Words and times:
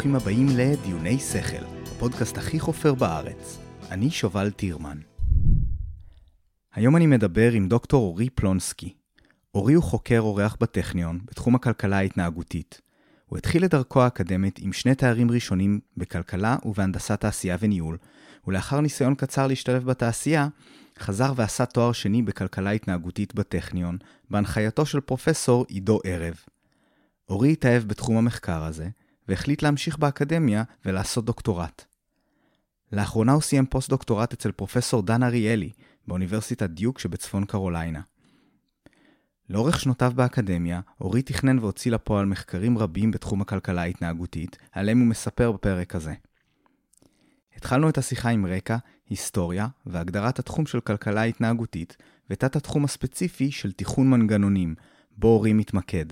וברוכים 0.00 0.16
הבאים 0.16 0.46
לדיוני 0.56 1.18
שכל, 1.18 1.64
הפודקאסט 1.82 2.38
הכי 2.38 2.60
חופר 2.60 2.94
בארץ. 2.94 3.58
אני 3.90 4.10
שובל 4.10 4.50
טירמן. 4.50 4.98
היום 6.74 6.96
אני 6.96 7.06
מדבר 7.06 7.52
עם 7.52 7.68
דוקטור 7.68 8.06
אורי 8.06 8.30
פלונסקי. 8.30 8.94
אורי 9.54 9.74
הוא 9.74 9.84
חוקר 9.84 10.20
אורח 10.20 10.56
בטכניון 10.60 11.20
בתחום 11.24 11.54
הכלכלה 11.54 11.96
ההתנהגותית. 11.96 12.80
הוא 13.26 13.38
התחיל 13.38 13.64
את 13.64 13.70
דרכו 13.70 14.02
האקדמית 14.02 14.58
עם 14.58 14.72
שני 14.72 14.94
תארים 14.94 15.30
ראשונים 15.30 15.80
בכלכלה 15.96 16.56
ובהנדסת 16.64 17.20
תעשייה 17.20 17.56
וניהול, 17.60 17.98
ולאחר 18.46 18.80
ניסיון 18.80 19.14
קצר 19.14 19.46
להשתלב 19.46 19.84
בתעשייה, 19.84 20.48
חזר 20.98 21.32
ועשה 21.36 21.66
תואר 21.66 21.92
שני 21.92 22.22
בכלכלה 22.22 22.70
התנהגותית 22.70 23.34
בטכניון, 23.34 23.98
בהנחייתו 24.30 24.86
של 24.86 25.00
פרופסור 25.00 25.64
עידו 25.68 26.00
ערב. 26.04 26.34
אורי 27.28 27.52
התאהב 27.52 27.82
בתחום 27.82 28.16
המחקר 28.16 28.64
הזה, 28.64 28.88
והחליט 29.30 29.62
להמשיך 29.62 29.98
באקדמיה 29.98 30.62
ולעשות 30.84 31.24
דוקטורט. 31.24 31.84
לאחרונה 32.92 33.32
הוא 33.32 33.42
סיים 33.42 33.66
פוסט-דוקטורט 33.66 34.32
אצל 34.32 34.52
פרופסור 34.52 35.02
דן 35.02 35.22
אריאלי, 35.22 35.70
באוניברסיטת 36.06 36.70
דיוק 36.70 36.98
שבצפון 36.98 37.44
קרוליינה. 37.44 38.00
לאורך 39.50 39.80
שנותיו 39.80 40.12
באקדמיה, 40.14 40.80
אורי 41.00 41.22
תכנן 41.22 41.58
והוציא 41.58 41.92
לפועל 41.92 42.26
מחקרים 42.26 42.78
רבים 42.78 43.10
בתחום 43.10 43.40
הכלכלה 43.40 43.82
ההתנהגותית, 43.82 44.58
עליהם 44.72 44.98
הוא 44.98 45.08
מספר 45.08 45.52
בפרק 45.52 45.94
הזה. 45.94 46.14
התחלנו 47.56 47.88
את 47.88 47.98
השיחה 47.98 48.28
עם 48.28 48.46
רקע, 48.46 48.76
היסטוריה 49.08 49.68
והגדרת 49.86 50.38
התחום 50.38 50.66
של 50.66 50.80
כלכלה 50.80 51.22
התנהגותית, 51.22 51.96
ותת 52.30 52.56
התחום 52.56 52.84
הספציפי 52.84 53.50
של 53.50 53.72
תיכון 53.72 54.10
מנגנונים, 54.10 54.74
בו 55.16 55.28
אורי 55.28 55.52
מתמקד. 55.52 56.06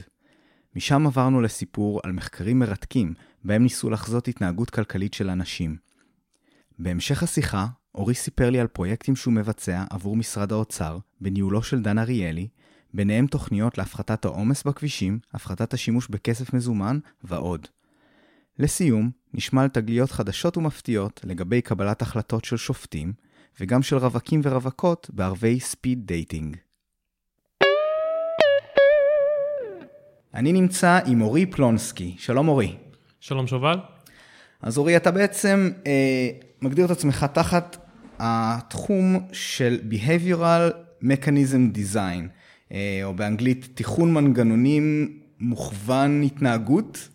משם 0.76 1.06
עברנו 1.06 1.40
לסיפור 1.40 2.00
על 2.04 2.12
מחקרים 2.12 2.58
מרתקים, 2.58 3.14
בהם 3.44 3.62
ניסו 3.62 3.90
לחזות 3.90 4.28
התנהגות 4.28 4.70
כלכלית 4.70 5.14
של 5.14 5.30
אנשים. 5.30 5.76
בהמשך 6.78 7.22
השיחה, 7.22 7.66
אורי 7.94 8.14
סיפר 8.14 8.50
לי 8.50 8.60
על 8.60 8.66
פרויקטים 8.66 9.16
שהוא 9.16 9.34
מבצע 9.34 9.84
עבור 9.90 10.16
משרד 10.16 10.52
האוצר, 10.52 10.98
בניהולו 11.20 11.62
של 11.62 11.82
דן 11.82 11.98
אריאלי, 11.98 12.48
ביניהם 12.94 13.26
תוכניות 13.26 13.78
להפחתת 13.78 14.24
העומס 14.24 14.62
בכבישים, 14.62 15.18
הפחתת 15.32 15.74
השימוש 15.74 16.08
בכסף 16.08 16.54
מזומן 16.54 16.98
ועוד. 17.24 17.66
לסיום, 18.58 19.10
נשמע 19.34 19.62
על 19.62 19.68
תגליות 19.68 20.10
חדשות 20.10 20.56
ומפתיעות 20.56 21.20
לגבי 21.24 21.60
קבלת 21.60 22.02
החלטות 22.02 22.44
של 22.44 22.56
שופטים, 22.56 23.12
וגם 23.60 23.82
של 23.82 23.96
רווקים 23.96 24.40
ורווקות 24.44 25.10
בערבי 25.12 25.60
speed 25.60 26.06
dating. 26.06 26.56
אני 30.34 30.52
נמצא 30.52 30.98
עם 31.06 31.20
אורי 31.20 31.46
פלונסקי. 31.46 32.14
שלום 32.18 32.48
אורי. 32.48 32.76
שלום 33.20 33.46
שובל. 33.46 33.78
אז 34.62 34.78
אורי, 34.78 34.96
אתה 34.96 35.10
בעצם 35.10 35.70
אה, 35.86 36.28
מגדיר 36.62 36.84
את 36.84 36.90
עצמך 36.90 37.26
תחת 37.32 37.76
התחום 38.18 39.26
של 39.32 39.78
Behavioral 39.90 40.72
Mechanism 41.02 41.76
Design, 41.76 42.28
אה, 42.72 43.00
או 43.04 43.14
באנגלית 43.14 43.68
תכנון 43.74 44.14
מנגנונים 44.14 45.18
מוכוון 45.40 46.22
התנהגות. 46.22 47.08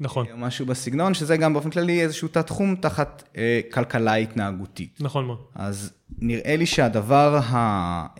נכון. 0.00 0.26
או 0.32 0.36
משהו 0.36 0.66
בסגנון, 0.66 1.14
שזה 1.14 1.36
גם 1.36 1.52
באופן 1.52 1.70
כללי 1.70 2.02
איזשהו 2.02 2.28
תת-תחום 2.28 2.76
תחת 2.76 3.22
אה, 3.36 3.60
כלכלה 3.72 4.14
התנהגותית. 4.14 4.98
נכון 5.00 5.26
מאוד. 5.26 5.38
אז 5.54 5.92
נראה 6.18 6.56
לי 6.56 6.66
שהדבר 6.66 7.38
ה, 7.42 7.56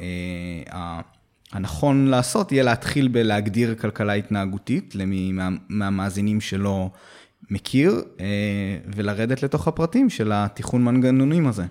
אה, 0.01 0.77
ה, 0.77 1.01
הנכון 1.53 2.07
לעשות 2.07 2.53
יהיה 2.53 2.65
להתחיל 2.65 3.09
בלהגדיר 3.09 3.75
כלכלה 3.75 4.13
התנהגותית, 4.13 4.95
למי 4.95 5.33
מה, 5.33 5.49
מהמאזינים 5.69 6.41
שלא 6.41 6.91
מכיר, 7.51 8.03
אה, 8.21 8.27
ולרדת 8.95 9.43
לתוך 9.43 9.69
הפרטים 9.69 10.11
של 10.11 10.33
התיכון 10.35 10.85
מנגנונים 10.85 11.47
הזה. 11.47 11.65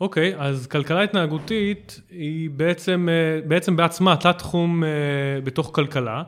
אוקיי, 0.00 0.34
אז 0.38 0.66
כלכלה 0.66 1.02
התנהגותית 1.02 2.00
היא 2.10 2.50
בעצם, 2.50 3.08
אה, 3.10 3.40
בעצם 3.48 3.76
בעצמה 3.76 4.16
תת-תחום 4.16 4.84
אה, 4.84 4.88
בתוך 5.44 5.70
כלכלה. 5.74 6.22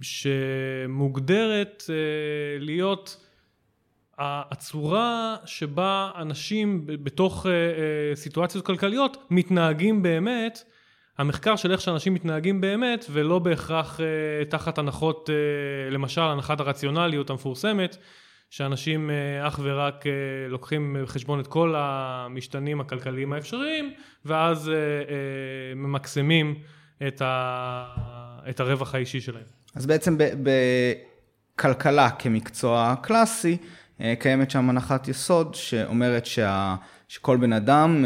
שמוגדרת 0.00 1.82
להיות 2.58 3.26
הצורה 4.18 5.36
שבה 5.44 6.10
אנשים 6.16 6.86
בתוך 6.86 7.46
סיטואציות 8.14 8.66
כלכליות 8.66 9.16
מתנהגים 9.30 10.02
באמת, 10.02 10.64
המחקר 11.22 11.56
של 11.56 11.72
איך 11.72 11.80
שאנשים 11.80 12.14
מתנהגים 12.14 12.60
באמת 12.60 13.04
ולא 13.10 13.38
בהכרח 13.38 14.00
תחת 14.48 14.78
הנחות, 14.78 15.30
למשל 15.90 16.20
הנחת 16.20 16.60
הרציונליות 16.60 17.30
המפורסמת, 17.30 17.96
שאנשים 18.50 19.10
אך 19.42 19.60
ורק 19.62 20.04
לוקחים 20.48 20.96
בחשבון 21.02 21.40
את 21.40 21.46
כל 21.46 21.74
המשתנים 21.76 22.80
הכלכליים 22.80 23.32
האפשריים 23.32 23.92
ואז 24.24 24.70
ממקסמים 25.76 26.54
את 27.06 27.22
ה... 27.24 27.84
את 28.50 28.60
הרווח 28.60 28.94
האישי 28.94 29.20
שלהם. 29.20 29.44
אז 29.74 29.86
בעצם 29.86 30.16
בכלכלה 31.54 32.10
כמקצוע 32.10 32.94
קלאסי, 33.02 33.56
אה, 34.00 34.14
קיימת 34.18 34.50
שם 34.50 34.70
הנחת 34.70 35.08
יסוד 35.08 35.54
שאומרת 35.54 36.26
שה... 36.26 36.74
שכל 37.12 37.36
בן 37.36 37.52
אדם, 37.52 38.04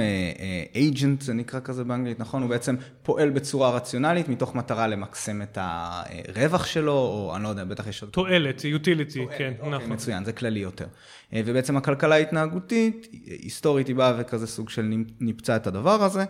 אייג'נט 0.75 1.23
זה 1.23 1.35
נקרא 1.35 1.61
כזה 1.65 1.85
באנגלית, 1.85 2.21
נכון? 2.21 2.43
הוא 2.43 2.51
בעצם 2.51 2.77
פועל 3.03 3.31
בצורה 3.31 3.71
רציונלית 3.71 4.29
מתוך 4.29 4.55
מטרה 4.55 4.87
למקסם 4.87 5.43
את 5.43 5.59
הרווח 5.61 6.67
שלו, 6.67 6.93
או 6.93 7.33
אני 7.37 7.43
לא 7.45 7.49
יודע, 7.49 7.65
בטח 7.65 7.87
יש 7.87 8.03
עוד... 8.03 8.11
תועלת, 8.11 8.65
יוטיליטי, 8.65 9.19
כן, 9.39 9.53
אוקיי, 9.59 9.71
נכון. 9.71 9.93
מצוין, 9.93 10.25
זה 10.25 10.33
כללי 10.33 10.61
יותר. 10.61 10.87
אה, 11.33 11.41
ובעצם 11.47 11.77
הכלכלה 11.77 12.15
ההתנהגותית, 12.15 13.09
היסטורית 13.27 13.89
היא 13.89 13.97
באה 13.97 14.15
וכזה 14.19 14.47
סוג 14.47 14.69
של 14.69 14.95
ניפצה 15.21 15.57
את 15.57 15.67
הדבר 15.67 16.03
הזה. 16.03 16.25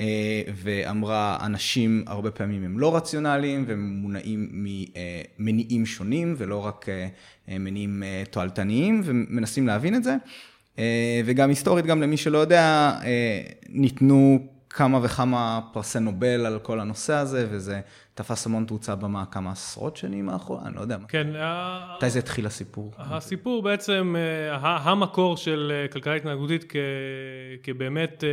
אה, 0.00 0.42
ואמרה, 0.54 1.38
אנשים 1.42 2.04
הרבה 2.06 2.30
פעמים 2.30 2.64
הם 2.64 2.78
לא 2.78 2.96
רציונליים 2.96 3.64
והם 3.68 3.98
מונעים 4.02 4.64
ממניעים 5.38 5.86
שונים 5.86 6.34
ולא 6.38 6.66
רק 6.66 6.86
אה, 6.88 7.58
מניעים 7.58 8.02
אה, 8.02 8.22
תועלתניים 8.30 9.00
ומנסים 9.04 9.66
להבין 9.66 9.94
את 9.94 10.04
זה. 10.04 10.16
וגם 11.24 11.48
היסטורית, 11.48 11.86
גם 11.86 12.02
למי 12.02 12.16
שלא 12.16 12.38
יודע, 12.38 12.92
ניתנו 13.68 14.46
כמה 14.70 15.00
וכמה 15.02 15.60
פרסי 15.72 16.00
נובל 16.00 16.46
על 16.46 16.58
כל 16.58 16.80
הנושא 16.80 17.12
הזה, 17.12 17.46
וזה 17.50 17.80
תפס 18.14 18.46
המון 18.46 18.64
תאוצה 18.64 18.94
במה 18.94 19.24
כמה 19.26 19.52
עשרות 19.52 19.96
שנים 19.96 20.28
האחרונה, 20.28 20.66
אני 20.66 20.76
לא 20.76 20.80
יודע. 20.80 20.96
כן. 21.08 21.26
מתי 21.96 22.10
זה 22.10 22.18
התחיל 22.18 22.46
הסיפור? 22.46 22.92
הסיפור 22.98 23.62
בעצם, 23.62 24.14
המקור 24.62 25.36
של 25.36 25.86
כלכלה 25.92 26.14
התנהגותית 26.14 26.72
כבאמת 27.62 28.24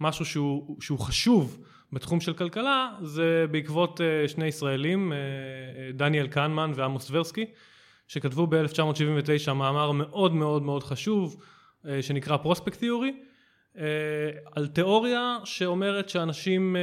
משהו 0.00 0.24
שהוא, 0.24 0.76
שהוא 0.80 0.98
חשוב 0.98 1.58
בתחום 1.92 2.20
של 2.20 2.32
כלכלה 2.32 2.90
זה 3.02 3.46
בעקבות 3.50 4.00
אה, 4.00 4.28
שני 4.28 4.46
ישראלים, 4.46 5.12
אה, 5.12 5.18
אה, 5.18 5.92
דניאל 5.92 6.26
קנמן 6.26 6.72
ועמוס 6.74 7.06
טברסקי, 7.06 7.46
שכתבו 8.08 8.46
ב-1979 8.46 9.52
מאמר 9.52 9.92
מאוד 9.92 10.34
מאוד 10.34 10.62
מאוד 10.62 10.82
חשוב 10.82 11.36
שנקרא 12.00 12.36
פרוספקט 12.36 12.78
תיאורי, 12.78 13.12
על 14.52 14.66
תיאוריה 14.72 15.38
שאומרת 15.44 16.08
שאנשים 16.08 16.76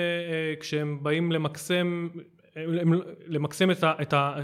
כשהם 0.59 0.99
באים 1.03 1.31
למקסם, 1.31 2.07
למקסם 3.27 3.71
את, 3.71 3.83
ה, 3.83 3.93
את, 4.01 4.13
ה, 4.13 4.35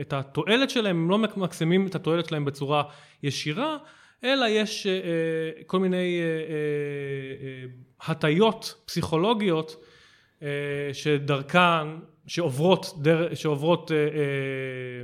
את 0.00 0.12
התועלת 0.12 0.70
שלהם, 0.70 0.96
הם 0.96 1.10
לא 1.10 1.18
ממקסמים 1.18 1.86
את 1.86 1.94
התועלת 1.94 2.28
שלהם 2.28 2.44
בצורה 2.44 2.82
ישירה, 3.22 3.76
אלא 4.24 4.46
יש 4.48 4.86
אה, 4.86 4.92
אה, 4.92 5.64
כל 5.66 5.78
מיני 5.78 6.20
אה, 6.20 7.66
הטיות 8.06 8.74
פסיכולוגיות 8.84 9.84
שדרכן, 10.92 11.86
שעוברות, 12.26 12.86
דר, 13.02 13.34
שעוברות 13.34 13.90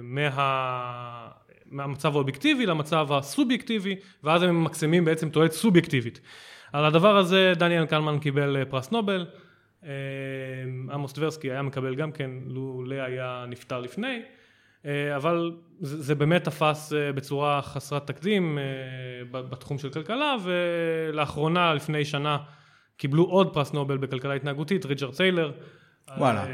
מה, 0.03 1.29
מהמצב 1.71 2.15
האובייקטיבי 2.15 2.67
למצב 2.67 3.13
הסובייקטיבי, 3.13 3.97
ואז 4.25 4.43
הם 4.43 4.61
ממקסמים 4.61 5.05
בעצם 5.05 5.31
תועלת 5.31 5.53
סובייקטיבית. 5.53 6.21
על 6.73 6.85
הדבר 6.85 7.17
הזה 7.17 7.53
דניאל 7.57 7.87
קלמן 7.87 8.19
קיבל 8.19 8.65
פרס 8.65 8.91
נובל, 8.91 9.27
עמוס 10.93 11.13
טברסקי 11.13 11.51
היה 11.51 11.63
מקבל 11.63 11.95
גם 11.95 12.13
כן, 12.13 12.31
לולא 12.47 12.95
היה 12.95 13.45
נפטר 13.49 13.81
לפני. 13.81 14.23
אה, 14.87 15.17
אבל 15.17 15.53
זה, 15.81 16.03
זה 16.03 16.15
באמת 16.15 16.45
תפס 16.45 16.93
אה, 16.93 17.13
בצורה 17.13 17.63
חסרת 17.63 18.07
תקדים 18.07 18.59
אה, 18.59 18.65
בתחום 19.31 19.79
של 19.79 19.91
כלכלה 19.91 20.37
ולאחרונה 20.45 21.75
לפני 21.75 22.05
שנה 22.05 22.39
קיבלו 22.97 23.25
עוד 23.25 23.55
פרס 23.55 23.73
נובל 23.73 23.97
בכלכלה 23.97 24.35
התנהגותית 24.35 24.87
ריצ'רד 24.87 25.15
טיילר 25.15 25.53
וואלה 26.19 26.47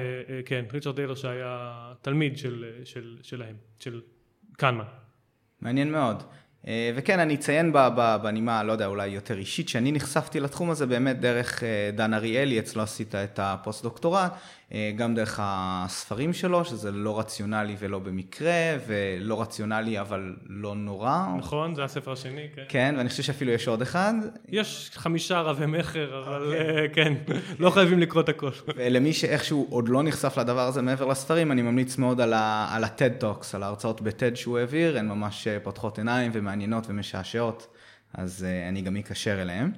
כן 0.47 0.65
ריצ'רד 0.73 0.97
טיילר 0.97 1.15
שהיה 1.15 1.93
תלמיד 2.03 2.39
של, 2.39 2.65
של, 2.85 3.17
שלהם 3.23 3.57
של 3.79 4.01
כהנמן 4.61 4.85
מעניין 5.61 5.93
מאוד. 5.93 6.23
וכן 6.95 7.19
אני 7.19 7.35
אציין 7.35 7.73
בנימה 8.23 8.63
לא 8.63 8.73
יודע 8.73 8.87
אולי 8.87 9.09
יותר 9.09 9.39
אישית 9.39 9.69
שאני 9.69 9.93
נחשפתי 9.93 10.41
לתחום 10.41 10.71
הזה 10.71 10.87
באמת 10.87 11.21
דרך 11.21 11.63
דן 11.95 12.15
אריאלי 12.15 12.59
אצלו 12.59 12.83
עשית 12.83 13.15
את 13.15 13.39
הפוסט 13.43 13.83
דוקטורט 13.83 14.33
אה, 14.33 14.37
גם 14.97 15.15
דרך 15.15 15.41
הספרים 15.43 16.33
שלו, 16.33 16.65
שזה 16.65 16.93
לא 16.93 17.19
רציונלי 17.19 17.77
ולא 17.79 17.99
במקרה, 17.99 18.77
ולא 18.87 19.43
רציונלי 19.43 20.01
אבל 20.01 20.37
לא 20.47 20.75
נורא. 20.75 21.27
נכון, 21.39 21.75
זה 21.75 21.85
הספר 21.85 22.13
השני, 22.13 22.47
כן. 22.55 22.63
כן, 22.69 22.95
ואני 22.99 23.09
חושב 23.09 23.23
שאפילו 23.23 23.53
יש 23.53 23.69
עוד 23.69 23.83
אחד. 23.83 24.15
יש 24.49 24.91
חמישה 24.95 25.41
רבי 25.41 25.67
מכר, 25.67 26.23
אבל 26.25 26.43
אוקיי. 26.45 26.91
כן, 26.93 27.13
לא 27.59 27.71
חייבים 27.71 27.99
לקרוא 27.99 28.23
את 28.23 28.29
הכל. 28.29 28.51
ולמי 28.77 29.13
שאיכשהו 29.13 29.67
עוד 29.71 29.89
לא 29.89 30.03
נחשף 30.03 30.39
לדבר 30.39 30.67
הזה 30.67 30.83
מעבר 30.83 31.07
לספרים, 31.07 31.53
אני 31.53 31.63
ממליץ 31.63 31.99
מאוד 31.99 32.21
על 32.21 32.33
ה-TED 32.35 33.23
Talks, 33.23 33.47
על 33.55 33.63
ההרצאות 33.63 34.01
ב-TED 34.01 34.35
שהוא 34.35 34.59
העביר, 34.59 34.99
הן 34.99 35.09
ממש 35.09 35.49
פותחות 35.63 35.99
עיניים 35.99 36.31
ומעניינות 36.35 36.85
ומשעשעות, 36.89 37.67
אז 38.15 38.47
אני 38.69 38.83
גם 38.83 38.97
אקשר 38.97 39.43
אליהן. 39.43 39.71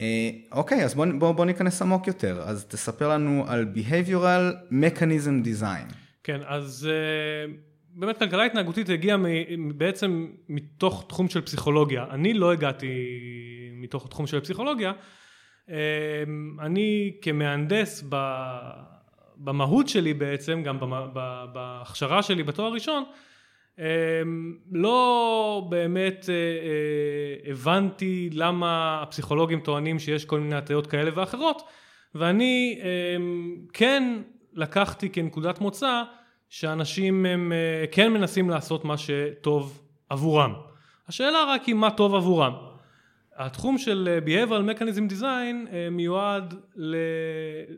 אה, 0.00 0.30
אוקיי, 0.52 0.84
אז 0.84 0.94
בואו 0.94 1.18
בוא, 1.18 1.32
בוא 1.32 1.44
ניכנס 1.44 1.82
עמוק 1.82 2.06
יותר. 2.06 2.42
אז 2.42 2.64
תספר 2.64 3.08
לנו 3.08 3.44
על 3.48 3.66
Behavioral 3.74 4.72
Mechanism 4.72 5.46
Design. 5.46 5.94
כן, 6.24 6.40
אז 6.46 6.88
uh, 6.88 7.50
באמת 7.90 8.18
כלכלה 8.18 8.44
התנהגותית 8.44 8.88
הגיעה 8.88 9.18
בעצם 9.74 10.26
מתוך 10.48 11.04
תחום 11.08 11.28
של 11.28 11.40
פסיכולוגיה. 11.40 12.06
אני 12.10 12.34
לא 12.34 12.52
הגעתי 12.52 12.86
מתוך 13.72 14.08
תחום 14.08 14.26
של 14.26 14.40
פסיכולוגיה. 14.40 14.92
Uh, 15.66 15.70
אני 16.60 17.12
כמהנדס 17.22 18.04
במהות 19.36 19.88
שלי 19.88 20.14
בעצם, 20.14 20.62
גם 20.62 20.78
בהכשרה 21.52 22.22
שלי 22.22 22.42
בתואר 22.42 22.72
ראשון, 22.72 23.04
לא 24.72 25.66
באמת 25.68 26.26
אה, 26.28 26.34
אה, 26.34 27.50
הבנתי 27.50 28.30
למה 28.32 29.00
הפסיכולוגים 29.02 29.60
טוענים 29.60 29.98
שיש 29.98 30.24
כל 30.24 30.40
מיני 30.40 30.56
הטיות 30.56 30.86
כאלה 30.86 31.10
ואחרות 31.14 31.62
ואני 32.14 32.80
אמ, 32.82 33.56
כן 33.72 34.22
לקחתי 34.52 35.08
כנקודת 35.08 35.60
מוצא 35.60 36.02
שאנשים 36.48 37.26
הם 37.26 37.52
אה, 37.52 37.86
כן 37.92 38.12
מנסים 38.12 38.50
לעשות 38.50 38.84
מה 38.84 38.94
שטוב 38.96 39.82
עבורם. 40.08 40.52
השאלה 41.08 41.44
רק 41.48 41.64
היא 41.64 41.74
מה 41.74 41.90
טוב 41.90 42.14
עבורם. 42.14 42.52
התחום 43.36 43.78
של 43.78 44.18
Behavioral 44.26 44.78
Mechanism 44.78 45.12
Design 45.12 45.54
מיועד 45.90 46.54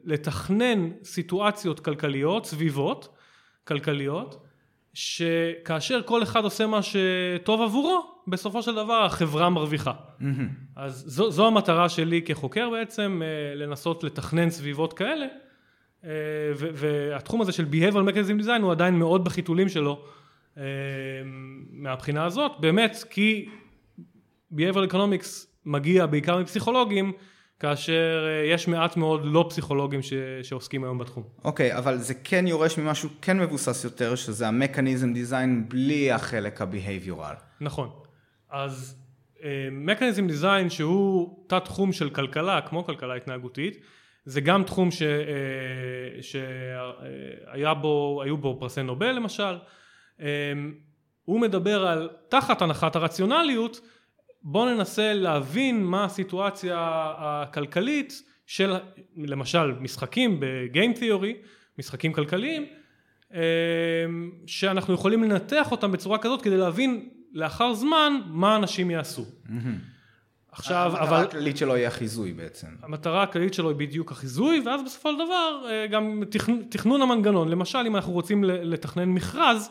לתכנן 0.05 0.91
סיטואציות 1.05 1.81
כלכליות, 1.81 2.47
סביבות 2.47 3.17
כלכליות 3.65 4.48
שכאשר 4.99 6.01
כל 6.05 6.23
אחד 6.23 6.45
עושה 6.45 6.67
מה 6.67 6.81
שטוב 6.83 7.63
עבורו, 7.63 8.07
בסופו 8.27 8.63
של 8.63 8.75
דבר 8.75 9.05
החברה 9.05 9.51
מרוויחה. 9.51 9.93
Mm-hmm. 9.93 10.25
אז 10.77 11.05
זו, 11.07 11.31
זו 11.31 11.47
המטרה 11.47 11.89
שלי 11.89 12.23
כחוקר 12.23 12.71
בעצם, 12.71 13.23
אה, 13.25 13.55
לנסות 13.55 14.05
לתכנן 14.05 14.51
סביבות 14.51 14.93
כאלה, 14.93 15.27
אה, 16.05 16.11
והתחום 16.55 17.41
הזה 17.41 17.53
של 17.53 17.67
Behavioral 17.73 18.09
Mechanism 18.11 18.45
Design 18.45 18.63
הוא 18.63 18.73
עדיין 18.73 18.95
מאוד 18.95 19.25
בחיתולים 19.25 19.69
שלו 19.69 20.03
אה, 20.57 20.63
מהבחינה 21.71 22.25
הזאת, 22.25 22.53
באמת 22.61 23.05
כי 23.11 23.49
Behavioral 24.53 24.93
Economics 24.93 25.47
מגיע 25.65 26.07
בעיקר 26.07 26.39
מפסיכולוגים, 26.39 27.13
כאשר 27.61 28.27
אה, 28.29 28.55
יש 28.55 28.69
מעט 28.69 28.97
מאוד 28.97 29.21
לא 29.25 29.47
פסיכולוגים 29.49 30.03
ש, 30.03 30.13
שעוסקים 30.43 30.85
היום 30.85 30.99
בתחום. 30.99 31.23
אוקיי, 31.45 31.75
okay, 31.75 31.79
אבל 31.79 31.99
זה 31.99 32.15
כן 32.15 32.47
יורש 32.47 32.79
ממשהו 32.79 33.09
כן 33.23 33.39
מבוסס 33.39 33.85
יותר, 33.85 34.15
שזה 34.15 34.49
המכניזם 34.49 35.13
דיזיין 35.13 35.69
בלי 35.69 36.13
החלק 36.13 36.63
הביהייביורל. 36.63 37.35
נכון. 37.61 37.91
אז 38.51 38.97
מכניזם 39.73 40.25
uh, 40.25 40.29
דיזיין 40.29 40.71
שהוא 40.71 41.45
תת 41.49 41.65
תחום 41.65 41.93
של 41.93 42.11
כלכלה, 42.11 42.61
כמו 42.61 42.85
כלכלה 42.85 43.15
התנהגותית, 43.15 43.77
זה 44.25 44.41
גם 44.41 44.65
תחום 44.65 44.91
ש, 44.91 45.03
uh, 45.03 46.23
שהיה 46.23 47.75
בו, 47.75 48.23
היו 48.25 48.37
בו 48.37 48.57
פרסי 48.61 48.83
נובל 48.83 49.13
למשל. 49.13 49.57
Uh, 50.19 50.23
הוא 51.25 51.41
מדבר 51.41 51.87
על, 51.87 52.09
תחת 52.29 52.63
הנחת 52.63 52.97
הרציונליות, 52.97 53.81
בואו 54.51 54.75
ננסה 54.75 55.15
להבין 55.15 55.85
מה 55.85 56.05
הסיטואציה 56.05 56.77
הכלכלית 57.19 58.23
של 58.47 58.75
למשל 59.17 59.73
משחקים 59.81 60.37
בגיים 60.41 60.93
תיאורי, 60.93 61.37
משחקים 61.79 62.13
כלכליים, 62.13 62.67
אמ, 63.35 63.39
שאנחנו 64.47 64.95
יכולים 64.95 65.25
לנתח 65.25 65.71
אותם 65.71 65.93
בצורה 65.93 66.19
כזאת 66.19 66.43
כדי 66.43 66.57
להבין 66.57 67.09
לאחר 67.33 67.75
זמן 67.75 68.21
מה 68.27 68.57
אנשים 68.57 68.91
יעשו. 68.91 69.25
עכשיו, 70.53 70.91
המטרה 70.91 71.03
אבל... 71.03 71.27
הכללית 71.27 71.57
שלו 71.57 71.75
היא 71.75 71.87
החיזוי 71.87 72.33
בעצם. 72.33 72.67
המטרה 72.83 73.23
הכללית 73.23 73.55
שלו 73.55 73.69
היא 73.69 73.77
בדיוק 73.77 74.13
החיזוי, 74.13 74.63
ואז 74.67 74.81
בסופו 74.85 75.13
של 75.13 75.19
דבר 75.25 75.67
אה, 75.71 75.87
גם 75.87 76.23
תכנון, 76.71 77.03
המנגנון. 77.03 77.49
למשל, 77.49 77.79
אם 77.87 77.97
אנחנו 77.97 78.13
רוצים 78.13 78.45
לתכנן 78.45 79.09
מכרז, 79.09 79.71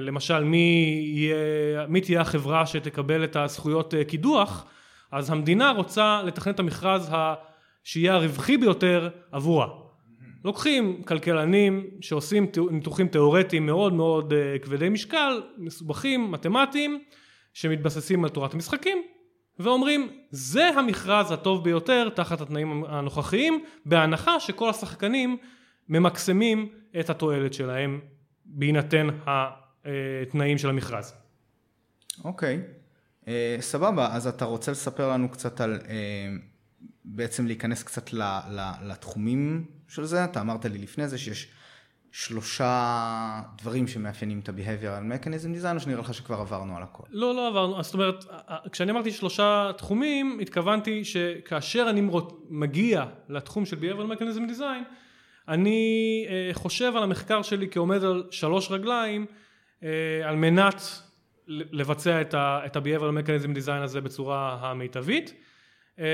למשל 0.00 0.44
מי, 0.44 1.00
יהיה, 1.04 1.86
מי 1.88 2.00
תהיה 2.00 2.20
החברה 2.20 2.66
שתקבל 2.66 3.24
את 3.24 3.36
הזכויות 3.36 3.94
אה, 3.94 4.04
קידוח 4.04 4.66
אז 5.12 5.30
המדינה 5.30 5.70
רוצה 5.70 6.22
לתכנן 6.24 6.52
את 6.52 6.60
המכרז 6.60 7.10
שיהיה 7.84 8.14
הרווחי 8.14 8.56
ביותר 8.56 9.08
עבורה. 9.32 9.66
לוקחים 10.44 11.02
כלכלנים 11.02 11.86
שעושים 12.00 12.46
ניתוחים 12.70 13.08
תיאורטיים 13.08 13.66
מאוד 13.66 13.92
מאוד 13.92 14.32
אה, 14.32 14.58
כבדי 14.58 14.88
משקל 14.88 15.42
מסובכים 15.58 16.30
מתמטיים 16.30 17.02
שמתבססים 17.54 18.24
על 18.24 18.30
תורת 18.30 18.54
המשחקים 18.54 19.02
ואומרים 19.58 20.08
זה 20.30 20.68
המכרז 20.68 21.30
הטוב 21.30 21.64
ביותר 21.64 22.08
תחת 22.08 22.40
התנאים 22.40 22.84
הנוכחיים 22.88 23.64
בהנחה 23.86 24.40
שכל 24.40 24.68
השחקנים 24.68 25.36
ממקסמים 25.88 26.68
את 27.00 27.10
התועלת 27.10 27.54
שלהם 27.54 28.00
בהינתן 28.46 29.08
התנאים 29.26 30.58
של 30.58 30.68
המכרז. 30.68 31.14
אוקיי, 32.24 32.56
okay. 32.56 32.82
אה, 33.28 33.56
uh, 33.58 33.62
סבבה, 33.62 34.14
אז 34.14 34.26
אתה 34.26 34.44
רוצה 34.44 34.72
לספר 34.72 35.08
לנו 35.08 35.28
קצת 35.28 35.60
על, 35.60 35.80
uh, 35.82 35.88
בעצם 37.04 37.46
להיכנס 37.46 37.82
קצת 37.82 38.12
ל, 38.12 38.22
ל, 38.50 38.70
לתחומים 38.82 39.64
של 39.88 40.04
זה, 40.04 40.24
אתה 40.24 40.40
אמרת 40.40 40.64
לי 40.64 40.78
לפני 40.78 41.08
זה 41.08 41.18
שיש 41.18 41.48
שלושה 42.12 43.40
דברים 43.58 43.88
שמאפיינים 43.88 44.40
את 44.40 44.48
ה-Behavioral 44.48 45.24
Mechanism 45.24 45.62
Design, 45.62 45.74
או 45.74 45.80
שנראה 45.80 46.00
לך 46.00 46.14
שכבר 46.14 46.40
עברנו 46.40 46.76
על 46.76 46.82
הכל? 46.82 47.04
לא, 47.10 47.34
לא 47.34 47.48
עברנו, 47.48 47.82
זאת 47.82 47.94
אומרת, 47.94 48.24
כשאני 48.72 48.90
אמרתי 48.90 49.10
שלושה 49.10 49.70
תחומים, 49.76 50.38
התכוונתי 50.42 51.04
שכאשר 51.04 51.86
אני 51.90 52.08
מגיע 52.48 53.04
לתחום 53.28 53.66
של 53.66 53.76
Behavioral 53.76 54.18
Mechanism 54.18 54.50
Design, 54.50 54.84
אני 55.52 56.26
אה, 56.28 56.50
חושב 56.54 56.92
על 56.96 57.02
המחקר 57.02 57.42
שלי 57.42 57.68
כעומד 57.70 58.04
על 58.04 58.24
שלוש 58.30 58.70
רגליים 58.70 59.26
אה, 59.82 59.88
על 60.24 60.36
מנת 60.36 60.82
לבצע 61.48 62.20
את 62.20 62.34
ה-Behavioral 62.34 63.26
Mechanism 63.26 63.56
Design 63.56 63.82
הזה 63.82 64.00
בצורה 64.00 64.58
המיטבית. 64.60 65.34
אה, 65.98 66.04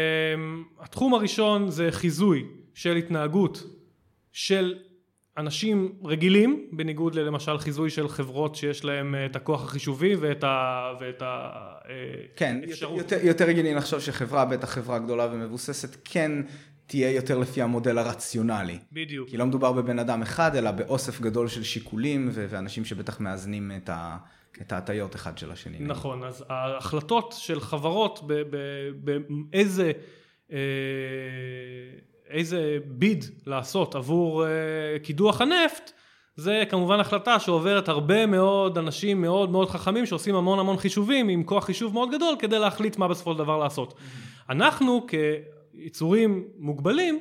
התחום 0.80 1.14
הראשון 1.14 1.70
זה 1.70 1.88
חיזוי 1.90 2.44
של 2.74 2.96
התנהגות 2.96 3.62
של 4.32 4.74
אנשים 5.36 5.92
רגילים, 6.04 6.68
בניגוד 6.72 7.14
ללמשל 7.14 7.58
חיזוי 7.58 7.90
של 7.90 8.08
חברות 8.08 8.54
שיש 8.54 8.84
להם 8.84 9.14
את 9.30 9.36
הכוח 9.36 9.64
החישובי 9.64 10.14
ואת 10.14 10.44
ה... 10.44 10.92
ואת 11.00 11.22
ה 11.22 11.50
כן, 12.36 12.60
יותר, 12.96 13.18
יותר 13.22 13.44
רגילים 13.44 13.76
לחשוב 13.76 14.00
שחברה, 14.00 14.44
בטח 14.44 14.70
חברה 14.70 14.98
גדולה 14.98 15.28
ומבוססת, 15.32 15.96
כן 16.04 16.32
תהיה 16.88 17.10
יותר 17.10 17.38
לפי 17.38 17.62
המודל 17.62 17.98
הרציונלי. 17.98 18.78
בדיוק. 18.92 19.28
כי 19.28 19.36
לא 19.36 19.46
מדובר 19.46 19.72
בבן 19.72 19.98
אדם 19.98 20.22
אחד, 20.22 20.56
אלא 20.56 20.70
באוסף 20.70 21.20
גדול 21.20 21.48
של 21.48 21.62
שיקולים 21.62 22.28
ו- 22.32 22.46
ואנשים 22.50 22.84
שבטח 22.84 23.20
מאזנים 23.20 23.72
את, 23.76 23.88
ה- 23.88 24.16
את 24.60 24.72
ההטיות 24.72 25.14
אחד 25.14 25.38
של 25.38 25.50
השני. 25.50 25.78
נכון, 25.80 26.24
אז 26.24 26.44
ההחלטות 26.48 27.34
של 27.38 27.60
חברות 27.60 28.20
באיזה... 28.94 29.92
אה, 30.52 30.58
איזה 32.30 32.78
ביד 32.86 33.24
לעשות 33.46 33.94
עבור 33.94 34.46
אה, 34.46 34.50
קידוח 35.02 35.40
הנפט, 35.40 35.92
זה 36.36 36.62
כמובן 36.70 37.00
החלטה 37.00 37.40
שעוברת 37.40 37.88
הרבה 37.88 38.26
מאוד 38.26 38.78
אנשים 38.78 39.20
מאוד 39.20 39.50
מאוד 39.50 39.70
חכמים 39.70 40.06
שעושים 40.06 40.34
המון 40.34 40.58
המון 40.58 40.76
חישובים 40.76 41.28
עם 41.28 41.42
כוח 41.42 41.64
חישוב 41.64 41.94
מאוד 41.94 42.08
גדול 42.14 42.34
כדי 42.38 42.58
להחליט 42.58 42.96
מה 42.96 43.08
בסופו 43.08 43.32
של 43.32 43.38
דבר 43.38 43.58
לעשות. 43.58 43.92
Mm-hmm. 43.92 44.52
אנחנו 44.52 45.06
יצורים 45.78 46.48
מוגבלים 46.58 47.20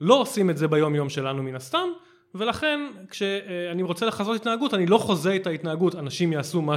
לא 0.00 0.20
עושים 0.20 0.50
את 0.50 0.56
זה 0.56 0.68
ביום 0.68 0.94
יום 0.94 1.08
שלנו 1.08 1.42
מן 1.42 1.54
הסתם 1.54 1.88
ולכן 2.34 2.80
כשאני 3.10 3.82
רוצה 3.82 4.06
לחזות 4.06 4.36
התנהגות 4.36 4.74
אני 4.74 4.86
לא 4.86 4.98
חוזה 4.98 5.36
את 5.36 5.46
ההתנהגות 5.46 5.94
אנשים 5.94 6.32
יעשו 6.32 6.62
מה 6.62 6.76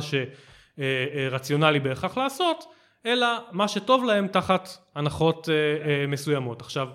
שרציונלי 0.77 1.79
בהכרח 1.79 2.17
לעשות 2.17 2.65
אלא 3.05 3.27
מה 3.51 3.67
שטוב 3.67 4.03
להם 4.03 4.27
תחת 4.27 4.69
הנחות 4.95 5.49
אה, 5.49 5.55
אה, 5.89 6.07
מסוימות. 6.07 6.61
עכשיו 6.61 6.87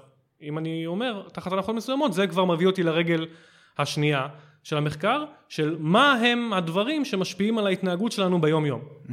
אם 0.42 0.58
אני 0.58 0.87
אומר 0.87 1.28
תחת 1.32 1.52
הנחות 1.52 1.75
מסוימות 1.75 2.12
זה 2.12 2.26
כבר 2.26 2.44
מביא 2.44 2.66
אותי 2.66 2.82
לרגל 2.82 3.26
השנייה 3.78 4.28
של 4.62 4.76
המחקר 4.76 5.25
של 5.49 5.76
מה 5.78 6.12
הם 6.12 6.52
הדברים 6.52 7.04
שמשפיעים 7.04 7.58
על 7.58 7.66
ההתנהגות 7.66 8.12
שלנו 8.12 8.40
ביום 8.40 8.66
יום 8.66 8.80
mm-hmm. 8.80 9.12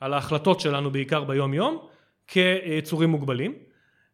על 0.00 0.14
ההחלטות 0.14 0.60
שלנו 0.60 0.90
בעיקר 0.90 1.24
ביום 1.24 1.54
יום 1.54 1.78
כיצורים 2.26 3.10
מוגבלים 3.10 3.54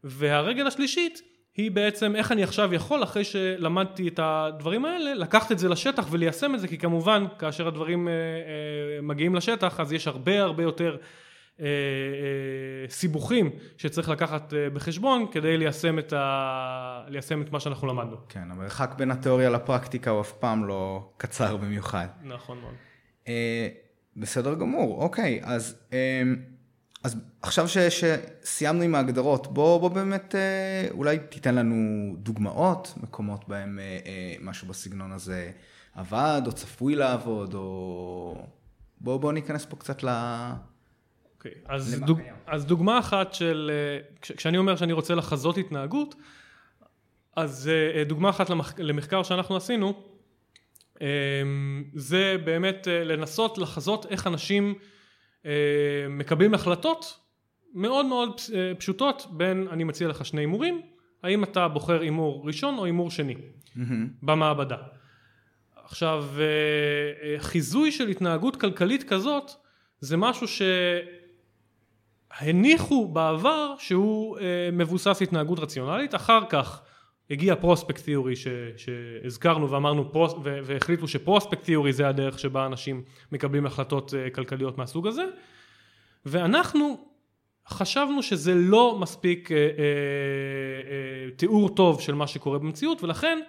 והרגל 0.03 0.67
השלישית 0.67 1.21
היא 1.55 1.71
בעצם 1.71 2.15
איך 2.15 2.31
אני 2.31 2.43
עכשיו 2.43 2.73
יכול 2.73 3.03
אחרי 3.03 3.23
שלמדתי 3.23 4.07
את 4.07 4.19
הדברים 4.23 4.85
האלה 4.85 5.13
לקחת 5.13 5.51
את 5.51 5.59
זה 5.59 5.69
לשטח 5.69 6.07
וליישם 6.11 6.55
את 6.55 6.59
זה 6.59 6.67
כי 6.67 6.77
כמובן 6.77 7.25
כאשר 7.39 7.67
הדברים 7.67 8.07
אה, 8.07 8.13
אה, 8.13 9.01
מגיעים 9.01 9.35
לשטח 9.35 9.79
אז 9.79 9.93
יש 9.93 10.07
הרבה 10.07 10.41
הרבה 10.41 10.63
יותר 10.63 10.97
אה, 11.59 11.65
אה, 11.65 12.89
סיבוכים 12.89 13.49
שצריך 13.77 14.09
לקחת 14.09 14.53
אה, 14.53 14.69
בחשבון 14.69 15.25
כדי 15.31 15.57
ליישם 15.57 15.99
את, 15.99 16.13
ה... 16.13 17.03
ליישם 17.07 17.41
את 17.41 17.51
מה 17.51 17.59
שאנחנו 17.59 17.87
למדנו. 17.87 18.17
כן, 18.29 18.51
המרחק 18.51 18.95
בין 18.97 19.11
התיאוריה 19.11 19.49
לפרקטיקה 19.49 20.11
הוא 20.11 20.21
אף 20.21 20.31
פעם 20.31 20.65
לא 20.65 21.09
קצר 21.17 21.57
במיוחד. 21.57 22.07
נכון 22.23 22.57
מאוד. 22.61 22.73
אה, 23.27 23.67
בסדר 24.17 24.53
גמור, 24.53 25.03
אוקיי, 25.03 25.39
אז, 25.43 25.75
אה, 25.93 26.21
אז 27.03 27.15
עכשיו 27.41 27.67
ש, 27.67 27.77
שסיימנו 27.77 28.83
עם 28.83 28.95
ההגדרות, 28.95 29.53
בוא, 29.53 29.79
בוא 29.79 29.89
באמת 29.89 30.35
אה, 30.35 30.87
אולי 30.91 31.19
תיתן 31.19 31.55
לנו 31.55 31.75
דוגמאות, 32.17 32.93
מקומות 32.97 33.47
בהם 33.47 33.79
אה, 33.79 33.99
אה, 34.05 34.35
משהו 34.41 34.67
בסגנון 34.67 35.11
הזה 35.11 35.51
עבד, 35.95 36.41
או 36.45 36.51
צפוי 36.51 36.95
לעבוד, 36.95 37.53
או... 37.53 38.47
בוא, 39.01 39.17
בוא 39.17 39.33
ניכנס 39.33 39.65
פה 39.65 39.75
קצת 39.75 40.03
ל... 40.03 40.09
אוקיי, 41.35 41.51
אז, 41.65 41.99
דוג, 42.05 42.19
אז 42.47 42.65
דוגמה 42.65 42.99
אחת 42.99 43.33
של, 43.33 43.71
אה, 43.73 44.15
כש, 44.21 44.31
כשאני 44.31 44.57
אומר 44.57 44.75
שאני 44.75 44.93
רוצה 44.93 45.15
לחזות 45.15 45.57
התנהגות, 45.57 46.15
אז 47.35 47.69
אה, 47.69 48.03
דוגמה 48.03 48.29
אחת 48.29 48.49
למח, 48.49 48.73
למחקר 48.77 49.23
שאנחנו 49.23 49.57
עשינו, 49.57 50.03
זה 51.93 52.35
באמת 52.43 52.87
לנסות 52.87 53.57
לחזות 53.57 54.05
איך 54.05 54.27
אנשים 54.27 54.75
מקבלים 56.09 56.53
החלטות 56.53 57.19
מאוד 57.73 58.05
מאוד 58.05 58.41
פשוטות 58.77 59.27
בין 59.31 59.67
אני 59.71 59.83
מציע 59.83 60.07
לך 60.07 60.25
שני 60.25 60.41
הימורים, 60.41 60.81
האם 61.23 61.43
אתה 61.43 61.67
בוחר 61.67 62.01
הימור 62.01 62.43
ראשון 62.47 62.77
או 62.77 62.85
הימור 62.85 63.11
שני 63.11 63.35
mm-hmm. 63.35 63.81
במעבדה. 64.23 64.77
עכשיו 65.75 66.25
חיזוי 67.37 67.91
של 67.91 68.07
התנהגות 68.07 68.55
כלכלית 68.55 69.03
כזאת 69.03 69.51
זה 69.99 70.17
משהו 70.17 70.47
ש... 70.47 70.61
הניחו 72.37 73.07
בעבר 73.07 73.73
שהוא 73.79 74.37
אה, 74.37 74.69
מבוסס 74.73 75.21
התנהגות 75.21 75.59
רציונלית, 75.59 76.15
אחר 76.15 76.39
כך 76.49 76.81
הגיע 77.31 77.55
פרוספקט 77.55 78.03
תיאורי 78.03 78.33
שהזכרנו 78.77 79.71
ואמרנו 79.71 80.11
פרוס, 80.11 80.33
והחליטו 80.43 81.07
שפרוספקט 81.07 81.63
תיאורי 81.63 81.93
זה 81.93 82.07
הדרך 82.07 82.39
שבה 82.39 82.65
אנשים 82.65 83.03
מקבלים 83.31 83.65
החלטות 83.65 84.13
אה, 84.13 84.29
כלכליות 84.29 84.77
מהסוג 84.77 85.07
הזה. 85.07 85.25
ואנחנו 86.25 87.09
חשבנו 87.69 88.23
שזה 88.23 88.55
לא 88.55 88.97
מספיק 88.99 89.51
אה, 89.51 89.57
אה, 89.57 89.63
אה, 89.63 91.31
תיאור 91.35 91.69
טוב 91.69 92.01
של 92.01 92.13
מה 92.13 92.27
שקורה 92.27 92.59
במציאות 92.59 93.03
ולכן 93.03 93.39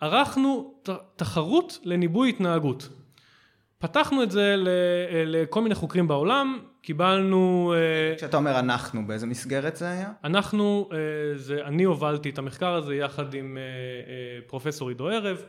ערכנו 0.00 0.74
תחרות 1.16 1.78
לניבוי 1.84 2.28
התנהגות. 2.28 2.88
פתחנו 3.78 4.22
את 4.22 4.30
זה 4.30 4.54
לכל 5.26 5.62
מיני 5.62 5.74
חוקרים 5.74 6.08
בעולם, 6.08 6.58
קיבלנו... 6.88 7.74
אה, 7.76 8.16
כשאתה 8.16 8.36
אומר 8.36 8.58
אנחנו, 8.58 9.06
באיזה 9.06 9.26
מסגרת 9.26 9.76
זה 9.76 9.90
היה? 9.90 10.12
אנחנו, 10.24 10.88
אה, 10.92 10.98
זה, 11.38 11.64
אני 11.64 11.84
הובלתי 11.84 12.30
את 12.30 12.38
המחקר 12.38 12.74
הזה 12.74 12.94
יחד 12.94 13.34
עם 13.34 13.58
אה, 13.58 14.40
פרופסור 14.46 14.88
עידו 14.88 15.08
ערב 15.08 15.42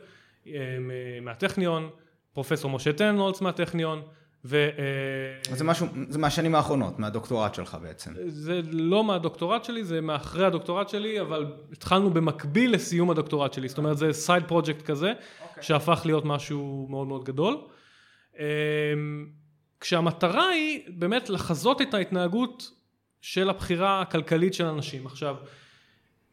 מהטכניון, 1.22 1.90
פרופסור 2.32 2.70
משה 2.70 2.92
טנולץ 2.92 3.40
מהטכניון, 3.40 4.02
ו... 4.44 4.68
זה 5.52 5.64
משהו, 5.64 5.86
זה 6.08 6.18
מהשנים 6.18 6.54
האחרונות, 6.54 6.98
מהדוקטורט 6.98 7.54
שלך 7.54 7.76
בעצם. 7.82 8.12
זה 8.26 8.60
לא 8.70 9.04
מהדוקטורט 9.04 9.64
שלי, 9.64 9.84
זה 9.84 10.00
מאחרי 10.00 10.46
הדוקטורט 10.46 10.88
שלי, 10.88 11.20
אבל 11.20 11.52
התחלנו 11.72 12.10
במקביל 12.10 12.74
לסיום 12.74 13.10
הדוקטורט 13.10 13.52
שלי, 13.52 13.68
זאת 13.68 13.78
אומרת 13.78 13.98
זה 13.98 14.12
סייד 14.12 14.44
פרויקט 14.44 14.82
כזה, 14.82 15.12
okay. 15.12 15.48
אוקיי. 15.48 15.62
שהפך 15.62 16.02
להיות 16.04 16.24
משהו 16.24 16.86
מאוד 16.90 17.06
מאוד 17.06 17.24
גדול. 17.24 17.56
כשהמטרה 19.80 20.48
היא 20.48 20.80
באמת 20.88 21.30
לחזות 21.30 21.82
את 21.82 21.94
ההתנהגות 21.94 22.70
של 23.20 23.50
הבחירה 23.50 24.00
הכלכלית 24.00 24.54
של 24.54 24.66
אנשים. 24.66 25.06
עכשיו, 25.06 25.36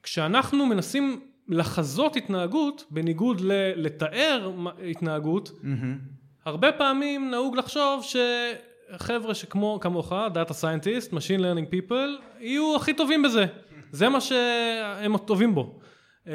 כשאנחנו 0.03 0.65
מנסים 0.65 1.21
לחזות 1.47 2.15
התנהגות, 2.15 2.83
בניגוד 2.91 3.41
לתאר 3.75 4.51
התנהגות, 4.89 5.49
mm-hmm. 5.49 6.45
הרבה 6.45 6.71
פעמים 6.71 7.31
נהוג 7.31 7.55
לחשוב 7.55 8.03
שחבר'ה 8.03 9.35
שכמו 9.35 9.79
כמוך, 9.81 10.11
Data 10.11 10.51
Scientist, 10.51 11.11
Machine 11.11 11.39
Learning 11.39 11.73
People, 11.73 11.93
יהיו 12.39 12.75
הכי 12.75 12.93
טובים 12.93 13.23
בזה. 13.23 13.45
זה 13.91 14.09
מה 14.09 14.21
שהם 14.21 15.17
טובים 15.17 15.55
בו. 15.55 15.79
אמ, 16.27 16.33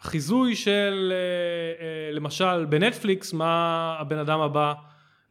חיזוי 0.00 0.56
של 0.56 1.12
אה, 1.12 1.84
אה, 1.84 2.12
למשל 2.12 2.64
בנטפליקס 2.64 3.32
מה 3.32 3.96
הבן 4.00 4.18
אדם 4.18 4.40
הבא 4.40 4.72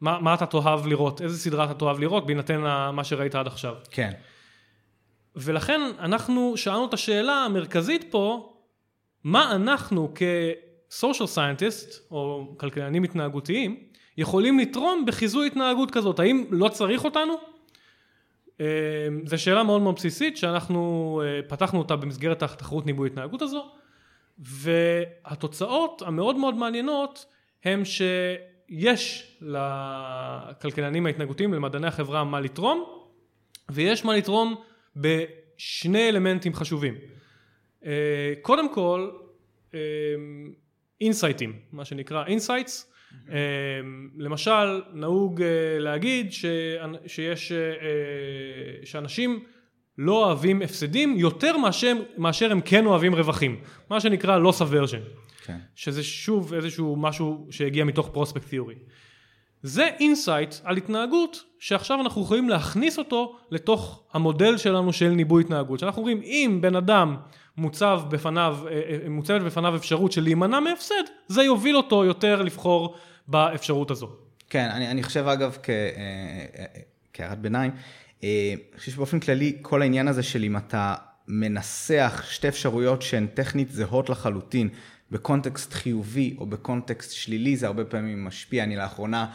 מה, 0.00 0.18
מה 0.20 0.34
אתה 0.34 0.46
תאהב 0.46 0.86
לראות 0.86 1.22
איזה 1.22 1.38
סדרה 1.38 1.64
אתה 1.64 1.74
תאהב 1.74 1.98
לראות 1.98 2.26
בהינתן 2.26 2.60
מה 2.92 3.04
שראית 3.04 3.34
עד 3.34 3.46
עכשיו. 3.46 3.74
כן. 3.90 4.12
ולכן 5.36 5.80
אנחנו 5.98 6.56
שאלנו 6.56 6.86
את 6.86 6.94
השאלה 6.94 7.32
המרכזית 7.32 8.04
פה 8.10 8.52
מה 9.24 9.54
אנחנו 9.54 10.12
כ-social 10.14 11.36
scientist 11.36 11.96
או 12.10 12.48
כלכלנים 12.56 13.02
התנהגותיים 13.02 13.76
יכולים 14.16 14.58
לתרום 14.58 15.04
בחיזוי 15.06 15.46
התנהגות 15.46 15.90
כזאת 15.90 16.18
האם 16.18 16.44
לא 16.50 16.68
צריך 16.68 17.04
אותנו? 17.04 17.34
אה, 18.60 18.66
זו 19.24 19.42
שאלה 19.42 19.62
מאוד 19.62 19.82
מאוד 19.82 19.94
בסיסית 19.94 20.36
שאנחנו 20.36 21.22
פתחנו 21.48 21.78
אותה 21.78 21.96
במסגרת 21.96 22.42
התחרות 22.42 22.86
ניבוי 22.86 23.08
התנהגות 23.08 23.42
הזו 23.42 23.64
והתוצאות 24.38 26.02
המאוד 26.06 26.36
מאוד 26.36 26.54
מעניינות 26.54 27.26
הם 27.64 27.84
שיש 28.68 29.36
לכלכלנים 29.40 31.06
ההתנהגותיים, 31.06 31.54
למדעני 31.54 31.86
החברה 31.86 32.24
מה 32.24 32.40
לתרום, 32.40 32.84
ויש 33.70 34.04
מה 34.04 34.16
לתרום 34.16 34.54
בשני 34.96 36.08
אלמנטים 36.08 36.54
חשובים. 36.54 36.94
אה, 37.84 38.32
קודם 38.42 38.74
כל, 38.74 39.10
insight 41.00 41.35
ים, 41.35 41.50
אה, 41.52 41.56
מה 41.72 41.84
שנקרא 41.84 42.24
insights, 42.26 42.92
mm-hmm. 43.12 43.32
למשל 44.18 44.82
נהוג 44.92 45.42
להגיד 45.78 46.32
שיש, 47.06 47.52
שאנשים 48.84 49.44
לא 49.98 50.26
אוהבים 50.26 50.62
הפסדים 50.62 51.16
יותר 51.16 51.56
מאשר, 51.56 51.92
מאשר 52.18 52.52
הם 52.52 52.60
כן 52.60 52.86
אוהבים 52.86 53.14
רווחים, 53.14 53.60
מה 53.90 54.00
שנקרא 54.00 54.38
loss 54.38 54.60
aversion, 54.60 55.27
כן. 55.48 55.58
שזה 55.74 56.02
שוב 56.02 56.54
איזשהו 56.54 56.96
משהו 56.96 57.46
שהגיע 57.50 57.84
מתוך 57.84 58.08
prospect 58.12 58.48
theory. 58.48 58.74
זה 59.62 59.88
insight 60.00 60.54
על 60.64 60.76
התנהגות 60.76 61.44
שעכשיו 61.58 62.00
אנחנו 62.00 62.22
יכולים 62.22 62.48
להכניס 62.48 62.98
אותו 62.98 63.36
לתוך 63.50 64.02
המודל 64.12 64.56
שלנו 64.56 64.92
של 64.92 65.08
ניבוי 65.08 65.42
התנהגות. 65.42 65.80
שאנחנו 65.80 66.00
אומרים 66.00 66.20
אם 66.22 66.58
בן 66.60 66.76
אדם 66.76 67.16
מוצב 67.56 68.00
בפניו, 68.08 68.58
אה, 68.66 68.72
אה, 68.72 69.08
מוצבת 69.08 69.42
בפניו 69.42 69.76
אפשרות 69.76 70.12
של 70.12 70.22
להימנע 70.22 70.60
מהפסד, 70.60 70.94
זה 71.28 71.42
יוביל 71.42 71.76
אותו 71.76 72.04
יותר 72.04 72.42
לבחור 72.42 72.96
באפשרות 73.28 73.90
הזו. 73.90 74.08
כן, 74.50 74.68
אני, 74.72 74.90
אני 74.90 75.02
חושב 75.02 75.26
אגב 75.26 75.58
אה, 75.68 76.64
כהערת 77.12 77.38
ביניים, 77.38 77.70
אה, 78.24 78.54
אני 78.72 78.78
חושב 78.78 78.92
שבאופן 78.92 79.20
כללי, 79.20 79.58
כל 79.62 79.82
העניין 79.82 80.08
הזה 80.08 80.22
של 80.22 80.44
אם 80.44 80.56
אתה 80.56 80.94
מנסח 81.28 82.24
שתי 82.30 82.48
אפשרויות 82.48 83.02
שהן 83.02 83.26
טכנית 83.26 83.70
זהות 83.70 84.10
לחלוטין, 84.10 84.68
בקונטקסט 85.10 85.72
חיובי 85.72 86.36
או 86.38 86.46
בקונטקסט 86.46 87.12
שלילי, 87.12 87.56
זה 87.56 87.66
הרבה 87.66 87.84
פעמים 87.84 88.24
משפיע. 88.24 88.64
אני 88.64 88.76
לאחרונה 88.76 89.26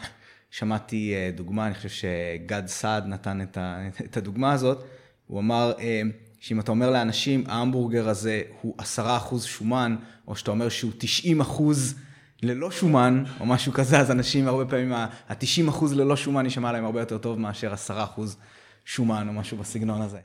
שמעתי 0.50 1.14
אה, 1.14 1.30
דוגמה, 1.34 1.66
אני 1.66 1.74
חושב 1.74 1.88
שגד 1.88 2.66
סעד 2.66 3.06
נתן 3.06 3.40
את 4.06 4.16
הדוגמה 4.16 4.52
הזאת, 4.52 4.84
הוא 5.26 5.40
אמר 5.40 5.72
אה, 5.78 6.02
שאם 6.40 6.60
אתה 6.60 6.70
אומר 6.70 6.90
לאנשים, 6.90 7.44
ההמבורגר 7.46 8.08
הזה 8.08 8.42
הוא 8.60 8.74
עשרה 8.78 9.16
אחוז 9.16 9.44
שומן, 9.44 9.96
או 10.28 10.36
שאתה 10.36 10.50
אומר 10.50 10.68
שהוא 10.68 10.92
תשעים 10.98 11.40
אחוז 11.40 11.94
ללא 12.42 12.70
שומן, 12.70 13.24
או 13.40 13.46
משהו 13.46 13.72
כזה, 13.72 13.98
אז 13.98 14.10
אנשים 14.10 14.48
הרבה 14.48 14.64
פעמים, 14.64 14.92
ה-90 14.92 15.68
אחוז 15.68 15.92
ללא 15.92 16.16
שומן 16.16 16.44
יישמע 16.44 16.72
להם 16.72 16.84
הרבה 16.84 17.00
יותר 17.00 17.18
טוב 17.18 17.38
מאשר 17.38 17.72
עשרה 17.72 18.04
אחוז 18.04 18.36
שומן 18.84 19.28
או 19.28 19.32
משהו 19.32 19.56
בסגנון 19.56 20.02
הזה. 20.02 20.18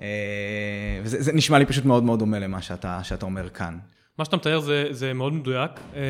אה, 0.00 1.00
וזה 1.02 1.32
נשמע 1.32 1.58
לי 1.58 1.66
פשוט 1.66 1.84
מאוד 1.84 2.04
מאוד 2.04 2.18
דומה 2.18 2.38
למה 2.38 2.62
שאתה, 2.62 3.00
שאתה 3.02 3.26
אומר 3.26 3.48
כאן. 3.48 3.78
מה 4.18 4.24
שאתה 4.24 4.36
מתאר 4.36 4.60
זה, 4.60 4.86
זה 4.90 5.12
מאוד 5.12 5.32
מדויק, 5.32 5.70
אה, 5.94 6.00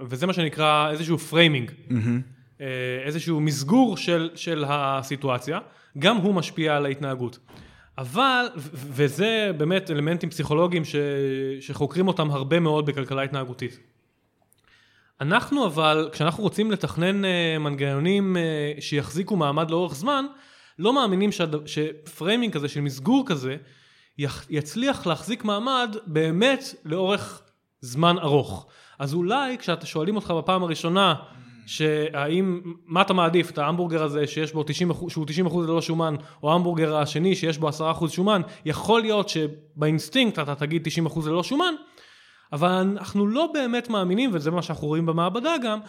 וזה 0.00 0.26
מה 0.26 0.32
שנקרא 0.32 0.90
איזשהו 0.90 1.18
framing, 1.18 1.70
mm-hmm. 1.70 2.62
איזשהו 3.04 3.40
מסגור 3.40 3.96
של, 3.96 4.30
של 4.34 4.64
הסיטואציה, 4.68 5.58
גם 5.98 6.16
הוא 6.16 6.34
משפיע 6.34 6.76
על 6.76 6.86
ההתנהגות. 6.86 7.38
אבל, 7.98 8.46
וזה 8.74 9.50
באמת 9.56 9.90
אלמנטים 9.90 10.30
פסיכולוגיים 10.30 10.84
ש, 10.84 10.96
שחוקרים 11.60 12.08
אותם 12.08 12.30
הרבה 12.30 12.60
מאוד 12.60 12.86
בכלכלה 12.86 13.22
התנהגותית. 13.22 13.78
אנחנו 15.20 15.66
אבל, 15.66 16.08
כשאנחנו 16.12 16.42
רוצים 16.42 16.70
לתכנן 16.70 17.22
מנגנונים 17.60 18.36
שיחזיקו 18.80 19.36
מעמד 19.36 19.70
לאורך 19.70 19.94
זמן, 19.94 20.24
לא 20.78 20.92
מאמינים 20.92 21.30
שפריימינג 21.66 22.52
כזה 22.54 22.68
של 22.68 22.80
מסגור 22.80 23.24
כזה 23.26 23.56
יצליח 24.50 25.06
להחזיק 25.06 25.44
מעמד 25.44 25.96
באמת 26.06 26.64
לאורך 26.84 27.42
זמן 27.80 28.18
ארוך. 28.18 28.66
אז 28.98 29.14
אולי 29.14 29.58
כשאתה 29.58 29.86
שואלים 29.86 30.16
אותך 30.16 30.30
בפעם 30.30 30.62
הראשונה, 30.62 31.14
שהאם, 31.66 32.60
מה 32.86 33.02
אתה 33.02 33.12
מעדיף, 33.12 33.50
את 33.50 33.58
ההמבורגר 33.58 34.02
הזה 34.02 34.26
שיש 34.26 34.52
בו 34.52 34.62
90 34.62 34.90
אחוז, 34.90 35.12
שהוא 35.12 35.26
90 35.26 35.46
אחוז 35.46 35.68
ללא 35.68 35.80
שומן, 35.80 36.14
או 36.42 36.52
ההמבורגר 36.52 36.96
השני 36.96 37.34
שיש 37.34 37.58
בו 37.58 37.68
10 37.68 37.90
אחוז 37.90 38.12
שומן, 38.12 38.42
יכול 38.64 39.00
להיות 39.00 39.28
שבאינסטינקט 39.28 40.38
אתה 40.38 40.54
תגיד 40.54 40.82
90 40.84 41.06
אחוז 41.06 41.28
ללא 41.28 41.42
שומן, 41.42 41.74
אבל 42.52 42.70
אנחנו 42.70 43.26
לא 43.26 43.50
באמת 43.54 43.90
מאמינים, 43.90 44.30
וזה 44.32 44.50
מה 44.50 44.62
שאנחנו 44.62 44.88
רואים 44.88 45.06
במעבדה 45.06 45.54
גם, 45.64 45.80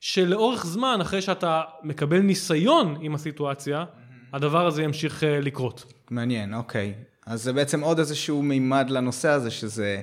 שלאורך 0.00 0.66
זמן, 0.66 0.98
אחרי 1.00 1.22
שאתה 1.22 1.62
מקבל 1.82 2.18
ניסיון 2.18 2.96
עם 3.00 3.14
הסיטואציה, 3.14 3.84
הדבר 4.32 4.66
הזה 4.66 4.82
ימשיך 4.82 5.24
אה, 5.24 5.40
לקרות. 5.40 5.92
מעניין, 6.10 6.54
אוקיי. 6.54 6.94
אז 7.30 7.42
זה 7.42 7.52
בעצם 7.52 7.80
עוד 7.80 7.98
איזשהו 7.98 8.42
מימד 8.42 8.90
לנושא 8.90 9.28
הזה, 9.28 9.50
שזה 9.50 10.00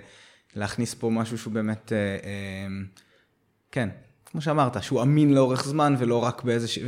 להכניס 0.56 0.94
פה 0.94 1.10
משהו 1.10 1.38
שהוא 1.38 1.54
באמת, 1.54 1.94
אה, 1.94 1.98
אה, 1.98 2.68
כן, 3.72 3.90
כמו 4.26 4.42
שאמרת, 4.42 4.84
שהוא 4.84 5.02
אמין 5.02 5.34
לאורך 5.34 5.64
זמן 5.66 5.96
ולא 5.98 6.24
רק 6.24 6.44
באיזשהו... 6.44 6.88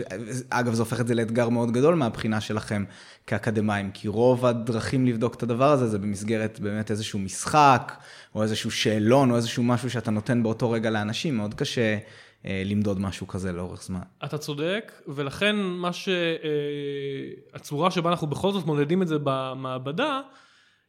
אגב, 0.50 0.74
זה 0.74 0.82
הופך 0.82 1.00
את 1.02 1.08
זה 1.08 1.16
לאתגר 1.16 1.50
מאוד 1.50 1.72
גדול 1.72 1.96
מהבחינה 1.96 2.42
שלכם 2.42 2.84
כאקדמאים, 3.28 3.92
כי 3.92 4.08
רוב 4.08 4.46
הדרכים 4.46 5.06
לבדוק 5.06 5.36
את 5.36 5.44
הדבר 5.44 5.72
הזה 5.72 5.88
זה 5.88 6.00
במסגרת 6.00 6.60
באמת 6.60 6.92
איזשהו 6.92 7.20
משחק, 7.20 7.94
או 8.36 8.44
איזשהו 8.44 8.72
שאלון, 8.72 9.32
או 9.32 9.36
איזשהו 9.36 9.64
משהו 9.64 9.90
שאתה 9.90 10.12
נותן 10.12 10.44
באותו 10.44 10.72
רגע 10.72 10.90
לאנשים, 10.90 11.38
מאוד 11.38 11.54
קשה 11.54 11.98
למדוד 12.46 13.00
משהו 13.00 13.28
כזה 13.28 13.52
לאורך 13.52 13.84
זמן. 13.84 14.00
אתה 14.26 14.38
צודק, 14.38 15.02
ולכן 15.08 15.56
מה 15.56 15.94
ש... 15.94 16.10
אה, 16.10 16.14
הצורה 17.54 17.92
שבה 17.92 18.10
אנחנו 18.10 18.28
בכל 18.28 18.52
זאת 18.52 18.66
מודדים 18.66 19.02
את 19.02 19.08
זה 19.08 19.16
במעבדה, 19.24 20.22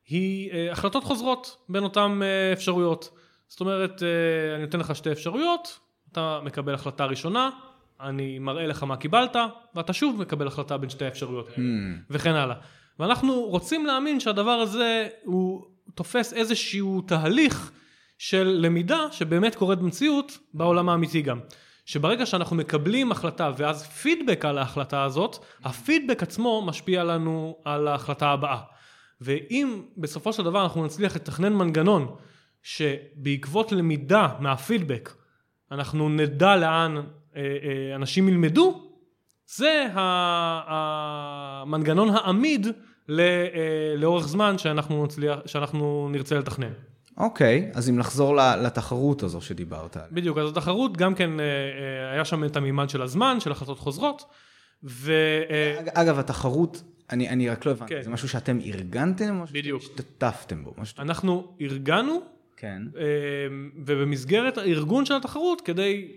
היא 0.09 0.53
אה, 0.53 0.73
החלטות 0.73 1.05
חוזרות 1.05 1.57
בין 1.69 1.85
אותן 1.85 2.21
אה, 2.23 2.53
אפשרויות. 2.53 3.11
זאת 3.49 3.61
אומרת, 3.61 4.03
אה, 4.03 4.55
אני 4.55 4.65
נותן 4.65 4.81
לך 4.81 4.97
שתי 4.97 5.13
אפשרויות, 5.13 5.79
אתה 6.13 6.41
מקבל 6.45 6.75
החלטה 6.75 7.05
ראשונה, 7.05 7.51
אני 8.01 8.39
מראה 8.39 8.67
לך 8.67 8.83
מה 8.83 8.97
קיבלת, 8.97 9.37
ואתה 9.75 9.93
שוב 9.93 10.21
מקבל 10.21 10.47
החלטה 10.47 10.79
בין 10.79 10.91
שתי 10.91 11.05
האפשרויות 11.05 11.49
האלה, 11.49 11.69
וכן 12.11 12.35
הלאה. 12.35 12.57
ואנחנו 12.99 13.43
רוצים 13.43 13.87
להאמין 13.87 14.21
שהדבר 14.21 14.51
הזה 14.51 15.09
הוא 15.25 15.67
תופס 15.95 16.33
איזשהו 16.33 17.01
תהליך 17.01 17.73
של 18.23 18.59
למידה 18.63 19.07
שבאמת 19.13 19.55
קורית 19.55 19.79
במציאות 19.79 20.39
בעולם 20.55 20.89
האמיתי 20.89 21.23
גם. 21.23 21.41
שברגע 21.85 22.27
שאנחנו 22.27 22.57
מקבלים 22.57 23.13
החלטה 23.13 23.51
ואז 23.57 23.87
פידבק 23.87 24.45
על 24.45 24.59
ההחלטה 24.59 25.05
הזאת, 25.05 25.37
הפידבק 25.65 26.23
עצמו 26.23 26.63
משפיע 26.67 27.05
לנו 27.05 27.57
על 27.65 27.89
ההחלטה 27.89 28.29
הבאה. 28.29 28.61
ואם 29.21 29.83
בסופו 29.97 30.33
של 30.33 30.43
דבר 30.43 30.63
אנחנו 30.63 30.85
נצליח 30.85 31.17
לתכנן 31.17 31.53
מנגנון 31.53 32.17
שבעקבות 32.63 33.73
למידה 33.73 34.29
מהפידבק 34.41 35.15
אנחנו 35.73 36.09
נדע 36.09 36.57
לאן 36.57 36.97
אה, 36.97 37.03
אה, 37.37 37.95
אנשים 37.95 38.29
ילמדו, 38.29 38.91
זה 39.47 39.87
המנגנון 40.67 42.09
העמיד 42.11 42.67
אה, 43.11 43.15
לאורך 43.97 44.29
זמן 44.29 44.59
שאנחנו, 44.59 45.05
נצליח, 45.05 45.39
שאנחנו 45.47 46.09
נרצה 46.13 46.39
לתכנן. 46.39 46.73
אוקיי, 47.21 47.71
אז 47.75 47.91
אם 47.91 47.97
נחזור 47.97 48.37
לתחרות 48.37 49.23
הזו 49.23 49.41
שדיברת 49.41 49.97
עליה. 49.97 50.09
בדיוק, 50.13 50.39
אז 50.39 50.49
התחרות 50.49 50.97
גם 50.97 51.15
כן, 51.15 51.41
אה, 51.41 51.45
אה, 51.45 52.13
היה 52.13 52.25
שם 52.25 52.45
את 52.45 52.57
המימד 52.57 52.91
של 52.91 53.03
הזמן, 53.03 53.41
של 53.41 53.53
החלטות 53.53 53.79
חוזרות, 53.79 54.25
ו... 54.85 55.13
אה, 55.51 55.81
אג- 55.81 55.89
אגב, 55.95 56.19
התחרות, 56.19 56.83
אני, 57.11 57.29
אני 57.29 57.49
רק 57.49 57.67
לא 57.67 57.71
הבנתי, 57.71 57.95
כן. 57.95 58.03
זה 58.03 58.11
משהו 58.11 58.29
שאתם 58.29 58.59
ארגנתם, 58.65 59.41
או 59.41 59.45
בדיוק. 59.53 59.83
שהשתתפתם 59.83 60.65
בו? 60.65 60.75
משהו... 60.79 61.03
אנחנו 61.03 61.53
ארגנו, 61.61 62.21
כן. 62.57 62.83
ובמסגרת 63.85 64.59
הארגון 64.59 65.05
של 65.05 65.15
התחרות, 65.15 65.61
כדי 65.61 66.09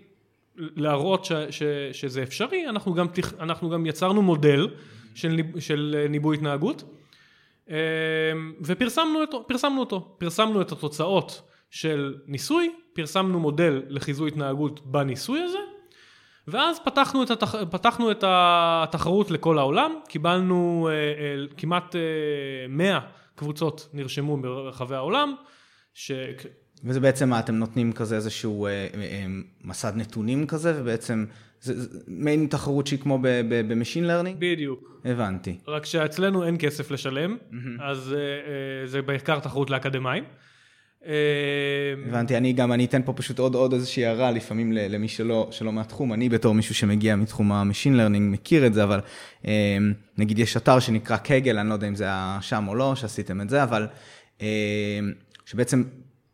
להראות 0.56 1.24
ש, 1.24 1.32
ש, 1.50 1.62
שזה 1.92 2.22
אפשרי, 2.22 2.68
אנחנו 2.68 2.94
גם, 2.94 3.06
אנחנו 3.40 3.70
גם 3.70 3.86
יצרנו 3.86 4.22
מודל 4.22 4.68
של, 5.14 5.40
של 5.58 6.06
ניבוי 6.10 6.36
התנהגות, 6.36 6.84
ופרסמנו 8.60 9.20
אותו, 9.20 9.44
פרסמנו 9.48 9.80
אותו, 9.80 10.14
פרסמנו 10.18 10.60
את 10.60 10.72
התוצאות 10.72 11.42
של 11.70 12.14
ניסוי, 12.26 12.72
פרסמנו 12.92 13.40
מודל 13.40 13.82
לחיזוי 13.88 14.28
התנהגות 14.28 14.86
בניסוי 14.86 15.40
הזה, 15.40 15.58
ואז 16.48 16.78
פתחנו 16.84 17.22
את, 17.22 17.30
התח... 17.30 17.54
פתחנו 17.70 18.10
את 18.10 18.24
התחרות 18.26 19.30
לכל 19.30 19.58
העולם, 19.58 19.92
קיבלנו 20.08 20.88
אה, 20.90 20.94
אה, 20.94 21.46
כמעט 21.56 21.96
אה, 21.96 22.00
100 22.68 23.00
קבוצות 23.34 23.88
נרשמו 23.92 24.36
ברחבי 24.36 24.94
העולם, 24.94 25.34
ש... 25.94 26.12
וזה 26.84 27.00
בעצם 27.00 27.28
מה, 27.28 27.38
אתם 27.38 27.54
נותנים 27.54 27.92
כזה 27.92 28.16
איזשהו 28.16 28.66
אה, 28.66 28.70
אה, 28.94 29.26
מסד 29.64 29.92
נתונים 29.96 30.46
כזה, 30.46 30.74
ובעצם 30.76 31.26
זה, 31.64 31.80
זה 31.80 31.98
מעין 32.08 32.46
תחרות 32.50 32.86
שהיא 32.86 32.98
כמו 32.98 33.18
ב-machine 33.48 34.04
learning? 34.04 34.36
בדיוק. 34.38 35.00
הבנתי. 35.04 35.58
רק 35.68 35.84
שאצלנו 35.84 36.44
אין 36.44 36.56
כסף 36.58 36.90
לשלם, 36.90 37.36
אז 37.80 38.12
אה, 38.12 38.18
אה, 38.18 38.86
זה 38.86 39.02
בעיקר 39.02 39.38
תחרות 39.38 39.70
לאקדמאים. 39.70 40.24
אה, 41.06 41.12
הבנתי, 42.08 42.36
אני 42.36 42.52
גם, 42.52 42.72
אני 42.72 42.84
אתן 42.84 43.02
פה 43.02 43.12
פשוט 43.12 43.38
עוד, 43.38 43.54
עוד 43.54 43.72
איזושהי 43.72 44.06
הערה, 44.06 44.30
לפעמים 44.30 44.72
למי 44.72 45.08
שלא, 45.08 45.48
שלא 45.50 45.72
מהתחום, 45.72 46.12
אני 46.12 46.28
בתור 46.28 46.54
מישהו 46.54 46.74
שמגיע 46.74 47.16
מתחום 47.16 47.52
ה-machine 47.52 47.96
learning 47.96 48.32
מכיר 48.32 48.66
את 48.66 48.74
זה, 48.74 48.84
אבל 48.84 49.00
נגיד 50.18 50.38
יש 50.38 50.56
אתר 50.56 50.78
שנקרא 50.78 51.16
Kaggle, 51.16 51.58
אני 51.58 51.68
לא 51.68 51.74
יודע 51.74 51.88
אם 51.88 51.94
זה 51.94 52.04
היה 52.04 52.38
שם 52.40 52.64
או 52.68 52.74
לא, 52.74 52.94
שעשיתם 52.94 53.40
את 53.40 53.48
זה, 53.48 53.62
אבל 53.62 53.86
שבעצם 55.46 55.84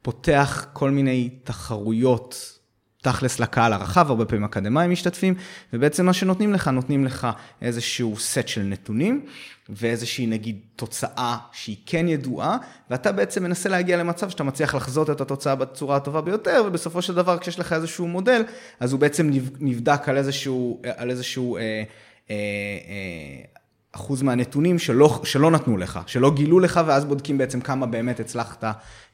פותח 0.03 0.66
כל 0.73 0.90
מיני 0.90 1.29
תחרויות 1.45 2.60
תכלס 3.03 3.41
לקהל 3.41 3.73
הרחב, 3.73 4.11
הרבה 4.11 4.25
פעמים 4.25 4.45
אקדמאים 4.45 4.91
משתתפים, 4.91 5.35
ובעצם 5.73 6.07
מה 6.07 6.13
שנותנים 6.13 6.53
לך, 6.53 6.69
נותנים 6.69 7.05
לך 7.05 7.29
איזשהו 7.63 8.17
סט 8.19 8.49
של 8.49 8.63
נתונים, 8.63 9.27
ואיזושהי 9.69 10.27
נגיד 10.27 10.59
תוצאה 10.77 11.37
שהיא 11.53 11.77
כן 11.87 12.09
ידועה, 12.09 12.59
ואתה 12.91 13.13
בעצם 13.13 13.43
מנסה 13.43 13.69
להגיע 13.69 13.97
למצב 13.97 14.31
שאתה 14.31 14.45
מצליח 14.45 14.75
לחזות 14.75 15.11
את 15.11 15.21
התוצאה 15.21 15.55
בצורה 15.55 15.97
הטובה 15.97 16.21
ביותר, 16.21 16.63
ובסופו 16.67 17.03
של 17.03 17.15
דבר 17.15 17.39
כשיש 17.39 17.59
לך 17.59 17.73
איזשהו 17.73 18.09
מודל, 18.09 18.43
אז 18.81 18.93
הוא 18.93 19.01
בעצם 19.01 19.31
נב- 19.31 19.57
נבדק 19.61 20.09
על 20.09 20.17
איזשהו, 20.17 20.83
על 20.97 21.11
איזשהו 21.11 21.57
אה, 21.57 21.63
אה, 21.63 21.83
אה, 22.31 23.45
אחוז 23.92 24.22
מהנתונים 24.22 24.79
שלא, 24.79 25.20
שלא 25.24 25.50
נתנו 25.50 25.76
לך, 25.76 26.00
שלא 26.07 26.31
גילו 26.35 26.61
לך, 26.61 26.81
ואז 26.87 27.05
בודקים 27.05 27.38
בעצם 27.38 27.61
כמה 27.61 27.87
באמת 27.87 28.20
הצלחת 28.20 28.64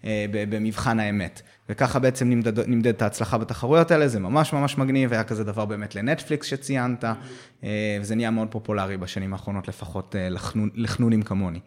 אה, 0.05 0.27
במבחן 0.31 1.01
האמת. 1.01 1.43
וככה 1.69 1.99
בעצם 1.99 2.31
נמדד, 2.31 2.69
נמדדת 2.69 3.03
ההצלחה 3.03 3.39
בתחרויות 3.39 3.91
האלה, 3.91 4.09
זה 4.09 4.21
ממש 4.21 4.53
ממש 4.53 4.79
מגניב, 4.79 5.13
היה 5.13 5.25
כזה 5.25 5.45
דבר 5.45 5.65
באמת 5.65 5.95
לנטפליקס 5.95 6.47
שציינת, 6.47 7.05
אה, 7.05 7.99
וזה 8.01 8.15
נהיה 8.15 8.31
מאוד 8.31 8.49
פופולרי 8.51 8.97
בשנים 8.97 9.33
האחרונות, 9.33 9.69
לפחות 9.69 10.17
אה, 10.17 10.29
לחנון, 10.29 10.71
לחנונים 10.75 11.23
כמוני. 11.23 11.61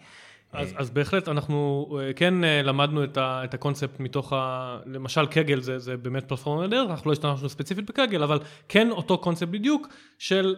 אז, 0.54 0.74
אז 0.78 0.89
בהחלט 0.89 1.28
אנחנו 1.28 1.88
אה, 2.02 2.13
כן 2.13 2.43
אה, 2.43 2.62
למדנו 2.62 3.04
את, 3.04 3.17
ה, 3.17 3.41
את 3.43 3.54
הקונספט 3.54 4.00
מתוך 4.00 4.34
ה... 4.34 4.78
למשל 4.86 5.26
קגל 5.26 5.62
זה, 5.62 5.80
זה 5.80 5.98
באמת 5.98 6.28
פלטפורמה 6.28 6.62
נהדרת, 6.62 6.89
אנחנו 6.89 7.10
לא 7.10 7.13
השתמשנו 7.13 7.50
ספציפית 7.50 7.89
בקגל, 7.89 8.24
אבל 8.24 8.39
כן 8.69 8.91
אותו 8.91 9.17
קונספט 9.17 9.48
בדיוק 9.48 9.88
של 10.17 10.56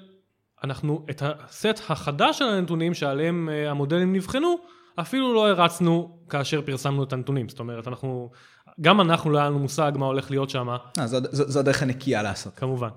אנחנו 0.63 1.05
את 1.09 1.23
הסט 1.25 1.81
החדש 1.89 2.37
של 2.37 2.45
הנתונים 2.45 2.93
שעליהם 2.93 3.49
אה, 3.49 3.71
המודלים 3.71 4.13
נבחנו, 4.13 4.55
אפילו 4.95 5.33
לא 5.33 5.47
הרצנו 5.47 6.17
כאשר 6.29 6.61
פרסמנו 6.61 7.03
את 7.03 7.13
הנתונים. 7.13 7.49
זאת 7.49 7.59
אומרת, 7.59 7.87
אנחנו, 7.87 8.29
גם 8.81 9.01
אנחנו 9.01 9.31
לא 9.31 9.37
היה 9.37 9.47
לנו 9.47 9.59
מושג 9.59 9.91
מה 9.95 10.05
הולך 10.05 10.31
להיות 10.31 10.49
שם, 10.49 10.69
אה, 10.69 11.07
זו, 11.07 11.59
הדרך 11.59 11.83
הנקייה 11.83 12.23
לעשות. 12.23 12.55
כמובן. 12.55 12.89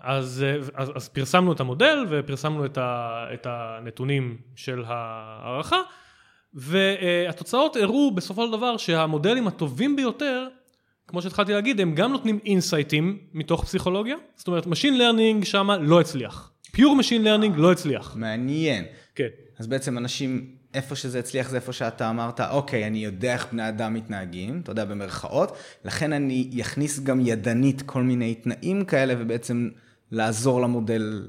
אז, 0.00 0.44
אה, 0.46 0.60
אז, 0.74 0.90
אז 0.94 1.08
פרסמנו 1.08 1.52
את 1.52 1.60
המודל 1.60 2.06
ופרסמנו 2.10 2.64
את, 2.64 2.78
ה, 2.78 3.24
את 3.34 3.46
הנתונים 3.50 4.36
של 4.56 4.84
ההערכה, 4.86 5.80
והתוצאות 6.54 7.76
הראו 7.76 8.10
בסופו 8.14 8.46
של 8.46 8.52
דבר 8.52 8.76
שהמודלים 8.76 9.46
הטובים 9.46 9.96
ביותר, 9.96 10.48
כמו 11.06 11.22
שהתחלתי 11.22 11.52
להגיד, 11.52 11.80
הם 11.80 11.94
גם 11.94 12.12
נותנים 12.12 12.38
אינסייטים 12.44 13.18
מתוך 13.32 13.64
פסיכולוגיה, 13.64 14.16
זאת 14.36 14.48
אומרת, 14.48 14.66
Machine 14.66 14.98
Learning 14.98 15.44
שמה 15.44 15.76
לא 15.76 16.00
הצליח. 16.00 16.50
Pure 16.76 17.00
Machine 17.00 17.24
Learning 17.24 17.56
לא 17.56 17.72
הצליח. 17.72 18.16
מעניין. 18.16 18.84
כן. 19.14 19.28
אז 19.58 19.66
בעצם 19.66 19.98
אנשים, 19.98 20.46
איפה 20.74 20.96
שזה 20.96 21.18
הצליח 21.18 21.48
זה 21.48 21.56
איפה 21.56 21.72
שאתה 21.72 22.10
אמרת, 22.10 22.40
אוקיי, 22.40 22.86
אני 22.86 23.04
יודע 23.04 23.32
איך 23.32 23.46
בני 23.52 23.68
אדם 23.68 23.94
מתנהגים, 23.94 24.60
אתה 24.62 24.72
יודע, 24.72 24.84
במרכאות, 24.84 25.56
לכן 25.84 26.12
אני 26.12 26.50
אכניס 26.60 27.00
גם 27.00 27.20
ידנית 27.26 27.82
כל 27.82 28.02
מיני 28.02 28.34
תנאים 28.34 28.84
כאלה, 28.84 29.14
ובעצם 29.18 29.68
לעזור 30.10 30.60
למודל 30.60 31.28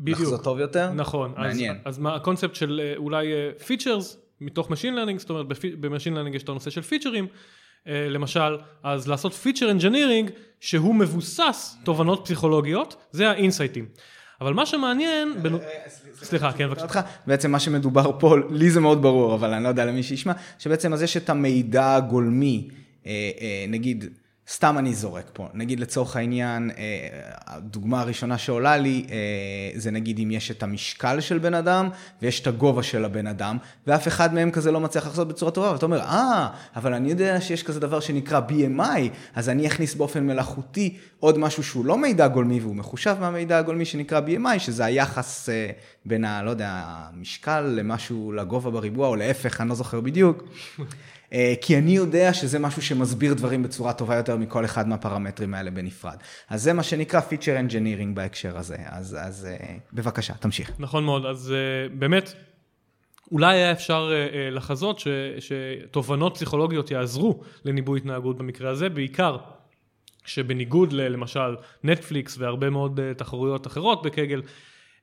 בדיוק. 0.00 0.20
לחזות 0.20 0.44
טוב 0.44 0.58
יותר. 0.58 0.92
נכון. 0.92 1.32
מעניין. 1.36 1.76
אז, 1.84 1.94
אז 1.94 1.98
מה 1.98 2.14
הקונספט 2.14 2.54
של 2.54 2.80
אה, 2.82 2.96
אולי 2.96 3.26
features 3.66 4.16
מתוך 4.40 4.70
Machine 4.70 4.94
Learning, 4.94 5.18
זאת 5.18 5.30
אומרת 5.30 5.46
ב-Machine 5.46 6.16
Learning 6.16 6.36
יש 6.36 6.42
את 6.42 6.48
הנושא 6.48 6.70
של 6.70 6.82
פיצ'רים, 6.82 7.26
למשל, 7.86 8.58
אז 8.82 9.08
לעשות 9.08 9.32
feature 9.32 9.70
engineering 9.70 10.30
שהוא 10.60 10.94
מבוסס 10.94 11.76
תובנות 11.84 12.20
פסיכולוגיות, 12.24 12.96
זה 13.10 13.30
האינסייטים. 13.30 13.86
אבל 14.40 14.54
מה 14.54 14.66
שמעניין... 14.66 15.28
בנו- 15.42 15.58
סליחה, 16.22 16.52
כן, 16.52 16.68
בבקשה. 16.68 17.00
בעצם 17.26 17.50
מה 17.50 17.60
שמדובר 17.60 18.10
פה, 18.18 18.36
לי 18.50 18.70
זה 18.70 18.80
מאוד 18.80 19.02
ברור, 19.02 19.34
אבל 19.34 19.52
אני 19.54 19.64
לא 19.64 19.68
יודע 19.68 19.84
למי 19.84 20.02
שישמע, 20.02 20.32
שבעצם 20.58 20.92
אז 20.92 21.02
יש 21.02 21.16
את 21.16 21.30
המידע 21.30 21.94
הגולמי, 21.94 22.68
אה, 23.06 23.10
אה, 23.40 23.64
נגיד, 23.68 24.04
סתם 24.50 24.78
אני 24.78 24.94
זורק 24.94 25.30
פה, 25.32 25.48
נגיד 25.54 25.80
לצורך 25.80 26.16
העניין, 26.16 26.70
אה, 26.70 27.08
הדוגמה 27.46 28.00
הראשונה 28.00 28.38
שעולה 28.38 28.76
לי, 28.76 29.06
אה, 29.10 29.16
זה 29.74 29.90
נגיד 29.90 30.18
אם 30.18 30.30
יש 30.30 30.50
את 30.50 30.62
המשקל 30.62 31.20
של 31.20 31.38
בן 31.38 31.54
אדם, 31.54 31.88
ויש 32.22 32.40
את 32.40 32.46
הגובה 32.46 32.82
של 32.82 33.04
הבן 33.04 33.26
אדם, 33.26 33.58
ואף 33.86 34.08
אחד 34.08 34.34
מהם 34.34 34.50
כזה 34.50 34.72
לא 34.72 34.80
מצליח 34.80 35.06
לחזות 35.06 35.28
בצורה 35.28 35.50
טובה, 35.50 35.72
ואתה 35.72 35.86
אומר, 35.86 36.00
אה, 36.00 36.48
אבל 36.76 36.94
אני 36.94 37.10
יודע 37.10 37.40
שיש 37.40 37.62
כזה 37.62 37.80
דבר 37.80 38.00
שנקרא 38.00 38.40
BMI, 38.48 39.00
אז 39.34 39.48
אני 39.48 39.66
אכניס 39.66 39.94
באופן 39.94 40.26
מלאכותי 40.26 40.96
עוד 41.20 41.38
משהו 41.38 41.62
שהוא 41.62 41.84
לא 41.84 41.98
מידע 41.98 42.28
גולמי, 42.28 42.60
והוא 42.60 42.76
מחושב 42.76 43.16
מהמידע 43.20 43.58
הגולמי 43.58 43.84
שנקרא 43.84 44.20
BMI, 44.20 44.58
שזה 44.58 44.84
היחס 44.84 45.48
אה, 45.48 45.70
בין 46.04 46.24
ה... 46.24 46.42
לא 46.42 46.50
יודע, 46.50 46.82
המשקל 46.86 47.60
למשהו, 47.60 48.32
לגובה 48.32 48.70
בריבוע, 48.70 49.08
או 49.08 49.16
להפך, 49.16 49.60
אני 49.60 49.68
לא 49.68 49.74
זוכר 49.74 50.00
בדיוק. 50.00 50.42
אה, 51.36 51.54
כי 51.60 51.78
אני 51.78 51.90
יודע 51.90 52.34
שזה 52.34 52.58
משהו 52.58 52.82
שמסביר 52.82 53.34
דברים 53.34 53.62
בצורה 53.62 53.92
טובה 53.92 54.16
יותר 54.16 54.36
מכל 54.36 54.64
אחד 54.64 54.88
מהפרמטרים 54.88 55.54
האלה 55.54 55.70
בנפרד. 55.70 56.16
אז 56.48 56.62
זה 56.62 56.72
מה 56.72 56.82
שנקרא 56.82 57.20
feature 57.20 57.70
engineering 57.70 58.14
בהקשר 58.14 58.58
הזה. 58.58 58.76
אז, 58.86 59.16
אז 59.20 59.46
אה, 59.46 59.76
בבקשה, 59.92 60.34
תמשיך. 60.34 60.70
נכון 60.78 61.04
מאוד, 61.04 61.26
אז 61.26 61.54
uh, 61.54 61.92
באמת, 61.98 62.32
אולי 63.32 63.56
היה 63.56 63.72
אפשר 63.72 64.12
לחזות 64.52 64.98
ש, 64.98 65.08
שתובנות 65.38 66.34
פסיכולוגיות 66.34 66.90
יעזרו 66.90 67.40
לניבוי 67.64 67.98
התנהגות 67.98 68.38
במקרה 68.38 68.70
הזה, 68.70 68.88
בעיקר 68.88 69.36
שבניגוד 70.24 70.92
ל, 70.92 71.00
למשל 71.08 71.56
נטפליקס 71.84 72.38
והרבה 72.38 72.70
מאוד 72.70 73.00
תחרויות 73.16 73.66
אחרות 73.66 74.06
בקגל, 74.06 74.42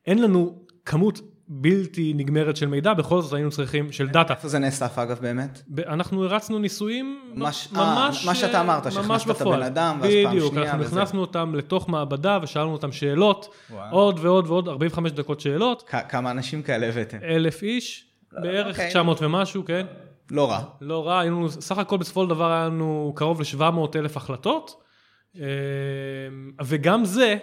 אין 0.05 0.21
לנו 0.21 0.65
כמות 0.85 1.19
בלתי 1.47 2.13
נגמרת 2.15 2.55
של 2.57 2.65
מידע, 2.67 2.93
בכל 2.93 3.21
זאת 3.21 3.33
היינו 3.33 3.49
צריכים, 3.51 3.91
של 3.91 4.07
דאטה. 4.07 4.33
איפה 4.33 4.47
זה 4.47 4.59
נאסף 4.59 4.97
אגב 4.99 5.19
באמת? 5.21 5.61
אנחנו 5.87 6.23
הרצנו 6.25 6.59
ניסויים 6.59 7.19
ממש- 7.33 7.69
ממש, 7.71 8.21
אה, 8.21 8.25
מה 8.25 8.35
שאתה 8.35 8.61
אמרת, 8.61 8.91
שהכנסת 8.91 9.31
את. 9.31 9.41
הבן 9.41 9.61
אדם, 9.61 9.99
ואז 10.01 10.11
פעם 10.23 10.31
בדיוק, 10.35 10.53
שנייה 10.53 10.71
אנחנו 10.71 10.85
וזה. 10.85 10.97
הכנסנו 11.01 11.21
אותם 11.21 11.55
לתוך 11.55 11.89
מעבדה 11.89 12.39
ושאלנו 12.43 12.71
אותם 12.73 12.91
שאלות, 12.91 13.47
וואו. 13.71 13.91
עוד 13.95 14.19
ועוד 14.21 14.47
ועוד, 14.47 14.67
45 14.67 15.11
דקות 15.11 15.39
שאלות, 15.39 15.83
כ- 15.87 15.95
כמה 16.09 16.31
אנשים 16.31 16.61
כאלה 16.61 16.87
הבאתם? 16.87 17.17
אלף 17.23 17.63
איש, 17.63 18.05
בערך 18.41 18.67
אוקיי. 18.75 18.89
900 18.89 19.21
ומשהו, 19.21 19.65
כן? 19.65 19.85
לא 20.31 20.51
רע. 20.51 20.63
לא 20.81 21.07
רע, 21.07 21.19
היינו, 21.19 21.49
סך 21.51 21.77
הכל 21.77 21.97
בסופו 21.97 22.23
של 22.23 22.29
דבר 22.29 22.51
היה 22.51 22.65
לנו 22.65 23.13
קרוב 23.15 23.41
ל-700 23.41 23.63
אלף 23.95 24.17
החלטות, 24.17 24.83
אה, 25.39 25.43
וגם 26.65 27.05
זה 27.05 27.37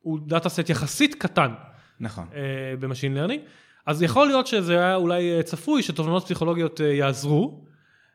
הוא 0.00 0.18
data 0.26 0.48
set 0.48 0.70
יחסית 0.70 1.14
קטן 1.14 1.50
נכון. 2.00 2.26
אה, 2.34 2.40
ב-machine 2.80 3.14
learning, 3.14 3.42
אז 3.86 4.02
יכול 4.02 4.26
להיות 4.26 4.46
שזה 4.46 4.72
היה 4.78 4.94
אולי 4.94 5.36
אה, 5.36 5.42
צפוי 5.42 5.82
שתובנות 5.82 6.24
פסיכולוגיות 6.24 6.80
אה, 6.80 6.86
יעזרו, 6.86 7.64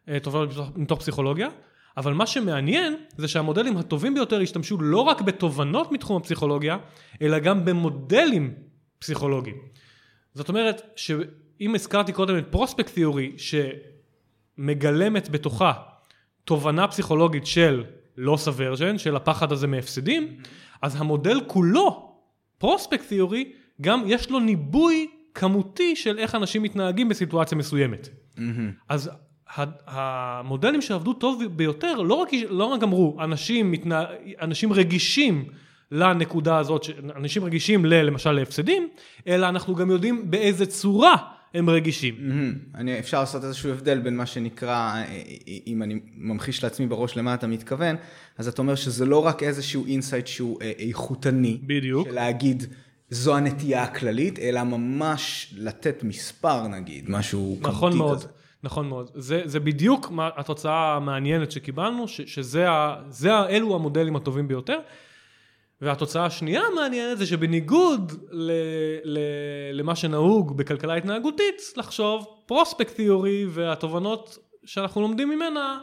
אה, 0.10 0.20
תובנות 0.20 0.78
מתוך- 0.78 1.00
פסיכולוגיה, 1.00 1.48
אבל 1.98 2.14
מה 2.14 2.28
שמעניין 2.28 2.96
זה 3.18 3.28
שהמודלים 3.28 3.78
הטובים 3.78 4.14
ביותר 4.14 4.42
השתמשו 4.42 4.78
לא 4.82 5.00
רק 5.02 5.22
בתובנות 5.22 5.92
מתחום 5.92 6.18
הפסיכולוגיה, 6.18 6.78
אלא 7.22 7.40
גם 7.40 7.66
במודלים 7.66 8.54
פסיכולוגיים. 9.00 9.58
זאת 10.34 10.50
אומרת, 10.50 10.82
שאם 10.96 11.76
הזכרתי 11.76 12.14
קודם 12.14 12.38
את 12.38 12.48
פרוספקט 12.50 12.94
תיאורי, 12.94 13.32
שמגלמת 14.58 15.30
בתוכה 15.30 15.74
תובנה 16.44 16.88
פסיכולוגית 16.88 17.46
של 17.46 17.84
loss 18.18 18.48
aversion, 18.48 18.98
של 18.98 19.16
הפחד 19.16 19.52
הזה 19.52 19.68
מהפסדים, 19.68 20.38
אז 20.82 21.02
המודל 21.02 21.40
כולו, 21.48 22.16
פרוספקט 22.58 23.08
תיאורי, 23.08 23.52
גם 23.82 24.04
יש 24.06 24.30
לו 24.30 24.40
ניבוי 24.40 25.08
כמותי 25.34 25.96
של 25.96 26.20
איך 26.20 26.36
אנשים 26.36 26.64
מתנהגים 26.64 27.10
בסיטואציה 27.10 27.58
מסוימת. 27.58 28.10
אז 28.90 29.10
ה- 29.56 29.64
המודלים 29.88 30.82
שעבדו 30.82 31.14
טוב 31.14 31.44
ביותר, 31.56 31.96
לא 31.96 32.14
רק, 32.14 32.30
לא 32.50 32.66
רק 32.66 32.84
אמרו, 32.84 33.18
אנשים, 33.24 33.72
מתנה, 33.72 34.06
אנשים 34.42 34.74
רגישים 34.74 35.46
לנקודה 35.92 36.58
הזאת, 36.58 36.86
אנשים 37.16 37.44
רגישים 37.44 37.86
ל, 37.86 37.94
למשל 37.94 38.32
להפסדים, 38.32 38.90
אלא 39.28 39.50
אנחנו 39.50 39.76
גם 39.76 39.90
יודעים 39.92 40.32
באיזה 40.32 40.66
צורה 40.66 41.16
הם 41.54 41.70
רגישים. 41.70 42.16
מהמם. 42.20 42.54
אני, 42.76 43.00
אפשר 43.00 43.20
לעשות 43.20 43.44
איזשהו 43.44 43.70
הבדל 43.72 44.00
בין 44.00 44.18
מה 44.18 44.26
שנקרא, 44.26 44.70
אה, 44.70 45.04
אה, 45.04 45.04
אם 45.68 45.84
אני 45.84 46.00
ממחיש 46.18 46.64
לעצמי 46.64 46.88
בראש 46.88 47.18
למה 47.18 47.34
אתה 47.34 47.48
מתכוון, 47.48 47.96
אז 48.38 48.48
אתה 48.48 48.62
אומר 48.62 48.76
שזה 48.76 49.06
לא 49.06 49.26
רק 49.26 49.44
איזשהו 49.44 49.86
insight 49.86 50.28
שהוא 50.28 50.62
אה, 50.62 50.72
איכותני, 50.80 51.58
בדיוק. 51.64 52.08
של 52.08 52.14
להגיד 52.16 52.64
זו 53.10 53.36
הנטייה 53.36 53.84
הכללית, 53.84 54.40
אלא 54.40 54.64
ממש 54.64 55.54
לתת 55.58 56.04
מספר 56.04 56.68
נגיד, 56.68 57.10
משהו 57.10 57.58
נכון 57.62 57.92
כמותי 57.92 57.98
מאוד, 57.98 58.18
כזה. 58.18 58.28
נכון 58.64 58.88
מאוד. 58.88 59.12
זה, 59.14 59.42
זה 59.46 59.60
בדיוק 59.60 60.12
מה, 60.12 60.30
התוצאה 60.36 60.96
המעניינת 60.96 61.52
שקיבלנו, 61.52 62.08
ש, 62.08 62.22
שזה 62.22 62.70
ה, 62.70 62.96
זה 63.10 63.34
ה, 63.34 63.50
אלו 63.50 63.76
המודלים 63.76 64.16
הטובים 64.16 64.48
ביותר. 64.48 64.80
והתוצאה 65.82 66.26
השנייה 66.26 66.62
המעניינת 66.72 67.18
זה 67.18 67.26
שבניגוד 67.26 68.12
ל, 68.32 68.52
ל, 69.04 69.20
למה 69.74 69.96
שנהוג 69.96 70.58
בכלכלה 70.58 70.96
התנהגותית, 70.96 71.62
לחשוב 71.78 72.26
פרוספקט 72.46 72.96
תיאורי 72.96 73.46
והתובנות 73.50 74.38
שאנחנו 74.66 75.02
לומדים 75.02 75.30
ממנה 75.30 75.80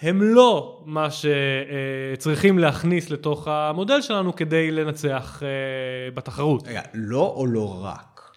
הם 0.00 0.22
לא 0.22 0.82
מה 0.86 1.08
שצריכים 1.10 2.58
להכניס 2.58 3.10
לתוך 3.10 3.48
המודל 3.48 4.00
שלנו 4.00 4.36
כדי 4.36 4.70
לנצח 4.70 5.42
אה, 5.42 6.10
בתחרות. 6.10 6.68
רגע, 6.68 6.80
לא 6.94 7.34
או 7.36 7.46
לא 7.46 7.84
רק? 7.84 8.36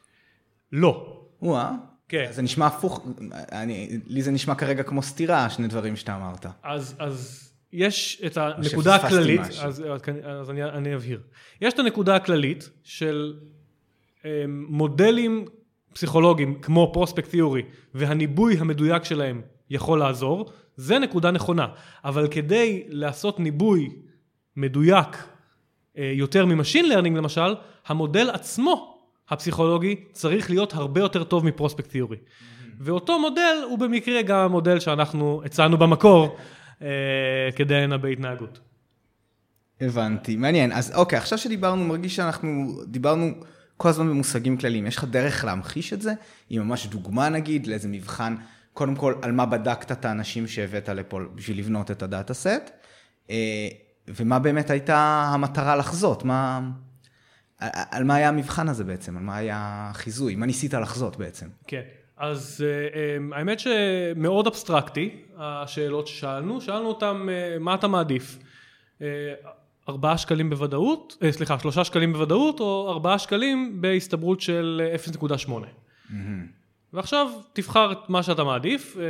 לא. 0.72 1.20
וואה. 1.42 1.72
כן. 2.10 2.28
זה 2.32 2.42
נשמע 2.42 2.66
הפוך, 2.66 3.08
אני, 3.52 4.00
לי 4.08 4.22
זה 4.22 4.32
נשמע 4.32 4.56
כרגע 4.56 4.84
כמו 4.84 5.04
סתירה, 5.04 5.50
שני 5.50 5.68
דברים 5.68 5.96
שאתה 5.96 6.16
אמרת. 6.16 6.46
אז, 6.64 6.96
אז 7.00 7.50
יש 7.74 8.22
את 8.26 8.38
הנקודה 8.38 8.96
הכללית, 8.96 9.42
משהו. 9.42 9.66
אז, 9.66 9.84
אז, 9.94 10.02
אז 10.26 10.50
אני, 10.50 10.64
אני 10.64 10.96
אבהיר. 10.96 11.22
יש 11.62 11.74
את 11.74 11.80
הנקודה 11.80 12.16
הכללית 12.16 12.70
של 12.84 13.34
אמ, 14.26 14.30
מודלים 14.70 15.46
פסיכולוגיים 15.94 16.62
כמו 16.62 16.90
prospect 16.94 17.30
theory 17.30 17.62
והניבוי 17.94 18.58
המדויק 18.58 19.04
שלהם 19.04 19.42
יכול 19.70 20.00
לעזור, 20.00 20.52
זה 20.76 21.00
נקודה 21.00 21.32
נכונה. 21.32 21.68
אבל 22.06 22.28
כדי 22.28 22.84
לעשות 22.88 23.40
ניבוי 23.40 23.90
מדויק 24.58 25.08
אה, 25.98 26.12
יותר 26.16 26.46
מ-machine 26.46 26.90
learning 26.90 27.18
למשל, 27.18 27.56
המודל 27.88 28.30
עצמו 28.30 28.98
הפסיכולוגי 29.30 29.96
צריך 30.12 30.50
להיות 30.50 30.74
הרבה 30.74 31.02
יותר 31.02 31.24
טוב 31.24 31.46
מפרוספקט 31.46 31.90
תיאורי. 31.90 32.18
ואותו 32.80 33.20
מודל 33.20 33.58
הוא 33.70 33.80
במקרה 33.80 34.22
גם 34.22 34.40
המודל 34.40 34.80
שאנחנו 34.80 35.42
הצענו 35.46 35.78
במקור 35.78 36.38
אה, 36.82 36.88
כדי 37.56 37.82
לנבא 37.82 38.08
התנהגות. 38.08 38.60
הבנתי, 39.82 40.36
מעניין. 40.36 40.72
אז 40.72 40.96
אוקיי, 40.96 41.18
עכשיו 41.18 41.38
שדיברנו, 41.38 41.84
מרגיש 41.84 42.16
שאנחנו 42.16 42.82
דיברנו 42.88 43.32
כל 43.78 43.90
הזמן 43.90 44.10
במושגים 44.10 44.58
כלליים. 44.58 44.88
יש 44.88 44.98
לך 44.98 45.04
דרך 45.04 45.46
להמחיש 45.46 45.94
את 45.94 46.02
זה? 46.02 46.14
עם 46.50 46.68
ממש 46.68 46.88
דוגמה 46.88 47.30
נגיד, 47.30 47.68
לאיזה 47.68 47.88
מבחן, 47.88 48.36
קודם 48.74 48.96
כל, 48.96 49.14
על 49.22 49.32
מה 49.32 49.46
בדקת 49.46 49.92
את 49.92 50.06
האנשים 50.06 50.48
שהבאת 50.48 50.90
לפה 50.90 51.20
בשביל 51.36 51.60
לבנות 51.60 51.92
את 51.92 52.04
הדאטה 52.04 52.34
סט, 52.34 52.72
אה, 53.30 53.68
ומה 54.08 54.40
באמת 54.40 54.70
הייתה 54.70 54.98
המטרה 55.34 55.76
לחזות? 55.76 56.24
מה... 56.24 56.62
על- 57.92 58.04
מה 58.04 58.16
היה 58.16 58.30
המבחן 58.30 58.70
הזה 58.70 58.84
בעצם? 58.84 59.18
על 59.18 59.24
מה 59.24 59.36
היה 59.38 59.58
החיזוי? 59.92 60.36
מה 60.36 60.46
ניסית 60.46 60.74
לחזות 60.74 61.18
בעצם? 61.18 61.48
כן, 61.68 61.82
אז 62.18 62.66
אה, 62.68 63.00
אה, 63.00 63.38
האמת 63.38 63.60
שמאוד 63.60 64.48
אבסטרקטי, 64.48 65.22
השאלות 65.38 66.08
ששאלנו, 66.08 66.62
שאלנו 66.62 66.88
אותם 66.88 67.28
אה, 67.32 67.60
מה 67.60 67.76
אתה 67.76 67.88
מעדיף? 67.88 68.38
ארבעה 69.90 70.18
שקלים 70.18 70.50
בוודאות, 70.50 71.18
סליחה, 71.32 71.60
שלושה 71.60 71.84
שקלים 71.84 72.14
בוודאות, 72.14 72.60
או 72.60 72.90
ארבעה 72.92 73.20
שקלים 73.20 73.82
בהסתברות 73.82 74.42
של 74.42 74.82
אה, 74.86 74.96
0.8. 75.46 75.52
ועכשיו 76.94 77.30
תבחר 77.54 77.92
את 77.92 78.10
מה 78.10 78.24
שאתה 78.24 78.44
מעדיף, 78.44 78.98
אה, 78.98 79.04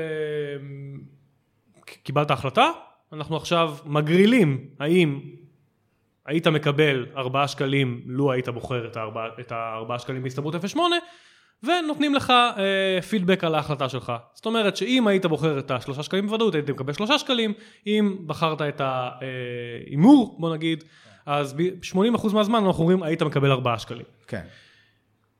קיבלת 1.85 2.31
החלטה, 2.31 2.71
אנחנו 3.13 3.37
עכשיו 3.37 3.75
מגרילים 3.85 4.67
האם 4.79 5.19
היית 6.25 6.47
מקבל 6.47 7.05
ארבעה 7.17 7.47
שקלים 7.47 8.01
לו 8.05 8.31
היית 8.31 8.49
בוחר 8.49 8.87
את 8.87 8.97
הארבעה, 8.97 9.27
את 9.39 9.51
הארבעה 9.51 9.99
שקלים 9.99 10.23
בהסתברות 10.23 10.55
0.8 10.55 10.79
ונותנים 11.63 12.15
לך 12.15 12.29
אה, 12.29 13.01
פידבק 13.01 13.43
על 13.43 13.55
ההחלטה 13.55 13.89
שלך. 13.89 14.13
זאת 14.33 14.45
אומרת 14.45 14.77
שאם 14.77 15.07
היית 15.07 15.25
בוחר 15.25 15.59
את 15.59 15.71
השלושה 15.71 16.03
שקלים 16.03 16.27
בוודאות 16.27 16.55
היית 16.55 16.69
מקבל 16.69 16.93
שלושה 16.93 17.19
שקלים, 17.19 17.53
אם 17.87 18.17
בחרת 18.25 18.61
את 18.61 18.81
ההימור 18.81 20.37
בוא 20.39 20.55
נגיד, 20.55 20.83
אז 21.25 21.53
ב-80% 21.53 22.33
מהזמן 22.33 22.65
אנחנו 22.65 22.81
אומרים 22.81 23.03
היית 23.03 23.21
מקבל 23.21 23.51
ארבעה 23.51 23.79
שקלים. 23.79 24.05
כן. 24.27 24.43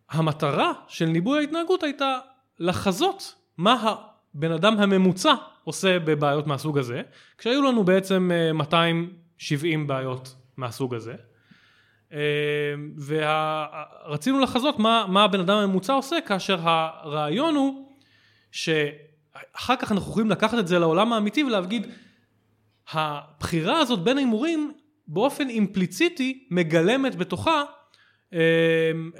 המטרה 0.10 0.72
של 0.88 1.06
ניבוי 1.06 1.40
ההתנהגות 1.40 1.84
הייתה 1.84 2.18
לחזות 2.64 3.36
מה 3.58 3.96
הבן 4.36 4.52
אדם 4.52 4.80
הממוצע 4.80 5.34
עושה 5.64 6.00
בבעיות 6.00 6.48
מהסוג 6.48 6.78
הזה, 6.78 7.02
כשהיו 7.38 7.62
לנו 7.62 7.84
בעצם 7.84 8.32
אה, 8.34 8.54
270 8.54 9.88
בעיות 9.88 10.36
מהסוג 10.58 10.96
הזה. 10.96 11.14
ורצינו 13.06 14.40
לחזות 14.40 14.80
מה, 14.80 15.06
מה 15.08 15.24
הבן 15.24 15.40
אדם 15.40 15.58
הממוצע 15.58 15.94
עושה, 15.94 16.18
כאשר 16.26 16.60
הרעיון 16.62 17.56
הוא 17.56 17.92
שאחר 18.52 19.76
כך 19.76 19.92
אנחנו 19.92 20.12
יכולים 20.12 20.30
לקחת 20.30 20.60
את 20.60 20.68
זה 20.68 20.80
לעולם 20.80 21.14
האמיתי 21.14 21.44
ולהגיד, 21.44 21.88
הבחירה 22.92 23.80
הזאת 23.80 24.00
בין 24.00 24.18
ההימורים 24.18 24.74
באופן 25.08 25.50
אימפליציטי 25.50 26.48
מגלמת 26.52 27.16
בתוכה 27.16 27.52
אה, 27.62 27.83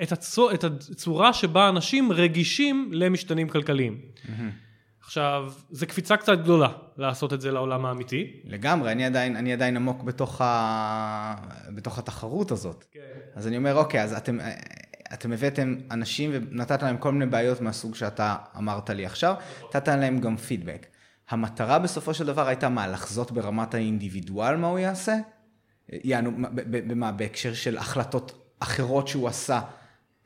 את, 0.04 0.12
הצור, 0.12 0.54
את 0.54 0.64
הצורה 0.64 1.34
שבה 1.34 1.70
אנשים 1.70 2.12
רגישים 2.12 2.90
למשתנים 2.94 3.50
כלכליים. 3.50 4.02
Mm-hmm. 4.02 4.30
עכשיו, 5.06 5.54
זו 5.72 5.88
קפיצה 5.88 6.18
קצת 6.18 6.38
גדולה 6.40 6.70
לעשות 6.98 7.34
את 7.34 7.42
זה 7.42 7.52
לעולם 7.52 7.86
האמיתי. 7.86 8.42
לגמרי, 8.46 8.92
אני 8.92 9.06
עדיין, 9.06 9.36
אני 9.36 9.54
עדיין 9.54 9.76
עמוק 9.76 10.04
בתוך, 10.04 10.42
ה... 10.42 11.36
בתוך 11.76 12.00
התחרות 12.00 12.52
הזאת. 12.52 12.86
כן. 12.92 13.00
אז 13.36 13.48
אני 13.48 13.58
אומר, 13.58 13.76
אוקיי, 13.76 14.04
אז 14.04 14.14
אתם, 14.14 14.38
אתם 15.14 15.32
הבאתם 15.34 15.76
אנשים 15.92 16.32
ונתת 16.34 16.84
להם 16.84 16.98
כל 16.98 17.12
מיני 17.12 17.26
בעיות 17.26 17.62
מהסוג 17.62 17.96
שאתה 17.96 18.36
אמרת 18.58 18.90
לי 18.90 19.06
עכשיו, 19.06 19.36
נתת 19.70 19.88
להם 19.88 20.20
גם 20.20 20.38
פידבק. 20.38 20.86
המטרה 21.30 21.80
בסופו 21.80 22.14
של 22.14 22.26
דבר 22.26 22.48
הייתה 22.48 22.70
מה, 22.70 22.88
לחזות 22.88 23.32
ברמת 23.32 23.74
האינדיבידואל 23.74 24.56
מה 24.56 24.68
הוא 24.68 24.80
יעשה? 24.80 25.16
יענו, 25.90 26.32
במה, 26.54 27.12
בהקשר 27.12 27.54
של 27.54 27.78
החלטות 27.78 28.43
אחרות 28.60 29.08
שהוא 29.08 29.28
עשה, 29.28 29.62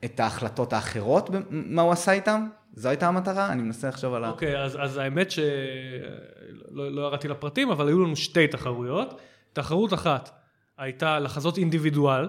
את 0.04 0.20
ההחלטות 0.20 0.72
האחרות, 0.72 1.30
מה 1.50 1.82
הוא 1.82 1.92
עשה 1.92 2.12
איתם? 2.12 2.46
זו 2.74 2.88
הייתה 2.88 3.08
המטרה? 3.08 3.52
אני 3.52 3.62
מנסה 3.62 3.88
לחשוב 3.88 4.14
על 4.14 4.24
ה... 4.24 4.30
אוקיי, 4.30 4.54
okay, 4.54 4.58
אז, 4.58 4.78
אז 4.80 4.96
האמת 4.96 5.30
שלא 5.30 6.92
לא 6.92 7.02
ירדתי 7.02 7.28
לפרטים, 7.28 7.70
אבל 7.70 7.88
היו 7.88 8.04
לנו 8.04 8.16
שתי 8.16 8.48
תחרויות. 8.48 9.20
תחרות 9.52 9.94
אחת 9.94 10.30
הייתה 10.78 11.18
לחזות 11.18 11.58
אינדיבידואל, 11.58 12.28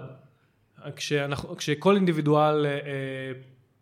כשאנחנו, 0.95 1.57
כשכל 1.57 1.95
אינדיבידואל 1.95 2.65
אה, 2.65 2.71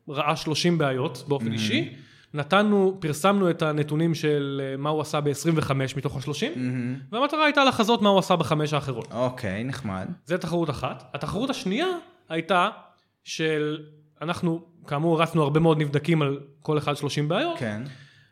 ראה 0.10 0.36
30 0.36 0.78
בעיות 0.78 1.24
באופן 1.28 1.48
mm-hmm. 1.48 1.54
אישי. 1.54 1.96
נתנו, 2.34 2.98
פרסמנו 3.00 3.50
את 3.50 3.62
הנתונים 3.62 4.16
של 4.16 4.62
אה, 4.64 4.78
מה 4.78 4.90
הוא 4.90 5.02
עשה 5.02 5.22
ב-25 5.22 5.72
מתוך 5.98 6.16
ה-30, 6.16 6.30
mm-hmm. 6.30 7.12
והמטרה 7.12 7.46
הייתה 7.46 7.66
לחזות 7.66 8.02
מה 8.02 8.10
הוא 8.10 8.20
עשה 8.20 8.36
בחמש 8.36 8.74
האחרות. 8.74 9.12
אוקיי, 9.12 9.62
okay, 9.62 9.68
נחמד. 9.68 10.08
זה 10.26 10.38
תחרות 10.38 10.70
אחת. 10.70 11.10
התחרות 11.14 11.50
השנייה 11.50 11.88
הייתה 12.30 12.70
של, 13.24 13.80
אנחנו 14.22 14.62
כאמור 14.88 15.22
רצנו 15.22 15.44
הרבה 15.44 15.60
מאוד 15.60 15.82
נבדקים 15.82 16.22
על 16.22 16.40
כל 16.62 16.78
אחד 16.78 16.96
30 16.96 17.28
בעיות. 17.28 17.58
כן. 17.60 17.82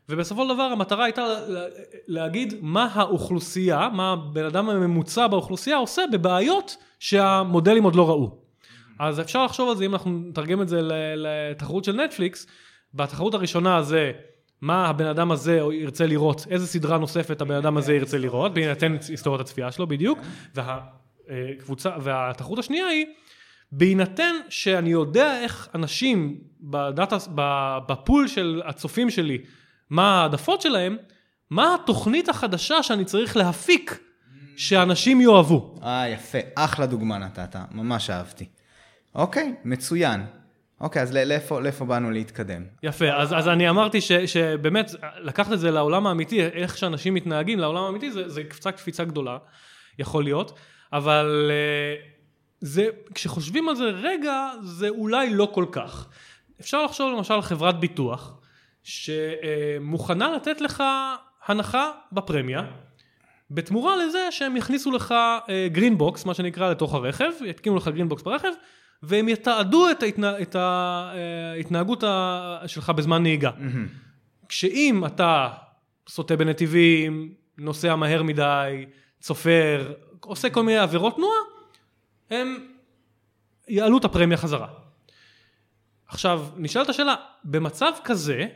ובסופו 0.10 0.44
של 0.44 0.54
דבר 0.54 0.64
המטרה 0.64 1.04
הייתה 1.04 1.22
להגיד 2.08 2.54
מה 2.62 2.90
האוכלוסייה, 2.94 3.90
מה 3.94 4.12
הבן 4.12 4.46
אדם 4.46 4.70
הממוצע 4.70 5.28
באוכלוסייה 5.28 5.78
עושה 5.78 6.02
בבעיות 6.12 6.78
שהמודלים 7.00 7.84
עוד 7.84 7.96
לא 7.96 8.10
ראו. 8.10 8.38
אז 9.00 9.20
אפשר 9.20 9.46
לחשוב 9.46 9.70
על 9.70 9.76
זה 9.76 9.86
אם 9.86 9.94
אנחנו 9.94 10.12
נתרגם 10.12 10.62
את 10.62 10.70
זה 10.70 10.80
לתחרות 11.16 11.84
של 11.84 12.02
נטפליקס, 12.04 12.48
בתחרות 12.96 13.34
הראשונה 13.34 13.82
זה 13.84 14.12
מה 14.62 14.88
הבן 14.88 15.06
אדם 15.06 15.32
הזה 15.32 15.60
ירצה 15.72 16.06
לראות, 16.06 16.46
איזה 16.50 16.68
סדרה 16.68 16.98
נוספת 16.98 17.42
הבן 17.42 17.56
אדם 17.56 17.78
הזה 17.78 17.94
ירצה 17.94 18.18
לראות, 18.18 18.54
בהינתן 18.54 18.98
היסטוריית 19.08 19.42
הצפייה 19.42 19.72
שלו 19.72 19.88
בדיוק, 19.88 20.20
והקבוצה, 20.56 21.90
והתחרות 22.02 22.60
השנייה 22.60 22.88
היא 22.88 23.06
בהינתן 23.72 24.36
שאני 24.50 24.90
יודע 24.90 25.40
איך 25.40 25.70
אנשים 25.76 26.38
בדאטה, 26.62 27.18
בפול 27.88 28.28
של 28.28 28.62
הצופים 28.66 29.10
שלי, 29.10 29.38
מה 29.90 30.22
העדפות 30.22 30.62
שלהם, 30.62 30.98
מה 31.50 31.76
התוכנית 31.76 32.30
החדשה 32.30 32.84
שאני 32.84 33.06
צריך 33.06 33.38
להפיק 33.38 34.00
שאנשים 34.58 35.22
יאהבו. 35.22 35.76
אה, 35.84 36.10
יפה. 36.10 36.38
אחלה 36.56 36.86
דוגמה 36.86 37.18
נתת, 37.18 37.56
ממש 37.72 38.10
אהבתי. 38.10 38.46
אוקיי, 39.16 39.54
מצוין. 39.66 40.22
אוקיי, 40.82 41.02
אז 41.02 41.14
לאיפה, 41.14 41.62
לאיפה 41.62 41.86
באנו 41.86 42.12
להתקדם? 42.12 42.64
יפה, 42.84 43.14
אז, 43.14 43.34
אז 43.34 43.48
אני 43.48 43.70
אמרתי 43.70 44.02
ש, 44.02 44.12
שבאמת, 44.12 44.92
לקחת 45.18 45.54
את 45.54 45.60
זה 45.60 45.72
לעולם 45.72 46.08
האמיתי, 46.08 46.46
איך 46.46 46.78
שאנשים 46.78 47.14
מתנהגים 47.14 47.60
לעולם 47.60 47.84
האמיתי, 47.84 48.12
זה, 48.12 48.30
זה 48.30 48.44
קצת 48.44 48.76
קפיצה 48.76 49.04
גדולה, 49.04 49.38
יכול 50.00 50.24
להיות, 50.24 50.60
אבל 50.94 51.52
אה, 51.52 51.96
זה, 52.62 52.88
כשחושבים 53.14 53.70
על 53.70 53.76
זה 53.76 53.84
רגע, 53.84 54.50
זה 54.62 54.90
אולי 54.90 55.34
לא 55.34 55.52
כל 55.54 55.66
כך. 55.72 56.08
אפשר 56.62 56.86
לחשוב 56.86 57.14
למשל 57.18 57.34
על 57.34 57.42
חברת 57.42 57.80
ביטוח, 57.80 58.34
שמוכנה 58.84 60.36
לתת 60.36 60.62
לך 60.62 60.84
הנחה 61.46 61.92
בפרמיה, 62.12 62.64
בתמורה 63.52 63.96
לזה 63.96 64.28
שהם 64.32 64.58
יכניסו 64.58 64.92
לך 64.92 65.14
green 65.68 65.98
box, 65.98 66.22
אה, 66.22 66.28
מה 66.28 66.34
שנקרא, 66.34 66.72
לתוך 66.72 66.94
הרכב, 66.94 67.32
יתקינו 67.46 67.76
לך 67.76 67.88
green 67.88 68.10
box 68.10 68.24
ברכב, 68.24 68.52
והם 69.04 69.30
יתעדו 69.30 69.92
את, 69.92 70.04
ההתנה, 70.04 70.42
את 70.42 70.56
ההתנהגות 70.56 72.04
שלך 72.68 72.90
בזמן 72.90 73.24
נהיגה. 73.24 73.50
Mm-hmm. 73.50 74.48
כשאם 74.50 75.06
אתה 75.06 75.50
סוטה 76.08 76.36
בנתיבים, 76.36 77.34
נוסע 77.58 77.96
מהר 77.96 78.24
מדי, 78.24 78.86
צופר, 79.20 79.94
עושה 80.22 80.50
כל 80.50 80.64
מיני 80.64 80.78
עבירות 80.78 81.16
תנועה, 81.16 81.38
הם 82.30 82.68
יעלו 83.68 83.98
את 83.98 84.06
הפרמיה 84.06 84.38
חזרה. 84.38 84.68
עכשיו, 86.08 86.46
נשאלת 86.58 86.90
השאלה, 86.90 87.16
במצב 87.44 87.92
כזה, 88.04 88.48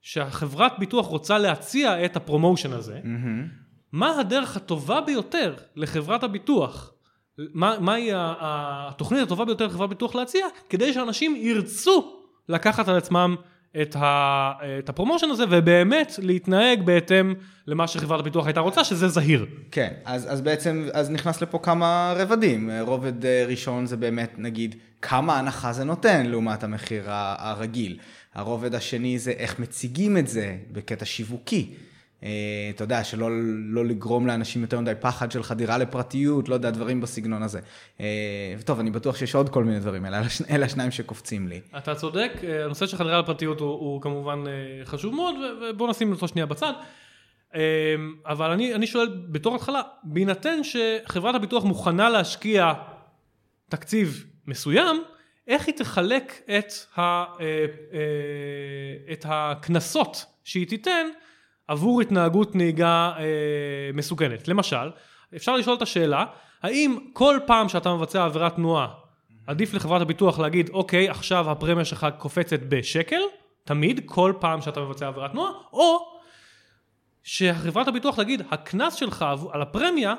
שהחברת 0.00 0.78
ביטוח 0.78 1.06
רוצה 1.06 1.38
להציע 1.38 2.04
את 2.04 2.16
הפרומושן 2.16 2.72
הזה, 2.72 3.00
mm-hmm. 3.02 3.60
מה 3.92 4.20
הדרך 4.20 4.56
הטובה 4.56 5.00
ביותר 5.00 5.54
לחברת 5.76 6.22
הביטוח 6.22 6.92
מה, 7.54 7.74
מהי 7.80 8.10
התוכנית 8.14 9.22
הטובה 9.22 9.44
ביותר 9.44 9.66
לחברת 9.66 9.88
ביטוח 9.88 10.14
להציע, 10.14 10.46
כדי 10.68 10.92
שאנשים 10.92 11.36
ירצו 11.36 12.12
לקחת 12.48 12.88
על 12.88 12.96
עצמם 12.96 13.36
את, 13.82 13.96
ה, 13.96 14.52
את 14.78 14.88
הפרומושן 14.88 15.30
הזה, 15.30 15.44
ובאמת 15.50 16.12
להתנהג 16.22 16.82
בהתאם 16.82 17.34
למה 17.66 17.86
שחברת 17.86 18.20
הביטוח 18.20 18.46
הייתה 18.46 18.60
רוצה, 18.60 18.84
שזה 18.84 19.08
זהיר. 19.08 19.46
כן, 19.70 19.92
אז, 20.04 20.32
אז 20.32 20.40
בעצם, 20.40 20.88
אז 20.92 21.10
נכנס 21.10 21.42
לפה 21.42 21.58
כמה 21.58 22.14
רבדים. 22.16 22.70
רובד 22.80 23.26
אה, 23.26 23.44
ראשון 23.48 23.86
זה 23.86 23.96
באמת, 23.96 24.34
נגיד, 24.38 24.74
כמה 25.02 25.38
הנחה 25.38 25.72
זה 25.72 25.84
נותן 25.84 26.26
לעומת 26.26 26.64
המחיר 26.64 27.04
הרגיל. 27.08 27.98
הרובד 28.34 28.74
השני 28.74 29.18
זה 29.18 29.30
איך 29.30 29.58
מציגים 29.58 30.16
את 30.16 30.28
זה 30.28 30.56
בקטע 30.72 31.04
שיווקי. 31.04 31.74
אה, 32.24 32.70
אתה 32.70 32.84
יודע, 32.84 33.04
שלא 33.04 33.28
לא 33.64 33.84
לגרום 33.84 34.26
לאנשים 34.26 34.62
יותר 34.62 34.80
מדי 34.80 34.92
פחד 35.00 35.32
של 35.32 35.42
חדירה 35.42 35.78
לפרטיות, 35.78 36.48
לא 36.48 36.54
יודע, 36.54 36.70
דברים 36.70 37.00
בסגנון 37.00 37.42
הזה. 37.42 37.60
אה, 38.00 38.54
טוב, 38.64 38.80
אני 38.80 38.90
בטוח 38.90 39.16
שיש 39.16 39.34
עוד 39.34 39.48
כל 39.48 39.64
מיני 39.64 39.80
דברים, 39.80 40.06
אלה, 40.06 40.22
אלה 40.50 40.66
השניים 40.66 40.90
שקופצים 40.90 41.48
לי. 41.48 41.60
אתה 41.78 41.94
צודק, 41.94 42.32
אה, 42.44 42.64
הנושא 42.64 42.86
של 42.86 42.96
חדירה 42.96 43.18
לפרטיות 43.18 43.60
הוא, 43.60 43.68
הוא 43.68 44.02
כמובן 44.02 44.44
חשוב 44.84 45.14
מאוד, 45.14 45.34
ובוא 45.62 45.90
נשים 45.90 46.12
אותו 46.12 46.28
שנייה 46.28 46.46
בצד. 46.46 46.72
אבל 48.26 48.50
אני, 48.50 48.74
אני 48.74 48.86
שואל 48.86 49.08
בתור 49.28 49.54
התחלה, 49.56 49.82
בהינתן 50.02 50.60
שחברת 50.62 51.34
הביטוח 51.34 51.64
מוכנה 51.64 52.10
להשקיע 52.10 52.72
תקציב 53.68 54.24
מסוים, 54.46 55.02
איך 55.48 55.66
היא 55.66 55.74
תחלק 55.74 56.40
את, 56.58 56.72
את 59.12 59.24
הקנסות 59.28 60.24
שהיא 60.44 60.66
תיתן 60.66 61.06
עבור 61.70 62.00
התנהגות 62.00 62.54
נהיגה 62.54 63.12
אה, 63.18 63.24
מסוכנת. 63.94 64.48
למשל, 64.48 64.90
אפשר 65.36 65.56
לשאול 65.56 65.76
את 65.76 65.82
השאלה, 65.82 66.24
האם 66.62 66.98
כל 67.12 67.38
פעם 67.46 67.68
שאתה 67.68 67.94
מבצע 67.94 68.24
עבירת 68.24 68.54
תנועה, 68.54 68.88
עדיף 69.46 69.74
לחברת 69.74 70.02
הביטוח 70.02 70.38
להגיד, 70.38 70.70
אוקיי, 70.70 71.08
עכשיו 71.08 71.50
הפרמיה 71.50 71.84
שלך 71.84 72.06
קופצת 72.18 72.60
בשקל, 72.68 73.20
תמיד, 73.64 74.00
כל 74.06 74.32
פעם 74.40 74.60
שאתה 74.60 74.80
מבצע 74.80 75.06
עבירת 75.06 75.30
תנועה, 75.30 75.52
או 75.72 75.98
שחברת 77.22 77.88
הביטוח 77.88 78.16
תגיד, 78.16 78.42
הקנס 78.50 78.94
שלך 78.94 79.24
על 79.52 79.62
הפרמיה 79.62 80.14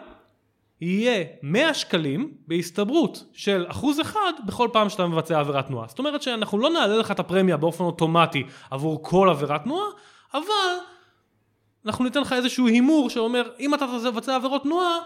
יהיה 0.81 1.23
100 1.43 1.73
שקלים 1.73 2.33
בהסתברות 2.47 3.23
של 3.33 3.65
אחוז 3.67 4.01
אחד 4.01 4.33
בכל 4.45 4.69
פעם 4.73 4.89
שאתה 4.89 5.07
מבצע 5.07 5.39
עבירת 5.39 5.67
תנועה. 5.67 5.87
זאת 5.87 5.99
אומרת 5.99 6.21
שאנחנו 6.21 6.57
לא 6.57 6.69
נעלה 6.69 6.97
לך 6.97 7.11
את 7.11 7.19
הפרמיה 7.19 7.57
באופן 7.57 7.83
אוטומטי 7.83 8.43
עבור 8.69 9.03
כל 9.03 9.29
עבירת 9.29 9.63
תנועה, 9.63 9.87
אבל 10.33 10.77
אנחנו 11.85 12.03
ניתן 12.05 12.21
לך 12.21 12.33
איזשהו 12.33 12.67
הימור 12.67 13.09
שאומר, 13.09 13.49
אם 13.59 13.73
אתה 13.73 13.85
תבצע 14.03 14.35
עבירות 14.35 14.63
תנועה, 14.63 14.97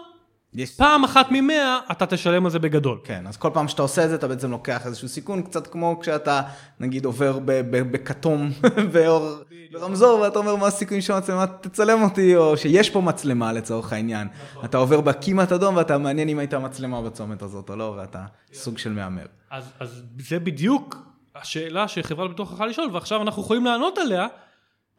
yes. 0.55 0.59
פעם 0.77 1.03
אחת 1.03 1.27
ממאה 1.31 1.79
אתה 1.91 2.05
תשלם 2.05 2.45
על 2.45 2.51
זה 2.51 2.59
בגדול. 2.59 2.99
כן, 3.03 3.27
אז 3.27 3.37
כל 3.37 3.49
פעם 3.53 3.67
שאתה 3.67 3.81
עושה 3.81 4.03
את 4.05 4.09
זה, 4.09 4.15
אתה 4.15 4.27
בעצם 4.27 4.51
לוקח 4.51 4.85
איזשהו 4.85 5.07
סיכון, 5.07 5.41
קצת 5.41 5.67
כמו 5.67 5.97
כשאתה, 6.01 6.41
נגיד, 6.79 7.05
עובר 7.05 7.39
בכתום 7.69 8.49
באור 8.93 9.35
ברמזור, 9.71 10.19
ואתה 10.19 10.39
אומר, 10.39 10.55
מה 10.55 10.67
הסיכויים 10.67 11.01
שהמצלמה 11.01 11.47
תצלם 11.47 12.03
אותי, 12.03 12.35
או 12.35 12.57
שיש 12.57 12.89
פה 12.89 13.01
מצלמה 13.01 13.53
לצורך 13.53 13.93
העניין. 13.93 14.27
נכון. 14.51 14.65
אתה 14.65 14.77
עובר 14.77 15.01
בכמעט 15.01 15.51
אדום, 15.51 15.75
ואתה 15.75 15.97
מעניין 15.97 16.29
אם 16.29 16.39
הייתה 16.39 16.59
מצלמה 16.59 17.01
בצומת 17.01 17.41
הזאת 17.41 17.69
או 17.69 17.75
לא, 17.75 17.95
ואתה. 17.97 18.25
סוג 18.53 18.77
של 18.77 18.93
מהמר. 18.93 19.25
אז, 19.51 19.71
אז 19.79 20.03
זה 20.19 20.39
בדיוק 20.39 20.97
השאלה 21.35 21.87
שחברת 21.87 22.29
ביטוח 22.29 22.53
יכולה 22.53 22.69
לשאול, 22.69 22.89
ועכשיו 22.91 23.21
אנחנו 23.21 23.41
יכולים 23.41 23.65
לענות 23.65 23.97
עליה. 23.97 24.27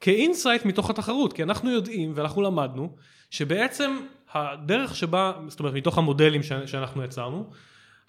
כאינסייט 0.00 0.64
מתוך 0.64 0.90
התחרות, 0.90 1.32
כי 1.32 1.42
אנחנו 1.42 1.70
יודעים 1.70 2.12
ואנחנו 2.14 2.42
למדנו 2.42 2.96
שבעצם 3.30 3.98
הדרך 4.32 4.96
שבה, 4.96 5.32
זאת 5.48 5.60
אומרת 5.60 5.74
מתוך 5.74 5.98
המודלים 5.98 6.42
שאנחנו 6.42 7.04
יצרנו, 7.04 7.50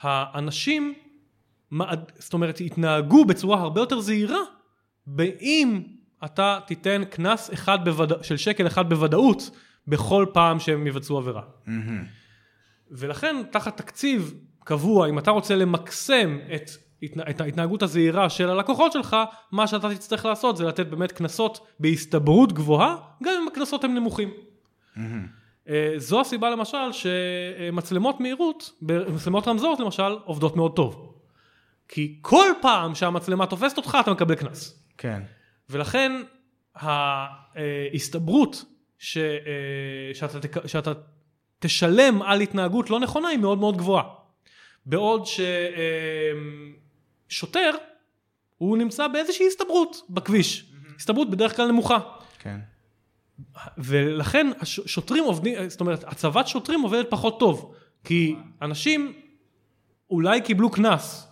האנשים, 0.02 0.94
זאת 2.18 2.34
אומרת, 2.34 2.62
יתנהגו 2.62 3.26
בצורה 3.26 3.62
הרבה 3.62 3.82
יותר 3.82 4.00
זהירה, 4.00 4.40
באם 5.08 5.84
אתה 6.26 6.60
תיתן 6.68 7.04
קנס 7.10 7.54
אחד 7.54 7.86
בווד... 7.86 8.24
של 8.24 8.38
שקל 8.38 8.68
אחד 8.68 8.90
בוודאות 8.90 9.50
בכל 9.88 10.26
פעם 10.34 10.60
שהם 10.60 10.88
יבצעו 10.88 11.18
עבירה. 11.18 11.42
ולכן 12.92 13.36
תחת 13.52 13.78
תקציב 13.78 14.34
קבוע, 14.64 15.10
אם 15.10 15.20
אתה 15.20 15.32
רוצה 15.32 15.56
למקסם 15.56 16.38
את, 16.56 16.72
את 17.06 17.42
ההתנהגות 17.42 17.84
הזהירה 17.84 18.30
של 18.30 18.50
הלקוחות 18.50 18.92
שלך, 18.92 19.18
מה 19.52 19.68
שאתה 19.68 19.96
תצטרך 19.96 20.26
לעשות 20.26 20.58
זה 20.58 20.66
לתת 20.66 20.88
באמת 20.88 21.12
קנסות 21.12 21.68
בהסתברות 21.80 22.54
גבוהה, 22.54 22.96
גם 23.24 23.34
אם 23.42 23.48
הקנסות 23.48 23.84
הם 23.84 23.94
נמוכים. 23.94 24.30
אה, 25.70 25.94
זו 25.98 26.22
הסיבה 26.22 26.50
למשל 26.50 26.92
שמצלמות 26.92 28.20
מהירות, 28.20 28.72
מצלמות 28.82 29.48
רמזור 29.48 29.76
למשל, 29.80 30.18
עובדות 30.26 30.56
מאוד 30.56 30.76
טוב. 30.76 31.14
כי 31.88 32.18
כל 32.22 32.48
פעם 32.62 32.96
שהמצלמה 32.96 33.46
תופסת 33.46 33.78
אותך 33.78 33.98
אתה 34.00 34.12
מקבל 34.12 34.36
קנס. 34.36 34.84
כן. 34.98 35.22
ולכן 35.70 36.12
ההסתברות 36.76 38.66
ש, 39.00 39.18
אה, 39.18 40.14
שאתה, 40.14 40.68
שאתה 40.68 40.94
תשלם 41.60 42.22
על 42.22 42.42
התנהגות 42.42 42.90
לא 42.90 43.00
נכונה 43.00 43.28
היא 43.28 43.40
מאוד 43.40 43.58
מאוד 43.58 43.78
גבוהה. 43.78 44.04
בעוד 44.86 45.26
ששוטר 47.30 47.72
הוא 48.58 48.78
נמצא 48.78 49.08
באיזושהי 49.08 49.48
הסתברות 49.48 50.02
בכביש. 50.10 50.66
הסתברות 50.96 51.30
בדרך 51.30 51.56
כלל 51.56 51.68
נמוכה. 51.68 52.00
כן. 52.40 52.60
ולכן 53.78 54.48
שוטרים 54.64 55.24
עובדים, 55.24 55.70
זאת 55.70 55.82
אומרת, 55.82 56.04
הצבת 56.04 56.48
שוטרים 56.48 56.82
עובדת 56.82 57.06
פחות 57.10 57.40
טוב. 57.40 57.76
כי 58.04 58.36
אנשים 58.62 59.14
אולי 60.10 60.42
קיבלו 60.42 60.70
קנס 60.70 61.28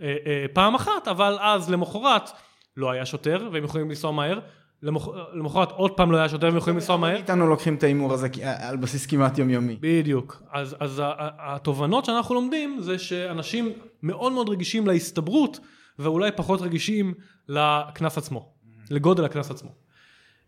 אה, 0.00 0.16
אה, 0.26 0.46
פעם 0.52 0.74
אחת, 0.74 1.08
אבל 1.08 1.38
אז 1.40 1.70
למחרת 1.70 2.30
לא 2.76 2.90
היה 2.90 3.06
שוטר 3.06 3.48
והם 3.52 3.64
יכולים 3.64 3.88
לנסוע 3.88 4.12
מהר. 4.12 4.40
למח- 4.82 5.08
למחרת 5.32 5.72
עוד 5.72 5.90
פעם 5.90 6.12
לא 6.12 6.16
היה 6.16 6.28
שוטר 6.28 6.46
והם 6.46 6.56
יכולים 6.56 6.76
לנסוע 6.76 6.96
מהר. 6.96 7.16
איתנו 7.16 7.46
לוקחים 7.46 7.74
את 7.74 7.82
ההימור 7.82 8.12
הזה 8.12 8.28
על 8.44 8.76
בסיס 8.76 9.06
כמעט 9.06 9.38
יומיומי. 9.38 9.76
בדיוק. 9.80 10.42
אז, 10.52 10.76
אז 10.80 11.02
התובנות 11.38 12.04
שאנחנו 12.04 12.34
לומדים 12.34 12.76
זה 12.80 12.98
שאנשים 12.98 13.72
מאוד 14.02 14.32
מאוד 14.32 14.48
רגישים 14.48 14.86
להסתברות 14.86 15.60
ואולי 15.98 16.30
פחות 16.32 16.60
רגישים 16.60 17.14
לקנס 17.48 18.18
עצמו, 18.18 18.52
לגודל 18.90 19.24
הקנס 19.24 19.50
עצמו. 19.50 19.70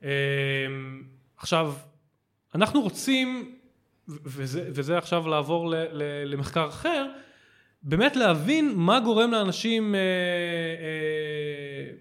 אמ, 0.03 0.09
עכשיו, 1.37 1.73
אנחנו 2.55 2.81
רוצים, 2.81 3.55
וזה, 4.09 4.71
וזה 4.75 4.99
עכשיו 4.99 5.29
לעבור 5.29 5.71
ל, 5.71 5.75
ל, 5.75 6.03
למחקר 6.25 6.69
אחר, 6.69 7.07
באמת 7.83 8.16
להבין 8.16 8.73
מה 8.77 9.01
גורם 9.01 9.31
לאנשים 9.31 9.95
אה, 9.95 10.01
אה, 10.01 11.97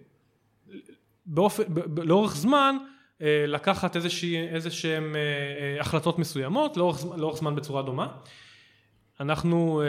באופן, 1.30 1.64
לאורך 1.98 2.36
זמן 2.36 2.76
אה, 3.22 3.46
לקחת 3.48 3.96
איזה 3.96 4.10
אה, 4.86 4.96
אה, 4.96 5.82
החלטות 5.82 6.20
מסוימות 6.20 6.78
לאורך, 6.78 7.06
לאורך 7.18 7.38
זמן 7.38 7.56
בצורה 7.56 7.82
דומה. 7.82 8.08
אנחנו 9.20 9.82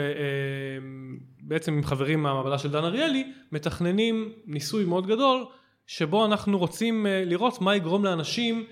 בעצם 1.41 1.73
עם 1.73 1.83
חברים 1.83 2.23
מהמעבדה 2.23 2.57
של 2.57 2.71
דן 2.71 2.83
אריאלי 2.83 3.31
מתכננים 3.51 4.31
ניסוי 4.45 4.85
מאוד 4.85 5.07
גדול 5.07 5.45
שבו 5.87 6.25
אנחנו 6.25 6.57
רוצים 6.57 7.05
לראות 7.09 7.61
מה 7.61 7.75
יגרום 7.75 8.05
לאנשים 8.05 8.65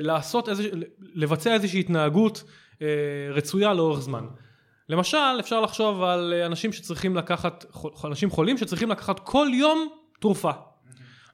לעשות 0.00 0.48
איזה, 0.48 0.68
לבצע 0.98 1.54
איזושהי 1.54 1.80
התנהגות 1.80 2.44
רצויה 3.30 3.74
לאורך 3.74 4.00
זמן. 4.00 4.26
למשל 4.88 5.36
אפשר 5.40 5.60
לחשוב 5.60 6.02
על 6.02 6.34
אנשים 6.34 6.72
שצריכים 6.72 7.16
לקחת, 7.16 7.64
אנשים 8.04 8.30
חולים 8.30 8.58
שצריכים 8.58 8.90
לקחת 8.90 9.20
כל 9.20 9.48
יום 9.52 9.88
תרופה. 10.20 10.52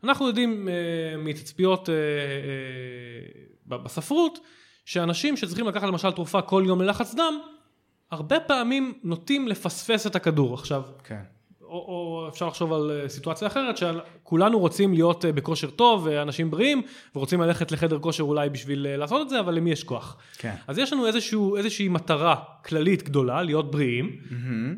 אנחנו 0.05 0.27
יודעים 0.27 0.69
אה, 0.69 1.17
מתצפיות 1.19 1.89
אה, 1.89 1.95
אה, 1.95 3.79
בספרות 3.79 4.39
שאנשים 4.85 5.37
שצריכים 5.37 5.69
לקחת 5.69 5.89
למשל 5.89 6.13
תרופה 6.13 6.43
כל 6.43 6.65
יום 6.67 6.83
ללחץ 6.83 7.15
דם 7.15 7.41
הרבה 8.11 8.41
פעמים 8.41 8.93
נוטים 9.03 9.49
לפספס 9.49 10.07
את 10.07 10.17
הכדור 10.17 10.55
עכשיו 10.55 10.83
כן. 11.05 11.23
או, 11.63 11.79
או 11.79 12.29
אפשר 12.29 12.47
לחשוב 12.47 12.73
על 12.73 12.91
אה, 12.91 13.09
סיטואציה 13.09 13.49
אחרת 13.49 13.77
שכולנו 13.77 14.59
רוצים 14.59 14.95
להיות 14.95 15.25
אה, 15.25 15.33
בכושר 15.33 15.71
טוב 15.71 16.07
ואנשים 16.07 16.51
בריאים 16.51 16.83
ורוצים 17.17 17.41
ללכת 17.41 17.73
לחדר 17.73 17.99
כושר 17.99 18.23
אולי 18.23 18.51
בשביל 18.51 18.87
אה, 18.87 18.97
לעשות 18.97 19.23
את 19.23 19.29
זה 19.29 19.41
אבל 19.41 19.55
למי 19.55 19.71
יש 19.71 19.85
כוח 19.85 20.17
כן. 20.39 20.55
אז 20.67 20.79
יש 20.79 20.93
לנו 20.93 21.07
איזשהו, 21.07 21.57
איזושהי 21.57 21.89
מטרה 21.89 22.35
כללית 22.65 23.03
גדולה 23.03 23.43
להיות 23.43 23.71
בריאים 23.71 24.17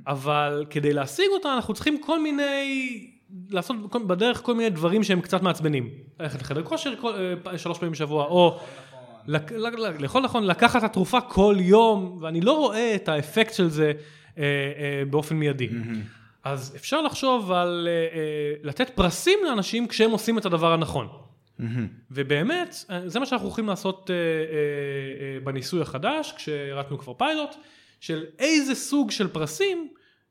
אבל 0.06 0.64
כדי 0.70 0.92
להשיג 0.92 1.26
אותה 1.32 1.54
אנחנו 1.54 1.74
צריכים 1.74 2.00
כל 2.02 2.22
מיני 2.22 3.15
לעשות 3.50 3.76
בדרך 4.06 4.42
כל 4.42 4.54
מיני 4.54 4.70
דברים 4.70 5.02
שהם 5.04 5.20
קצת 5.20 5.42
מעצבנים. 5.42 5.90
ללכת 6.20 6.40
לחדר 6.40 6.62
כושר 6.62 6.92
אה, 7.52 7.58
שלוש 7.58 7.78
פעמים 7.78 7.92
בשבוע 7.92 8.24
או 8.24 8.58
לק- 9.26 9.52
ל- 9.52 9.66
ל- 9.86 10.02
לאכול 10.02 10.22
נכון 10.22 10.44
לקחת 10.44 10.78
את 10.84 10.90
התרופה 10.90 11.20
כל 11.20 11.56
יום 11.58 12.18
ואני 12.20 12.40
לא 12.40 12.52
רואה 12.52 12.94
את 12.94 13.08
האפקט 13.08 13.54
של 13.54 13.68
זה 13.68 13.92
אה, 14.38 14.42
אה, 14.42 15.02
באופן 15.10 15.36
מיידי. 15.36 15.68
אז 16.44 16.72
אפשר 16.76 17.02
לחשוב 17.02 17.52
על 17.52 17.88
אה, 17.90 18.18
לתת 18.62 18.90
פרסים 18.90 19.38
לאנשים 19.48 19.88
כשהם 19.88 20.10
עושים 20.10 20.38
את 20.38 20.46
הדבר 20.46 20.72
הנכון. 20.72 21.08
ובאמת 22.10 22.74
זה 23.06 23.20
מה 23.20 23.26
שאנחנו 23.26 23.46
הולכים 23.46 23.66
לעשות 23.68 24.10
בניסוי 25.44 25.80
החדש 25.82 26.32
כשהרצנו 26.36 26.98
כבר 26.98 27.14
פיילוט 27.14 27.54
של 28.00 28.24
איזה 28.38 28.74
סוג 28.74 29.10
של 29.10 29.28
פרסים 29.28 29.88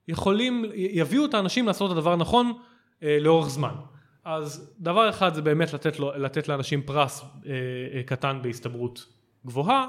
יכולים 0.07 0.65
יביאו 0.75 1.25
את 1.25 1.33
האנשים 1.33 1.67
לעשות 1.67 1.91
את 1.91 1.97
הדבר 1.97 2.13
הנכון 2.13 2.53
אה, 3.03 3.17
לאורך 3.19 3.49
זמן. 3.49 3.73
אז 4.25 4.73
דבר 4.79 5.09
אחד 5.09 5.33
זה 5.33 5.41
באמת 5.41 5.73
לתת, 5.73 5.99
לו, 5.99 6.11
לתת 6.17 6.47
לאנשים 6.47 6.81
פרס 6.81 7.21
אה, 7.21 7.51
אה, 7.93 8.03
קטן 8.03 8.39
בהסתברות 8.41 9.05
גבוהה, 9.45 9.87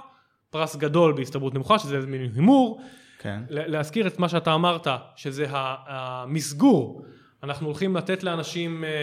פרס 0.50 0.76
גדול 0.76 1.12
בהסתברות 1.12 1.54
נמוכה 1.54 1.78
שזה 1.78 1.98
מין 1.98 2.30
הימור, 2.34 2.80
כן. 3.18 3.40
להזכיר 3.48 4.06
את 4.06 4.18
מה 4.18 4.28
שאתה 4.28 4.54
אמרת, 4.54 4.86
שזה 5.16 5.46
המסגור. 5.50 7.04
אנחנו 7.42 7.66
הולכים 7.66 7.96
לתת 7.96 8.22
לאנשים 8.22 8.84
אה, 8.84 8.88
אה, 8.88 8.94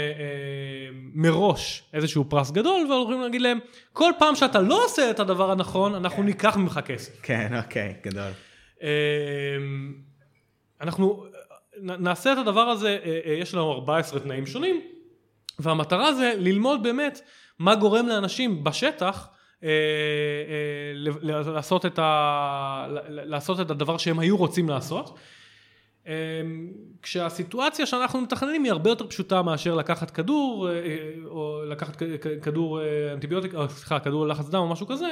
מראש 1.14 1.84
איזשהו 1.94 2.26
פרס 2.30 2.52
גדול, 2.52 2.88
והולכים 2.90 3.22
להגיד 3.22 3.42
להם, 3.42 3.60
כל 3.94 4.12
פעם 4.20 4.36
שאתה 4.36 4.62
לא 4.62 4.86
עושה 4.86 5.12
את 5.12 5.20
הדבר 5.20 5.52
הנכון, 5.52 5.96
אנחנו 5.96 6.24
ניקח 6.24 6.58
ממך 6.58 6.80
כסף. 6.86 7.22
כן, 7.22 7.58
אוקיי, 7.58 7.94
גדול. 8.04 8.32
אה, 8.84 8.90
אנחנו 10.82 11.26
נעשה 11.82 12.34
את 12.34 12.38
הדבר 12.38 12.62
הזה, 12.62 12.98
אה, 13.04 13.20
אה, 13.26 13.34
יש 13.34 13.54
לנו 13.54 13.72
14 13.72 14.20
תנאים 14.20 14.46
שונים, 14.46 14.82
והמטרה 15.60 16.14
זה 16.14 16.34
ללמוד 16.38 16.84
באמת 16.84 17.22
מה 17.60 17.76
גורם 17.76 18.08
לאנשים 18.08 18.64
בשטח 18.64 19.30
אה, 19.64 19.70
לעשות 21.24 21.86
את, 21.86 22.00
ה, 22.00 22.88
לעשות 23.10 23.60
את 23.60 23.72
הדבר 23.72 23.98
שהם 23.98 24.20
היו 24.20 24.38
רוצים 24.38 24.70
לעשות. 24.70 25.20
כשהסיטואציה 27.02 27.86
שאנחנו 27.86 28.22
מתכננים 28.22 28.64
היא 28.64 28.72
הרבה 28.72 28.90
יותר 28.90 29.08
פשוטה 29.08 29.42
מאשר 29.42 29.76
לקחת 29.76 30.12
כדור, 30.12 30.70
או 31.26 31.62
לקחת 31.66 32.04
כדור 32.42 32.80
אנטיביוטיקה, 33.14 33.58
או 33.58 33.70
סליחה, 33.70 34.00
כדור 34.00 34.26
ללחץ 34.26 34.50
דם 34.50 34.60
או 34.60 34.68
משהו 34.68 34.88
כזה, 34.88 35.08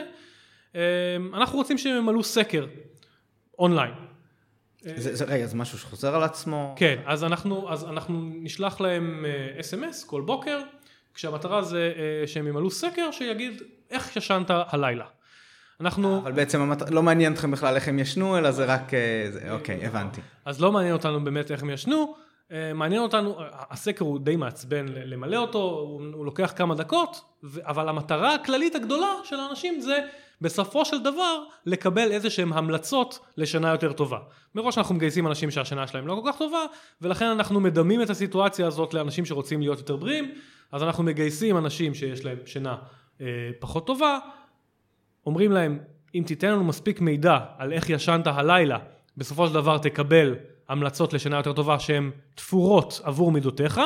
אנחנו 1.34 1.58
רוצים 1.58 1.78
שהם 1.78 1.97
ימלאו 1.97 2.24
סקר 2.24 2.65
אונליין. 3.60 4.11
זה, 4.81 5.15
זה, 5.15 5.25
רגע, 5.25 5.45
זה 5.45 5.55
משהו 5.55 5.77
שחוזר 5.77 6.15
על 6.15 6.23
עצמו? 6.23 6.75
כן, 6.77 6.99
אז 7.05 7.23
אנחנו, 7.23 7.71
אז 7.71 7.83
אנחנו 7.83 8.21
נשלח 8.21 8.81
להם 8.81 9.25
אה, 9.25 9.59
אס.אם.אס 9.59 10.03
כל 10.03 10.21
בוקר, 10.21 10.59
כשהמטרה 11.13 11.61
זה 11.61 11.93
אה, 11.97 12.27
שהם 12.27 12.47
ימלאו 12.47 12.71
סקר 12.71 13.11
שיגיד 13.11 13.61
איך 13.91 14.17
ישנת 14.17 14.47
הלילה. 14.49 15.05
אנחנו, 15.82 16.19
אבל 16.19 16.32
בעצם 16.32 16.61
המת... 16.61 16.91
לא 16.91 17.03
מעניין 17.03 17.34
אתכם 17.34 17.51
בכלל 17.51 17.75
איך 17.75 17.88
הם 17.88 17.99
ישנו, 17.99 18.38
אלא 18.38 18.51
זה 18.51 18.65
רק... 18.65 18.93
אה, 18.93 19.27
זה... 19.32 19.51
אוקיי, 19.51 19.86
הבנתי. 19.86 20.21
אז 20.45 20.61
לא 20.61 20.71
מעניין 20.71 20.93
אותנו 20.93 21.23
באמת 21.23 21.51
איך 21.51 21.63
הם 21.63 21.69
ישנו, 21.69 22.15
אה, 22.51 22.73
מעניין 22.73 23.01
אותנו, 23.01 23.36
הסקר 23.51 24.05
הוא 24.05 24.19
די 24.19 24.36
מעצבן 24.36 24.86
למלא 24.88 25.38
אותו, 25.38 25.59
הוא, 25.59 26.01
הוא 26.13 26.25
לוקח 26.25 26.53
כמה 26.55 26.75
דקות, 26.75 27.21
אבל 27.61 27.89
המטרה 27.89 28.36
הכללית 28.36 28.75
הגדולה 28.75 29.13
של 29.23 29.39
האנשים 29.39 29.82
זה 29.82 29.99
בסופו 30.41 30.85
של 30.85 31.03
דבר 31.03 31.43
לקבל 31.65 32.11
איזה 32.11 32.29
שהם 32.29 32.53
המלצות 32.53 33.19
לשנה 33.37 33.69
יותר 33.69 33.93
טובה. 33.93 34.17
מראש 34.55 34.77
אנחנו 34.77 34.95
מגייסים 34.95 35.27
אנשים 35.27 35.51
שהשנה 35.51 35.87
שלהם 35.87 36.07
לא 36.07 36.21
כל 36.23 36.31
כך 36.31 36.37
טובה, 36.37 36.65
ולכן 37.01 37.25
אנחנו 37.25 37.59
מדמים 37.59 38.01
את 38.01 38.09
הסיטואציה 38.09 38.67
הזאת 38.67 38.93
לאנשים 38.93 39.25
שרוצים 39.25 39.61
להיות 39.61 39.79
יותר 39.79 39.95
בריאים, 39.95 40.31
אז 40.71 40.83
אנחנו 40.83 41.03
מגייסים 41.03 41.57
אנשים 41.57 41.93
שיש 41.93 42.25
להם 42.25 42.37
שינה 42.45 42.75
אה, 43.21 43.25
פחות 43.59 43.87
טובה, 43.87 44.19
אומרים 45.25 45.51
להם, 45.51 45.79
אם 46.15 46.23
תיתן 46.25 46.51
לנו 46.51 46.63
מספיק 46.63 47.01
מידע 47.01 47.37
על 47.57 47.73
איך 47.73 47.89
ישנת 47.89 48.27
הלילה, 48.27 48.77
בסופו 49.17 49.47
של 49.47 49.53
דבר 49.53 49.77
תקבל 49.77 50.35
המלצות 50.69 51.13
לשינה 51.13 51.37
יותר 51.37 51.53
טובה 51.53 51.79
שהן 51.79 52.11
תפורות 52.35 53.01
עבור 53.03 53.31
מידותיך, 53.31 53.81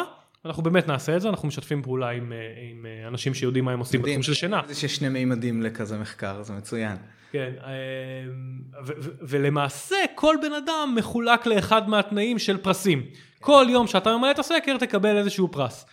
אנחנו 0.45 0.63
באמת 0.63 0.87
נעשה 0.87 1.15
את 1.15 1.21
זה, 1.21 1.29
אנחנו 1.29 1.47
משתפים 1.47 1.81
פעולה 1.83 2.09
עם, 2.09 2.31
אה, 2.33 2.37
עם 2.71 2.85
אה, 2.85 3.07
אנשים 3.07 3.33
שיודעים 3.33 3.65
מה 3.65 3.71
הם 3.71 3.79
עושים 3.79 4.01
בתחום 4.01 4.23
של 4.23 4.33
שינה. 4.33 4.61
זה 4.67 4.75
שיש 4.75 4.95
שני 4.95 5.09
מימדים 5.09 5.61
לכזה 5.63 5.97
מחקר, 5.97 6.43
זה 6.43 6.53
מצוין. 6.53 6.97
כן, 7.31 7.53
אה, 7.63 7.71
ולמעשה 9.21 9.95
כל 10.15 10.35
בן 10.41 10.53
אדם 10.53 10.93
מחולק 10.97 11.45
לאחד 11.45 11.89
מהתנאים 11.89 12.39
של 12.39 12.57
פרסים. 12.57 13.03
כל 13.39 13.65
יום 13.69 13.87
שאתה 13.87 14.17
ממלא 14.17 14.31
את 14.31 14.39
הסקר 14.39 14.77
תקבל 14.77 15.17
איזשהו 15.17 15.47
פרס. 15.51 15.85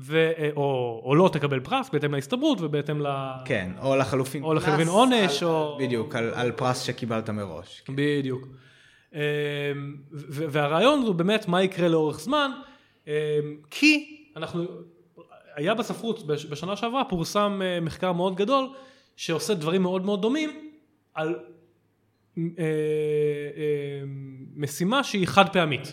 ו- 0.00 0.32
או, 0.56 1.02
או 1.04 1.14
לא 1.14 1.30
תקבל 1.32 1.60
פרס 1.60 1.90
בהתאם 1.92 2.14
להסתברות 2.14 2.60
ובהתאם 2.60 3.00
ל... 3.00 3.06
כן, 3.44 3.70
או 3.82 3.96
לחלופין 3.96 4.42
או 4.42 4.54
לחלופין 4.54 4.88
עונש, 4.88 5.42
על- 5.42 5.48
או- 5.48 5.78
בדיוק, 5.80 6.14
על- 6.16 6.34
על 6.34 6.52
פרס 6.52 6.80
שקיבלת 6.80 7.30
מראש. 7.30 7.82
בדיוק. 7.88 8.48
אמ, 9.14 9.18
ו- 10.12 10.44
והרעיון 10.50 11.02
הוא 11.02 11.14
באמת 11.14 11.48
מה 11.48 11.62
יקרה 11.62 11.88
לאורך 11.88 12.20
זמן, 12.20 12.50
כי 13.70 14.24
אנחנו, 14.36 14.66
היה 15.54 15.74
בספרות 15.74 16.26
בש- 16.26 16.46
בשנה 16.46 16.76
שעברה 16.76 17.04
פורסם 17.04 17.60
אה, 17.64 17.80
מחקר 17.80 18.12
מאוד 18.12 18.36
גדול 18.36 18.68
שעושה 19.16 19.54
דברים 19.54 19.82
מאוד 19.82 20.04
מאוד 20.04 20.22
דומים 20.22 20.70
על 21.14 21.34
אה, 22.38 22.42
אה, 22.58 24.02
משימה 24.56 25.04
שהיא 25.04 25.26
חד 25.26 25.52
פעמית. 25.52 25.92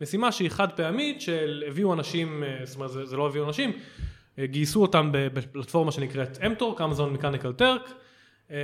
משימה 0.00 0.32
שהיא 0.32 0.48
חד 0.48 0.72
פעמית 0.72 1.20
של 1.20 1.64
הביאו 1.68 1.92
אנשים, 1.92 2.42
זאת 2.64 2.76
אומרת 2.76 2.90
זה, 2.90 3.16
לא 3.16 3.26
הביאו 3.26 3.46
אנשים, 3.46 3.72
גייסו 4.40 4.82
אותם 4.82 5.10
בפלטפורמה 5.12 5.92
שנקראת 5.92 6.38
אמטורק, 6.46 6.80
אמזון 6.80 7.12
מקניקל 7.12 7.52
טרק, 7.52 7.92
אמ, 8.50 8.56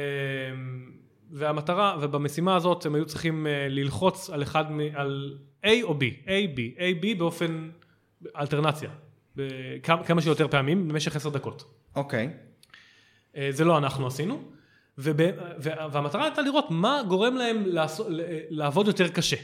והמטרה, 1.31 1.99
ובמשימה 2.01 2.57
הזאת 2.57 2.87
הם 2.87 2.95
היו 2.95 3.07
צריכים 3.07 3.47
ללחוץ 3.71 4.31
על 4.31 4.43
אחד, 4.43 4.65
על 4.95 5.39
A 5.65 5.83
או 5.83 5.95
B, 5.95 6.03
A, 6.27 6.29
B, 6.57 6.79
A, 6.79 7.05
B 7.05 7.19
באופן 7.19 7.71
אלטרנציה, 8.41 8.91
כמה 10.07 10.23
שיותר 10.23 10.49
פעמים 10.49 10.89
במשך 10.89 11.17
עשר 11.17 11.29
דקות. 11.29 11.65
אוקיי. 11.97 12.31
אה, 13.37 13.49
זה 13.51 13.65
לא 13.65 13.79
אנחנו 13.79 14.07
עשינו, 14.07 14.43
וב, 14.99 15.21
וה- 15.59 15.87
והמטרה 15.93 16.25
הייתה 16.25 16.43
לראות 16.43 16.67
מה 16.71 17.01
גורם 17.09 17.37
להם 17.37 17.63
לעשות, 17.67 18.07
לעבוד 18.51 18.87
יותר 18.87 19.09
קשה. 19.09 19.37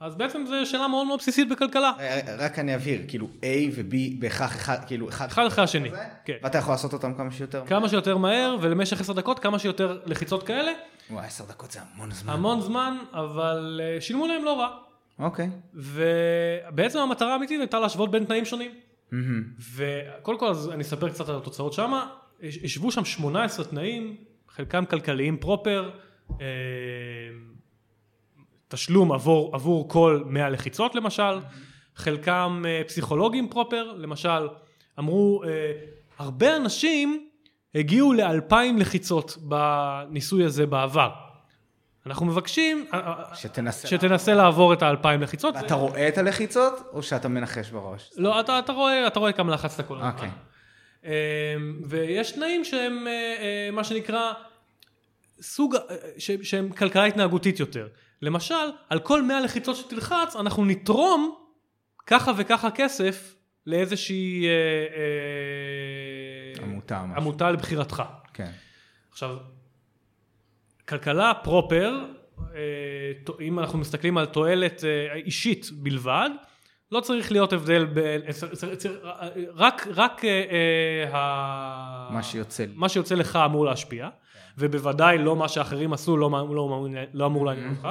אז 0.00 0.14
בעצם 0.14 0.44
זו 0.48 0.70
שאלה 0.70 0.88
מאוד 0.88 1.06
מאוד 1.06 1.18
בסיסית 1.18 1.48
בכלכלה, 1.48 1.92
אה, 2.00 2.20
רק 2.38 2.58
אני 2.58 2.74
אבהיר, 2.74 3.00
כאילו 3.08 3.26
A 3.40 3.46
ו-B 3.74 3.94
בהכרח 4.18 4.56
אחד, 4.56 4.76
כאילו 4.86 5.08
אחד 5.08 5.26
אחד 5.26 5.46
אחרי 5.46 5.64
השני, 5.64 5.90
כן. 6.24 6.36
ואתה 6.42 6.58
יכול 6.58 6.72
לעשות 6.72 6.92
אותם 6.92 7.14
כמה 7.14 7.30
שיותר. 7.30 7.62
כמה 7.66 7.88
שיותר 7.88 8.16
מהר 8.16 8.56
ולמשך 8.60 9.00
עשר 9.00 9.12
דקות 9.12 9.38
כמה 9.38 9.58
שיותר 9.58 10.00
לחיצות 10.06 10.42
כאלה, 10.42 10.72
וואי, 11.10 11.26
עשר 11.26 11.44
דקות 11.44 11.70
זה 11.70 11.80
המון 11.94 12.10
זמן. 12.10 12.32
המון 12.32 12.60
זמן, 12.60 12.96
אבל 13.12 13.80
אה, 13.84 14.00
שילמו 14.00 14.26
להם 14.26 14.44
לא 14.44 14.60
רע. 14.60 14.68
אוקיי. 15.18 15.50
ובעצם 15.74 16.98
המטרה 16.98 17.32
האמיתית 17.32 17.60
הייתה 17.60 17.80
להשוות 17.80 18.10
בין 18.10 18.24
תנאים 18.24 18.44
שונים. 18.44 18.70
מהמם. 19.12 19.44
וקודם 19.74 20.38
כל 20.38 20.46
אז 20.48 20.70
אני 20.70 20.82
אספר 20.82 21.08
קצת 21.08 21.28
על 21.28 21.36
התוצאות 21.36 21.72
שמה. 21.72 22.06
יש- 22.40 22.56
ישבו 22.56 22.90
שם 22.92 23.04
18 23.04 23.64
תנאים, 23.64 24.16
חלקם 24.48 24.84
כלכליים 24.84 25.36
פרופר, 25.36 25.90
אה, 26.40 26.46
תשלום 28.68 29.12
עבור, 29.12 29.54
עבור 29.54 29.88
כל 29.88 30.22
100 30.26 30.50
לחיצות 30.50 30.94
למשל, 30.94 31.38
חלקם 31.96 32.62
אה, 32.66 32.82
פסיכולוגים 32.86 33.48
פרופר, 33.48 33.92
למשל 33.92 34.48
אמרו 34.98 35.42
אה, 35.44 35.72
הרבה 36.18 36.56
אנשים 36.56 37.28
הגיעו 37.74 38.12
לאלפיים 38.12 38.78
לחיצות 38.78 39.38
בניסוי 39.40 40.44
הזה 40.44 40.66
בעבר. 40.66 41.10
אנחנו 42.06 42.26
מבקשים 42.26 42.86
אה, 42.94 42.98
אה, 42.98 43.34
שתנסה. 43.34 43.88
שתנסה 43.88 44.34
לעבור 44.34 44.72
את 44.72 44.82
האלפיים 44.82 45.22
לחיצות. 45.22 45.54
ואתה 45.56 45.74
רואה 45.74 46.08
את 46.08 46.18
הלחיצות, 46.18 46.74
או 46.92 47.02
שאתה 47.02 47.28
מנחש 47.28 47.70
בראש? 47.70 48.10
לא, 48.16 48.40
אתה, 48.40 48.58
אתה, 48.58 48.72
רואה, 48.72 49.06
אתה 49.06 49.18
רואה 49.18 49.32
כמה 49.32 49.52
לחצת 49.52 49.86
כל 49.86 49.96
הזמן. 49.96 50.10
אוקיי. 50.10 50.30
אמ, 51.04 51.10
ויש 51.88 52.32
תנאים 52.32 52.64
שהם 52.64 53.06
אה, 53.08 53.70
מה 53.72 53.84
שנקרא 53.84 54.32
סוג, 55.40 55.76
שהם 56.18 56.72
כלכלה 56.72 57.04
התנהגותית 57.04 57.60
יותר. 57.60 57.88
למשל, 58.22 58.54
על 58.90 59.00
כל 59.00 59.22
100 59.22 59.40
לחיצות 59.40 59.76
שתלחץ, 59.76 60.36
אנחנו 60.36 60.64
נתרום 60.64 61.34
ככה 62.06 62.32
וככה 62.36 62.70
כסף 62.70 63.34
לאיזושהי 63.66 64.46
עמותה. 66.62 67.04
עמותה 67.16 67.50
לבחירתך. 67.50 68.02
כן. 68.34 68.50
עכשיו, 69.10 69.36
כלכלה 70.88 71.32
פרופר, 71.34 72.04
אה, 72.54 72.60
אם 73.40 73.58
אנחנו 73.58 73.78
מסתכלים 73.78 74.18
על 74.18 74.26
תועלת 74.26 74.84
אה, 74.84 75.14
אישית 75.14 75.70
בלבד, 75.72 76.30
לא 76.92 77.00
צריך 77.00 77.32
להיות 77.32 77.52
הבדל 77.52 77.84
בין, 77.84 78.20
אה, 78.22 79.28
רק, 79.54 79.86
רק 79.94 80.22
ה- 81.12 82.08
מה 82.12 82.22
שיוצא 82.22 82.64
לי. 82.64 82.72
מה 82.76 82.88
שיוצא 82.88 83.14
לך 83.14 83.36
אמור 83.36 83.64
להשפיע, 83.64 84.08
ובוודאי 84.58 85.18
לא 85.18 85.36
מה 85.36 85.48
שאחרים 85.48 85.92
עשו 85.92 86.16
לא, 86.16 86.30
לא, 86.30 86.54
לא, 86.54 86.86
לא 87.14 87.26
אמור 87.26 87.46
לעניין 87.46 87.70
אותך. 87.76 87.88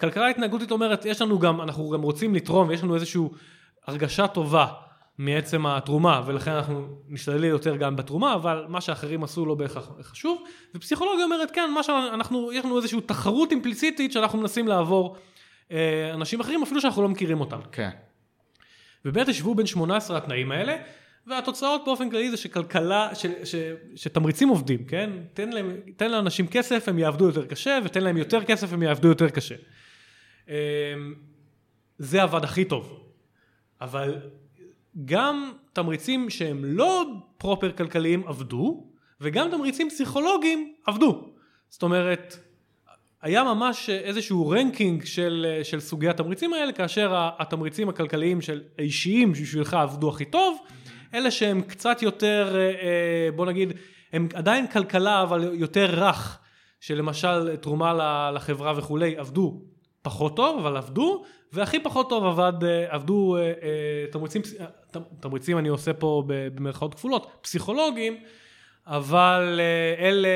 כלכלה 0.00 0.28
התנהגותית 0.28 0.70
אומרת, 0.70 1.04
יש 1.04 1.22
לנו 1.22 1.38
גם, 1.38 1.60
אנחנו 1.60 1.90
גם 1.90 2.02
רוצים 2.02 2.34
לתרום, 2.34 2.68
ויש 2.68 2.82
לנו 2.84 2.94
איזושהי 2.94 3.20
הרגשה 3.86 4.26
טובה 4.26 4.66
מעצם 5.20 5.66
התרומה, 5.66 6.22
ולכן 6.26 6.50
אנחנו 6.50 6.88
נשתדל 7.08 7.44
יותר 7.44 7.76
גם 7.76 7.96
בתרומה, 7.96 8.34
אבל 8.34 8.64
מה 8.68 8.80
שאחרים 8.80 9.24
עשו 9.24 9.46
לא 9.46 9.54
בהכרח 9.54 9.90
חשוב. 10.02 10.44
ופסיכולוגיה 10.74 11.24
אומרת, 11.24 11.50
כן, 11.50 11.70
מה 11.74 11.82
שאנחנו, 11.82 12.52
יש 12.52 12.64
לנו 12.64 12.76
איזושהי 12.76 13.00
תחרות 13.00 13.50
אימפליציטית 13.50 14.12
שאנחנו 14.12 14.38
מנסים 14.38 14.68
לעבור 14.68 15.16
אה, 15.72 16.10
אנשים 16.14 16.40
אחרים, 16.40 16.62
אפילו 16.62 16.80
שאנחנו 16.80 17.02
לא 17.02 17.08
מכירים 17.08 17.40
אותם. 17.40 17.60
כן. 17.72 17.90
ובאמת 19.04 19.28
ישבו 19.28 19.54
בין 19.54 19.66
18 19.66 20.16
התנאים 20.16 20.52
האלה, 20.52 20.76
והתוצאות 21.26 21.82
באופן 21.84 22.10
כללי 22.10 22.30
זה 22.30 22.36
שכלכלה, 22.36 23.14
ש, 23.14 23.26
ש, 23.44 23.54
שתמריצים 23.96 24.48
עובדים, 24.48 24.84
כן? 24.84 25.10
תן, 25.34 25.50
להם, 25.50 25.76
תן 25.96 26.10
לאנשים 26.10 26.46
כסף, 26.46 26.88
הם 26.88 26.98
יעבדו 26.98 27.26
יותר 27.26 27.46
קשה, 27.46 27.78
ותן 27.84 28.02
להם 28.02 28.16
יותר 28.16 28.44
כסף, 28.44 28.72
הם 28.72 28.82
יעבדו 28.82 29.08
יותר 29.08 29.28
קשה. 29.30 29.54
אמ, 30.48 30.54
זה 31.98 32.22
עבד 32.22 32.44
הכי 32.44 32.64
טוב. 32.64 32.96
אבל 33.80 34.18
גם 35.04 35.52
תמריצים 35.72 36.30
שהם 36.30 36.64
לא 36.64 37.04
proper 37.38 37.72
כלכליים 37.72 38.22
עבדו, 38.26 38.86
וגם 39.20 39.50
תמריצים 39.50 39.90
פסיכולוגיים 39.90 40.72
עבדו. 40.86 41.30
זאת 41.68 41.82
אומרת, 41.82 42.36
היה 43.22 43.44
ממש 43.44 43.90
איזשהו 43.90 44.48
ranking 44.48 45.04
של, 45.04 45.60
של 45.62 45.80
סוגי 45.80 46.08
התמריצים 46.08 46.52
האלה, 46.52 46.72
כאשר 46.72 47.28
התמריצים 47.38 47.88
הכלכליים 47.88 48.40
של 48.40 48.62
האישיים 48.78 49.34
שבשבילך 49.34 49.74
עבדו 49.74 50.08
הכי 50.08 50.24
טוב, 50.24 50.58
אלה 51.14 51.30
שהם 51.30 51.62
קצת 51.62 52.02
יותר, 52.02 52.56
אה, 52.56 52.60
אה, 52.60 53.32
בוא 53.36 53.46
נגיד, 53.46 53.72
הם 54.12 54.28
עדיין 54.34 54.66
כלכלה 54.66 55.22
אבל 55.22 55.50
יותר 55.54 55.86
רך, 56.04 56.38
שלמשל 56.80 57.56
תרומה 57.56 58.30
לחברה 58.30 58.72
וכולי, 58.76 59.16
עבדו 59.16 59.62
פחות 60.02 60.36
טוב, 60.36 60.58
אבל 60.58 60.76
עבדו, 60.76 61.24
והכי 61.52 61.80
פחות 61.80 62.08
טוב 62.08 62.24
עבד, 62.24 62.64
אה, 62.64 62.86
עבדו 62.88 63.36
אה, 63.36 63.42
אה, 63.42 63.52
תמריצים, 64.10 64.42
תמריצים 65.20 65.58
אני 65.58 65.68
עושה 65.68 65.92
פה 65.92 66.22
במרכאות 66.26 66.94
כפולות, 66.94 67.30
פסיכולוגים, 67.40 68.16
אבל 68.86 69.60
אלה 69.98 70.28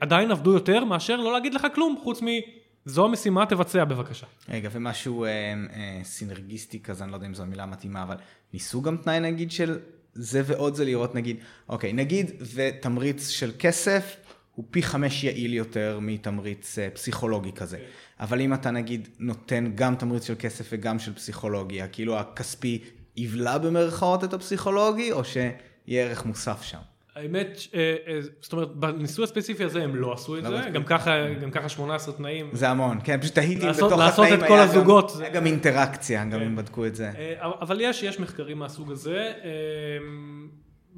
עדיין 0.00 0.30
עבדו 0.30 0.52
יותר 0.52 0.84
מאשר 0.84 1.16
לא 1.16 1.32
להגיד 1.32 1.54
לך 1.54 1.66
כלום, 1.74 1.96
חוץ 2.02 2.20
מזו 2.22 3.04
המשימה, 3.04 3.46
תבצע 3.46 3.84
בבקשה. 3.84 4.26
רגע, 4.48 4.68
ומשהו 4.72 5.24
אה, 5.24 5.30
אה, 5.30 6.00
סינרגיסטי 6.02 6.80
כזה, 6.80 7.04
אני 7.04 7.10
לא 7.12 7.16
יודע 7.16 7.26
אם 7.26 7.34
זו 7.34 7.42
המילה 7.42 7.62
המתאימה, 7.62 8.02
אבל 8.02 8.16
ניסו 8.52 8.82
גם 8.82 8.96
תנאי 8.96 9.20
נגיד 9.20 9.50
של 9.50 9.78
זה 10.14 10.42
ועוד 10.44 10.74
זה 10.74 10.84
לראות 10.84 11.14
נגיד, 11.14 11.36
אוקיי, 11.68 11.92
נגיד 11.92 12.30
ותמריץ 12.54 13.28
של 13.28 13.50
כסף 13.58 14.16
הוא 14.54 14.64
פי 14.70 14.82
חמש 14.82 15.24
יעיל 15.24 15.54
יותר 15.54 15.98
מתמריץ 16.02 16.78
אה, 16.78 16.90
פסיכולוגי 16.90 17.52
כזה. 17.52 17.78
אבל 18.20 18.40
אם 18.40 18.54
אתה 18.54 18.70
נגיד 18.70 19.08
נותן 19.18 19.72
גם 19.74 19.94
תמריץ 19.94 20.26
של 20.26 20.34
כסף 20.38 20.68
וגם 20.72 20.98
של 20.98 21.14
פסיכולוגיה, 21.14 21.88
כאילו 21.88 22.18
הכספי 22.18 22.82
יבלע 23.16 23.58
במרכאות 23.58 24.24
את 24.24 24.34
הפסיכולוגי, 24.34 25.12
או 25.12 25.24
שיהיה 25.24 25.48
ערך 25.88 26.24
מוסף 26.26 26.62
שם? 26.62 26.78
האמת, 27.14 27.58
אה, 27.74 27.96
אה, 28.06 28.18
זאת 28.40 28.52
אומרת, 28.52 28.74
בניסוי 28.74 29.24
הספציפי 29.24 29.64
הזה 29.64 29.82
הם 29.84 29.96
לא 29.96 30.12
עשו 30.12 30.38
את 30.38 30.42
לא 30.42 30.62
זה. 30.62 30.68
גם 30.70 30.84
ככה, 30.84 31.10
גם 31.42 31.50
ככה 31.50 31.68
18 31.68 32.14
תנאים. 32.14 32.48
זה 32.52 32.68
המון, 32.68 32.98
כן, 33.04 33.20
פשוט 33.20 33.34
תהיתי 33.34 33.62
אם 33.62 33.66
לעשות- 33.66 33.90
בתוך 33.90 33.98
לעשות 34.00 34.24
התנאים 34.24 34.42
את 34.44 34.48
כל 34.48 34.58
הזוגות, 34.58 35.12
היה 35.20 35.30
גם 35.30 35.46
אינטראקציה, 35.46 36.24
גם 36.24 36.40
אם 36.42 36.56
בדקו 36.56 36.86
את 36.86 36.94
זה. 36.94 37.10
אה, 37.18 37.34
אבל 37.60 37.80
יש, 37.80 38.02
יש 38.02 38.20
מחקרים 38.20 38.58
מהסוג 38.58 38.92
הזה, 38.92 39.32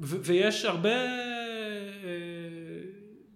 ו- 0.01 0.17
ויש 0.23 0.65
הרבה 0.65 0.89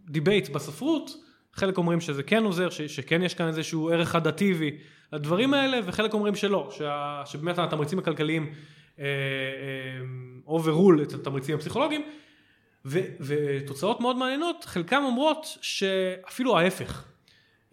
debate 0.10 0.50
בספרות, 0.50 1.12
חלק 1.54 1.78
אומרים 1.78 2.02
שזה 2.02 2.24
כן 2.24 2.44
עוזר, 2.44 2.70
ש- 2.70 2.82
שכן 2.82 3.22
יש 3.24 3.34
כאן 3.34 3.48
איזשהו 3.48 3.90
ערך 3.90 4.16
אדטיבי 4.16 4.78
לדברים 5.14 5.54
האלה, 5.54 5.80
וחלק 5.86 6.14
אומרים 6.14 6.36
שלא, 6.36 6.70
שה- 6.78 7.22
שבאמת 7.26 7.58
התמריצים 7.60 8.00
הכלכליים 8.00 8.54
overrule 10.48 11.02
את 11.04 11.14
התמריצים 11.14 11.56
הפסיכולוגיים, 11.56 12.02
ו- 12.86 13.00
ותוצאות 13.20 14.02
מאוד 14.02 14.18
מעניינות, 14.18 14.64
חלקם 14.66 15.02
אומרות 15.06 15.58
שאפילו 15.62 16.58
ההפך. 16.60 17.04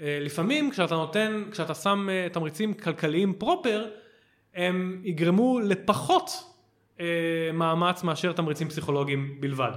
אה, 0.00 0.18
לפעמים 0.20 0.70
כשאתה 0.70 0.94
נותן, 0.94 1.44
כשאתה 1.50 1.74
שם 1.74 2.08
אה, 2.10 2.26
תמריצים 2.32 2.74
כלכליים 2.74 3.32
פרופר, 3.32 3.86
הם 4.54 5.00
יגרמו 5.04 5.60
לפחות 5.60 6.30
אה, 7.00 7.06
מאמץ 7.54 8.02
מאשר 8.02 8.32
תמריצים 8.32 8.68
פסיכולוגיים 8.68 9.36
בלבד. 9.40 9.72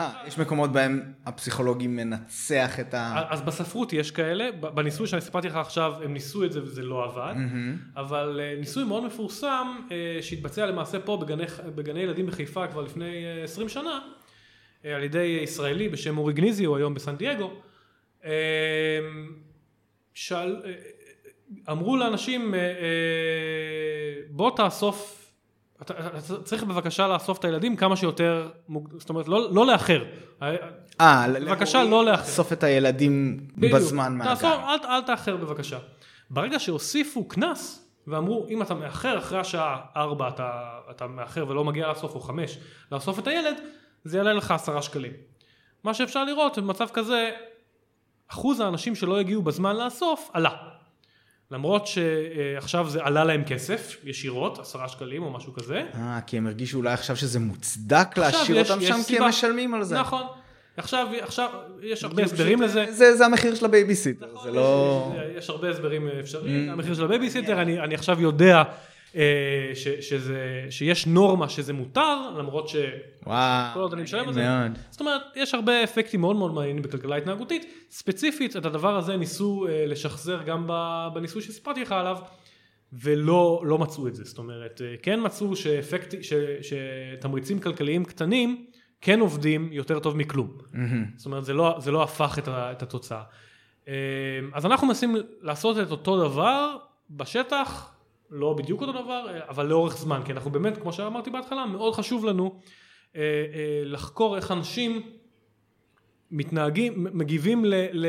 אה, 0.00 0.12
יש 0.26 0.38
מקומות 0.38 0.72
בהם 0.72 1.12
הפסיכולוגי 1.26 1.86
מנצח 1.86 2.80
את 2.80 2.94
ה... 2.94 3.24
אז 3.28 3.40
בספרות 3.40 3.92
יש 3.92 4.10
כאלה, 4.10 4.52
בניסוי 4.52 5.06
שאני 5.06 5.20
סיפרתי 5.20 5.48
לך 5.48 5.56
עכשיו 5.56 5.94
הם 6.04 6.12
ניסו 6.12 6.44
את 6.44 6.52
זה 6.52 6.62
וזה 6.62 6.82
לא 6.82 7.04
עבד, 7.04 7.34
אבל 7.96 8.40
אה, 8.42 8.54
ניסוי 8.60 8.84
מאוד 8.84 9.04
מפורסם 9.04 9.66
אה, 9.90 10.22
שהתבצע 10.22 10.66
למעשה 10.66 11.00
פה 11.00 11.16
בגני, 11.16 11.44
בגני 11.74 12.00
ילדים 12.00 12.26
בחיפה 12.26 12.66
כבר 12.66 12.80
לפני 12.80 13.24
אה, 13.24 13.44
20 13.44 13.68
שנה, 13.68 14.00
אה, 14.84 14.96
על 14.96 15.02
ידי 15.02 15.40
ישראלי 15.42 15.88
בשם 15.88 16.18
אורי 16.18 16.32
גניזי, 16.32 16.64
הוא 16.64 16.76
היום 16.76 16.94
בסן 16.94 17.16
דייגו, 17.16 17.50
שאל, 20.14 20.62
אמרו 21.70 21.96
לאנשים 21.96 22.54
בוא 24.30 24.56
תאסוף 24.56 25.19
אתה, 25.82 25.94
אתה 26.18 26.42
צריך 26.44 26.62
בבקשה 26.62 27.08
לאסוף 27.08 27.38
את 27.38 27.44
הילדים 27.44 27.76
כמה 27.76 27.96
שיותר, 27.96 28.48
זאת 28.98 29.08
אומרת 29.08 29.28
לא, 29.28 29.54
לא 29.54 29.66
לאחר. 29.66 30.04
אה, 31.00 31.26
בבקשה, 31.46 31.84
לא 31.84 32.04
לאחר. 32.04 32.22
לאסוף 32.22 32.52
את 32.52 32.62
הילדים 32.62 33.46
בדיוק. 33.56 33.74
בזמן 33.74 34.16
מהגן. 34.16 34.46
אל, 34.46 34.78
אל 34.84 35.02
תאחר 35.02 35.36
בבקשה. 35.36 35.78
ברגע 36.30 36.58
שהוסיפו 36.58 37.24
קנס 37.24 37.86
ואמרו 38.06 38.46
אם 38.48 38.62
אתה 38.62 38.74
מאחר 38.74 39.18
אחרי 39.18 39.38
השעה 39.38 39.80
4 39.96 40.28
אתה, 40.28 40.78
אתה 40.90 41.06
מאחר 41.06 41.48
ולא 41.48 41.64
מגיע 41.64 41.88
לאסוף 41.88 42.14
או 42.14 42.20
5 42.20 42.58
לאסוף 42.92 43.18
את 43.18 43.26
הילד 43.26 43.56
זה 44.04 44.18
יעלה 44.18 44.32
לך 44.32 44.50
10 44.50 44.80
שקלים. 44.80 45.12
מה 45.84 45.94
שאפשר 45.94 46.24
לראות 46.24 46.58
במצב 46.58 46.86
כזה 46.92 47.30
אחוז 48.28 48.60
האנשים 48.60 48.94
שלא 48.94 49.20
הגיעו 49.20 49.42
בזמן 49.42 49.76
לאסוף 49.76 50.30
עלה. 50.32 50.50
למרות 51.50 51.86
שעכשיו 51.86 52.88
זה 52.88 53.00
עלה 53.02 53.24
להם 53.24 53.44
כסף 53.44 53.96
ישירות 54.04 54.58
10 54.58 54.86
שקלים 54.86 55.22
או 55.22 55.30
משהו 55.32 55.52
כזה. 55.54 55.82
אה, 55.94 56.18
כי 56.26 56.38
הם 56.38 56.46
הרגישו 56.46 56.78
אולי 56.78 56.92
עכשיו 56.92 57.16
שזה 57.16 57.38
מוצדק 57.40 58.18
להשאיר 58.18 58.58
יש- 58.58 58.70
אותם 58.70 58.82
יש 58.82 58.88
שם 58.88 58.96
כי 58.96 59.02
סיבה. 59.02 59.22
הם 59.24 59.28
משלמים 59.28 59.74
על 59.74 59.84
זה. 59.84 59.98
נכון. 59.98 60.22
עכשיו, 60.76 61.06
עכשיו 61.20 61.48
יש 61.82 62.04
הרבה 62.04 62.22
הסברים 62.22 62.62
לזה. 62.62 62.84
זה 62.90 63.16
זה 63.16 63.26
המחיר 63.26 63.54
של 63.54 63.64
הבייביסיטר, 63.64 64.26
נכון, 64.32 64.42
זה 64.44 64.50
יש- 64.50 64.56
לא... 64.56 65.12
יש- 65.16 65.44
יש 65.44 65.50
הרבה 65.50 65.70
הסברים 65.70 66.08
Mm. 66.08 66.20
אפשריים, 66.20 66.70
המחיר 66.70 66.94
של 66.94 67.04
הבייביסיטר, 67.04 67.62
אני 67.62 67.80
אני 67.80 67.94
עכשיו 67.94 68.20
יודע 68.20 68.62
ש- 69.74 69.88
שזה- 70.00 70.66
שיש 70.70 71.06
נורמה 71.06 71.48
שזה 71.48 71.72
מותר, 71.72 72.30
למרות 72.38 72.68
ש... 72.68 72.76
וואו, 73.26 73.74
כל 73.74 73.80
עוד 73.80 73.92
אני 73.92 74.02
משלם 74.02 74.28
על 74.28 74.34
זה. 74.34 74.40
מאוד. 74.48 74.78
זאת 74.90 75.00
אומרת, 75.00 75.22
יש 75.36 75.54
הרבה 75.54 75.84
אפקטים 75.84 76.20
מאוד 76.20 76.36
מאוד 76.36 76.54
מעניינים 76.54 76.82
בכלכלה 76.82 77.16
התנהגותית, 77.16 77.86
ספציפית 77.90 78.56
את 78.56 78.66
הדבר 78.66 78.96
הזה 78.96 79.16
ניסו 79.16 79.66
אה, 79.68 79.86
לשחזר 79.86 80.42
גם 80.42 80.66
בניסוי 81.14 81.42
שסיפרתי 81.42 81.82
לך 81.82 81.92
עליו, 81.92 82.16
ולא 82.92 83.62
לא 83.64 83.78
מצאו 83.78 84.08
את 84.08 84.14
זה, 84.14 84.24
זאת 84.24 84.38
אומרת, 84.38 84.80
אה, 84.84 84.94
כן 85.02 85.20
מצאו 85.22 85.56
שאפקט, 85.56 86.14
ש, 86.22 86.32
שתמריצים 86.62 87.58
כלכליים 87.58 88.04
קטנים 88.04 88.66
כן 89.00 89.20
עובדים 89.20 89.68
יותר 89.72 89.98
טוב 89.98 90.16
מכלום. 90.16 90.58
זאת 91.16 91.26
אומרת, 91.26 91.44
זה 91.44 91.52
לא, 91.52 91.76
זה 91.78 91.90
לא 91.90 92.02
הפך 92.02 92.38
את, 92.38 92.48
ה, 92.48 92.72
את 92.72 92.82
התוצאה. 92.82 93.22
אה, 93.88 93.94
אז 94.54 94.66
אנחנו 94.66 94.86
מנסים 94.86 95.16
לעשות 95.40 95.78
את 95.78 95.90
אותו 95.90 96.28
דבר 96.28 96.76
בשטח, 97.10 97.90
לא 98.30 98.52
בדיוק 98.52 98.80
אותו 98.80 98.92
דבר, 98.92 99.26
אה, 99.28 99.40
אבל 99.48 99.66
לאורך 99.66 99.96
זמן, 99.96 100.20
כי 100.24 100.32
אנחנו 100.32 100.50
באמת, 100.50 100.76
כמו 100.78 100.92
שאמרתי 100.92 101.30
בהתחלה, 101.30 101.66
מאוד 101.66 101.94
חשוב 101.94 102.24
לנו 102.24 102.60
אה, 103.16 103.20
אה, 103.20 103.26
לחקור 103.84 104.36
איך 104.36 104.50
אנשים 104.50 105.02
מתנהגים, 106.30 107.06
מגיבים 107.12 107.64
ל, 107.64 107.74
ל, 107.92 108.06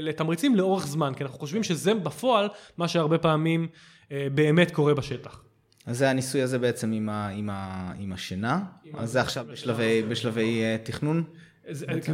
לתמריצים 0.00 0.56
לאורך 0.56 0.86
זמן, 0.86 1.12
כי 1.16 1.24
אנחנו 1.24 1.38
חושבים 1.38 1.62
שזה 1.62 1.94
בפועל 1.94 2.48
מה 2.76 2.88
שהרבה 2.88 3.18
פעמים 3.18 3.68
אה, 4.12 4.26
באמת 4.34 4.70
קורה 4.70 4.94
בשטח. 4.94 5.42
אז 5.86 5.98
זה 5.98 6.10
הניסוי 6.10 6.42
הזה 6.42 6.58
בעצם 6.58 6.92
עם 6.92 7.08
ה- 7.08 7.28
עם 7.28 7.50
ה- 7.50 7.92
עם 7.98 8.12
השינה, 8.12 8.60
אז 8.94 9.10
זה 9.12 9.20
עכשיו 9.20 9.46
בשלבי- 9.52 10.02
בשלבי 10.08 10.62
אה, 10.62 10.76
תכנון. 10.82 11.24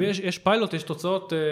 יש, 0.01 0.19
יש 0.19 0.39
פיילוט, 0.39 0.75
יש 0.75 0.83
תוצאות 0.83 1.33
אה, 1.33 1.39
אה, 1.39 1.43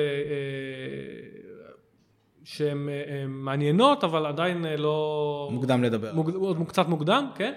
שהן 2.47 2.89
אה, 2.89 2.95
אה, 2.95 3.27
מעניינות, 3.27 4.05
אבל 4.05 4.27
עדיין 4.27 4.67
אה, 4.67 4.77
לא... 4.77 5.49
מוקדם 5.53 5.83
לדבר. 5.83 6.15
מוג, 6.15 6.31
עוד 6.31 6.59
קצת 6.69 6.89
מוקדם, 6.89 7.27
כן? 7.35 7.53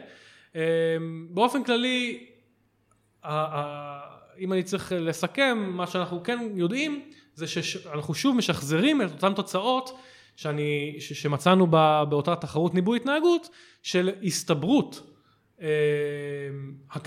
באופן 1.29 1.63
כללי, 1.63 2.25
אם 4.39 4.53
אני 4.53 4.63
צריך 4.63 4.91
לסכם, 4.95 5.57
מה 5.73 5.87
שאנחנו 5.87 6.23
כן 6.23 6.39
יודעים, 6.55 7.01
זה 7.33 7.47
שאנחנו 7.47 8.13
שוב 8.13 8.35
משחזרים 8.35 9.01
את 9.01 9.11
אותן 9.11 9.33
תוצאות 9.33 9.99
שאני, 10.35 10.95
ש- 10.99 11.13
שמצאנו 11.13 11.67
ב- 11.69 12.03
באותה 12.09 12.35
תחרות 12.35 12.73
ניבוי 12.73 12.97
התנהגות, 12.97 13.49
של 13.83 14.09
הסתברות. 14.23 15.11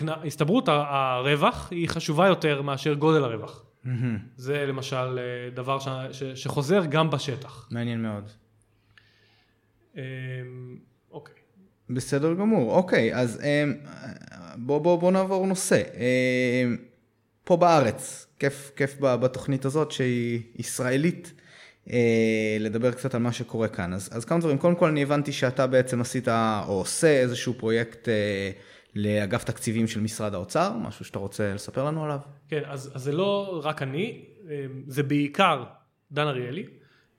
הסתברות 0.06 0.68
הרווח 0.68 1.68
היא 1.70 1.88
חשובה 1.88 2.26
יותר 2.26 2.62
מאשר 2.62 2.94
גודל 2.94 3.24
הרווח. 3.24 3.64
מהמם. 3.84 4.18
זה 4.36 4.66
למשל 4.66 5.18
אה, 5.18 5.50
דבר 5.54 5.78
ש- 5.78 5.88
ש- 6.12 6.42
שחוזר 6.42 6.82
גם 6.88 7.10
בשטח. 7.10 7.68
מעניין 7.70 8.02
מאוד. 8.02 8.28
אה, 9.96 10.02
אוקיי. 11.10 11.34
בסדר 11.90 12.34
גמור, 12.34 12.74
אוקיי, 12.76 13.14
אז 13.14 13.40
אה, 13.42 13.64
בוא, 14.56 14.78
בוא, 14.78 14.98
בוא 15.00 15.12
נעבור 15.12 15.46
נושא. 15.46 15.82
אה, 15.96 16.64
פה 17.44 17.56
בארץ, 17.56 18.26
כיף, 18.38 18.72
כיף 18.76 18.96
ב- 19.00 19.14
בתוכנית 19.14 19.64
הזאת 19.64 19.90
שהיא 19.92 20.42
ישראלית, 20.56 21.32
אה, 21.90 22.56
לדבר 22.60 22.92
קצת 22.92 23.14
על 23.14 23.20
מה 23.22 23.32
שקורה 23.32 23.68
כאן. 23.68 23.92
אז, 23.92 24.08
אז 24.12 24.24
כמה 24.24 24.38
דברים, 24.40 24.58
קודם 24.58 24.74
כל 24.74 24.88
אני 24.88 25.02
הבנתי 25.02 25.32
שאתה 25.32 25.66
בעצם 25.66 26.00
עשית 26.00 26.28
או 26.28 26.72
עושה 26.72 27.20
איזשהו 27.20 27.54
פרויקט 27.54 28.08
אה, 28.08 28.50
לאגף 28.94 29.44
תקציבים 29.44 29.86
של 29.86 30.00
משרד 30.00 30.34
האוצר, 30.34 30.72
משהו 30.76 31.04
שאתה 31.04 31.18
רוצה 31.18 31.54
לספר 31.54 31.84
לנו 31.84 32.04
עליו? 32.04 32.18
כן, 32.48 32.62
אז, 32.66 32.92
אז 32.94 33.02
זה 33.02 33.12
לא 33.12 33.60
רק 33.64 33.82
אני, 33.82 34.24
אה, 34.50 34.66
זה 34.86 35.02
בעיקר 35.02 35.64
דן 36.12 36.26
אריאלי. 36.26 36.66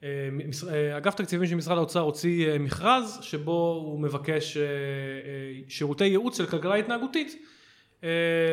אה, 0.03 0.29
אה, 0.73 0.97
אגף 0.97 1.15
תקציבים 1.15 1.47
של 1.47 1.55
משרד 1.55 1.77
האוצר 1.77 1.99
הוציא 1.99 2.59
מכרז 2.59 3.19
שבו 3.21 3.81
הוא 3.85 3.99
מבקש 3.99 4.57
שירותי 5.67 6.05
ייעוץ 6.05 6.37
של 6.37 6.45
כלכלה 6.45 6.75
התנהגותית 6.75 7.45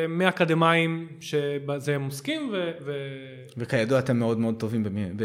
מאקדמאים 0.09 1.07
שבזה 1.19 1.95
הם 1.95 2.03
עוסקים 2.03 2.49
ו... 2.53 2.71
ו... 2.85 2.91
וכידוע 3.57 3.99
אתם 3.99 4.17
מאוד 4.17 4.39
מאוד 4.39 4.55
טובים 4.59 4.83
במ- 4.83 5.17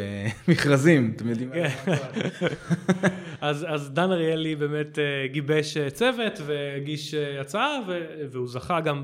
במכרזים, 0.48 1.12
אתם 1.16 1.28
יודעים. 1.28 1.50
כן. 1.52 1.68
אז, 3.40 3.66
אז 3.68 3.90
דן 3.90 4.10
אריאלי 4.12 4.56
באמת 4.56 4.98
אה, 4.98 5.04
גיבש 5.32 5.76
אה, 5.76 5.90
צוות 5.90 6.40
והגיש 6.46 7.14
אה, 7.14 7.40
הצעה 7.40 7.78
ו- 7.86 8.04
והוא 8.30 8.48
זכה 8.48 8.80
גם 8.80 9.02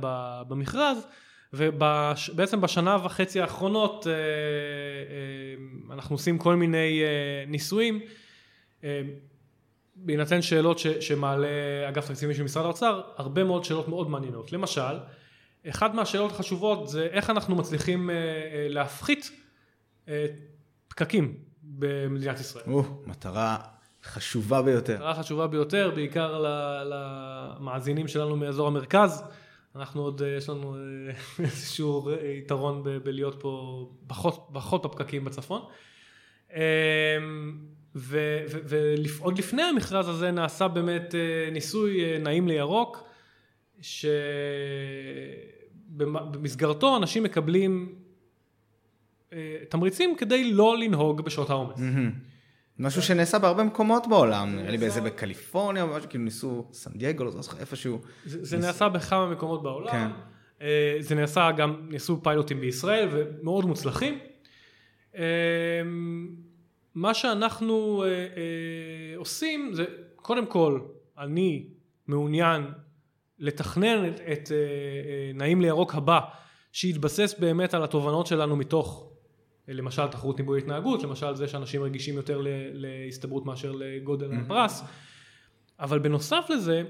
במכרז 0.49 1.07
ובעצם 1.53 2.61
בשנה 2.61 2.97
וחצי 3.05 3.41
האחרונות 3.41 4.07
אה, 4.07 4.13
אה, 4.13 5.95
אנחנו 5.95 6.15
עושים 6.15 6.39
כל 6.39 6.57
מיני 6.57 7.01
אה, 7.03 7.09
ניסויים 7.51 8.01
אה, 8.85 9.01
בהינתן 10.05 10.43
שאלות 10.43 10.79
ש, 10.79 10.87
שמעלה 10.87 11.49
אגף 11.89 12.09
תקציבים 12.09 12.35
של 12.37 12.43
משרד 12.43 12.65
האוצר 12.65 13.01
הרבה 13.17 13.45
מאוד 13.45 13.65
שאלות 13.65 13.89
מאוד 13.89 14.11
מעניינות 14.11 14.53
למשל 14.53 14.99
אחת 15.71 15.95
מהשאלות 15.95 16.33
החשובות 16.33 16.89
זה 16.89 17.09
איך 17.11 17.31
אנחנו 17.31 17.57
מצליחים 17.57 18.11
אה, 18.11 18.15
אה, 18.15 18.67
להפחית 18.69 19.31
אה, 20.09 20.27
פקקים 20.89 21.35
במדינת 21.63 22.41
ישראל. 22.41 22.65
או, 22.67 22.85
מטרה 23.07 23.59
חשובה 24.05 24.63
ביותר. 24.63 24.95
מטרה 24.97 25.15
חשובה 25.15 25.47
ביותר, 25.47 25.93
בעיקר 25.95 26.45
למאזינים 26.85 28.09
שלנו 28.09 28.37
מאזור 28.37 28.67
המרכז. 28.67 29.25
אנחנו 29.77 30.03
עוד, 30.03 30.23
יש 30.39 30.49
לנו 30.49 30.77
איזשהו 31.45 32.11
יתרון 32.39 32.85
בלהיות 33.05 33.41
פה 33.41 33.87
פחות, 34.07 34.49
פחות 34.53 34.87
בפקקים 34.87 35.25
בצפון. 35.25 35.63
אמ, 37.97 38.01
ועוד 39.19 39.39
לפני 39.39 39.63
המכרז 39.63 40.09
הזה 40.09 40.31
נעשה 40.31 40.69
באמת 40.69 41.15
אה, 41.15 41.51
ניסוי 41.53 42.05
אה, 42.05 42.19
נעים 42.19 42.49
לירוק, 42.49 43.05
שבמסגרתו 45.91 46.97
אנשים 46.97 47.23
מקבלים 47.23 47.95
אה, 49.33 49.57
תמריצים 49.69 50.17
כדי 50.17 50.53
לא 50.53 50.79
לנהוג 50.79 51.21
בשעות 51.21 51.51
העומס. 51.51 51.81
משהו 52.79 53.03
שנעשה 53.03 53.39
בהרבה 53.39 53.65
מקומות 53.65 54.07
בעולם, 54.07 54.57
נראה 54.57 54.71
לי 54.71 54.79
באיזה 54.79 55.01
בקליפורניה, 55.01 55.87
משהו, 55.87 56.09
כאילו 56.09 56.25
ניסו 56.25 56.69
סן 56.73 56.91
דייגו, 56.95 57.25
לא 57.25 57.31
זוכר 57.31 57.61
איפשהו. 57.61 57.99
זה, 58.25 58.59
נעשה 58.59 58.89
בכמה 58.89 59.27
מקומות 59.31 59.63
בעולם, 59.63 60.13
כן. 60.59 60.67
זה 61.01 61.15
נעשה 61.15 61.51
גם, 61.57 61.87
נעשו 61.89 62.23
פיילוטים 62.23 62.61
בישראל 62.61 63.09
ומאוד 63.11 63.65
מוצלחים. 63.65 64.19
אה, 66.97 67.01
מה 67.01 67.15
שאנחנו 67.15 68.05
אה, 68.05 68.09
אה, 68.09 68.25
עושים 69.17 69.71
זה 69.73 69.85
קודם 70.17 70.47
כל 70.47 70.81
אני 71.19 71.67
מעוניין 72.07 72.65
לתכנן 73.39 74.09
את, 74.09 74.21
את 74.21 74.53
אה, 74.53 74.57
אה, 74.57 75.31
נעים 75.35 75.61
לירוק 75.61 75.95
הבא 75.95 76.21
שיתבסס 76.73 77.35
באמת 77.39 77.75
על 77.75 77.85
התובנות 77.85 78.27
שלנו 78.27 78.57
מתוך 78.57 79.13
אה, 79.69 79.75
למשל 79.75 80.07
תחרות 80.07 80.39
ניבוי 80.39 80.59
התנהגות, 80.59 81.03
למשל 81.03 81.35
זה 81.35 81.49
שאנשים 81.49 81.83
רגישים 81.83 82.15
יותר 82.17 82.41
ל- 82.41 82.47
להסתברות 82.73 83.47
מאשר 83.47 83.73
לגודל 83.73 84.31
הפרס, 84.33 84.83
אבל 85.81 85.99
בנוסף 85.99 86.47
לזה 86.51 86.83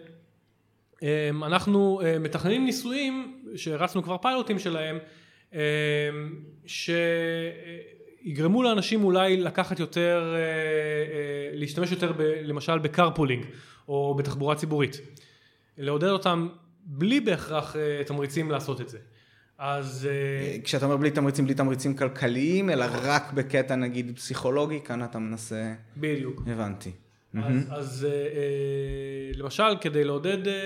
אמ, 1.03 1.45
אנחנו 1.45 2.01
אה, 2.05 2.19
מתכננים 2.19 2.65
ניסויים, 2.65 3.45
שרצנו 3.57 4.03
כבר 4.03 4.19
פיילוטים 4.19 4.59
שלהם, 4.59 4.99
אמ, 5.53 5.59
שיגרמו 8.23 8.63
לאנשים 8.63 9.05
אולי 9.05 9.37
לקחת 9.37 9.81
יותר, 9.81 10.35
אה, 10.35 10.39
אה, 10.39 11.51
להשתמש 11.53 11.91
יותר 11.91 12.13
ב, 12.13 12.21
למשל 12.43 12.79
ב-carpooling 12.79 13.45
או 13.89 14.15
בתחבורה 14.15 14.55
ציבורית. 14.55 15.01
לעודד 15.79 16.09
אותם 16.09 16.49
בלי 16.85 17.21
בהכרח 17.21 17.77
תמריצים 18.07 18.51
לעשות 18.51 18.81
את 18.81 18.89
זה. 18.89 18.99
אז... 19.59 20.09
כשאתה 20.65 20.85
אומר 20.85 20.97
בלי 20.97 21.11
תמריצים, 21.11 21.45
בלי 21.45 21.55
תמריצים 21.55 21.97
כלכליים, 21.97 22.71
אלא 22.71 22.87
רק 23.03 23.33
בקטע 23.33 23.77
נגיד 23.77 24.13
פסיכולוגי, 24.17 24.81
כאן 24.85 25.05
אתה 25.05 25.19
מנסה... 25.19 25.75
בדיוק. 25.97 26.43
הבנתי. 26.47 26.91
אז, 27.35 27.67
אז 27.71 28.09
אה, 28.11 28.11
אה, 28.11 29.31
למשל, 29.35 29.77
כדי 29.81 30.05
לעודד 30.05 30.49
אה, 30.49 30.53
אה, 30.53 30.59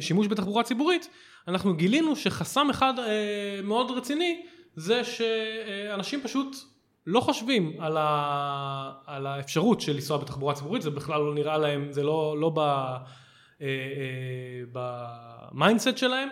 שימוש 0.00 0.26
בתחבורה 0.26 0.62
ציבורית, 0.62 1.08
אנחנו 1.48 1.74
גילינו 1.74 2.16
שחסם 2.16 2.70
אחד 2.70 2.98
אה, 2.98 3.60
מאוד 3.64 3.90
רציני 3.90 4.42
זה 4.76 5.04
שאנשים 5.04 6.20
פשוט 6.22 6.56
לא 7.06 7.20
חושבים 7.20 7.76
על, 7.78 7.96
ה, 7.96 8.92
על 9.06 9.26
האפשרות 9.26 9.80
של 9.80 9.92
לנסוע 9.92 10.18
בתחבורה 10.18 10.54
ציבורית, 10.54 10.82
זה 10.82 10.90
בכלל 10.90 11.20
לא 11.20 11.34
נראה 11.34 11.58
להם, 11.58 11.92
זה 11.92 12.02
לא, 12.02 12.36
לא 12.40 12.50
ב, 12.54 12.58
אה, 12.58 12.98
אה, 13.60 14.62
ב-mindset 15.52 15.96
שלהם, 15.96 16.28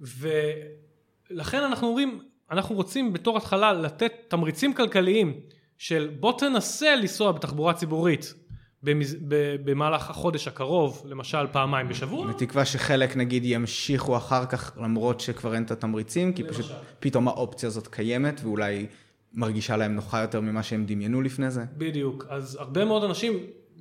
ולכן 0.00 1.62
אנחנו 1.62 1.86
אומרים, 1.88 2.22
אנחנו 2.50 2.74
רוצים 2.74 3.12
בתור 3.12 3.36
התחלה 3.36 3.72
לתת 3.72 4.12
תמריצים 4.28 4.74
כלכליים 4.74 5.40
של 5.78 6.10
בוא 6.20 6.38
תנסה 6.38 6.96
לנסוע 6.96 7.32
בתחבורה 7.32 7.74
ציבורית 7.74 8.34
במז... 8.88 9.16
במהלך 9.64 10.10
החודש 10.10 10.48
הקרוב, 10.48 11.02
למשל 11.08 11.46
פעמיים 11.52 11.88
בשבוע. 11.88 12.26
בתקווה 12.26 12.64
שחלק 12.64 13.16
נגיד 13.16 13.42
ימשיכו 13.44 14.16
אחר 14.16 14.46
כך 14.46 14.72
למרות 14.82 15.20
שכבר 15.20 15.54
אין 15.54 15.62
את 15.62 15.70
התמריצים, 15.70 16.32
כי 16.32 16.42
למשל. 16.42 16.62
פשוט 16.62 16.72
פתאום 17.00 17.28
האופציה 17.28 17.66
הזאת 17.66 17.86
קיימת 17.86 18.40
ואולי 18.44 18.86
מרגישה 19.34 19.76
להם 19.76 19.94
נוחה 19.94 20.20
יותר 20.20 20.40
ממה 20.40 20.62
שהם 20.62 20.84
דמיינו 20.86 21.22
לפני 21.22 21.50
זה. 21.50 21.64
בדיוק, 21.76 22.26
אז 22.28 22.56
הרבה 22.60 22.84
מאוד 22.84 23.04
אנשים, 23.04 23.32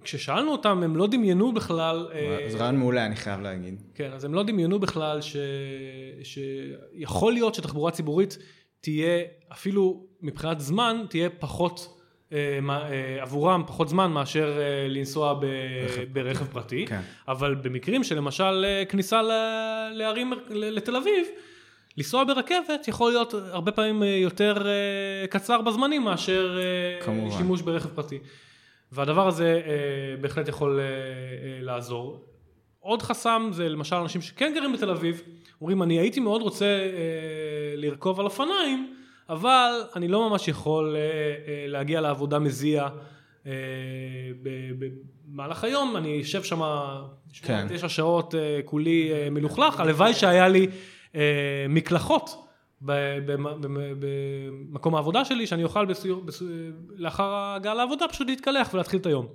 כששאלנו 0.01 0.51
אותם 0.51 0.83
הם 0.83 0.95
לא 0.95 1.07
דמיינו 1.07 1.53
בכלל... 1.53 2.07
אה, 2.13 2.49
זה 2.49 2.57
רעיון 2.57 2.77
מעולה 2.77 3.05
אני 3.05 3.15
חייב 3.15 3.41
להגיד. 3.41 3.81
כן, 3.95 4.11
אז 4.13 4.23
הם 4.23 4.33
לא 4.33 4.43
דמיינו 4.43 4.79
בכלל 4.79 5.21
ש... 5.21 5.37
שיכול 6.23 7.33
להיות 7.33 7.55
שתחבורה 7.55 7.91
ציבורית 7.91 8.37
תהיה 8.81 9.23
אפילו 9.51 10.05
מבחינת 10.21 10.59
זמן 10.59 11.05
תהיה 11.09 11.29
פחות 11.29 11.96
עבורם 13.21 13.63
פחות 13.67 13.89
זמן 13.89 14.11
מאשר 14.11 14.59
אה, 14.59 14.87
לנסוע 14.89 15.33
ב, 15.33 15.45
ברכב 16.13 16.45
פרטי, 16.45 16.85
כן. 16.87 17.01
אבל 17.27 17.55
במקרים 17.55 18.03
שלמשל 18.03 18.65
כניסה 18.89 19.21
לערים, 19.93 20.33
לתל 20.49 20.95
אביב, 20.95 21.27
לנסוע 21.97 22.23
ברכבת 22.23 22.87
יכול 22.87 23.11
להיות 23.11 23.33
הרבה 23.33 23.71
פעמים 23.71 24.03
יותר 24.03 24.67
קצר 25.29 25.61
בזמנים 25.61 26.03
מאשר 26.03 26.57
כמובן. 27.01 27.37
שימוש 27.37 27.61
ברכב 27.61 27.89
פרטי. 27.89 28.19
והדבר 28.91 29.27
הזה 29.27 29.61
בהחלט 30.21 30.47
יכול 30.47 30.79
לעזור. 31.61 32.25
עוד 32.79 33.01
חסם 33.01 33.49
זה 33.51 33.69
למשל 33.69 33.95
אנשים 33.95 34.21
שכן 34.21 34.51
גרים 34.55 34.73
בתל 34.73 34.89
אביב, 34.89 35.21
אומרים 35.61 35.83
אני 35.83 35.99
הייתי 35.99 36.19
מאוד 36.19 36.41
רוצה 36.41 36.77
לרכוב 37.75 38.19
על 38.19 38.25
אופניים, 38.25 38.96
אבל 39.29 39.81
אני 39.95 40.07
לא 40.07 40.29
ממש 40.29 40.47
יכול 40.47 40.95
אה, 40.95 41.01
אה, 41.01 41.67
להגיע 41.67 42.01
לעבודה 42.01 42.39
מזיע 42.39 42.87
אה, 43.45 43.51
במהלך 45.27 45.63
היום, 45.63 45.97
אני 45.97 46.21
אשב 46.21 46.43
שם 46.43 46.61
כן. 47.41 47.67
תשע 47.69 47.89
שעות 47.89 48.35
כולי 48.65 49.29
מלוכלך, 49.31 49.79
הלוואי 49.79 50.13
שהיה 50.13 50.47
לי 50.47 50.67
מקלחות. 51.69 52.43
במקום 54.01 54.95
העבודה 54.95 55.25
שלי, 55.25 55.47
שאני 55.47 55.63
אוכל 55.63 55.85
בסיור, 55.85 56.21
בסיור, 56.21 56.51
לאחר 56.95 57.23
ההגעה 57.23 57.73
לעבודה 57.73 58.07
פשוט 58.07 58.27
להתקלח 58.27 58.73
ולהתחיל 58.73 58.99
את 58.99 59.05
היום. 59.05 59.27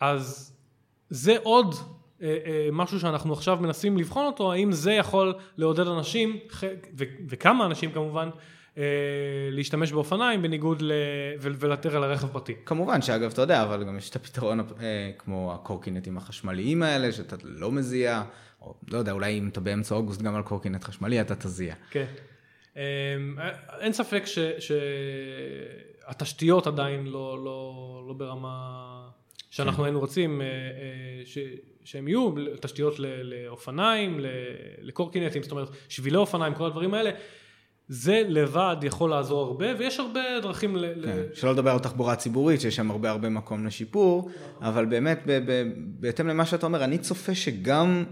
אז 0.00 0.56
זה 1.10 1.36
עוד 1.42 1.74
משהו 2.72 3.00
שאנחנו 3.00 3.32
עכשיו 3.32 3.58
מנסים 3.60 3.98
לבחון 3.98 4.26
אותו, 4.26 4.52
האם 4.52 4.72
זה 4.72 4.92
יכול 4.92 5.34
לעודד 5.56 5.86
אנשים, 5.86 6.38
וכמה 7.28 7.66
אנשים 7.66 7.92
כמובן, 7.92 8.28
להשתמש 9.50 9.92
באופניים 9.92 10.42
בניגוד 10.42 10.82
ל... 10.82 10.92
ולוותר 11.40 11.96
על 11.96 12.04
הרכב 12.04 12.28
פרטי. 12.28 12.54
כמובן 12.66 13.02
שאגב 13.02 13.32
אתה 13.32 13.42
יודע 13.42 13.62
אבל 13.62 13.84
גם 13.84 13.98
יש 13.98 14.10
את 14.10 14.16
הפתרון 14.16 14.60
כמו 15.18 15.54
הקורקינטים 15.54 16.16
החשמליים 16.16 16.82
האלה 16.82 17.12
שאתה 17.12 17.36
לא 17.42 17.72
מזיע 17.72 18.22
או 18.60 18.74
לא 18.90 18.98
יודע 18.98 19.12
אולי 19.12 19.38
אם 19.38 19.48
אתה 19.48 19.60
באמצע 19.60 19.94
אוגוסט 19.94 20.22
גם 20.22 20.34
על 20.34 20.42
קורקינט 20.42 20.84
חשמלי 20.84 21.20
אתה 21.20 21.34
תזיע. 21.34 21.74
כן. 21.90 22.06
אין 23.80 23.92
ספק 23.92 24.24
שהתשתיות 26.08 26.66
עדיין 26.66 27.06
לא, 27.06 27.44
לא, 27.44 28.04
לא 28.08 28.14
ברמה 28.14 29.08
שאנחנו 29.50 29.78
כן. 29.78 29.84
היינו 29.84 30.00
רוצים 30.00 30.42
ש... 31.24 31.38
שהם 31.84 32.08
יהיו 32.08 32.30
תשתיות 32.60 32.94
לאופניים, 32.98 34.20
לקורקינטים, 34.80 35.42
זאת 35.42 35.52
אומרת 35.52 35.68
שבילי 35.88 36.16
אופניים, 36.16 36.54
כל 36.54 36.66
הדברים 36.66 36.94
האלה. 36.94 37.10
זה 37.88 38.22
לבד 38.28 38.76
יכול 38.82 39.10
לעזור 39.10 39.46
הרבה, 39.46 39.66
ויש 39.78 40.00
הרבה 40.00 40.20
דרכים 40.42 40.76
ל... 40.76 41.04
כן, 41.04 41.22
שלא 41.34 41.52
לדבר 41.52 41.70
על 41.70 41.78
תחבורה 41.78 42.16
ציבורית, 42.16 42.60
שיש 42.60 42.76
שם 42.76 42.90
הרבה 42.90 43.10
הרבה 43.10 43.28
מקום 43.28 43.66
לשיפור, 43.66 44.30
אבל 44.60 44.84
באמת, 44.86 45.22
בהתאם 46.00 46.28
למה 46.28 46.46
שאתה 46.46 46.66
אומר, 46.66 46.84
אני 46.84 46.98
צופה 46.98 47.34
שגם 47.34 48.04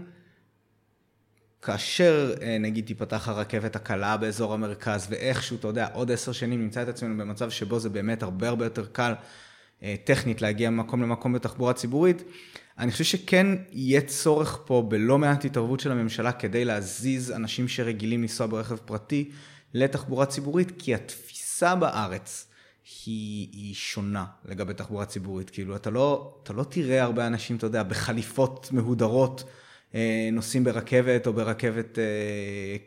כאשר 1.61 2.33
אה, 2.41 2.57
נגיד 2.59 2.85
תיפתח 2.85 3.29
הרכבת 3.29 3.75
הקלה 3.75 4.17
באזור 4.17 4.53
המרכז, 4.53 5.07
ואיכשהו, 5.09 5.57
אתה 5.57 5.67
יודע, 5.67 5.87
עוד 5.93 6.11
עשר 6.11 6.31
שנים 6.31 6.61
נמצא 6.61 6.83
את 6.83 6.87
עצמנו 6.87 7.23
במצב 7.23 7.49
שבו 7.49 7.79
זה 7.79 7.89
באמת 7.89 8.23
הרבה 8.23 8.49
הרבה 8.49 8.65
יותר 8.65 8.85
קל 8.85 9.13
אה, 9.83 9.95
טכנית 10.03 10.41
להגיע 10.41 10.69
ממקום 10.69 11.01
למקום 11.01 11.33
בתחבורה 11.33 11.73
ציבורית, 11.73 12.23
אני 12.79 12.91
חושב 12.91 13.03
שכן 13.03 13.47
יהיה 13.71 14.01
צורך 14.01 14.59
פה 14.65 14.85
בלא 14.87 15.17
מעט 15.17 15.45
התערבות 15.45 15.79
של 15.79 15.91
הממשלה 15.91 16.31
כדי 16.31 16.65
להזיז 16.65 17.31
אנשים 17.31 17.67
שרגילים 17.67 18.21
לנסוע 18.21 18.47
ברכב 18.47 18.75
פרטי 18.75 19.29
לתחבורה 19.73 20.25
ציבורית, 20.25 20.71
כי 20.77 20.95
התפיסה 20.95 21.75
בארץ 21.75 22.47
היא, 23.05 23.47
היא 23.51 23.73
שונה 23.73 24.25
לגבי 24.45 24.73
תחבורה 24.73 25.05
ציבורית. 25.05 25.49
כאילו, 25.49 25.75
אתה 25.75 25.89
לא, 25.89 26.35
אתה 26.43 26.53
לא 26.53 26.63
תראה 26.63 27.03
הרבה 27.03 27.27
אנשים, 27.27 27.55
אתה 27.55 27.65
יודע, 27.65 27.83
בחליפות 27.83 28.69
מהודרות. 28.71 29.43
אה, 29.95 30.29
נוסעים 30.31 30.63
ברכבת 30.63 31.27
או 31.27 31.33
ברכבת 31.33 31.99
אה, 31.99 32.03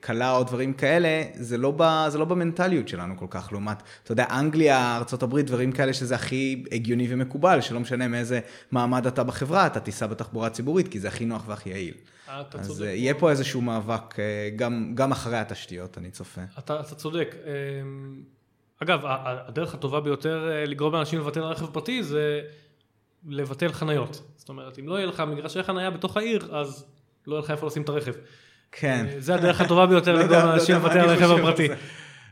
קלה 0.00 0.36
או 0.36 0.44
דברים 0.44 0.72
כאלה, 0.72 1.22
זה 1.34 1.58
לא, 1.58 1.72
ב, 1.76 2.04
זה 2.08 2.18
לא 2.18 2.24
במנטליות 2.24 2.88
שלנו 2.88 3.16
כל 3.18 3.26
כך, 3.30 3.48
לעומת, 3.52 3.82
אתה 4.02 4.12
יודע, 4.12 4.26
אנגליה, 4.30 4.96
ארה"ב, 4.96 5.40
דברים 5.40 5.72
כאלה 5.72 5.92
שזה 5.92 6.14
הכי 6.14 6.64
הגיוני 6.72 7.06
ומקובל, 7.10 7.60
שלא 7.60 7.80
משנה 7.80 8.08
מאיזה 8.08 8.40
מעמד 8.70 9.06
אתה 9.06 9.24
בחברה, 9.24 9.66
אתה 9.66 9.80
תיסע 9.80 10.06
בתחבורה 10.06 10.50
ציבורית, 10.50 10.88
כי 10.88 11.00
זה 11.00 11.08
הכי 11.08 11.24
נוח 11.24 11.42
והכי 11.46 11.70
יעיל. 11.70 11.94
אתה 12.26 12.58
אז 12.58 12.66
צודק. 12.66 12.80
אז 12.80 12.86
יהיה 12.86 13.14
פה 13.14 13.30
איזשהו 13.30 13.60
מאבק 13.60 14.14
גם, 14.56 14.92
גם 14.94 15.12
אחרי 15.12 15.36
התשתיות, 15.36 15.98
אני 15.98 16.10
צופה. 16.10 16.40
אתה, 16.58 16.80
אתה 16.80 16.94
צודק. 16.94 17.34
אגב, 18.82 19.00
הדרך 19.48 19.74
הטובה 19.74 20.00
ביותר 20.00 20.50
לגרום 20.66 20.94
לאנשים 20.94 21.18
לבטל 21.18 21.40
רכב 21.40 21.66
פרטי 21.66 22.02
זה 22.02 22.40
לבטל 23.28 23.72
חניות. 23.72 24.22
זאת 24.36 24.48
אומרת, 24.48 24.78
אם 24.78 24.88
לא 24.88 24.94
יהיה 24.94 25.06
לך 25.06 25.20
מגרשי 25.20 25.62
חניה 25.62 25.90
בתוך 25.90 26.16
העיר, 26.16 26.56
אז 26.56 26.86
לא 27.26 27.34
יהיה 27.34 27.44
לך 27.44 27.50
איפה 27.50 27.66
לשים 27.66 27.82
את 27.82 27.88
הרכב. 27.88 28.12
כן. 28.72 29.06
זה 29.18 29.34
הדרך 29.34 29.60
הטובה 29.60 29.86
ביותר 29.86 30.12
לא 30.16 30.22
לגרום 30.22 30.46
לאנשים 30.46 30.74
לוותר 30.74 31.00
על 31.00 31.08
הרכב 31.08 31.30
הפרטי. 31.30 31.68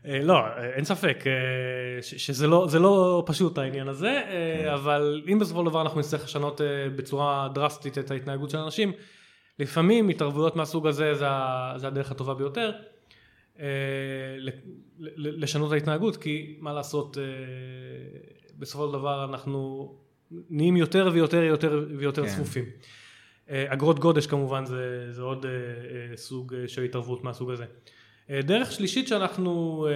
אה, 0.06 0.22
לא, 0.22 0.38
אין 0.74 0.84
ספק 0.84 1.24
אה, 1.26 2.02
שזה 2.02 2.46
לא, 2.46 2.66
לא 2.80 3.22
פשוט 3.26 3.58
העניין 3.58 3.88
הזה, 3.88 4.08
אה, 4.08 4.60
כן. 4.62 4.68
אבל 4.68 5.22
אם 5.32 5.38
בסופו 5.38 5.60
של 5.60 5.70
דבר 5.70 5.82
אנחנו 5.82 6.00
נצטרך 6.00 6.24
לשנות 6.24 6.60
בצורה 6.96 7.48
דרסטית 7.54 7.98
את 7.98 8.10
ההתנהגות 8.10 8.50
של 8.50 8.58
אנשים, 8.58 8.92
לפעמים 9.58 10.08
התערבויות 10.08 10.56
מהסוג 10.56 10.86
הזה 10.86 11.14
זה, 11.14 11.26
זה 11.76 11.86
הדרך 11.86 12.10
הטובה 12.10 12.34
ביותר. 12.34 12.72
לשנות 15.16 15.68
את 15.68 15.72
ההתנהגות, 15.72 16.16
כי 16.16 16.56
מה 16.60 16.72
לעשות, 16.72 17.16
בסופו 18.58 18.86
של 18.86 18.92
דבר 18.92 19.24
אנחנו 19.24 19.92
נהיים 20.30 20.76
יותר 20.76 21.10
ויותר 21.12 21.38
ויותר 21.38 21.86
ויותר 21.98 22.26
כן. 22.26 22.28
צפופים. 22.28 22.64
אה, 23.50 23.64
אגרות 23.68 23.98
גודש 23.98 24.26
כמובן 24.26 24.64
זה, 24.66 25.12
זה 25.12 25.22
עוד 25.22 25.46
אה, 25.46 25.50
אה, 25.50 26.16
סוג 26.16 26.54
של 26.66 26.82
התערבות 26.82 27.24
מהסוג 27.24 27.50
הזה. 27.50 27.64
דרך 28.30 28.72
שלישית 28.72 29.08
שאנחנו... 29.08 29.86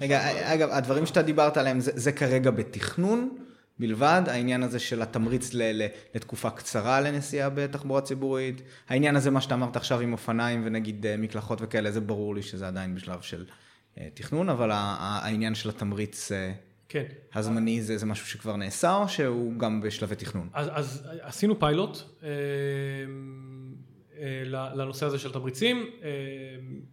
רגע, 0.00 0.20
אגב, 0.54 0.68
הדברים 0.70 1.06
שאתה 1.06 1.22
דיברת 1.22 1.56
עליהם 1.56 1.80
זה, 1.80 1.90
זה 1.94 2.12
כרגע 2.12 2.50
בתכנון 2.50 3.36
בלבד, 3.78 4.22
העניין 4.26 4.62
הזה 4.62 4.78
של 4.78 5.02
התמריץ 5.02 5.54
ל, 5.54 5.62
ל, 5.62 5.86
לתקופה 6.14 6.50
קצרה 6.50 7.00
לנסיעה 7.00 7.48
בתחבורה 7.50 8.00
ציבורית, 8.00 8.62
העניין 8.88 9.16
הזה, 9.16 9.30
מה 9.30 9.40
שאתה 9.40 9.54
אמרת 9.54 9.76
עכשיו 9.76 10.00
עם 10.00 10.12
אופניים 10.12 10.62
ונגיד 10.64 11.06
מקלחות 11.18 11.58
וכאלה, 11.62 11.90
זה 11.90 12.00
ברור 12.00 12.34
לי 12.34 12.42
שזה 12.42 12.68
עדיין 12.68 12.94
בשלב 12.94 13.20
של 13.20 13.44
תכנון, 14.14 14.48
אבל 14.48 14.70
העניין 14.72 15.54
של 15.54 15.68
התמריץ 15.68 16.32
כן. 16.88 17.04
הזמני 17.34 17.82
זה, 17.82 17.98
זה 17.98 18.06
משהו 18.06 18.26
שכבר 18.26 18.56
נעשה 18.56 18.96
או 18.96 19.08
שהוא 19.08 19.58
גם 19.58 19.80
בשלבי 19.80 20.14
תכנון? 20.14 20.48
אז, 20.52 20.68
אז 20.72 21.08
עשינו 21.20 21.58
פיילוט 21.58 21.98
אה, 22.22 22.28
אה, 24.18 24.42
לנושא 24.74 25.06
הזה 25.06 25.18
של 25.18 25.32
תמריצים, 25.32 25.90
אה, 26.02 26.08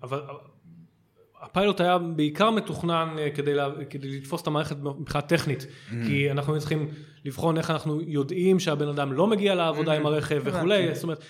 אבל 0.03 0.21
הפיילוט 1.45 1.81
היה 1.81 1.97
בעיקר 1.97 2.49
מתוכנן 2.49 3.15
אה, 3.19 3.29
כדי, 3.35 3.53
לה, 3.53 3.69
כדי 3.89 4.17
לתפוס 4.17 4.41
את 4.41 4.47
המערכת 4.47 4.75
מבחינה 4.77 5.21
טכנית, 5.21 5.61
mm-hmm. 5.61 5.93
כי 6.07 6.31
אנחנו 6.31 6.59
צריכים 6.59 6.87
לבחון 7.25 7.57
איך 7.57 7.69
אנחנו 7.69 8.01
יודעים 8.01 8.59
שהבן 8.59 8.87
אדם 8.87 9.13
לא 9.13 9.27
מגיע 9.27 9.55
לעבודה 9.55 9.91
mm-hmm. 9.91 9.95
עם 9.95 10.05
הרכב 10.05 10.41
וכולי, 10.45 10.95
זאת 10.95 11.03
אומרת, 11.03 11.23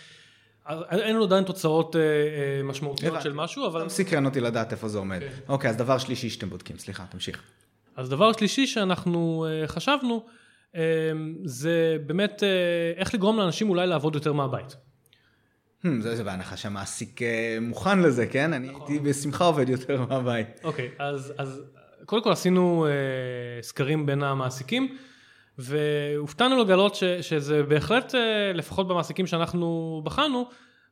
אין 0.92 1.16
לנו 1.16 1.24
עדיין 1.24 1.44
תוצאות 1.44 1.96
אה, 1.96 2.02
אה, 2.02 2.64
משמעותיות 2.64 3.22
של 3.22 3.34
משהו, 3.34 3.68
אבל... 3.68 3.90
סקרן 3.90 4.26
אותי 4.26 4.40
לדעת 4.40 4.72
איפה 4.72 4.88
זה 4.88 4.98
עומד. 4.98 5.20
כן. 5.20 5.28
אוקיי, 5.48 5.70
אז 5.70 5.78
דבר 5.78 5.98
שלישי 5.98 6.30
שאתם 6.30 6.50
בודקים, 6.50 6.78
סליחה, 6.78 7.06
תמשיך. 7.10 7.42
אז 7.96 8.10
דבר 8.10 8.34
שלישי 8.34 8.68
שאנחנו 8.68 9.46
חשבנו, 9.68 10.26
זה 11.44 11.98
באמת 12.06 12.44
איך 12.96 13.14
לגרום 13.14 13.38
לאנשים 13.38 13.70
אולי 13.70 13.88
לעבוד 13.88 14.16
יותר 14.16 14.34
מהבית. 14.34 14.76
Hmm, 15.86 16.02
זה, 16.02 16.16
זה 16.16 16.24
בהנחה 16.24 16.58
שהמעסיק 16.58 17.22
אה, 17.22 17.58
מוכן 17.62 18.00
לזה, 18.00 18.28
כן? 18.28 18.54
אני 18.54 18.70
נכון. 18.70 18.82
הייתי 18.88 19.10
בשמחה 19.10 19.46
עובד 19.46 19.70
יותר 19.70 20.02
מהבית. 20.10 20.48
אוקיי, 20.64 20.90
okay, 20.98 21.04
אז, 21.04 21.34
אז 21.38 21.62
קודם 22.06 22.24
כל 22.24 22.32
עשינו 22.32 22.88
uh, 22.88 23.64
סקרים 23.64 24.06
בין 24.06 24.24
המעסיקים, 24.24 24.98
והופתענו 25.58 26.64
לגלות 26.64 26.96
ש, 26.96 27.04
שזה 27.04 27.64
בהחלט, 27.64 28.16
uh, 28.16 28.18
לפחות 28.54 28.88
במעסיקים 28.88 29.28
שאנחנו 29.28 30.02
בחנו, 30.06 30.46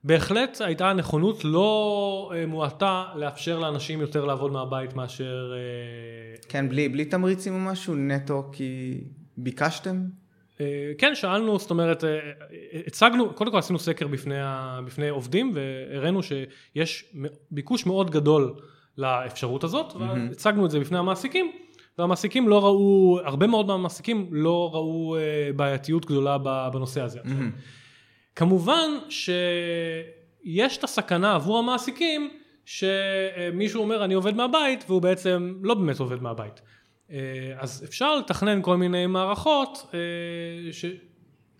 בהחלט 0.03 0.61
הייתה 0.61 0.93
נכונות 0.93 1.45
לא 1.45 2.31
uh, 2.31 2.47
מועטה 2.47 3.05
לאפשר 3.15 3.59
לאנשים 3.59 4.01
יותר 4.01 4.25
לעבוד 4.25 4.51
מהבית 4.51 4.95
מאשר... 4.95 5.53
Uh, 5.53 6.45
כן, 6.49 6.69
בלי, 6.69 6.89
בלי 6.89 7.05
תמריצים 7.05 7.53
או 7.53 7.59
משהו 7.59 7.95
נטו, 7.95 8.49
כי 8.51 9.01
ביקשתם? 9.37 10.05
אה, 10.61 10.91
כן, 10.97 11.15
שאלנו, 11.15 11.59
זאת 11.59 11.71
אומרת, 11.71 12.03
אה, 12.03 12.09
אה, 12.09 12.81
הצגנו, 12.87 13.33
קודם 13.33 13.51
כל 13.51 13.57
עשינו 13.57 13.79
סקר 13.79 14.07
בפני, 14.07 14.39
ה, 14.39 14.79
בפני 14.85 15.09
עובדים 15.09 15.51
והראינו 15.53 16.23
שיש 16.23 17.13
ביקוש 17.51 17.85
מאוד 17.85 18.11
גדול 18.11 18.55
לאפשרות 18.97 19.63
הזאת, 19.63 19.91
mm-hmm. 19.91 19.97
והצגנו 19.99 20.65
את 20.65 20.71
זה 20.71 20.79
בפני 20.79 20.97
המעסיקים, 20.97 21.51
והמעסיקים 21.97 22.49
לא 22.49 22.65
ראו, 22.65 23.19
הרבה 23.23 23.47
מאוד 23.47 23.67
מהמעסיקים 23.67 24.27
לא 24.31 24.69
ראו 24.73 25.15
בעייתיות 25.55 26.05
גדולה 26.05 26.37
בנושא 26.73 27.01
הזה. 27.01 27.19
Mm-hmm. 27.19 27.59
כמובן 28.35 28.89
שיש 29.09 30.77
את 30.77 30.83
הסכנה 30.83 31.35
עבור 31.35 31.59
המעסיקים, 31.59 32.29
שמישהו 32.65 33.81
אומר 33.81 34.05
אני 34.05 34.13
עובד 34.13 34.35
מהבית 34.35 34.83
והוא 34.87 35.01
בעצם 35.01 35.53
לא 35.61 35.73
באמת 35.73 35.99
עובד 35.99 36.21
מהבית. 36.21 36.61
אה, 37.13 37.19
אז 37.57 37.83
אפשר 37.83 38.15
לתכנן 38.15 38.61
כל 38.61 38.77
מיני 38.77 39.07
מערכות 39.07 39.85
אה, 39.93 39.99
ש, 40.73 40.85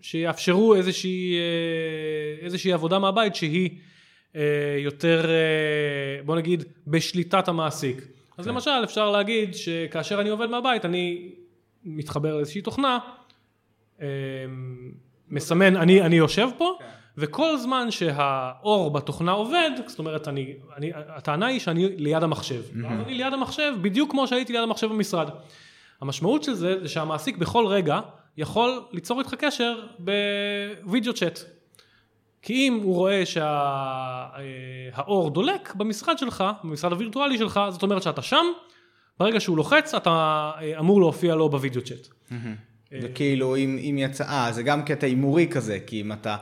שיאפשרו 0.00 0.74
איזושהי, 0.74 1.34
אה, 1.34 2.44
איזושהי 2.44 2.72
עבודה 2.72 2.98
מהבית 2.98 3.34
שהיא 3.34 3.70
יותר 4.78 5.26
בוא 6.24 6.36
נגיד 6.36 6.64
בשליטת 6.86 7.48
המעסיק. 7.48 7.96
אז 8.38 8.44
כן. 8.44 8.50
למשל 8.50 8.70
אפשר 8.84 9.10
להגיד 9.10 9.54
שכאשר 9.54 10.20
אני 10.20 10.28
עובד 10.28 10.46
מהבית 10.50 10.84
אני 10.84 11.32
מתחבר 11.84 12.36
לאיזושהי 12.36 12.62
תוכנה, 12.62 12.98
מסמן 15.28 15.76
אני, 15.76 16.02
אני 16.02 16.16
יושב 16.16 16.48
פה 16.58 16.76
כן. 16.78 16.84
וכל 17.18 17.58
זמן 17.58 17.90
שהאור 17.90 18.90
בתוכנה 18.90 19.32
עובד, 19.32 19.70
זאת 19.86 19.98
אומרת, 19.98 20.28
אני, 20.28 20.54
אני, 20.76 20.90
הטענה 20.94 21.46
היא 21.46 21.60
שאני 21.60 21.88
ליד 21.96 22.22
המחשב. 22.22 22.62
Mm-hmm. 22.62 22.86
אני 22.86 23.14
ליד 23.14 23.32
המחשב 23.32 23.72
בדיוק 23.82 24.10
כמו 24.10 24.26
שהייתי 24.26 24.52
ליד 24.52 24.62
המחשב 24.62 24.86
במשרד. 24.86 25.28
המשמעות 26.00 26.42
של 26.42 26.54
זה, 26.54 26.80
זה 26.80 26.88
שהמעסיק 26.88 27.36
בכל 27.36 27.66
רגע 27.66 28.00
יכול 28.36 28.82
ליצור 28.92 29.20
איתך 29.20 29.34
קשר 29.34 29.86
בווידאו 29.98 31.14
צ'אט. 31.14 31.38
כי 32.42 32.68
אם 32.68 32.80
הוא 32.82 32.94
רואה 32.94 33.26
שהאור 33.26 35.24
שה, 35.28 35.34
דולק 35.34 35.74
במשרד 35.74 36.18
שלך, 36.18 36.44
במשרד 36.64 36.92
הווירטואלי 36.92 37.38
שלך, 37.38 37.60
זאת 37.70 37.82
אומרת 37.82 38.02
שאתה 38.02 38.22
שם, 38.22 38.44
ברגע 39.18 39.40
שהוא 39.40 39.56
לוחץ 39.56 39.94
אתה 39.94 40.50
אמור 40.78 41.00
להופיע 41.00 41.34
לו 41.34 41.48
בווידאו 41.48 41.82
צ'אט. 41.82 42.08
וכאילו 43.02 43.56
אם, 43.56 43.78
אם 43.90 43.96
יצא, 43.98 44.24
אה, 44.24 44.52
זה 44.52 44.62
גם 44.62 44.82
קטע 44.82 45.06
הימורי 45.06 45.48
כזה, 45.50 45.78
כי 45.86 46.00
אם 46.00 46.12
אתה... 46.12 46.36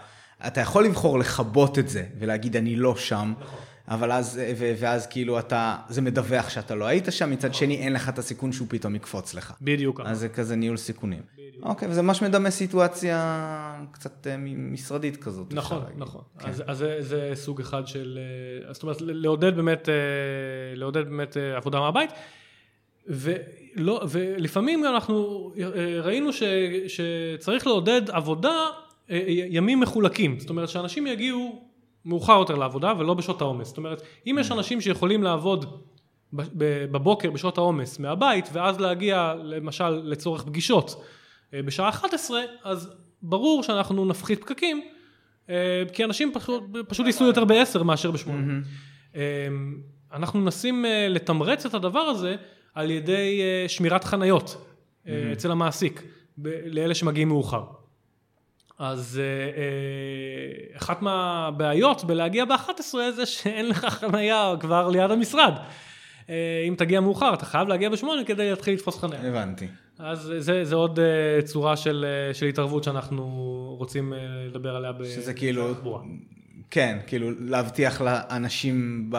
אתה 0.47 0.61
יכול 0.61 0.84
לבחור 0.84 1.18
לכבות 1.18 1.78
את 1.78 1.88
זה 1.88 2.05
ולהגיד 2.18 2.57
אני 2.57 2.76
לא 2.76 2.97
שם, 2.97 3.32
נכון. 3.40 3.59
אבל 3.88 4.12
אז, 4.12 4.40
ו, 4.57 4.72
ואז 4.78 5.07
כאילו 5.07 5.38
אתה, 5.38 5.76
זה 5.88 6.03
מדווח 6.03 6.49
שאתה 6.49 6.74
לא 6.74 6.84
היית 6.84 7.05
שם, 7.11 7.30
מצד 7.30 7.49
נכון. 7.49 7.59
שני 7.59 7.76
אין 7.76 7.93
לך 7.93 8.09
את 8.09 8.18
הסיכון 8.18 8.53
שהוא 8.53 8.66
פתאום 8.70 8.95
יקפוץ 8.95 9.34
לך. 9.34 9.53
בדיוק. 9.62 10.01
אז 10.05 10.18
זה 10.18 10.28
כזה 10.28 10.57
ניהול 10.57 10.76
סיכונים. 10.76 11.22
בדיוק. 11.38 11.64
אוקיי, 11.66 11.88
וזה 11.88 12.03
ממש 12.03 12.22
מדמה 12.22 12.51
סיטואציה 12.51 13.84
קצת 13.93 14.26
אה, 14.26 14.36
משרדית 14.57 15.16
כזאת. 15.16 15.55
נכון, 15.55 15.82
נכון. 15.97 16.22
כן. 16.38 16.49
אז, 16.49 16.62
אז 16.66 16.78
זה, 16.78 16.97
זה 17.01 17.30
סוג 17.34 17.61
אחד 17.61 17.86
של, 17.86 18.18
אה, 18.68 18.72
זאת 18.72 18.82
אומרת, 18.82 18.97
לעודד 19.01 19.57
באמת, 19.57 19.88
אה, 19.88 19.95
לעודד 20.74 21.05
באמת 21.05 21.36
עבודה 21.57 21.80
מהבית. 21.80 22.11
ולא, 23.07 24.05
ולפעמים 24.11 24.84
אנחנו 24.84 25.51
ראינו 26.03 26.32
ש, 26.32 26.43
שצריך 26.88 27.66
לעודד 27.66 28.11
עבודה 28.11 28.49
אה, 28.49 28.55
אה, 28.55 28.82
ימים 29.50 29.80
מחולקים, 29.80 30.38
זאת 30.38 30.50
אומרת 30.50 30.68
שאנשים 30.68 31.06
יגיעו 31.06 31.62
מאוחר 32.04 32.38
יותר 32.38 32.54
לעבודה 32.54 32.92
ולא 32.98 33.14
בשעות 33.14 33.40
העומס, 33.40 33.68
זאת 33.68 33.76
אומרת 33.76 34.02
אם 34.26 34.36
יש 34.40 34.52
אנשים 34.52 34.80
שיכולים 34.80 35.22
לעבוד 35.22 35.82
בבוקר 36.32 37.30
בשעות 37.30 37.58
העומס 37.58 37.98
מהבית 37.98 38.48
ואז 38.52 38.80
להגיע 38.80 39.34
למשל 39.42 39.88
לצורך 39.88 40.44
פגישות 40.44 41.04
אה, 41.54 41.62
בשעה 41.62 41.88
11 41.88 42.40
אז 42.64 42.90
ברור 43.22 43.62
שאנחנו 43.62 44.04
נפחית 44.04 44.40
פקקים 44.40 44.82
כי 45.92 46.04
אנשים 46.04 46.32
פשוט, 46.34 46.62
פשוט 46.88 47.06
ייסעו 47.06 47.26
יותר 47.26 47.44
ב-10 47.44 47.82
מאשר 47.82 48.10
ב-8. 48.10 48.30
אנחנו 50.12 50.40
מנסים 50.40 50.84
לתמרץ 51.08 51.66
את 51.66 51.74
הדבר 51.74 52.00
הזה 52.00 52.36
על 52.74 52.90
ידי 52.90 53.40
שמירת 53.68 54.04
חניות 54.04 54.66
אצל 55.32 55.50
המעסיק 55.50 56.02
לאלה 56.66 56.94
שמגיעים 56.94 57.28
מאוחר. 57.28 57.64
אז 58.78 59.20
אה, 59.22 59.60
אה, 59.60 60.76
אחת 60.76 61.02
מהבעיות 61.02 62.04
בלהגיע 62.04 62.44
ב-11 62.44 62.94
זה 63.16 63.26
שאין 63.26 63.68
לך 63.68 63.84
חנייה 63.84 64.54
כבר 64.60 64.88
ליד 64.88 65.10
המשרד. 65.10 65.52
אה, 66.30 66.64
אם 66.68 66.74
תגיע 66.78 67.00
מאוחר 67.00 67.34
אתה 67.34 67.46
חייב 67.46 67.68
להגיע 67.68 67.88
ב-8 67.88 68.06
כדי 68.26 68.50
להתחיל 68.50 68.74
לתפוס 68.74 68.98
חניה. 68.98 69.28
הבנתי. 69.28 69.66
אז 69.98 70.32
זה, 70.38 70.64
זה 70.64 70.74
עוד 70.74 70.98
צורה 71.44 71.76
של, 71.76 72.06
של 72.32 72.46
התערבות 72.46 72.84
שאנחנו 72.84 73.24
רוצים 73.78 74.12
לדבר 74.48 74.76
עליה 74.76 74.92
בתחבורה. 74.92 75.14
שזה 75.14 75.34
כאילו, 75.34 75.74
כן, 76.70 76.98
כאילו 77.06 77.30
להבטיח 77.40 78.00
לאנשים 78.00 79.06
ב... 79.10 79.16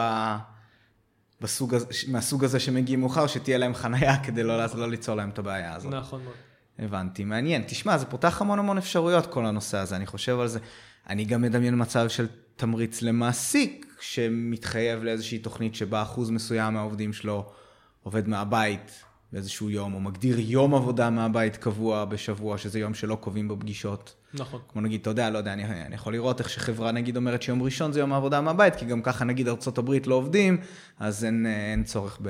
בסוג 1.41 1.73
הזה, 1.73 1.85
מהסוג 2.07 2.43
הזה 2.43 2.59
שמגיעים 2.59 2.99
מאוחר, 2.99 3.27
שתהיה 3.27 3.57
להם 3.57 3.73
חנייה 3.73 4.23
כדי 4.23 4.43
לא, 4.43 4.65
לא 4.75 4.89
ליצור 4.89 5.15
להם 5.15 5.29
את 5.29 5.39
הבעיה 5.39 5.75
הזאת. 5.75 5.93
נכון 5.93 6.23
מאוד. 6.23 6.35
הבנתי, 6.79 7.23
מעניין. 7.23 7.63
תשמע, 7.67 7.97
זה 7.97 8.05
פותח 8.05 8.41
המון 8.41 8.59
המון 8.59 8.77
אפשרויות 8.77 9.25
כל 9.25 9.45
הנושא 9.45 9.77
הזה, 9.77 9.95
אני 9.95 10.05
חושב 10.05 10.39
על 10.39 10.47
זה. 10.47 10.59
אני 11.09 11.25
גם 11.25 11.41
מדמיין 11.41 11.81
מצב 11.81 12.09
של 12.09 12.27
תמריץ 12.55 13.01
למעסיק, 13.01 13.95
שמתחייב 14.01 15.03
לאיזושהי 15.03 15.39
תוכנית 15.39 15.75
שבה 15.75 16.01
אחוז 16.01 16.29
מסוים 16.29 16.73
מהעובדים 16.73 17.13
שלו 17.13 17.51
עובד 18.03 18.27
מהבית 18.27 19.03
באיזשהו 19.33 19.69
יום, 19.69 19.93
או 19.93 19.99
מגדיר 19.99 20.39
יום 20.39 20.75
עבודה 20.75 21.09
מהבית 21.09 21.57
קבוע 21.57 22.05
בשבוע, 22.05 22.57
שזה 22.57 22.79
יום 22.79 22.93
שלא 22.93 23.15
קובעים 23.15 23.47
בו 23.47 23.59
פגישות. 23.59 24.15
נכון. 24.33 24.61
כמו 24.69 24.81
נגיד, 24.81 25.01
אתה 25.01 25.09
יודע, 25.09 25.29
לא 25.29 25.37
יודע, 25.37 25.53
אני, 25.53 25.63
אני 25.65 25.95
יכול 25.95 26.13
לראות 26.13 26.39
איך 26.39 26.49
שחברה 26.49 26.91
נגיד 26.91 27.17
אומרת 27.17 27.41
שיום 27.41 27.63
ראשון 27.63 27.91
זה 27.91 27.99
יום 27.99 28.13
העבודה 28.13 28.41
מהבית, 28.41 28.75
כי 28.75 28.85
גם 28.85 29.01
ככה 29.01 29.25
נגיד 29.25 29.47
ארה"ב 29.47 29.91
לא 30.05 30.15
עובדים, 30.15 30.57
אז 30.99 31.25
אין, 31.25 31.45
אין 31.45 31.83
צורך 31.83 32.19
ב... 32.21 32.29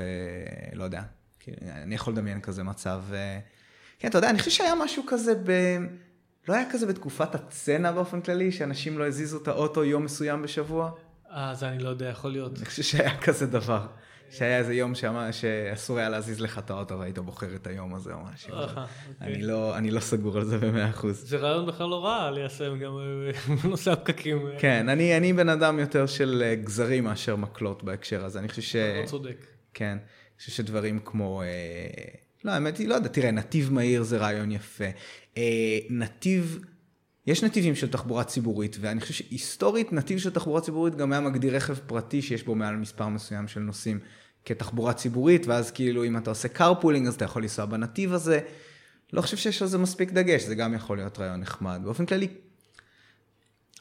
לא 0.74 0.84
יודע. 0.84 1.02
אני 1.62 1.96
יכול 1.96 2.14
לדמיין 2.14 2.42
כזה 2.42 2.64
מצב. 2.64 3.04
אה, 4.04 4.10
כן, 4.10 4.10
אתה 4.10 4.18
יודע, 4.18 4.30
אני 4.30 4.40
חושב 4.40 4.52
שהיה 4.52 4.76
משהו 4.76 5.04
כזה 5.08 5.34
ב... 5.44 5.52
לא 6.48 6.54
היה 6.54 6.66
כזה 6.72 6.86
בתקופת 6.86 7.36
הצנע 7.36 7.92
באופן 7.92 8.22
כללי, 8.22 8.52
שאנשים 8.52 8.98
לא 8.98 9.08
הזיזו 9.08 9.38
את 9.42 9.48
האוטו 9.48 9.84
יום 9.84 10.04
מסוים 10.04 10.42
בשבוע? 10.42 10.92
אה, 11.32 11.54
זה 11.56 11.70
אני 11.70 11.80
לא 11.80 11.90
יודע, 11.90 12.06
יכול 12.06 12.32
להיות. 12.32 12.58
אני 12.58 12.66
חושב 12.66 12.84
שהיה 12.84 13.18
כזה 13.18 13.48
דבר. 13.48 13.88
שהיה 14.30 14.58
איזה 14.58 14.74
יום 14.74 14.96
שאמר, 14.96 15.32
שאסור 15.32 15.98
היה 16.00 16.10
להזיז 16.10 16.40
לך 16.40 16.60
את 16.60 16.70
האוטו 16.70 17.00
והיית 17.00 17.20
בוחר 17.20 17.56
את 17.56 17.68
היום 17.68 17.96
הזה 17.96 18.14
או 18.14 18.20
משהו. 18.34 18.54
אוקיי. 18.54 18.84
אני, 19.22 19.42
לא, 19.42 19.78
אני 19.78 19.92
לא 19.92 20.00
סגור 20.00 20.38
על 20.38 20.46
זה 20.46 20.58
במאה 20.58 20.90
אחוז. 20.90 21.30
זה 21.30 21.38
רעיון 21.38 21.66
בכלל 21.66 21.88
לא 21.88 22.06
רע 22.06 22.32
ליישם 22.32 22.80
גם 22.80 22.92
בנושא 23.64 23.92
הפקקים. 23.92 24.50
כן, 24.60 24.90
אני, 24.90 25.18
אני 25.18 25.34
בן 25.34 25.50
אדם 25.50 25.80
יותר 25.80 26.06
של 26.06 26.44
אה, 26.46 26.56
גזרים 26.56 27.04
מאשר 27.04 27.36
מקלות 27.36 27.84
בהקשר 27.84 28.26
הזה. 28.26 28.40
אני 28.40 28.48
חושב 28.48 28.62
ש... 28.62 28.76
אתה 28.76 29.02
לא 29.02 29.06
צודק. 29.06 29.46
כן, 29.74 29.98
אני 29.98 30.38
חושב 30.40 30.52
שדברים 30.52 31.00
כמו... 31.06 31.42
אה, 31.42 31.48
לא, 32.44 32.52
האמת 32.52 32.78
היא, 32.78 32.88
לא 32.88 32.96
יודע, 32.96 33.08
תראה, 33.08 33.32
נתיב 33.32 33.74
מהיר 33.74 34.04
זה 34.04 34.18
רעיון 34.18 34.52
יפה. 34.52 34.86
אה, 35.38 35.78
נתיב, 35.90 36.60
יש 37.28 37.44
נתיבים 37.44 37.76
של 37.76 37.92
תחבורה 37.92 38.24
ציבורית, 38.24 38.78
ואני 38.80 39.02
חושב 39.02 39.14
שהיסטורית 39.14 39.94
נתיב 39.94 40.20
של 40.20 40.32
תחבורה 40.32 40.62
ציבורית 40.62 40.96
גם 40.96 41.12
היה 41.12 41.22
מגדיר 41.22 41.56
רכב 41.56 41.74
פרטי 41.88 42.22
שיש 42.22 42.44
בו 42.44 42.56
מעל 42.56 42.76
מספר 42.76 43.08
מסוים 43.08 43.48
של 43.48 43.60
נוסעים 43.60 44.00
כתחבורה 44.46 44.94
ציבורית, 44.94 45.48
ואז 45.48 45.72
כאילו 45.72 46.06
אם 46.06 46.18
אתה 46.18 46.30
עושה 46.30 46.48
carpooling 46.58 47.08
אז 47.08 47.16
אתה 47.16 47.26
יכול 47.26 47.42
לנסוע 47.42 47.66
בנתיב 47.66 48.14
הזה. 48.14 48.40
לא 49.14 49.22
חושב 49.22 49.38
שיש 49.38 49.62
על 49.62 49.68
זה 49.68 49.78
מספיק 49.78 50.12
דגש, 50.12 50.44
זה 50.44 50.56
גם 50.56 50.74
יכול 50.74 50.98
להיות 50.98 51.20
רעיון 51.20 51.40
נחמד. 51.40 51.82
באופן 51.84 52.06
כללי, 52.06 52.28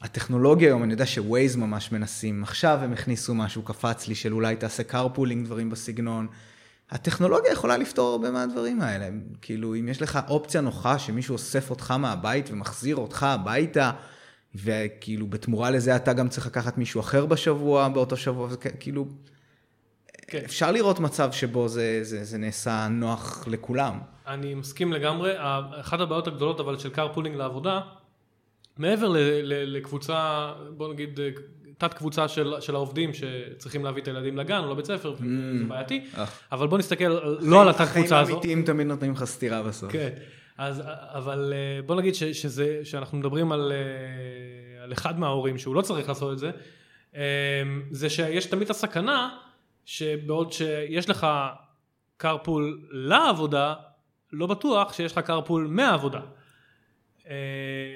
הטכנולוגיה 0.01 0.67
היום, 0.67 0.83
אני 0.83 0.93
יודע 0.93 1.05
שווייז 1.05 1.55
ממש 1.55 1.91
מנסים, 1.91 2.43
עכשיו 2.43 2.79
הם 2.83 2.93
הכניסו 2.93 3.35
משהו, 3.35 3.61
קפץ 3.63 4.07
לי, 4.07 4.15
של 4.15 4.33
אולי 4.33 4.55
תעשה 4.55 4.83
carpooling, 4.91 5.45
דברים 5.45 5.69
בסגנון. 5.69 6.27
הטכנולוגיה 6.93 7.51
יכולה 7.51 7.77
לפתור 7.77 8.11
הרבה 8.11 8.31
מהדברים 8.31 8.81
האלה. 8.81 9.09
כאילו, 9.41 9.75
אם 9.75 9.87
יש 9.87 10.01
לך 10.01 10.19
אופציה 10.27 10.61
נוחה 10.61 10.99
שמישהו 10.99 11.33
אוסף 11.33 11.69
אותך 11.69 11.91
מהבית 11.91 12.49
ומחזיר 12.51 12.95
אותך 12.95 13.23
הביתה, 13.23 13.91
וכאילו 14.55 15.27
בתמורה 15.27 15.71
לזה 15.71 15.95
אתה 15.95 16.13
גם 16.13 16.29
צריך 16.29 16.47
לקחת 16.47 16.77
מישהו 16.77 17.01
אחר 17.01 17.25
בשבוע, 17.25 17.87
באותו 17.87 18.17
שבוע, 18.17 18.49
כאילו, 18.79 19.05
כן. 20.27 20.41
אפשר 20.45 20.71
לראות 20.71 20.99
מצב 20.99 21.31
שבו 21.31 21.67
זה, 21.67 21.99
זה, 22.03 22.23
זה 22.23 22.37
נעשה 22.37 22.87
נוח 22.87 23.47
לכולם. 23.47 23.99
אני 24.27 24.53
מסכים 24.53 24.93
לגמרי. 24.93 25.33
אחת 25.79 25.99
הבעיות 25.99 26.27
הגדולות 26.27 26.59
אבל 26.59 26.79
של 26.79 26.89
carpooling 26.95 27.35
לעבודה, 27.35 27.81
מעבר 28.77 29.07
ל, 29.07 29.17
ל, 29.17 29.77
לקבוצה, 29.77 30.51
בוא 30.77 30.93
נגיד, 30.93 31.19
תת 31.87 31.93
קבוצה 31.93 32.27
של, 32.27 32.53
של 32.59 32.75
העובדים 32.75 33.11
שצריכים 33.13 33.85
להביא 33.85 34.01
את 34.01 34.07
הילדים 34.07 34.37
לגן 34.37 34.63
או 34.63 34.71
לבית 34.71 34.85
ספר, 34.85 35.13
mm. 35.19 35.23
זה 35.59 35.65
בעייתי, 35.67 36.01
אה. 36.17 36.25
אבל 36.51 36.67
בוא 36.67 36.77
נסתכל 36.77 37.17
לא 37.39 37.61
על 37.61 37.69
התת 37.69 37.87
קבוצה 37.93 38.19
הזו. 38.19 38.25
חיים 38.25 38.37
אמיתיים 38.37 38.65
תמיד 38.65 38.87
נותנים 38.87 39.11
לך 39.11 39.23
סטירה 39.23 39.63
בסוף. 39.63 39.91
כן, 39.91 40.09
אז, 40.57 40.81
אבל 41.13 41.53
אה, 41.53 41.81
בוא 41.81 41.95
נגיד 41.95 42.15
ש, 42.15 42.23
שזה, 42.23 42.79
שאנחנו 42.83 43.17
מדברים 43.17 43.51
על, 43.51 43.71
אה, 43.71 44.83
על 44.83 44.93
אחד 44.93 45.19
מההורים 45.19 45.57
שהוא 45.57 45.75
לא 45.75 45.81
צריך 45.81 46.09
לעשות 46.09 46.33
את 46.33 46.39
זה, 46.39 46.51
זה 47.91 48.09
שיש 48.09 48.45
תמיד 48.45 48.69
הסכנה 48.69 49.29
שבעוד 49.85 50.53
שיש 50.53 51.09
לך 51.09 51.27
carpool 52.23 52.61
לעבודה, 52.91 53.73
לא 54.31 54.47
בטוח 54.47 54.93
שיש 54.93 55.17
לך 55.17 55.29
carpool 55.29 55.67
מהעבודה. 55.67 56.21
אה, 57.29 57.35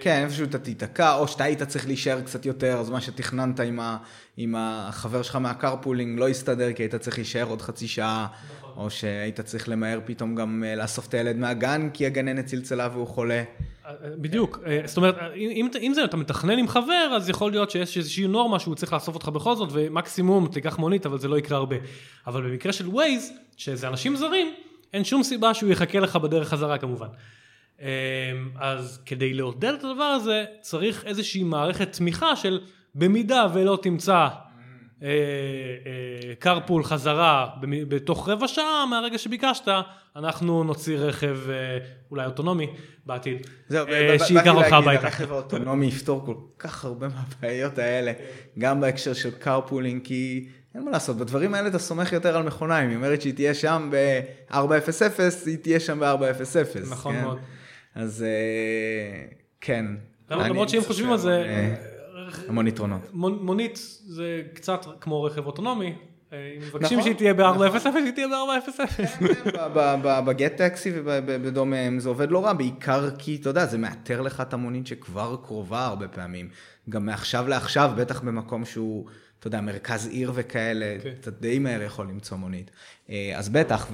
כן, 0.02 0.24
איפשהו 0.24 0.46
אתה 0.46 0.60
תיתקע, 0.60 1.16
או 1.16 1.28
שאתה 1.28 1.44
היית 1.44 1.64
צריך 1.64 1.88
להישאר 1.88 2.22
קצת 2.22 2.46
יותר, 2.46 2.78
אז 2.78 2.90
מה 2.90 3.02
שתכננת 3.02 3.60
עם, 3.60 3.80
ה, 3.80 3.98
עם 4.38 4.56
החבר 4.58 5.22
שלך 5.22 5.36
מה-carpooling 5.36 6.20
לא 6.20 6.30
יסתדר, 6.30 6.74
כי 6.74 6.84
היית 6.84 6.96
צריך 6.96 7.18
להישאר 7.18 7.44
עוד 7.44 7.62
חצי 7.62 7.88
שעה, 7.88 8.28
נכון. 8.60 8.72
או 8.78 8.90
שהיית 8.90 9.42
צריך 9.42 9.70
למהר 9.70 10.00
פתאום 10.06 10.36
גם 10.36 10.64
אה, 10.68 10.76
לאסוף 10.76 11.08
את 11.08 11.14
הילד 11.14 11.36
מהגן, 11.36 11.90
כי 11.94 12.06
הגננת 12.06 12.46
צלצלה 12.46 12.90
והוא 12.94 13.08
חולה. 13.08 13.44
אה, 13.86 13.94
בדיוק, 14.18 14.60
זאת 14.86 14.98
אומרת, 14.98 15.16
אם, 15.36 15.70
אם 15.82 15.92
זה 15.96 16.04
אתה 16.04 16.18
מתכנן 16.18 16.60
עם 16.60 16.68
חבר, 16.68 17.14
אז 17.16 17.30
יכול 17.30 17.52
להיות 17.52 17.72
שיש 17.72 17.98
איזושהי 17.98 18.28
נורמה 18.28 18.60
שהוא 18.60 18.76
צריך 18.76 18.94
לאסוף 18.94 19.16
אותך 19.16 19.28
בכל 19.28 19.56
זאת, 19.56 19.70
ומקסימום 19.72 20.48
תיקח 20.48 20.78
מונית, 20.78 21.06
אבל 21.06 21.20
זה 21.20 21.28
לא 21.28 21.38
יקרה 21.38 21.58
הרבה. 21.58 21.76
אבל 22.28 22.50
במקרה 22.50 22.74
של 22.74 22.88
ווייז, 22.88 23.32
שזה 23.58 23.88
אנשים 23.88 24.16
זרים, 24.16 24.54
אין 24.94 25.04
שום 25.04 25.24
סיבה 25.24 25.54
שהוא 25.54 25.72
יחכה 25.72 26.00
לך 26.00 26.16
בדרך 26.16 26.50
חזרה 26.50 26.78
כמובן. 26.78 27.08
אמ, 27.82 27.88
אז 28.60 29.00
כדי 29.06 29.34
לעודד 29.34 29.74
את 29.74 29.84
הדבר 29.84 30.04
הזה 30.04 30.46
צריך 30.62 31.06
איזושהי 31.06 31.44
מערכת 31.44 31.92
תמיכה 31.92 32.36
של 32.36 32.60
במידה 32.96 33.48
ולא 33.54 33.80
תמצא 33.82 34.28
carpool 36.40 36.82
אה, 36.82 36.86
אה, 36.86 36.90
חזרה 36.90 37.48
בתוך 37.62 38.30
רבע 38.30 38.48
שעה 38.48 38.86
מהרגע 38.90 39.18
שביקשת, 39.18 39.68
אנחנו 40.16 40.64
נוציא 40.64 40.98
רכב 40.98 41.38
אה, 41.50 41.78
אולי 42.12 42.26
אוטונומי 42.26 42.68
בעתיד, 43.06 43.48
שייקח 44.28 44.56
אותך 44.56 44.74
הביתה. 44.74 45.04
הרכב 45.04 45.32
האוטונומי 45.32 45.86
יפתור 45.86 46.26
כל 46.26 46.36
כך 46.60 46.86
הרבה 46.86 47.08
מהבעיות 47.08 47.78
האלה, 47.78 48.12
גם 48.60 48.82
בהקשר 48.82 49.14
של 49.14 49.32
carpooling, 49.32 50.02
כי 50.04 50.48
אין 50.76 50.86
מה 50.86 50.92
לעשות, 50.92 51.18
בדברים 51.18 51.54
האלה 51.54 51.68
אתה 51.68 51.80
סומך 51.80 52.14
יותר 52.14 52.38
על 52.38 52.44
מכונה, 52.44 52.84
אם 52.84 52.90
היא 52.90 52.96
אומרת 52.96 53.22
שהיא 53.22 53.34
תהיה 53.34 53.54
שם 53.54 53.90
ב-400, 53.92 54.56
היא 55.46 55.58
תהיה 55.58 55.80
שם 55.80 56.00
ב-400. 56.00 56.80
נכון 56.90 57.16
כן? 57.16 57.22
מאוד. 57.22 57.38
אז 57.98 58.24
אה, 58.24 59.26
כן. 59.62 59.86
למרות 60.30 60.70
שאם 60.70 60.82
חושבים 60.82 61.12
על 61.12 61.18
זה... 61.18 61.44
אה, 61.48 61.76
המון 62.48 62.68
יתרונות. 62.68 63.02
מונית 63.14 63.76
זה 64.06 64.42
קצת 64.54 64.86
כמו 65.02 65.24
רכב 65.24 65.46
אוטונומי. 65.46 65.96
אם 66.32 66.62
מבקשים 66.62 67.02
שהיא 67.02 67.16
תהיה 67.16 67.34
ב-400, 67.34 67.88
היא 67.96 68.12
תהיה 68.12 68.28
ב-400. 68.28 70.22
בגט 70.26 70.58
טקסי 70.58 70.92
ובדומיהם 70.96 72.00
זה 72.00 72.10
עובד 72.10 72.32
לא 72.32 72.46
רע, 72.46 72.54
בעיקר 72.54 73.10
כי, 73.18 73.38
אתה 73.42 73.50
יודע, 73.50 73.66
זה 73.66 73.78
מאתר 73.78 74.22
לך 74.22 74.42
את 74.42 74.54
המונית 74.54 74.88
שכבר 74.88 75.38
קרובה 75.44 75.86
הרבה 75.86 76.08
פעמים. 76.08 76.50
גם 76.90 77.06
מעכשיו 77.06 77.48
לעכשיו, 77.48 77.92
בטח 77.98 78.22
במקום 78.22 78.66
שהוא, 78.66 79.06
אתה 79.40 79.48
יודע, 79.48 79.62
מרכז 79.62 80.08
עיר 80.08 80.32
וכאלה, 80.36 80.98
כן. 81.04 81.10
אתה 81.22 81.32
די 81.32 81.60
מהר 81.60 81.82
יכול 81.82 82.08
למצוא 82.08 82.38
מונית. 82.38 82.72
אה, 83.10 83.34
אז 83.36 83.50
בטח, 83.50 83.92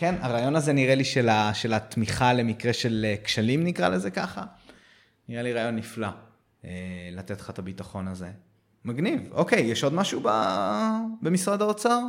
כן, 0.00 0.14
הרעיון 0.20 0.56
הזה 0.56 0.72
נראה 0.72 0.94
לי 0.94 1.04
של, 1.04 1.28
ה, 1.28 1.54
של 1.54 1.74
התמיכה 1.74 2.32
למקרה 2.32 2.72
של 2.72 3.06
אה, 3.08 3.14
כשלים, 3.24 3.64
נקרא 3.64 3.88
לזה 3.88 4.10
ככה, 4.10 4.42
נראה 5.28 5.42
לי 5.42 5.52
רעיון 5.52 5.76
נפלא, 5.76 6.08
אה, 6.64 6.70
לתת 7.12 7.40
לך 7.40 7.50
את 7.50 7.58
הביטחון 7.58 8.08
הזה. 8.08 8.30
מגניב. 8.84 9.20
אוקיי, 9.32 9.60
יש 9.60 9.84
עוד 9.84 9.94
משהו 9.94 10.20
ב, 10.24 10.28
במשרד 11.22 11.62
האוצר? 11.62 12.00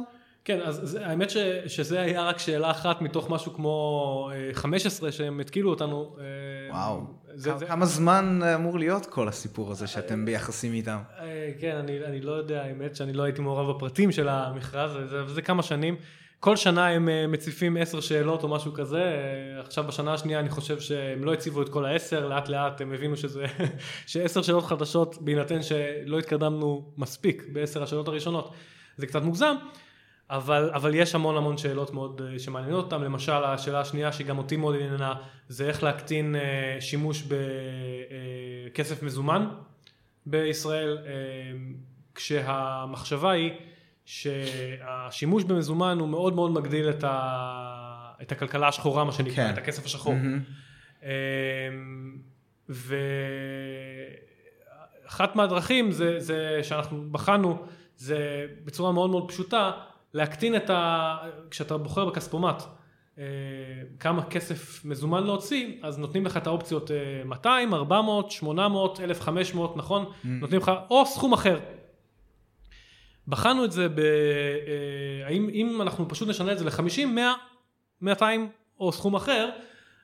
כן, 0.45 0.59
אז 0.61 0.79
זה, 0.83 1.07
האמת 1.07 1.29
ש, 1.29 1.37
שזה 1.67 2.01
היה 2.01 2.23
רק 2.23 2.39
שאלה 2.39 2.71
אחת 2.71 3.01
מתוך 3.01 3.29
משהו 3.29 3.53
כמו 3.53 4.31
15 4.53 5.07
אה, 5.07 5.11
שהם 5.11 5.39
התקילו 5.39 5.69
אותנו. 5.69 6.15
וואו, 6.69 7.01
זה, 7.33 7.49
כמה, 7.49 7.59
זה... 7.59 7.65
כמה 7.65 7.85
זמן 7.85 8.39
אמור 8.55 8.79
להיות 8.79 9.05
כל 9.05 9.27
הסיפור 9.27 9.71
הזה 9.71 9.87
שאתם 9.87 10.25
ביחסים 10.25 10.73
איתם? 10.73 10.99
כן, 11.59 11.75
אני, 11.75 12.05
אני 12.05 12.21
לא 12.21 12.31
יודע, 12.31 12.63
האמת 12.63 12.95
שאני 12.95 13.13
לא 13.13 13.23
הייתי 13.23 13.41
מעורב 13.41 13.75
בפרטים 13.75 14.11
של 14.11 14.29
המכרז, 14.29 15.09
זה, 15.09 15.27
זה 15.27 15.41
כמה 15.41 15.63
שנים. 15.63 15.95
כל 16.41 16.55
שנה 16.55 16.87
הם 16.87 17.09
אה, 17.09 17.27
מציפים 17.27 17.77
עשר 17.77 18.01
שאלות 18.01 18.43
או 18.43 18.47
משהו 18.47 18.73
כזה, 18.73 19.03
אה, 19.03 19.59
עכשיו 19.59 19.83
בשנה 19.83 20.13
השנייה 20.13 20.39
אני 20.39 20.49
חושב 20.49 20.79
שהם 20.79 21.23
לא 21.23 21.33
הציבו 21.33 21.61
את 21.61 21.69
כל 21.69 21.85
העשר, 21.85 22.27
לאט 22.27 22.49
לאט 22.49 22.81
הם 22.81 22.93
הבינו 22.93 23.17
שזה, 23.17 23.45
שעשר 24.07 24.41
שאלות 24.41 24.65
חדשות 24.65 25.21
בהינתן 25.21 25.63
שלא 25.63 26.19
התקדמנו 26.19 26.91
מספיק 26.97 27.43
בעשר 27.53 27.83
השאלות 27.83 28.07
הראשונות, 28.07 28.53
זה 28.97 29.07
קצת 29.07 29.21
מוגזם, 29.21 29.55
אבל, 30.29 30.71
אבל 30.73 30.95
יש 30.95 31.15
המון 31.15 31.37
המון 31.37 31.57
שאלות 31.57 31.93
מאוד 31.93 32.21
אה, 32.21 32.39
שמעניינות 32.39 32.85
אותם, 32.85 33.03
למשל 33.03 33.43
השאלה 33.43 33.81
השנייה 33.81 34.11
שגם 34.11 34.37
אותי 34.37 34.57
מאוד 34.57 34.75
עניינה 34.75 35.13
זה 35.47 35.67
איך 35.67 35.83
להקטין 35.83 36.35
שימוש 36.79 37.23
בכסף 38.67 39.03
מזומן 39.03 39.47
בישראל, 40.25 40.97
כשהמחשבה 42.15 43.31
היא 43.31 43.51
שהשימוש 44.06 45.43
במזומן 45.43 45.97
הוא 45.99 46.10
מאוד 46.10 46.36
מאוד 46.36 46.52
מגדיל 46.52 46.89
את, 46.89 47.04
ה... 47.04 48.12
את 48.22 48.32
הכלכלה 48.32 48.68
השחורה, 48.68 49.04
מה 49.04 49.12
שנקרא, 49.12 49.36
כן. 49.36 49.49
את 49.54 49.58
הכסף 49.58 49.86
השחור. 49.86 50.14
Mm-hmm. 50.14 51.10
ואחת 55.06 55.36
מהדרכים 55.36 55.91
זה, 55.91 56.20
זה 56.20 56.60
שאנחנו 56.64 57.04
בחנו, 57.12 57.66
זה 57.97 58.45
בצורה 58.66 58.91
מאוד 58.91 59.10
מאוד 59.10 59.30
פשוטה, 59.32 59.72
להקטין 60.14 60.56
את 60.56 60.70
ה... 60.70 61.18
כשאתה 61.52 61.78
בוחר 61.78 62.06
בכספומט, 62.06 62.64
אה, 63.18 63.24
כמה 63.99 64.24
כסף 64.24 64.86
מזומן 64.86 65.24
להוציא, 65.24 65.78
אז 65.84 65.99
נותנים 65.99 66.26
לך 66.26 66.38
את 66.38 66.47
האופציות 66.47 66.91
200, 67.26 67.74
400, 67.74 68.32
800, 68.32 68.99
1,500, 68.99 69.78
נכון? 69.78 70.06
Mm-hmm. 70.06 70.28
נותנים 70.28 70.62
לך 70.62 70.72
או 70.89 71.06
סכום 71.06 71.34
אחר. 71.34 71.60
בחנו 73.32 73.65
את 73.65 73.71
זה, 73.71 73.89
ב, 73.89 73.99
אה, 73.99 75.27
האם 75.27 75.49
אם 75.53 75.82
אנחנו 75.82 76.07
פשוט 76.07 76.29
נשנה 76.29 76.51
את 76.51 76.57
זה 76.57 76.65
ל-50, 76.65 77.05
100, 77.05 77.34
200 78.01 78.49
או 78.79 78.91
סכום 78.91 79.15
אחר, 79.15 79.49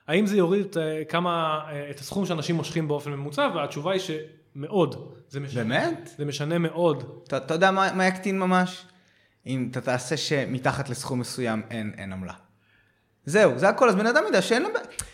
האם 0.06 0.26
זה 0.26 0.36
יוריד 0.36 0.66
את, 0.66 0.76
אה, 0.76 1.02
כמה, 1.08 1.60
אה, 1.70 1.90
את 1.90 1.98
הסכום 1.98 2.26
שאנשים 2.26 2.56
מושכים 2.56 2.88
באופן 2.88 3.10
ממוצע, 3.10 3.48
והתשובה 3.54 3.92
היא 3.92 4.00
שמאוד. 4.00 5.14
זה 5.28 5.40
משנה, 5.40 5.62
באמת? 5.64 6.10
זה 6.18 6.24
משנה 6.24 6.58
מאוד. 6.58 7.04
אתה, 7.24 7.36
אתה 7.36 7.54
יודע 7.54 7.70
מה, 7.70 7.92
מה 7.92 8.06
יקטין 8.06 8.38
ממש? 8.38 8.84
אם 9.46 9.68
אתה 9.70 9.80
תעשה 9.80 10.16
שמתחת 10.16 10.88
לסכום 10.88 11.20
מסוים 11.20 11.62
אין, 11.70 11.92
אין 11.98 12.12
עמלה. 12.12 12.34
זהו, 13.24 13.58
זה 13.58 13.68
הכל, 13.68 13.88
אז 13.88 13.94
בן 13.94 14.06
אדם 14.06 14.22
יודע 14.26 14.42
שאין 14.42 14.62
לו... 14.62 14.68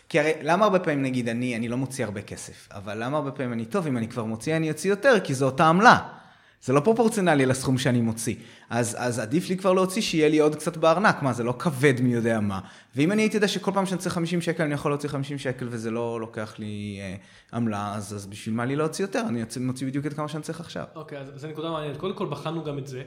כי 0.08 0.20
הרי 0.20 0.32
למה 0.42 0.64
הרבה 0.64 0.78
פעמים 0.78 1.02
נגיד 1.02 1.28
אני, 1.28 1.56
אני 1.56 1.68
לא 1.68 1.76
מוציא 1.76 2.04
הרבה 2.04 2.22
כסף, 2.22 2.68
אבל 2.72 3.04
למה 3.04 3.16
הרבה 3.16 3.30
פעמים 3.30 3.52
אני 3.52 3.64
טוב, 3.64 3.86
אם 3.86 3.96
אני 3.96 4.08
כבר 4.08 4.24
מוציא 4.24 4.56
אני 4.56 4.70
אוציא 4.70 4.90
יותר, 4.90 5.20
כי 5.24 5.34
זו 5.34 5.46
אותה 5.46 5.66
עמלה. 5.68 6.23
זה 6.64 6.72
לא 6.72 6.80
פרופורציונלי 6.80 7.46
לסכום 7.46 7.78
שאני 7.78 8.00
מוציא. 8.00 8.34
אז, 8.70 8.96
אז 8.98 9.18
עדיף 9.18 9.48
לי 9.48 9.56
כבר 9.56 9.72
להוציא 9.72 10.02
שיהיה 10.02 10.28
לי 10.28 10.38
עוד 10.38 10.54
קצת 10.54 10.76
בארנק, 10.76 11.22
מה, 11.22 11.32
זה 11.32 11.44
לא 11.44 11.54
כבד 11.58 11.94
מי 12.00 12.14
יודע 12.14 12.40
מה. 12.40 12.60
ואם 12.96 13.12
אני 13.12 13.22
הייתי 13.22 13.36
יודע 13.36 13.48
שכל 13.48 13.70
פעם 13.74 13.86
שאני 13.86 13.98
צריך 13.98 14.14
50 14.14 14.40
שקל 14.40 14.62
אני 14.62 14.74
יכול 14.74 14.90
להוציא 14.90 15.08
50 15.08 15.38
שקל 15.38 15.66
וזה 15.70 15.90
לא 15.90 16.20
לוקח 16.20 16.58
לי 16.58 16.98
אה, 17.00 17.16
עמלה, 17.52 17.94
אז, 17.94 18.14
אז 18.14 18.26
בשביל 18.26 18.54
מה 18.54 18.64
לי 18.64 18.76
להוציא 18.76 19.04
יותר? 19.04 19.22
אני 19.28 19.42
מוציא 19.60 19.86
בדיוק 19.86 20.06
את 20.06 20.12
כמה 20.14 20.28
שאני 20.28 20.42
צריך 20.42 20.60
עכשיו. 20.60 20.84
אוקיי, 20.94 21.18
אז 21.18 21.32
זו 21.36 21.48
נקודה 21.48 21.70
מעניינת. 21.70 21.96
קודם 21.96 22.14
כל 22.14 22.26
בחנו 22.26 22.64
גם 22.64 22.78
את 22.78 22.86
זה, 22.86 23.02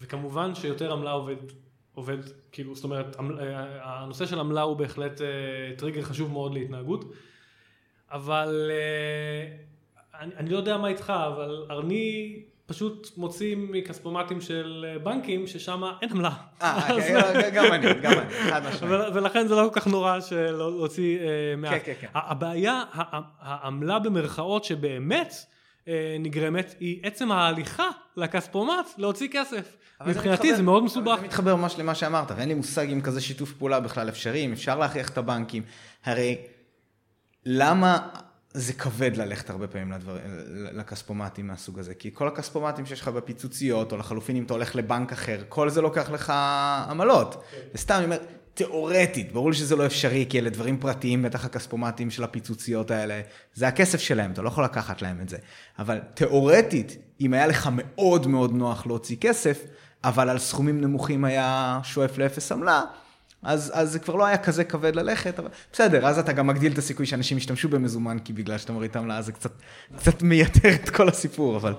וכמובן 0.00 0.54
שיותר 0.54 0.92
עמלה 0.92 1.10
עובד, 1.10 1.36
עובד, 1.94 2.18
כאילו, 2.52 2.74
זאת 2.74 2.84
אומרת, 2.84 3.16
אה, 3.20 3.24
הנושא 3.82 4.26
של 4.26 4.40
עמלה 4.40 4.62
הוא 4.62 4.76
בהחלט 4.76 5.20
אה, 5.20 5.26
טריגר 5.76 6.02
חשוב 6.02 6.32
מאוד 6.32 6.54
להתנהגות, 6.54 7.12
אבל 8.10 8.70
אה, 8.70 9.56
אני, 10.20 10.34
אני 10.36 10.50
לא 10.50 10.56
יודע 10.56 10.76
מה 10.76 10.88
איתך, 10.88 11.12
אבל 11.26 11.66
אני... 11.70 12.42
פשוט 12.66 13.10
מוציא 13.16 13.56
מכספומטים 13.56 14.40
של 14.40 14.86
אה, 14.88 14.98
בנקים, 14.98 15.46
ששם 15.46 15.82
אין 16.02 16.10
עמלה. 16.10 16.30
אה, 16.62 16.88
אז- 16.92 17.02
אה, 17.02 17.50
גם 17.50 17.72
אני, 17.72 17.86
גם 18.02 18.12
אני, 18.12 18.30
חד 18.50 18.62
משמעית. 18.66 18.82
ול- 18.82 19.10
ולכן 19.18 19.46
זה 19.48 19.54
לא 19.54 19.68
כל 19.72 19.80
כך 19.80 19.86
נורא 19.86 20.18
להוציא 20.32 21.18
אה, 21.18 21.24
מעט. 21.56 21.72
כן, 21.72 21.78
כן, 21.84 21.92
כן. 22.00 22.06
הבעיה, 22.14 22.82
העמלה 23.40 23.98
במרכאות 23.98 24.64
שבאמת 24.64 25.34
נגרמת, 26.20 26.74
היא 26.80 27.00
עצם 27.02 27.32
ההליכה 27.32 27.88
לכספומט 28.16 28.86
להוציא 28.98 29.28
כסף. 29.32 29.76
מבחינתי 30.06 30.56
זה 30.56 30.62
מאוד 30.62 30.84
מסובך. 30.84 31.16
זה 31.20 31.24
מתחבר 31.26 31.56
ממש 31.56 31.74
למה 31.78 31.94
שאמרת, 31.94 32.30
ואין 32.36 32.48
לי 32.48 32.54
מושג 32.54 32.90
אם 32.90 33.00
כזה 33.00 33.20
שיתוף 33.20 33.52
פעולה 33.52 33.80
בכלל 33.80 34.08
אפשרי, 34.08 34.44
אם 34.44 34.52
אפשר 34.52 34.78
להכריח 34.78 35.08
את 35.08 35.18
הבנקים. 35.18 35.62
הרי 36.04 36.36
למה 37.46 38.08
זה 38.58 38.72
כבד 38.72 39.16
ללכת 39.16 39.50
הרבה 39.50 39.66
פעמים 39.66 39.92
לדבר, 39.92 40.18
לכספומטים 40.72 41.46
מהסוג 41.46 41.78
הזה? 41.78 41.94
כי 41.94 42.10
כל 42.14 42.28
הכספומטים 42.28 42.86
שיש 42.86 43.00
לך 43.00 43.08
בפיצוציות, 43.08 43.92
או 43.92 43.96
לחלופין 43.96 44.36
אם 44.36 44.44
אתה 44.44 44.54
הולך 44.54 44.76
לבנק 44.76 45.12
אחר, 45.12 45.42
כל 45.48 45.70
זה 45.70 45.80
לוקח 45.80 46.10
לך 46.10 46.32
עמלות. 46.88 47.44
וסתם 47.74 47.94
אני 47.94 48.04
אומר, 48.04 48.16
תיאורטית, 48.54 49.32
ברור 49.32 49.50
לי 49.50 49.56
שזה 49.56 49.76
לא 49.76 49.86
אפשרי, 49.86 50.26
כי 50.28 50.38
אלה 50.38 50.50
דברים 50.50 50.80
פרטיים, 50.80 51.22
בטח 51.22 51.44
הכספומטים 51.44 52.10
של 52.10 52.24
הפיצוציות 52.24 52.90
האלה, 52.90 53.20
זה 53.54 53.68
הכסף 53.68 54.00
שלהם, 54.00 54.32
אתה 54.32 54.42
לא 54.42 54.48
יכול 54.48 54.64
לקחת 54.64 55.02
להם 55.02 55.20
את 55.20 55.28
זה. 55.28 55.36
אבל 55.78 56.00
תיאורטית, 56.14 56.96
אם 57.20 57.34
היה 57.34 57.46
לך 57.46 57.68
מאוד 57.72 58.26
מאוד 58.26 58.52
נוח 58.52 58.86
להוציא 58.86 59.16
כסף, 59.20 59.64
אבל 60.04 60.28
על 60.28 60.38
סכומים 60.38 60.80
נמוכים 60.80 61.24
היה 61.24 61.80
שואף 61.82 62.18
לאפס 62.18 62.52
עמלה, 62.52 62.82
אז, 63.42 63.72
אז 63.74 63.92
זה 63.92 63.98
כבר 63.98 64.14
לא 64.16 64.26
היה 64.26 64.38
כזה 64.38 64.64
כבד 64.64 64.96
ללכת, 64.96 65.38
אבל 65.38 65.48
בסדר, 65.72 66.06
אז 66.06 66.18
אתה 66.18 66.32
גם 66.32 66.46
מגדיל 66.46 66.72
את 66.72 66.78
הסיכוי 66.78 67.06
שאנשים 67.06 67.38
ישתמשו 67.38 67.68
במזומן, 67.68 68.18
כי 68.18 68.32
בגלל 68.32 68.58
שאתה 68.58 68.72
מוריד 68.72 68.90
את 68.90 68.96
העמלה, 68.96 69.18
אז 69.18 69.26
זה 69.26 69.32
קצת, 69.32 69.52
קצת 69.96 70.22
מייתר 70.22 70.68
את 70.84 70.90
כל 70.90 71.08
הסיפור, 71.08 71.56
אבל... 71.56 71.74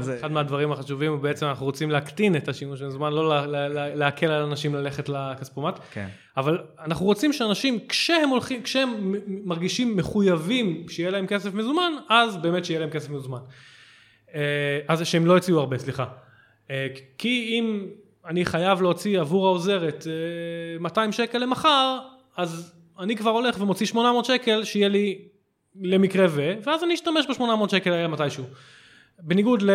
זה... 0.00 0.16
אחד 0.20 0.32
מהדברים 0.32 0.72
החשובים 0.72 1.12
הוא 1.12 1.20
בעצם 1.20 1.46
אנחנו 1.46 1.66
רוצים 1.66 1.90
להקטין 1.90 2.36
את 2.36 2.48
השימוש 2.48 2.82
במזומן, 2.82 3.12
לא 3.12 3.28
לה- 3.28 3.46
לה- 3.46 3.68
לה- 3.68 3.94
להקל 3.94 4.26
על 4.26 4.42
אנשים 4.42 4.74
ללכת 4.74 5.08
לכספומט. 5.08 5.78
כן. 5.92 6.08
אבל 6.36 6.58
אנחנו 6.84 7.06
רוצים 7.06 7.32
שאנשים, 7.32 7.78
כשהם 7.88 8.28
הולכים, 8.28 8.62
כשהם 8.62 9.14
מרגישים 9.44 9.96
מחויבים 9.96 10.86
שיהיה 10.88 11.10
להם 11.10 11.26
כסף 11.26 11.54
מזומן, 11.54 11.92
אז 12.08 12.36
באמת 12.36 12.64
שיהיה 12.64 12.80
להם 12.80 12.90
כסף 12.90 13.10
מזומן. 13.10 13.40
אה, 14.34 14.40
אז 14.88 15.06
שהם 15.06 15.26
לא 15.26 15.32
יוציאו 15.32 15.58
הרבה, 15.60 15.78
סליחה. 15.78 16.04
אה, 16.70 16.86
כי 17.18 17.58
אם 17.58 17.86
אני 18.26 18.44
חייב 18.44 18.82
להוציא 18.82 19.20
עבור 19.20 19.46
העוזרת 19.46 20.06
אה, 20.06 20.78
200 20.80 21.12
שקל 21.12 21.38
למחר, 21.38 21.98
אז 22.36 22.72
אני 22.98 23.16
כבר 23.16 23.30
הולך 23.30 23.60
ומוציא 23.60 23.86
800 23.86 24.24
שקל 24.24 24.64
שיהיה 24.64 24.88
לי 24.88 25.28
למקרה 25.82 26.26
ו, 26.28 26.54
ואז 26.64 26.84
אני 26.84 26.94
אשתמש 26.94 27.26
ב-800 27.26 27.68
שקל 27.68 27.92
האלה 27.92 28.08
מתישהו. 28.08 28.44
בניגוד 29.18 29.62
ל... 29.62 29.70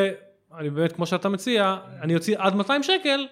אני 0.57 0.69
באמת, 0.69 0.91
כמו 0.91 1.05
שאתה 1.05 1.29
מציע, 1.29 1.77
אני 2.01 2.15
אוציא 2.15 2.35
עד 2.37 2.55
200 2.55 2.83
שקל 2.83 3.27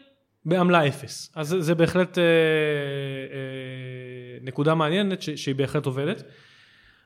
בעמלה 0.45 0.87
אפס. 0.87 1.31
אז 1.35 1.55
זה 1.59 1.75
בהחלט 1.75 2.17
אה, 2.17 2.23
אה, 2.23 2.29
נקודה 4.41 4.75
מעניינת 4.75 5.21
ש, 5.21 5.29
שהיא 5.29 5.55
בהחלט 5.55 5.85
עובדת. 5.85 6.23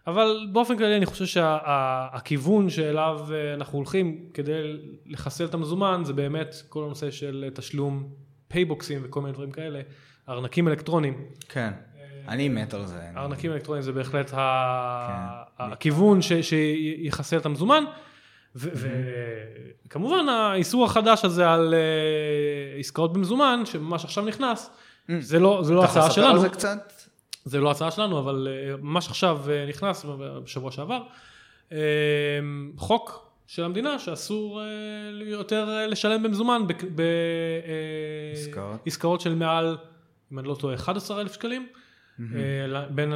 אבל 0.08 0.48
באופן 0.52 0.78
כללי 0.78 0.98
אני 0.98 1.06
חושב 1.06 1.26
שהכיוון 1.26 2.70
שאליו 2.70 3.20
אה, 3.32 3.54
אנחנו 3.54 3.78
הולכים 3.78 4.30
כדי 4.34 4.78
לחסל 5.06 5.46
את 5.46 5.54
המזומן 5.54 6.02
זה 6.06 6.14
באמת 6.14 6.56
כל 6.70 6.84
הנושא 6.84 7.12
של 7.12 7.50
תשלום 7.54 8.10
פייבוקסים 8.48 9.02
וכל 9.04 9.22
מיני 9.22 9.34
דברים 9.34 9.52
כאלה, 9.52 9.82
ארנקים 10.30 10.68
אלקטרוניים. 10.68 11.26
כן. 11.50 11.74
אני 12.28 12.50
מת 12.50 12.74
על 12.74 12.86
זה. 12.86 13.02
ארנקים 13.18 13.52
אלקטרוניים 13.52 13.84
זה 13.84 13.92
בהחלט. 13.92 14.30
כן. 14.30 14.38
הכיוון. 15.60 16.20
שיחסל 16.22 17.38
את 17.38 17.46
המזומן. 17.46 17.84
וכמובן 18.56 20.30
האיסור 20.30 20.86
החדש 20.86 21.26
הזה 21.26 21.50
על 21.50 21.74
אה, 21.74 22.80
עסקאות 22.80 23.14
במזומן 23.14 23.62
שממש 23.66 24.06
עכשיו 24.06 24.26
נכנס, 24.26 24.70
זה 25.20 25.40
לא, 25.40 25.62
זה 25.64 25.74
לא 25.74 25.84
אתה 25.84 25.90
יכול 25.90 26.02
הצעה 26.02 26.10
לספר 26.10 26.22
על 26.22 26.30
שלנו, 26.30 26.40
זה 26.40 26.50
קצת? 26.50 26.94
זה 27.50 27.60
לא 27.60 27.72
הצעה 27.72 27.92
שלנו 27.92 28.20
אבל 28.20 28.48
אה, 28.52 28.76
ממש 28.82 29.08
עכשיו 29.08 29.40
אה, 29.52 29.66
נכנס 29.70 30.06
בשבוע 30.44 30.72
שעבר, 30.72 31.02
אה, 31.72 31.78
חוק 32.78 33.26
של 33.48 33.64
המדינה 33.64 34.00
שאסור 34.00 34.62
יותר 35.26 35.86
לשלם 35.88 36.24
במזומן 36.24 36.62
ב- 36.68 36.72
ב- 36.96 37.02
אה, 37.02 37.06
עסקאות. 38.34 38.80
עסקאות 38.86 39.22
של 39.22 39.36
מעל, 39.36 39.78
אם 40.34 40.40
אני 40.40 40.48
לא 40.48 40.56
טועה, 40.56 40.76
11,000 40.76 41.34
שקלים. 41.34 41.68
אה, 42.36 42.68
ל- 42.68 42.86
בין 42.90 43.14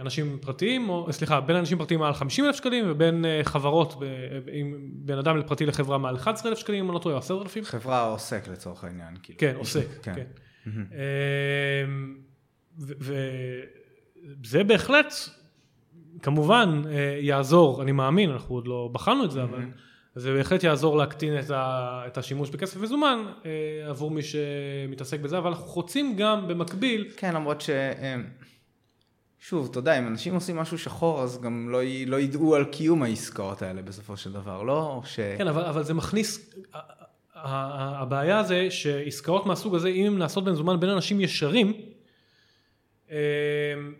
אנשים 0.00 0.38
פרטיים, 0.40 0.88
או 0.88 1.12
סליחה, 1.12 1.40
בין 1.40 1.56
אנשים 1.56 1.78
פרטיים 1.78 2.00
מעל 2.00 2.14
50 2.14 2.44
אלף 2.44 2.56
שקלים 2.56 2.84
ובין 2.88 3.24
חברות, 3.42 3.94
ב- 4.00 4.04
עם 4.52 4.76
בין 4.92 5.18
אדם 5.18 5.42
פרטי 5.46 5.66
לחברה 5.66 5.98
מעל 5.98 6.16
11 6.16 6.50
אלף 6.50 6.58
שקלים, 6.58 6.84
אם 6.84 6.90
אני 6.90 6.94
לא 6.94 6.98
טועה, 7.00 7.18
10 7.18 7.42
אלפים. 7.42 7.64
חברה 7.64 8.06
או 8.06 8.10
עוסק 8.12 8.48
לצורך 8.48 8.84
העניין. 8.84 9.14
כאילו. 9.22 9.38
כן, 9.38 9.54
עוסק, 9.56 9.86
כן. 10.02 10.12
כן. 10.14 10.24
וזה 12.78 14.64
בהחלט, 14.64 15.14
כמובן, 16.22 16.82
אה, 16.86 17.18
יעזור, 17.20 17.82
אני 17.82 17.92
מאמין, 17.92 18.30
אנחנו 18.30 18.54
עוד 18.54 18.66
לא 18.66 18.88
בחנו 18.92 19.24
את 19.24 19.30
זה, 19.30 19.42
אבל 19.42 19.64
זה 20.14 20.32
בהחלט 20.32 20.64
יעזור 20.64 20.96
להקטין 20.96 21.38
את, 21.38 21.50
ה, 21.50 22.02
את 22.06 22.18
השימוש 22.18 22.50
בכסף. 22.50 22.80
מזומן 22.80 23.18
אה, 23.44 23.88
עבור 23.88 24.10
מי 24.10 24.22
שמתעסק 24.22 25.20
בזה, 25.20 25.38
אבל 25.38 25.50
אנחנו 25.50 25.72
רוצים 25.72 26.16
גם 26.16 26.48
במקביל, 26.48 27.10
כן, 27.16 27.34
למרות 27.34 27.60
ש... 27.60 27.70
אמ, 27.70 28.24
שוב, 29.38 29.68
אתה 29.70 29.78
יודע, 29.78 29.98
אם 29.98 30.06
אנשים 30.06 30.34
עושים 30.34 30.56
משהו 30.56 30.78
שחור, 30.78 31.22
אז 31.22 31.40
גם 31.40 31.68
לא, 31.70 31.82
י... 31.82 32.06
לא 32.06 32.20
ידעו 32.20 32.54
על 32.54 32.64
קיום 32.64 33.02
העסקאות 33.02 33.62
האלה 33.62 33.82
בסופו 33.82 34.16
של 34.16 34.32
דבר, 34.32 34.62
לא? 34.62 35.02
ש... 35.04 35.20
כן, 35.38 35.48
אבל, 35.48 35.64
אבל 35.64 35.82
זה 35.82 35.94
מכניס, 35.94 36.54
הבעיה 37.34 38.42
זה 38.42 38.70
שעסקאות 38.70 39.46
מהסוג 39.46 39.74
הזה, 39.74 39.88
אם 39.88 40.06
הן 40.06 40.18
נעשות 40.18 40.44
במזומן 40.44 40.80
בין 40.80 40.90
אנשים 40.90 41.20
ישרים, 41.20 41.68
אה, 41.68 41.91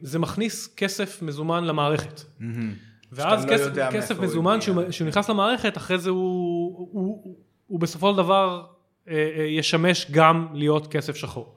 זה 0.01 0.19
מכניס 0.19 0.75
כסף 0.77 1.23
מזומן 1.23 1.65
למערכת. 1.65 2.21
מהמם. 2.39 2.75
ואז 3.13 3.43
שאתה 3.43 3.53
לא 3.53 3.57
כסף, 3.57 3.93
כסף 3.93 4.19
מזומן. 4.19 4.61
שהוא, 4.61 4.83
נכנס 5.07 5.31
למערכת, 5.31 5.77
אחרי 5.77 5.99
זה 5.99 6.11
הוא, 6.11 6.79
הוא, 6.79 6.89
הוא, 6.93 7.37
הוא 7.67 7.81
בסופו 7.81 8.11
של 8.11 8.17
דבר 8.17 8.67
אה, 9.09 9.31
אה, 9.39 9.43
ישמש 9.43 10.11
גם 10.11 10.49
להיות 10.53 10.87
כסף 10.87 11.17
שחור. 11.17 11.57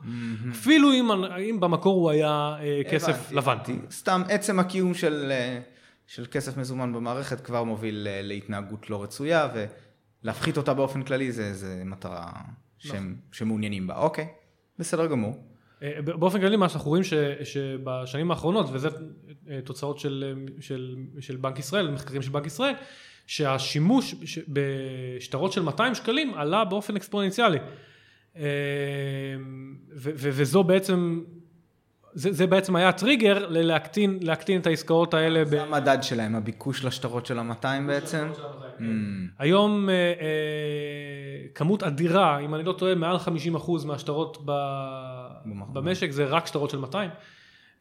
אפילו 0.51 0.93
אם, 0.93 1.12
אם 1.49 1.60
במקור 1.60 1.95
הוא 1.95 2.10
היה 2.10 2.56
אה, 2.60 2.82
כסף 2.91 3.10
הבנתי, 3.10 3.36
לבן. 3.36 3.51
הבנתי. 3.51 3.76
סתם 3.91 4.22
עצם 4.30 4.60
הקיום 4.60 4.93
של, 4.93 5.32
של 6.08 6.26
כסף 6.32 6.58
מזומן 6.58 6.93
במערכת 6.93 7.41
כבר 7.41 7.64
מוביל 7.64 8.08
להתנהגות 8.10 8.89
לא 8.89 9.03
רצויה, 9.03 9.47
ולהפחית 10.24 10.58
אותה 10.58 10.74
באופן 10.74 11.03
כללי 11.03 11.32
זה, 11.32 11.53
זה 11.53 11.82
מטרה 11.86 12.32
שהם, 12.78 13.03
נכון. 13.03 13.16
שמעוניינים 13.32 13.88
בה. 13.88 13.97
אוקיי, 13.97 14.28
בסדר 14.80 15.06
גמור. 15.06 15.55
באופן 16.05 16.39
כללי 16.39 16.55
מה 16.55 16.69
שאנחנו 16.69 16.89
רואים 16.89 17.03
ש, 17.03 17.13
שבשנים 17.43 18.31
האחרונות, 18.31 18.65
וזה 18.71 18.89
אה, 19.49 19.59
תוצאות 19.63 19.99
של, 19.99 20.36
של, 20.59 20.95
של 21.19 21.36
בנק 21.36 21.59
ישראל, 21.59 21.91
מחקרים 21.91 22.21
של 22.21 22.29
בנק 22.29 22.45
ישראל, 22.45 22.73
שהשימוש 23.27 24.15
בשטרות 24.47 25.51
של 25.51 25.61
200 25.61 25.95
שקלים 25.95 26.33
עלה 26.33 26.65
באופן 26.65 26.95
אקספוננציאלי. 26.95 27.57
אה, 28.38 28.43
ו, 29.95 30.09
ו, 30.15 30.29
וזו 30.31 30.63
בעצם, 30.63 31.23
זה, 32.13 32.31
זה 32.31 32.47
בעצם 32.47 32.75
היה 32.75 32.89
הטריגר 32.89 33.47
ללהקטין 33.49 34.19
להקטין 34.21 34.61
את 34.61 34.67
העסקאות 34.67 35.13
האלה. 35.13 35.45
ב- 35.45 35.47
זה 35.47 35.61
המדד 35.61 35.97
שלהם, 36.01 36.36
הביקוש 36.36 36.86
לשטרות 36.86 37.25
של 37.25 37.39
ה-200 37.39 37.88
בעצם. 37.88 38.29
Mm, 38.33 38.64
היום 39.39 39.89
אה, 39.89 39.93
אה, 39.95 40.13
כמות 41.55 41.84
אדירה, 41.84 42.39
אם 42.39 42.55
אני 42.55 42.63
לא 42.63 42.73
טועה, 42.73 42.95
מעל 42.95 43.17
50% 43.17 43.86
מהשטרות 43.86 44.45
במשק 45.73 46.11
זה 46.11 46.26
רק 46.26 46.45
שטרות 46.47 46.69
של 46.69 46.78
200, 46.78 47.09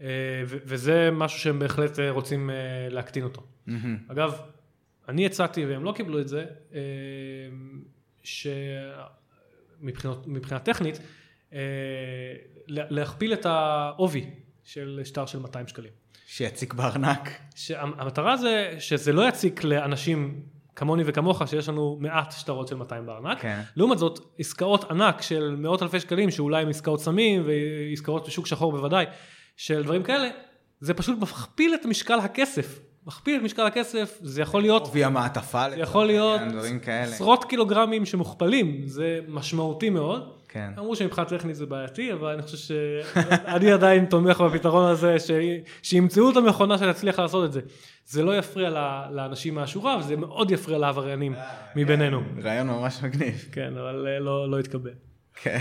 אה, 0.01 0.07
וזה 0.47 1.09
משהו 1.13 1.39
שהם 1.41 1.59
בהחלט 1.59 1.99
רוצים 2.09 2.51
להקטין 2.91 3.25
אותו. 3.25 3.43
מהמם. 3.67 3.99
אגב, 4.09 4.41
אני 5.09 5.27
הצעתי 5.27 5.67
והם 5.67 5.85
לא 5.85 5.93
קיבלו 5.97 6.21
את 6.21 6.29
זה, 6.29 6.45
שמבחינה 9.83 10.59
טכנית, 10.63 10.99
לה- 12.69 12.85
להכפיל 12.91 13.33
את 13.33 13.47
העובי 13.47 14.31
של 14.65 15.01
שטר 15.05 15.27
של 15.27 15.39
200 15.39 15.69
שקלים. 15.69 15.91
שיציק 16.27 16.75
בארנק. 16.75 17.29
שהמטרה 17.55 18.37
זה 18.37 18.75
שזה 18.79 19.13
לא 19.13 19.29
יציק 19.29 19.65
לאנשים 19.65 20.43
כמוני 20.77 21.03
וכמוך, 21.07 21.43
שיש 21.47 21.69
לנו 21.69 21.99
מעט 22.01 22.33
שטרות 22.33 22.69
של 22.69 22.77
200 22.77 23.07
בארנק. 23.07 23.41
כן. 23.41 23.61
לעומת 23.77 23.99
זאת, 23.99 24.21
עסקאות 24.39 24.91
ענק 24.91 25.23
של 25.23 25.57
מאות 25.59 25.83
אלפי 25.83 26.01
שקלים, 26.01 26.31
שאולי 26.31 26.63
הם 26.63 26.69
עסקאות 26.69 27.01
סמים 27.01 27.47
ועסקאות 27.47 28.27
בשוק 28.27 28.47
שחור 28.47 28.73
בוודאי, 28.73 29.05
של 29.57 29.83
דברים 29.83 30.03
כאלה, 30.03 30.29
זה 30.81 30.95
פשוט 30.95 31.19
מכפיל 31.19 31.75
את 31.75 31.87
משקל 31.87 32.19
הכסף 32.19 32.81
מכפיל 33.07 33.37
את 33.37 33.43
משקל 33.43 33.67
הכסף, 33.67 34.19
זה 34.23 34.43
יכול 34.43 34.63
להיות, 34.63 34.83
עובי 34.83 35.05
המעטפה, 35.05 35.71
זה 35.71 35.77
יכול 35.77 36.07
להיות. 36.07 36.41
עשרות 37.15 37.45
קילוגרמים 37.45 38.07
שמוכפלים, 38.07 38.83
זה 38.87 39.21
משמעותי 39.29 39.91
מאוד. 39.91 40.33
כן. 40.55 40.71
אמרו 40.79 40.97
שמבחינה 40.97 41.27
טכנית 41.27 41.57
זה 41.57 41.67
בעייתי, 41.67 42.13
אבל 42.13 42.33
אני 42.33 42.43
חושב 42.43 42.57
שאני 42.57 43.73
עדיין 43.79 44.05
תומך 44.05 44.41
בפתרון 44.41 44.91
הזה, 44.91 45.19
ש... 45.19 45.31
שימצאו 45.83 46.31
את 46.31 46.37
המכונה 46.37 46.79
שתצליח 46.79 47.19
לעשות 47.19 47.45
את 47.45 47.53
זה. 47.53 47.61
זה 48.07 48.23
לא 48.23 48.39
יפריע 48.39 48.71
ל- 48.71 49.07
לאנשים 49.11 49.55
מהשורה, 49.55 49.99
וזה 49.99 50.17
מאוד 50.17 50.51
יפריע 50.51 50.79
לעבריינים 50.79 51.35
מבינינו. 51.77 52.23
רעיון 52.43 52.67
ממש 52.67 53.03
מגניב. 53.03 53.49
כן, 53.53 53.73
אבל 53.79 54.07
אה, 54.09 54.19
לא, 54.19 54.51
לא 54.51 54.59
התקבל. 54.59 54.91
כן. 55.43 55.59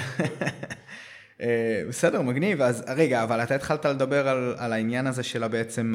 אה, 1.41 1.83
בסדר, 1.89 2.21
מגניב. 2.21 2.61
אז 2.61 2.83
רגע, 2.95 3.23
אבל 3.23 3.43
אתה 3.43 3.55
התחלת 3.55 3.85
לדבר 3.85 4.27
על, 4.27 4.55
על 4.57 4.73
העניין 4.73 5.07
הזה 5.07 5.23
של 5.23 5.47
בעצם 5.47 5.93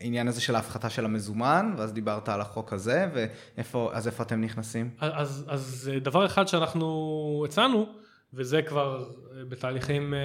העניין 0.00 0.28
הזה 0.28 0.40
של 0.40 0.54
ההפחתה 0.54 0.90
של 0.90 1.04
המזומן, 1.04 1.74
ואז 1.76 1.92
דיברת 1.92 2.28
על 2.28 2.40
החוק 2.40 2.72
הזה, 2.72 3.08
ואיפה, 3.14 3.90
אז 3.92 4.06
איפה 4.06 4.22
אתם 4.22 4.40
נכנסים? 4.40 4.90
אז, 5.00 5.44
אז 5.48 5.90
אה, 5.94 5.98
דבר 5.98 6.26
אחד 6.26 6.48
שאנחנו 6.48 7.44
הצענו, 7.48 7.86
וזה 8.34 8.62
כבר 8.62 9.04
אה, 9.04 9.44
בתהליכים 9.44 10.14
אה, 10.14 10.18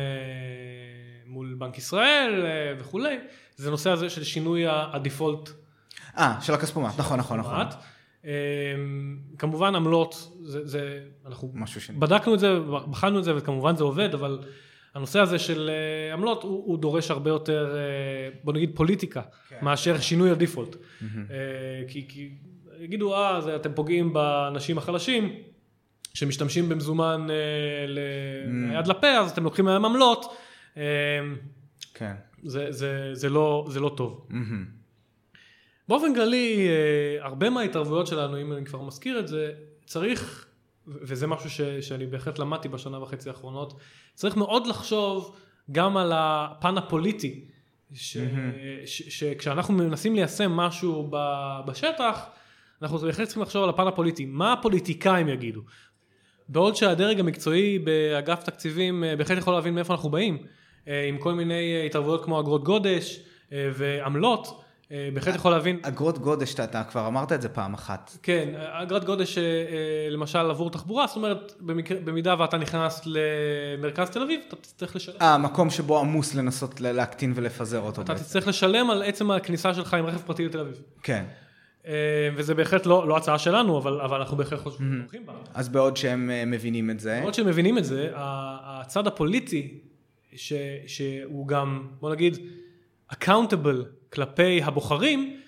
מול 1.26 1.56
בנק 1.60 1.78
ישראל 1.78 2.46
וכולי, 2.80 3.18
זה 3.56 3.68
הנושא 3.68 3.90
הזה 3.90 4.10
של 4.10 4.24
שינוי 4.24 4.64
הדיפולט. 4.68 5.50
אה, 6.18 6.38
של 6.42 6.54
הכספומט, 6.54 6.94
נכון, 6.98 7.20
נכון, 7.20 7.40
נכון. 7.40 7.66
כמובן 9.38 9.76
עמלות, 9.76 10.32
זה, 10.44 10.68
זה, 10.68 11.00
אנחנו 11.26 11.52
משהו 11.54 11.82
שני. 11.82 11.98
בדקנו 11.98 12.34
את 12.34 12.40
זה, 12.40 12.60
בחנו 12.92 13.20
את 13.20 13.24
זה, 13.24 13.38
וכמובן 13.38 13.76
זה 13.76 13.84
עובד, 13.84 14.14
אבל 14.14 14.40
הנושא 14.96 15.20
הזה 15.20 15.40
של 15.40 15.70
אה, 15.70 16.14
עמלות 16.14 16.44
הוא, 16.44 16.64
הוא 16.66 16.78
דורש 16.78 17.12
הרבה 17.12 17.30
יותר, 17.30 17.76
אה, 17.76 18.30
בוא 18.44 18.54
נגיד 18.54 18.72
פוליטיקה, 18.76 19.22
כן. 19.50 19.58
מאשר 19.62 20.00
שינוי 20.00 20.32
הדיפולט. 20.32 20.76
Mm-hmm. 20.76 21.06
כי, 21.88 22.06
כי 22.10 22.30
יגידו, 22.80 23.16
אה, 23.16 23.42
זה, 23.42 23.56
אתם 23.56 23.74
פוגעים 23.74 24.14
באנשים 24.14 24.78
החלשים, 24.78 25.34
שמשתמשים 26.14 26.70
במזומן 26.70 27.28
ליד 27.88 28.86
mm. 28.86 28.90
לפה, 28.90 29.08
אז 29.08 29.32
אתם 29.32 29.44
לוקחים 29.44 29.66
מהם 29.66 29.86
עמלות. 29.86 30.38
כן. 31.94 32.14
זה, 32.44 32.72
זה, 32.72 33.10
זה, 33.14 33.30
לא, 33.30 33.66
זה 33.70 33.80
לא 33.80 33.94
טוב. 33.98 34.28
Mm-hmm. 34.30 35.36
באופן 35.88 36.16
כללי, 36.16 36.68
הרבה 37.20 37.50
מההתערבויות 37.50 38.08
שלנו, 38.08 38.42
אם 38.42 38.54
אני 38.54 38.66
כבר 38.66 38.82
מזכיר 38.82 39.20
את 39.20 39.28
זה, 39.28 39.52
צריך, 39.86 40.48
וזה 40.88 41.28
משהו 41.28 41.50
ש, 41.50 41.62
שאני 41.62 42.06
בהחלט 42.06 42.40
למדתי 42.40 42.70
בשנה 42.70 43.04
וחצי 43.04 43.30
האחרונות, 43.30 43.74
צריך 44.14 44.38
מאוד 44.38 44.68
לחשוב 44.68 45.36
גם 45.72 45.98
על 45.98 46.12
הפן 46.16 46.78
הפוליטי, 46.78 47.46
שכשאנחנו 48.86 49.74
מנסים 49.74 50.16
ליישם 50.16 50.52
משהו 50.52 51.12
בשטח, 51.66 52.26
אנחנו 52.82 52.98
בהחלט 52.98 53.28
צריכים 53.28 53.44
לחשוב 53.44 53.64
על 53.64 53.70
הפן 53.70 53.88
הפוליטי, 53.88 54.26
מה 54.26 54.54
הפוליטיקאים 54.54 55.30
יגידו. 55.30 55.62
בעוד 56.50 56.76
שהדרג 56.76 57.20
המקצועי 57.20 57.80
באגף 57.80 58.44
תקציבים 58.44 59.04
אה, 59.04 59.16
בהחלט 59.16 59.38
יכול 59.38 59.54
להבין 59.54 59.76
מאיפה 59.76 59.94
אנחנו 59.94 60.10
באים, 60.10 60.38
אה, 60.88 61.06
עם 61.08 61.18
כל 61.18 61.34
מיני 61.34 61.86
התערבויות 61.86 62.26
כמו 62.26 62.40
אגרות 62.40 62.64
גודש 62.64 63.20
אה, 63.54 63.70
ועמלות, 63.74 64.48
אה, 64.48 64.63
בהחלט 65.14 65.36
יכול 65.36 65.52
להבין. 65.52 65.80
אגרות 65.82 66.18
גודש, 66.18 66.54
אתה 66.54 66.84
כבר 66.84 67.08
אמרת 67.08 67.32
את 67.32 67.42
זה 67.42 67.50
פעם 67.50 67.74
אחת. 67.74 68.18
כן, 68.24 68.50
אגרת 68.56 69.04
גודש 69.04 69.38
אה, 69.38 69.44
אה, 69.44 70.10
למשל 70.10 70.40
עבור 70.40 70.70
תחבורה, 70.70 71.08
זאת 71.08 71.16
אומרת, 71.16 71.54
במידה 72.04 72.36
ואתה 72.40 72.58
נכנס 72.58 73.02
למרכז 73.06 74.10
תל 74.10 74.22
אביב, 74.22 74.42
אתה 74.48 74.56
תצטרך 74.56 74.96
לשלם. 74.96 75.16
אה, 75.22 75.38
מקום 75.38 75.70
שבו 75.70 76.00
עמוס 76.00 76.36
לנסות 76.36 76.82
להקטין 76.82 77.34
ולפזר 77.36 77.80
אותו. 77.80 78.02
אתה 78.02 78.16
תצטרך 78.16 78.48
לשלם 78.48 78.90
על 78.90 79.04
עצם 79.04 79.32
הכניסה 79.32 79.74
שלך 79.74 79.94
עם 79.94 80.06
רכב 80.06 80.18
פרטי 80.18 80.46
לתל 80.46 80.60
אביב. 80.60 80.82
כן. 81.04 81.26
וזה 82.36 82.56
בהחלט 82.56 82.86
לא, 82.86 83.08
לא 83.08 83.18
הצעה 83.18 83.40
שלנו, 83.40 83.78
אבל, 83.78 84.02
אבל 84.02 84.18
אנחנו 84.18 84.38
בהחלט 84.38 84.60
חושבים 84.60 85.26
בה. 85.26 85.34
אז 85.54 85.70
בעוד 85.70 85.98
שהם 85.98 86.30
מבינים 86.48 86.90
את 86.90 87.00
זה. 87.00 87.20
בעוד 87.22 87.34
שהם 87.34 87.48
מבינים 87.48 87.78
את 87.78 87.86
זה, 87.86 88.12
הצד 88.16 89.08
הפוליטי, 89.08 89.80
ש, 90.36 90.54
שהוא 90.88 91.48
גם, 91.48 91.88
בוא 92.00 92.12
נגיד, 92.12 92.38
accountable 93.12 94.03
כלפי 94.14 94.64
הבוחרים, 94.64 95.40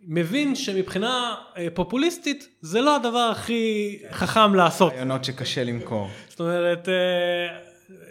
מבין 0.00 0.54
שמבחינה 0.54 1.34
אה, 1.56 1.66
פופוליסטית 1.74 2.48
זה 2.60 2.80
לא 2.80 2.96
הדבר 2.96 3.28
הכי 3.32 3.98
חכם 4.12 4.54
לעשות. 4.54 4.92
רעיונות 4.92 5.24
שקשה 5.24 5.64
למכור. 5.64 6.08
זאת 6.28 6.40
אומרת, 6.40 6.88
אה, 6.88 7.58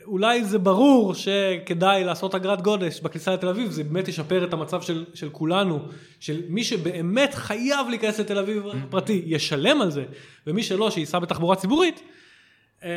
אולי 0.06 0.44
זה 0.44 0.60
ברור 0.60 1.14
שכדאי 1.14 2.04
לעשות 2.04 2.36
אגרת 2.36 2.62
גודש 2.62 3.00
בכניסה 3.00 3.34
לתל 3.34 3.48
אביב, 3.48 3.72
זה 3.72 3.84
באמת 3.84 4.08
ישפר 4.08 4.44
את 4.44 4.54
המצב 4.54 4.82
של, 4.82 5.06
של 5.14 5.30
כולנו, 5.30 5.80
של 6.20 6.42
מי 6.50 6.64
שבאמת 6.64 7.34
חייב 7.34 7.88
להיכנס 7.90 8.20
לתל 8.20 8.38
אביב. 8.38 8.64
פרטי, 8.90 9.24
ישלם 9.26 9.82
על 9.82 9.92
זה, 9.92 10.04
ומי 10.48 10.64
שלא, 10.64 10.92
שייסע 10.92 11.20
בתחבורה 11.20 11.56
ציבורית. 11.56 12.02
אה, 12.84 12.90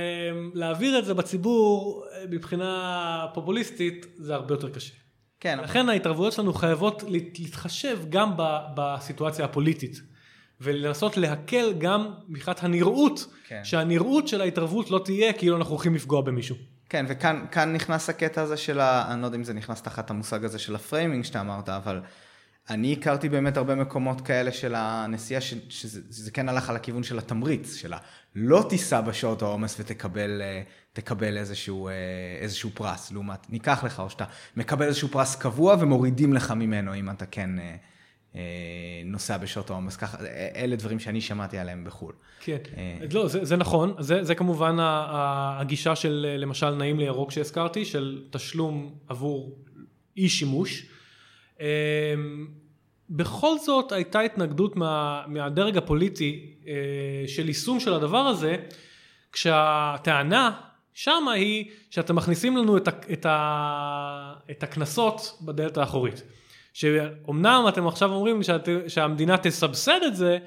להעביר 0.55 0.99
את 0.99 1.05
זה 1.05 1.15
בציבור 1.15 2.05
מבחינה 2.31 3.27
פופוליסטית 3.35 4.07
זה 4.17 4.35
הרבה 4.35 4.55
יותר 4.55 4.69
קשה. 4.69 4.95
כן. 5.41 5.59
לכן 5.63 5.89
ההתערבויות 5.89 6.33
שלנו 6.33 6.55
חייבות 6.55 7.03
להתחשב 7.09 7.99
גם 8.09 8.33
בסיטואציה 8.75 9.45
הפוליטית. 9.45 10.01
ולנסות 10.61 11.17
להקל 11.17 11.75
גם 11.79 12.11
מבחינת 12.29 12.65
הנראות, 12.65 13.27
כן. 13.49 13.61
שהנראות 13.65 14.29
של 14.29 14.41
ההתערבות 14.41 14.91
לא 14.91 15.01
תהיה 15.05 15.33
כאילו 15.33 15.57
אנחנו 15.57 15.71
הולכים 15.73 15.95
לפגוע 15.95 16.21
במישהו. 16.21 16.57
כן, 16.89 17.07
וכאן 17.09 17.73
נכנס 17.73 18.09
הקטע 18.09 18.43
הזה 18.43 18.57
של 18.57 18.81
ה... 18.81 19.13
אני 19.13 19.21
לא 19.21 19.27
יודע 19.27 19.37
אם 19.37 19.45
זה 19.45 19.55
נכנס 19.55 19.83
תחת 19.83 20.11
המושג 20.11 20.45
הזה 20.45 20.59
של 20.59 20.75
ה 20.75 20.81
framing 20.81 21.25
שאתה 21.25 21.41
אמרת, 21.41 21.69
אבל 21.69 22.01
אני 22.71 22.93
הכרתי 22.93 23.29
באמת 23.29 23.57
הרבה 23.57 23.75
מקומות 23.75 24.21
כאלה 24.21 24.53
של 24.53 24.75
הנסיעה, 24.77 25.41
ש, 25.41 25.55
שזה, 25.69 26.01
שזה 26.11 26.31
כן 26.31 26.49
הלך 26.49 26.71
על 26.71 26.77
הכיוון 26.77 27.03
של 27.03 27.19
התמריץ, 27.19 27.75
של 27.75 27.93
הלא 27.93 28.65
תיסע 28.69 29.01
בשעות 29.01 29.43
העומס 29.43 29.81
ותקבל 29.81 30.43
אה, 31.23 31.41
איזשהו, 31.41 31.89
אה, 31.89 31.93
איזשהו 32.41 32.71
פרס, 32.75 33.13
לעומת 33.13 33.51
ניקח 33.51 33.85
לך, 33.85 34.01
או 34.01 34.11
שאתה 34.11 34.25
מקבל 34.57 34.87
איזשהו 34.87 35.09
פרס 35.09 35.37
קבוע 35.37 35.77
ומורידים 35.81 36.33
לך 36.33 36.51
ממנו 36.51 36.95
אם 36.95 37.11
אתה 37.11 37.27
כן 37.27 37.51
אה, 38.35 38.41
נוסע 39.05 39.37
בשעות 39.37 39.71
העומס, 39.71 39.97
ככה, 39.97 40.19
אלה 40.57 40.77
דברים 40.77 40.99
שאני 40.99 41.21
שמעתי 41.21 41.59
עליהם 41.59 41.85
בחו"ל. 41.85 42.13
כן, 42.41 42.57
לא, 43.13 43.29
זה, 43.29 43.45
זה 43.45 43.57
נכון, 43.57 43.95
זה, 43.99 44.25
זה 44.25 44.35
כמובן 44.35 44.77
הגישה 44.81 45.97
של 45.97 46.37
למשל 46.39 46.71
נעים 46.71 46.99
לירוק 46.99 47.31
שהזכרתי, 47.31 47.85
של 47.85 48.23
תשלום 48.31 48.95
עבור 49.09 49.59
אי 50.17 50.29
שימוש. 50.29 50.87
אמ, 51.61 52.47
בכל 53.11 53.59
זאת 53.59 53.93
הייתה 53.93 54.21
התנגדות 54.21 54.77
מה, 54.77 55.23
מהדרג 55.27 55.77
הפוליטי 55.77 56.55
אה, 56.67 56.73
של 57.27 57.49
יישום 57.49 57.81
של 57.81 57.95
הדבר 57.95 58.27
הזה, 58.27 58.57
כשהטענה 59.33 60.61
שמה 60.95 61.33
היא 61.33 61.71
שאתם 61.91 62.17
מכניסים 62.17 62.57
לנו 62.57 62.77
את, 62.77 62.89
את, 62.89 63.27
את 64.51 64.63
הקנסות 64.63 65.39
בדלת 65.43 65.77
האחורית. 65.77 66.23
שאומנם 66.73 67.65
אתם 67.69 67.87
עכשיו 67.87 68.13
אומרים 68.13 68.43
שאת, 68.43 68.69
שהמדינה 68.89 69.37
תסבסד 69.37 70.01
את 70.07 70.17
זה, 70.17 70.39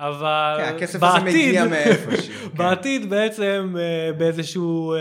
אבל 0.00 0.56
כן, 0.58 0.74
הכסף 0.74 0.98
בעתיד, 0.98 1.28
הזה 1.28 1.38
מגיע 1.38 1.64
מאיפשהו. 1.64 2.34
כן. 2.50 2.58
בעתיד 2.58 3.10
בעצם 3.10 3.74
אה, 3.78 4.12
באיזשהו... 4.12 4.94
אה, 4.94 4.98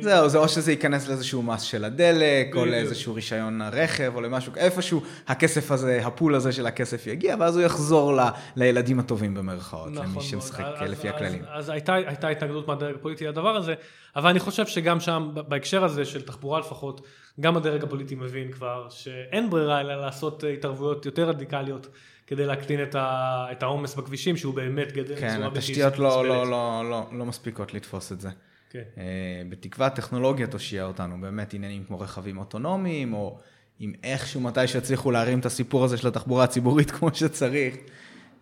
זהו, 0.00 0.28
זה 0.28 0.38
או 0.38 0.48
שזה 0.48 0.72
ייכנס 0.72 1.08
לאיזשהו 1.08 1.42
מס 1.42 1.62
של 1.62 1.84
הדלק, 1.84 2.56
או 2.56 2.66
לאיזשהו 2.66 3.14
רישיון 3.14 3.62
הרכב, 3.62 4.12
או 4.14 4.20
למשהו, 4.20 4.52
איפשהו 4.56 5.02
הכסף 5.28 5.70
הזה, 5.70 6.00
הפול 6.06 6.34
הזה 6.34 6.52
של 6.52 6.66
הכסף 6.66 7.06
יגיע, 7.06 7.36
ואז 7.38 7.56
הוא 7.56 7.64
יחזור 7.64 8.16
ל, 8.16 8.20
לילדים 8.56 9.00
הטובים 9.00 9.34
במרכאות, 9.34 9.92
נכון, 9.92 10.06
למי 10.06 10.20
שמשחק 10.20 10.64
אז, 10.64 10.90
לפי 10.90 11.08
אז, 11.08 11.14
הכללים. 11.14 11.42
אז, 11.42 11.64
אז 11.64 11.68
הייתה, 11.68 11.94
הייתה 11.94 12.28
התנגדות 12.28 12.68
מהדרג 12.68 12.94
הפוליטי 12.94 13.26
לדבר 13.26 13.56
הזה, 13.56 13.74
אבל 14.16 14.30
אני 14.30 14.40
חושב 14.40 14.66
שגם 14.66 15.00
שם, 15.00 15.30
בהקשר 15.48 15.84
הזה 15.84 16.04
של 16.04 16.22
תחבורה 16.22 16.60
לפחות, 16.60 17.00
גם 17.40 17.56
הדרג 17.56 17.82
הפוליטי 17.82 18.14
מבין 18.14 18.52
כבר 18.52 18.86
שאין 18.90 19.50
ברירה 19.50 19.80
אלא 19.80 20.00
לעשות 20.00 20.44
התערבויות 20.52 21.06
יותר 21.06 21.28
רדיקליות. 21.28 21.86
כדי 22.26 22.46
להקטין 22.46 22.80
את 22.94 23.62
העומס 23.62 23.94
בכבישים, 23.94 24.36
שהוא 24.36 24.54
באמת 24.54 24.92
גדל. 24.92 25.16
כן, 25.16 25.42
התשתיות 25.42 25.98
לא, 25.98 26.28
לא, 26.28 26.50
לא, 26.50 26.90
לא, 26.90 27.06
לא 27.12 27.26
מספיקות 27.26 27.74
לתפוס 27.74 28.12
את 28.12 28.20
זה. 28.20 28.30
כן. 28.70 28.82
אה, 28.98 29.42
בתקווה 29.48 29.86
הטכנולוגיה 29.86 30.46
תושיע 30.46 30.84
אותנו, 30.84 31.20
באמת 31.20 31.54
עניינים 31.54 31.84
כמו 31.84 32.00
רכבים 32.00 32.38
אוטונומיים, 32.38 33.14
או 33.14 33.38
אם 33.80 33.92
איכשהו 34.04 34.40
מתי 34.40 34.68
שיצליחו 34.68 35.10
להרים 35.10 35.38
את 35.38 35.46
הסיפור 35.46 35.84
הזה 35.84 35.96
של 35.96 36.08
התחבורה 36.08 36.44
הציבורית 36.44 36.90
כמו 36.96 37.14
שצריך. 37.14 37.76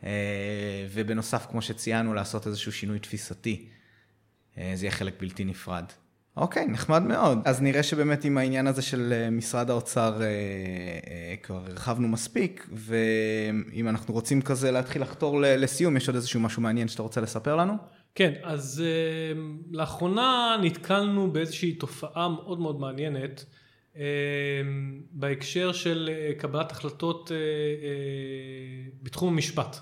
אה, 0.05 0.86
ובנוסף, 0.93 1.47
כמו 1.51 1.62
שציינו, 1.62 2.15
לעשות 2.15 2.47
איזשהו 2.47 2.73
שינוי 2.73 2.98
תפיסתי. 2.98 3.69
אה, 4.59 4.73
זה 4.74 4.85
יהיה 4.85 4.93
חלק 4.93 5.15
בלתי 5.20 5.44
נפרד. 5.44 5.85
אוקיי, 6.36 6.66
נחמד 6.66 7.02
מאוד. 7.02 7.39
אז 7.44 7.62
נראה 7.62 7.82
שבאמת 7.82 8.24
עם 8.24 8.39
העניין 8.39 8.66
הזה 8.66 8.82
של 8.82 9.12
אה, 9.12 9.31
משרד 9.31 9.70
האוצר 9.70 10.23
אה, 10.23 10.27
אה, 10.27 11.35
כבר 11.43 11.61
הרחבנו 11.66 12.09
מספיק, 12.09 12.69
ואם 12.73 13.89
אנחנו 13.89 14.15
רוצים 14.15 14.43
כזה 14.43 14.70
להתחיל 14.70 15.02
לחתור 15.02 15.40
לסיום, 15.40 15.97
יש 15.97 16.09
עוד 16.09 16.16
איזשהו 16.16 16.40
משהו 16.40 16.62
מעניין 16.62 16.89
שאתה 16.89 17.02
רוצה 17.02 17.20
לספר 17.20 17.56
לנו? 17.56 17.73
כן, 18.15 18.32
אז 18.43 18.85
לאחרונה 19.70 20.56
נתקלנו 20.62 21.32
באיזושהי 21.32 21.73
תופעה 21.73 22.28
מאוד 22.28 22.61
מאוד 22.61 22.81
מעניינת, 22.81 23.44
בהקשר 25.11 25.73
של 25.73 26.11
קבלת 26.39 26.73
החלטות 26.73 27.31
בתחום 29.02 29.32
המשפט. 29.32 29.77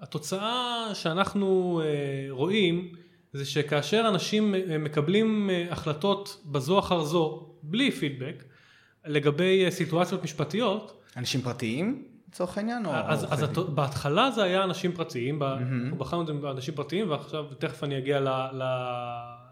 התוצאה 0.00 0.90
שאנחנו 0.94 1.80
רואים 2.30 2.92
זה 3.34 3.44
שכאשר 3.44 4.04
אנשים 4.08 4.54
מקבלים 4.78 5.50
החלטות 5.70 6.42
בזו 6.44 6.78
אחר 6.78 7.04
זו 7.04 7.50
בלי 7.62 7.90
פידבק 7.90 8.44
לגבי 9.06 9.66
סיטואציות 9.70 10.24
משפטיות. 10.24 11.02
אנשים 11.16 11.40
פרטיים? 11.40 12.04
לצורך 12.28 12.58
העניין? 12.58 12.86
אז, 12.86 13.26
אז 13.32 13.42
הת... 13.42 13.58
בהתחלה 13.58 14.30
זה 14.30 14.42
היה 14.42 14.64
אנשים 14.64 14.92
פרטיים, 14.92 15.42
mm-hmm. 15.42 15.44
אנחנו 15.44 15.96
בחרנו 15.96 16.22
את 16.22 16.26
זה 16.26 16.32
באנשים 16.32 16.74
פרטיים 16.74 17.10
ועכשיו 17.10 17.44
תכף 17.58 17.84
אני 17.84 17.98
אגיע 17.98 18.20
ל, 18.20 18.28
ל, 18.28 18.62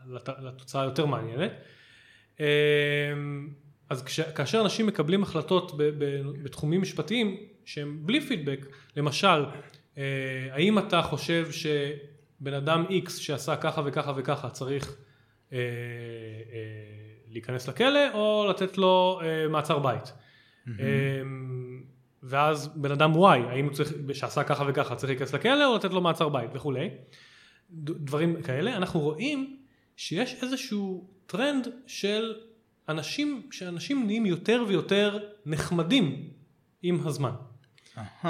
לת, 0.06 0.28
לתוצאה 0.42 0.82
היותר 0.82 1.06
מעניינת. 1.06 1.52
אמ, 2.40 2.44
אז 3.90 4.04
כש, 4.04 4.20
כאשר 4.20 4.60
אנשים 4.60 4.86
מקבלים 4.86 5.22
החלטות 5.22 5.76
ב, 5.76 5.82
ב, 5.82 6.22
בתחומים 6.42 6.82
משפטיים 6.82 7.36
שהם 7.64 7.98
בלי 8.00 8.20
פידבק, 8.20 8.66
למשל, 8.96 9.44
אה, 9.98 10.02
האם 10.52 10.78
אתה 10.78 11.02
חושב 11.02 11.48
שבן 12.43 12.55
אדם 12.55 12.85
X 13.06 13.10
שעשה 13.10 13.56
ככה 13.56 13.82
וככה 13.85 14.12
וככה 14.16 14.51
צריך 14.51 14.97
אה, 15.52 15.59
אה, 15.59 15.62
להיכנס 17.28 17.69
לכלא 17.69 18.14
או 18.14 18.47
לתת 18.51 18.78
לו 18.78 19.20
מעצר 19.51 19.78
בית? 19.78 20.02
Mm-hmm. 20.06 20.70
ואז 22.23 22.69
בן 22.77 22.90
אדם 22.90 23.14
Y, 23.14 23.48
האם 23.48 23.64
הוא 23.64 23.73
צריך, 23.73 23.93
שעשה 24.12 24.44
ככה 24.44 24.64
וככה, 24.69 24.94
צריך 24.94 25.10
להיכנס 25.10 25.35
לכלא 25.35 25.66
או 25.66 25.77
לתת 25.77 25.90
לו 25.90 26.01
מעצר 26.01 26.28
בית 26.28 26.51
וכולי, 26.55 26.90
דברים 27.70 28.43
כאלה, 28.43 28.77
אנחנו 28.77 29.01
רואים 29.01 29.56
שיש 29.97 30.43
איזשהו 30.43 31.10
טרנד 31.27 31.69
של 31.86 32.35
אנשים, 32.89 33.43
שאנשים 33.51 34.06
נהיים 34.06 34.27
יותר 34.27 34.64
ויותר 34.69 35.19
נחמדים 35.47 36.31
עם 36.82 37.06
הזמן. 37.06 37.32
Aha. 37.97 38.27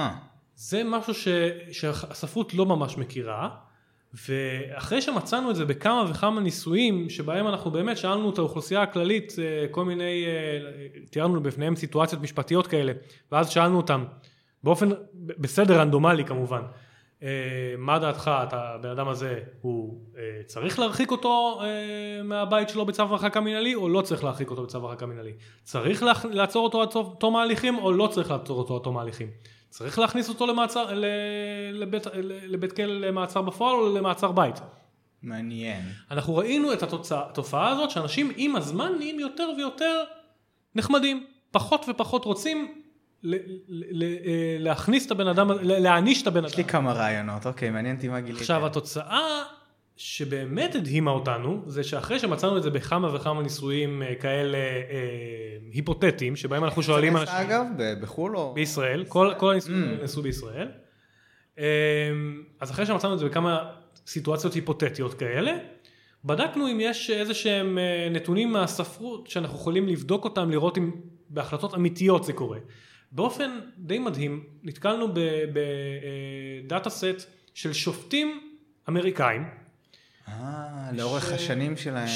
זה 0.55 0.83
משהו 0.85 1.15
ש, 1.15 1.29
שהספרות 1.73 2.55
לא 2.55 2.67
ממש 2.67 2.99
מכירה, 2.99 3.49
ואחרי 4.15 5.03
שמצאנו 5.03 5.51
את 5.51 5.57
זה 5.57 5.65
בכמה 5.65 6.05
וכמה 6.11 6.41
ניסויים 6.41 7.11
שבהם 7.11 7.49
אנחנו 7.49 7.71
באמת 7.71 7.97
שאלנו 7.97 8.31
את 8.31 8.39
האוכלוסייה 8.39 8.83
הכללית 8.83 9.33
אה, 9.39 9.67
כל 9.71 9.85
מיני, 9.85 10.25
אה, 10.27 11.01
תיארנו 11.11 11.43
בפניהם 11.43 11.77
סיטואציות 11.77 12.23
משפטיות 12.23 12.67
כאלה 12.67 12.93
ואז 13.33 13.51
שאלנו 13.51 13.77
אותם 13.77 14.05
באופן 14.65 14.89
בסדר 15.15 15.81
רנדומלי 15.81 16.25
כמובן 16.25 16.63
אה, 17.23 17.29
מה 17.79 17.99
דעתך? 17.99 18.31
את 18.43 18.53
הבן 18.53 18.89
אדם 18.89 19.09
הזה 19.09 19.41
הוא 19.61 20.01
צריך 20.47 20.79
להרחיק 20.79 21.11
אותו 21.11 21.61
מהבית 22.25 22.69
שלו 22.69 22.87
בצו 22.87 23.03
הרחקה 23.03 23.41
מנהלי 23.41 23.75
או 23.75 23.89
לא 23.89 24.01
צריך 24.01 24.25
להרחיק 24.25 24.51
אותו 24.51 24.63
בצו 24.63 24.79
הרחקה 24.79 25.07
מנהלי? 25.07 25.33
צריך 25.63 26.05
לעצור 26.31 26.65
אותו 26.65 26.83
עד 26.83 26.89
תום 27.19 27.37
ההליכים 27.37 27.79
או 27.79 27.93
לא 27.93 28.07
צריך 28.07 28.31
לעצור 28.31 28.59
אותו 28.59 28.77
עד 28.77 28.83
תום 28.83 28.99
ההליכים 28.99 29.29
צריך 29.73 29.99
להכניס 29.99 30.29
אותו 30.29 30.47
למעצר, 30.47 30.87
לבית, 31.73 32.07
לבית 32.25 32.73
כלא 32.73 32.87
למעצר 32.87 33.43
בפועל 33.43 33.75
או 33.77 33.97
למעצר 33.97 34.33
בית. 34.33 34.61
מעניין. 35.23 35.83
אנחנו 36.11 36.37
ראינו 36.37 36.73
את 36.73 36.83
התופעה 36.83 37.69
הזאת 37.69 37.91
שאנשים 37.91 38.33
עם 38.37 38.57
הזמן 38.57 38.93
נהיים 38.99 39.21
יותר 39.21 39.51
ויותר 39.57 40.05
נחמדים, 40.75 41.27
פחות 41.51 41.87
ופחות 41.89 42.25
רוצים 42.25 42.75
ל, 43.23 43.35
ל, 43.35 43.85
ל, 43.91 44.05
להכניס 44.65 45.07
את 45.07 45.11
הבן 45.11 45.27
אדם, 45.27 45.51
להעניש 45.63 46.23
את 46.23 46.27
הבן 46.27 46.39
אדם. 46.39 46.47
יש 46.47 46.57
לי 46.57 46.65
כמה 46.65 46.93
רעיונות, 46.93 47.47
אוקיי, 47.47 47.71
מעניין 47.71 47.97
אותי 47.97 48.09
מה 48.09 48.21
גילית. 48.21 48.41
עכשיו 48.41 48.67
התוצאה 48.67 49.43
שבאמת 49.97 50.75
הדהימה 50.75 51.11
אותנו, 51.11 51.63
זה 51.67 51.85
שאחרי 51.85 52.19
שמצאנו 52.19 52.57
את 52.57 52.63
זה 52.63 52.71
בכמה 52.71 53.15
וכמה 53.15 53.43
ניסויים 53.43 54.03
אה, 54.03 54.15
כאלה 54.15 54.59
אה, 54.59 55.59
היפותטיים, 55.73 56.37
שבהם 56.37 56.65
אנחנו 56.65 56.83
שואלים 56.83 57.17
אנשים... 57.17 57.35
אגב, 57.35 57.67
בחו"ל 58.01 58.37
או... 58.37 58.55
בישראל, 58.55 59.05
כל, 59.05 59.33
כל 59.39 59.51
הניסויים 59.51 59.97
mm. 59.99 60.01
נעשו 60.01 60.23
בישראל. 60.23 60.69
אה, 61.59 61.65
אז 62.61 62.71
אחרי 62.71 62.87
שמצאנו 62.87 63.15
את 63.15 63.19
זה 63.19 63.25
בכמה 63.25 63.71
סיטואציות 64.07 64.55
היפותטיות 64.55 65.15
כאלה, 65.15 65.53
בדקנו 66.25 66.69
אם 66.71 66.79
יש 66.81 67.11
איזה 67.11 67.35
שהם 67.35 67.79
אה, 67.79 68.09
נתונים 68.11 68.53
מהספרות 68.53 69.27
שאנחנו 69.27 69.57
יכולים 69.57 69.89
לבדוק 69.89 70.25
אותם, 70.25 70.51
לראות 70.51 70.79
אם 70.79 70.91
בהחלטות 71.29 71.75
אמיתיות 71.75 72.25
זה 72.25 72.33
קורה. 72.33 72.59
באופן 73.13 73.51
די 73.79 73.99
מדהים, 73.99 74.45
נתקלנו 74.63 75.09
ב 76.65 76.70
data 76.70 76.91
set 76.91 77.31
של 77.55 77.73
שופטים 77.73 78.41
אמריקאים, 78.89 79.45
אה, 80.29 80.35
לאורך 80.93 81.29
ש... 81.29 81.33
השנים 81.33 81.77
שלהם. 81.77 82.09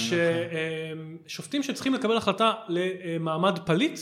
ששופטים 1.27 1.61
נכון. 1.61 1.75
שצריכים 1.75 1.95
לקבל 1.95 2.17
החלטה 2.17 2.53
למעמד 2.69 3.59
פליט, 3.59 4.01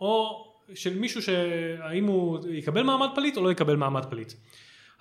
או 0.00 0.44
של 0.74 0.98
מישהו 0.98 1.22
שהאם 1.22 2.06
הוא 2.06 2.38
יקבל 2.50 2.82
מעמד 2.82 3.08
פליט 3.14 3.36
או 3.36 3.44
לא 3.44 3.52
יקבל 3.52 3.76
מעמד 3.76 4.04
פליט. 4.04 4.32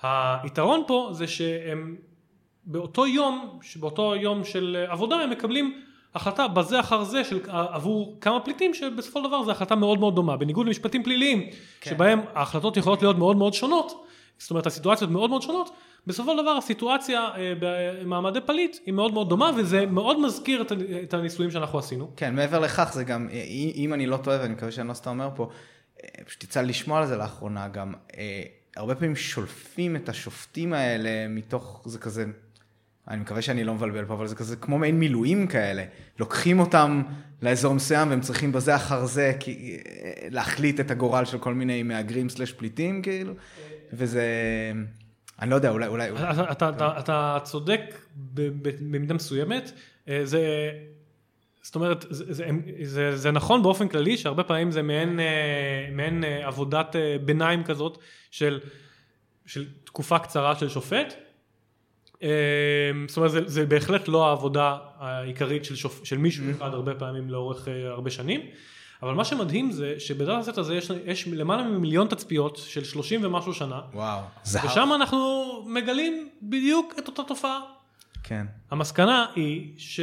היתרון 0.01 0.83
פה 0.87 1.09
זה 1.13 1.27
שהם 1.27 1.95
באותו 2.65 3.07
יום, 3.07 3.59
באותו 3.75 4.15
יום 4.15 4.43
של 4.43 4.85
עבודה 4.89 5.15
הם 5.15 5.29
מקבלים 5.29 5.81
החלטה 6.15 6.47
בזה 6.47 6.79
אחר 6.79 7.03
זה 7.03 7.23
של 7.23 7.39
עבור 7.49 8.17
כמה 8.21 8.39
פליטים 8.39 8.73
שבסופו 8.73 9.19
של 9.19 9.27
דבר 9.27 9.43
זו 9.43 9.51
החלטה 9.51 9.75
מאוד 9.75 9.99
מאוד 9.99 10.15
דומה 10.15 10.37
בניגוד 10.37 10.67
למשפטים 10.67 11.03
פליליים 11.03 11.49
כן. 11.81 11.89
שבהם 11.91 12.21
ההחלטות 12.33 12.77
יכולות 12.77 13.01
להיות 13.01 13.17
מאוד 13.17 13.37
מאוד 13.37 13.53
שונות 13.53 14.05
זאת 14.37 14.51
אומרת 14.51 14.65
הסיטואציות 14.65 15.11
מאוד 15.11 15.29
מאוד 15.29 15.41
שונות 15.41 15.69
בסופו 16.07 16.31
של 16.31 16.41
דבר 16.41 16.51
הסיטואציה 16.51 17.19
אה, 17.37 17.53
במעמדי 17.59 18.41
פליט 18.41 18.77
היא 18.85 18.93
מאוד 18.93 19.13
מאוד 19.13 19.29
דומה 19.29 19.51
וזה 19.57 19.85
מאוד 19.85 20.19
מזכיר 20.19 20.65
את 21.03 21.13
הניסויים 21.13 21.51
שאנחנו 21.51 21.79
עשינו. 21.79 22.11
כן, 22.15 22.35
מעבר 22.35 22.59
לכך 22.59 22.91
זה 22.93 23.03
גם, 23.03 23.27
אה, 23.31 23.43
אם 23.75 23.93
אני 23.93 24.05
לא 24.05 24.17
טועה 24.17 24.39
ואני 24.41 24.53
מקווה 24.53 24.71
שאני 24.71 24.87
לא 24.87 24.93
סתם 24.93 25.09
אומר 25.09 25.29
פה, 25.35 25.49
אה, 26.03 26.09
פשוט 26.25 26.43
יצא 26.43 26.61
לשמוע 26.61 26.99
על 26.99 27.07
זה 27.07 27.17
לאחרונה 27.17 27.67
גם, 27.67 27.93
הרבה 28.75 28.95
פעמים 28.95 29.15
שולפים 29.15 29.95
את 29.95 30.09
השופטים 30.09 30.73
האלה 30.73 31.27
מתוך, 31.29 31.81
זה 31.85 31.99
כזה, 31.99 32.25
אני 33.07 33.21
מקווה 33.21 33.41
שאני 33.41 33.63
לא 33.63 33.73
מבלבל 33.73 34.05
פה, 34.05 34.13
אבל 34.13 34.27
זה 34.27 34.35
כזה 34.35 34.55
כמו 34.55 34.77
מעין 34.77 34.99
מילואים 34.99 35.47
כאלה. 35.47 35.83
לוקחים 36.19 36.59
אותם 36.59 37.03
לאזור 37.41 37.73
מסוים 37.73 38.09
והם 38.09 38.21
צריכים 38.21 38.51
בזה 38.51 38.75
אחר 38.75 39.05
זה 39.05 39.33
כי, 39.39 39.77
להחליט 40.29 40.79
את 40.79 40.91
הגורל 40.91 41.25
של 41.25 41.37
כל 41.37 41.53
מיני 41.53 41.83
מהגרים 41.83 42.29
סלש 42.29 42.51
פליטים 42.51 43.01
כאילו, 43.01 43.33
וזה... 43.93 44.23
אני 45.41 45.49
לא 45.49 45.55
יודע, 45.55 45.69
אולי... 45.69 45.87
אולי 45.87 46.09
אתה, 46.11 46.51
אתה, 46.51 46.69
אתה, 46.69 46.99
אתה 46.99 47.37
צודק 47.43 47.81
במידה 48.15 49.13
מסוימת, 49.13 49.71
אה, 50.09 50.19
זה... 50.23 50.71
זאת 51.61 51.75
אומרת, 51.75 52.05
זה, 52.09 52.33
זה, 52.33 52.49
זה, 52.83 53.17
זה 53.17 53.31
נכון 53.31 53.63
באופן 53.63 53.87
כללי 53.87 54.17
שהרבה 54.17 54.43
פעמים 54.43 54.71
זה 54.71 54.81
מעין, 54.81 55.19
אה, 55.19 55.89
מעין 55.91 56.23
אה, 56.23 56.47
עבודת 56.47 56.95
ביניים 57.25 57.63
כזאת 57.63 57.97
של, 58.31 58.59
של 59.45 59.65
תקופה 59.83 60.19
קצרה 60.19 60.55
של 60.55 60.69
שופט. 60.69 61.13
זאת 63.07 63.17
אומרת, 63.17 63.31
זה, 63.31 63.39
זה 63.45 63.65
בהחלט 63.65 64.07
לא 64.07 64.27
העבודה 64.27 64.77
העיקרית 64.97 65.65
של, 65.65 65.75
שופ, 65.75 66.01
של 66.03 66.17
מישהו 66.17 66.45
mm-hmm. 66.45 66.57
אחד 66.57 66.73
הרבה 66.73 66.95
פעמים 66.95 67.29
לאורך 67.29 67.67
הרבה 67.89 68.09
שנים. 68.09 68.41
אבל 69.03 69.13
מה 69.13 69.25
שמדהים 69.25 69.71
זה 69.71 69.95
שבדאטה 69.99 70.51
סט 70.51 70.57
הזה 70.57 70.75
יש, 70.75 70.91
יש 71.05 71.27
למעלה 71.27 71.63
ממיליון 71.63 72.07
תצפיות 72.07 72.57
של 72.57 72.83
30 72.83 73.21
ומשהו 73.23 73.53
שנה. 73.53 73.81
וואו, 73.93 74.19
זהב. 74.43 74.65
ושם 74.65 74.89
אנחנו 74.95 75.47
מגלים 75.67 76.29
בדיוק 76.41 76.93
את 76.99 77.07
אותה 77.07 77.23
תופעה. 77.23 77.59
כן. 78.23 78.45
המסקנה 78.71 79.25
היא 79.35 79.73
ש... 79.77 79.99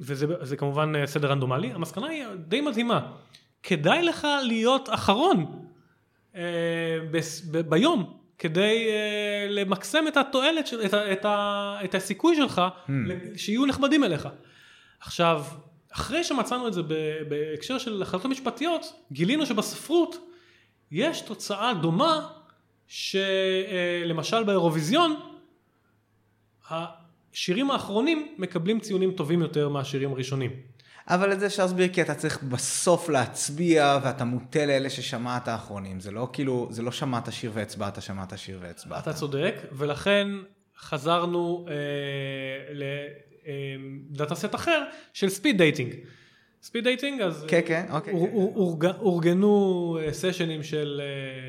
וזה 0.00 0.56
כמובן 0.56 0.92
אה, 0.96 1.06
סדר 1.06 1.30
רנדומלי, 1.30 1.72
המסקנה 1.72 2.06
היא 2.06 2.24
די 2.48 2.60
מדהימה. 2.60 3.12
כדאי 3.62 4.02
לך 4.02 4.26
להיות 4.44 4.88
אחרון 4.92 5.66
אה, 6.36 6.42
ב, 7.10 7.18
ב, 7.50 7.60
ביום 7.60 8.16
כדי 8.38 8.86
אה, 8.88 9.46
למקסם 9.50 10.04
את 10.08 10.16
התועלת, 10.16 10.66
של, 10.66 10.80
את, 10.84 10.94
את, 10.94 11.26
את 11.84 11.94
הסיכוי 11.94 12.36
שלך 12.36 12.62
hmm. 12.86 12.90
שיהיו 13.36 13.66
נחמדים 13.66 14.04
אליך. 14.04 14.28
עכשיו, 15.00 15.44
אחרי 15.92 16.24
שמצאנו 16.24 16.68
את 16.68 16.72
זה 16.72 16.82
בהקשר 17.28 17.78
של 17.78 18.02
החלטות 18.02 18.30
משפטיות, 18.30 18.92
גילינו 19.12 19.46
שבספרות 19.46 20.16
יש 20.90 21.20
תוצאה 21.20 21.74
דומה 21.74 22.28
שלמשל 22.86 24.44
באירוויזיון 24.44 25.20
השירים 26.70 27.70
האחרונים 27.70 28.34
מקבלים 28.38 28.80
ציונים 28.80 29.12
טובים 29.12 29.40
יותר 29.40 29.68
מהשירים 29.68 30.12
הראשונים. 30.12 30.50
אבל 31.06 31.32
את 31.32 31.40
זה 31.40 31.46
אפשר 31.46 31.62
להסביר 31.62 31.88
כי 31.88 32.02
אתה 32.02 32.14
צריך 32.14 32.42
בסוף 32.42 33.08
להצביע 33.08 33.98
ואתה 34.02 34.24
מוטה 34.24 34.66
לאלה 34.66 34.90
ששמעת 34.90 35.48
האחרונים. 35.48 36.00
זה 36.00 36.10
לא 36.10 36.28
כאילו, 36.32 36.68
זה 36.70 36.82
לא 36.82 36.92
שמעת 36.92 37.32
שיר 37.32 37.50
והצבעת, 37.54 38.02
שמעת 38.02 38.38
שיר 38.38 38.58
והצבעת. 38.62 39.02
אתה 39.02 39.12
צודק, 39.12 39.54
ולכן 39.72 40.28
חזרנו 40.80 41.66
אה, 41.68 41.74
ל... 42.74 42.84
data 44.10 44.34
set 44.34 44.54
אחר 44.54 44.82
של 45.12 45.28
speed 45.28 45.58
dating. 45.58 45.94
speed 46.62 46.84
dating 46.84 47.20
אז 47.20 47.44
כן 47.48 47.60
כן 47.66 47.86
אוקיי 47.90 48.14
אורגנו 48.98 49.98
סשנים 50.12 50.62
של 50.62 51.00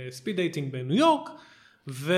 speed 0.10 0.36
dating 0.36 0.72
בניו 0.72 0.98
יורק. 0.98 1.30
ו... 1.88 2.14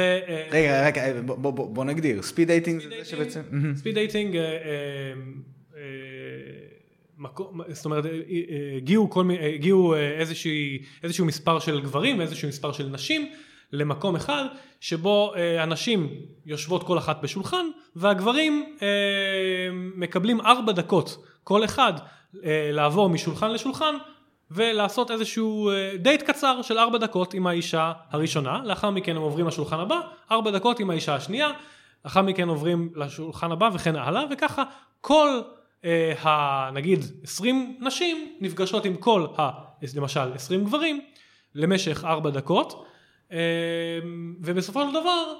רגע 0.51 0.85
רגע 0.85 1.21
בוא, 1.21 1.35
בוא, 1.35 1.69
בוא 1.69 1.85
נגדיר 1.85 2.21
speed 2.21 2.47
dating 2.47 2.81
זה 2.81 3.05
שבעצם 3.05 3.41
speed 3.75 3.93
dating 3.93 4.37
מקום, 7.17 7.61
זאת 7.69 7.85
אומרת, 7.85 8.05
הגיעו, 8.77 9.09
כל, 9.09 9.29
הגיעו 9.55 9.95
איזושהי, 9.95 10.79
איזשהו 11.03 11.25
מספר 11.25 11.59
של 11.59 11.81
גברים 11.81 12.19
ואיזשהו 12.19 12.47
מספר 12.47 12.71
של 12.71 12.87
נשים 12.87 13.31
למקום 13.73 14.15
אחד 14.15 14.45
שבו 14.79 15.33
הנשים 15.59 16.09
יושבות 16.45 16.83
כל 16.83 16.97
אחת 16.97 17.21
בשולחן 17.21 17.65
והגברים 17.95 18.75
מקבלים 19.95 20.41
ארבע 20.41 20.71
דקות 20.71 21.17
כל 21.43 21.65
אחד 21.65 21.93
לעבור 22.73 23.09
משולחן 23.09 23.51
לשולחן 23.51 23.95
ולעשות 24.51 25.11
איזשהו 25.11 25.71
דייט 25.99 26.21
קצר 26.21 26.61
של 26.61 26.77
ארבע 26.77 26.97
דקות 26.97 27.33
עם 27.33 27.47
האישה 27.47 27.91
הראשונה, 28.09 28.61
לאחר 28.63 28.89
מכן 28.89 29.15
הם 29.15 29.21
עוברים 29.21 29.47
לשולחן 29.47 29.79
הבא, 29.79 29.99
ארבע 30.31 30.51
דקות 30.51 30.79
עם 30.79 30.89
האישה 30.89 31.15
השנייה, 31.15 31.49
לאחר 32.05 32.21
מכן 32.21 32.47
עוברים 32.47 32.89
לשולחן 32.95 33.51
הבא 33.51 33.69
וכן 33.73 33.95
הלאה, 33.95 34.23
וככה 34.31 34.63
כל 35.01 35.41
אה, 35.85 36.13
ה, 36.23 36.71
נגיד 36.71 36.99
20 37.23 37.77
נשים 37.79 38.35
נפגשות 38.41 38.85
עם 38.85 38.95
כל 38.95 39.25
ה, 39.37 39.49
למשל 39.95 40.33
20 40.33 40.63
גברים 40.63 41.01
למשך 41.55 42.03
4 42.05 42.29
דקות, 42.29 42.73
אה, 42.73 42.92
ובסופו 44.41 44.87
של 44.87 44.93
דבר, 44.93 45.33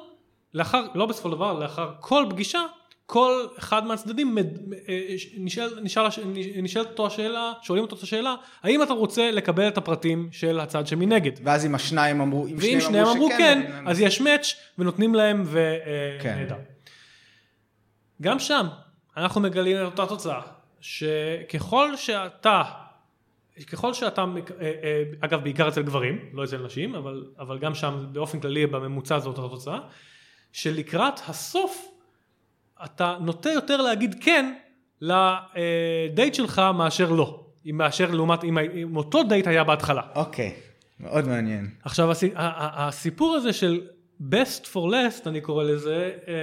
לאחר, 0.54 0.86
לא 0.96 1.06
בסופו 1.06 1.30
של 1.30 1.36
דבר, 1.36 1.60
לאחר 1.60 1.94
כל 2.00 2.26
פגישה, 2.30 2.62
כל 3.06 3.48
אחד 3.58 3.86
מהצדדים 3.86 4.38
אה, 4.38 4.44
נשאל, 5.38 5.80
נשאל, 5.82 6.08
נשאלת 6.62 6.88
אותו 6.88 7.08
השאלה, 7.08 7.54
שואלים 7.62 7.84
אותו 7.84 7.96
את 7.96 8.04
השאלה, 8.04 8.36
האם 8.64 8.84
אתה 8.84 8.94
רוצה 8.94 9.32
לקבל 9.32 9.68
את 9.68 9.78
הפרטים 9.78 10.30
של 10.32 10.60
הצד 10.60 10.88
שמנגד? 10.88 11.32
ואז 11.44 11.66
אם 11.66 11.76
השניים 11.76 12.22
אמרו, 12.22 12.48
אם 12.48 12.56
ואם 12.60 12.82
שניהם 12.82 13.06
אמרו 13.08 13.30
כן, 13.30 13.38
כן 13.38 13.88
אז 13.88 14.02
יש 14.02 14.22
מאץ' 14.22 14.56
ונותנים 14.78 15.16
להם 15.16 15.44
ונהדר. 15.46 16.56
כן. 16.56 16.62
גם 18.22 18.40
שם 18.40 18.68
אנחנו 19.18 19.42
מגלים 19.42 19.78
את 19.78 19.82
אותה 19.82 20.06
תוצאה, 20.06 20.42
שככל 20.82 21.96
שאתה, 21.96 22.62
ככל 23.62 23.94
שאתה, 23.94 24.22
אה, 24.22 24.72
אה, 24.84 25.04
אגב 25.20 25.44
בעיקר 25.44 25.68
אצל 25.68 25.82
גברים, 25.82 26.20
לא 26.34 26.44
אצל 26.44 26.58
נשים, 26.58 26.96
אבל, 26.96 27.26
אבל 27.40 27.60
גם 27.60 27.76
שם 27.76 28.06
באופן 28.12 28.40
כללי 28.40 28.68
בממוצע 28.68 29.20
זאת 29.20 29.38
אותה 29.38 29.50
תוצאה, 29.50 29.80
שלקראת 30.52 31.20
הסוף 31.28 31.88
אתה 32.86 33.18
נוטה 33.22 33.50
יותר 33.50 33.82
להגיד 33.82 34.16
כן 34.22 34.54
לדייט 35.02 36.34
שלך 36.34 36.62
מאשר 36.78 37.12
לא, 37.12 37.46
מאשר 37.66 38.12
לעומת 38.12 38.44
אם, 38.44 38.58
אם 38.58 38.96
אותו 38.96 39.24
דייט 39.24 39.48
היה 39.48 39.64
בהתחלה. 39.64 40.02
אוקיי, 40.16 40.50
okay. 40.50 41.04
מאוד 41.04 41.28
מעניין. 41.28 41.70
עכשיו 41.84 42.10
הסיפור 42.36 43.36
הזה 43.36 43.54
של 43.54 43.82
best 44.22 44.66
for 44.74 44.92
last 44.92 45.28
אני 45.28 45.42
קורא 45.42 45.64
לזה, 45.64 46.12
אה, 46.28 46.34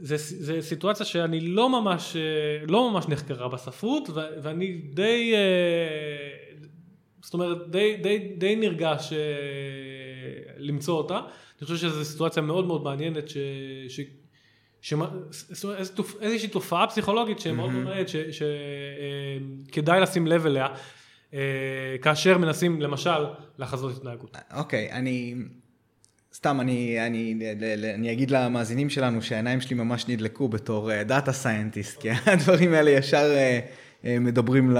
זה, 0.00 0.16
זה 0.18 0.62
סיטואציה 0.62 1.06
שאני 1.06 1.40
לא 1.40 1.70
ממש, 1.70 2.16
אה, 2.16 2.66
לא 2.68 2.90
ממש 2.90 3.08
נחקרה 3.08 3.48
בספרות 3.48 4.10
ואני 4.42 4.72
די, 4.72 5.32
אה, 5.34 5.40
זאת 7.22 7.34
אומרת 7.34 7.70
די, 7.70 7.96
די, 8.02 8.18
די 8.38 8.56
נרגש 8.56 9.12
למצוא 10.56 10.98
אותה, 10.98 11.20
אני 11.58 11.66
חושב 11.66 11.76
שזו 11.76 12.04
סיטואציה 12.04 12.42
מאוד 12.42 12.66
מאוד 12.66 12.82
מעניינת 12.82 13.28
ש... 13.28 13.36
ש 14.80 14.94
איזושהי 16.20 16.48
תופעה 16.48 16.86
פסיכולוגית 16.86 17.40
שמאוד 17.40 17.70
מעניינת, 17.70 18.08
שכדאי 19.68 20.00
לשים 20.00 20.26
לב 20.26 20.46
אליה, 20.46 20.68
כאשר 22.02 22.38
מנסים 22.38 22.80
למשל 22.80 23.26
לחזות 23.58 23.96
התנהגות. 23.96 24.36
אוקיי, 24.56 24.88
okay, 24.90 24.94
אני 24.94 25.34
סתם, 26.38 26.60
אני, 26.60 27.06
אני, 27.06 27.34
אני 27.94 28.12
אגיד 28.12 28.30
למאזינים 28.30 28.90
שלנו 28.90 29.22
שהעיניים 29.22 29.60
שלי 29.60 29.76
ממש 29.76 30.08
נדלקו 30.08 30.48
בתור 30.48 31.02
data 31.02 31.32
scientist, 31.32 32.00
כי 32.00 32.08
הדברים 32.26 32.74
האלה 32.74 32.90
ישר 32.90 33.30
uh, 33.30 34.04
uh, 34.04 34.06
מדברים 34.20 34.76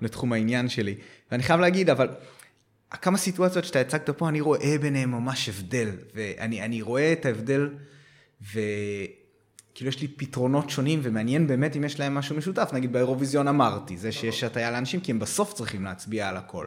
לתחום 0.00 0.32
העניין 0.32 0.68
שלי. 0.68 0.94
ואני 1.30 1.42
חייב 1.42 1.60
להגיד, 1.60 1.90
אבל 1.90 2.08
כמה 2.90 3.18
סיטואציות 3.18 3.64
שאתה 3.64 3.80
הצגת 3.80 4.10
פה, 4.10 4.28
אני 4.28 4.40
רואה 4.40 4.76
ביניהם 4.80 5.10
ממש 5.10 5.48
הבדל. 5.48 5.90
ואני 6.14 6.82
רואה 6.82 7.12
את 7.12 7.26
ההבדל, 7.26 7.70
וכאילו 8.42 9.88
יש 9.88 10.00
לי 10.00 10.08
פתרונות 10.08 10.70
שונים, 10.70 11.00
ומעניין 11.02 11.46
באמת 11.46 11.76
אם 11.76 11.84
יש 11.84 12.00
להם 12.00 12.14
משהו 12.14 12.36
משותף. 12.36 12.70
נגיד 12.72 12.92
באירוויזיון 12.92 13.48
אמרתי, 13.48 13.96
זה 13.96 14.12
שיש 14.12 14.44
הטיה 14.44 14.70
לאנשים, 14.70 15.00
כי 15.00 15.12
הם 15.12 15.18
בסוף 15.18 15.52
צריכים 15.52 15.84
להצביע 15.84 16.28
על 16.28 16.36
הכל. 16.36 16.66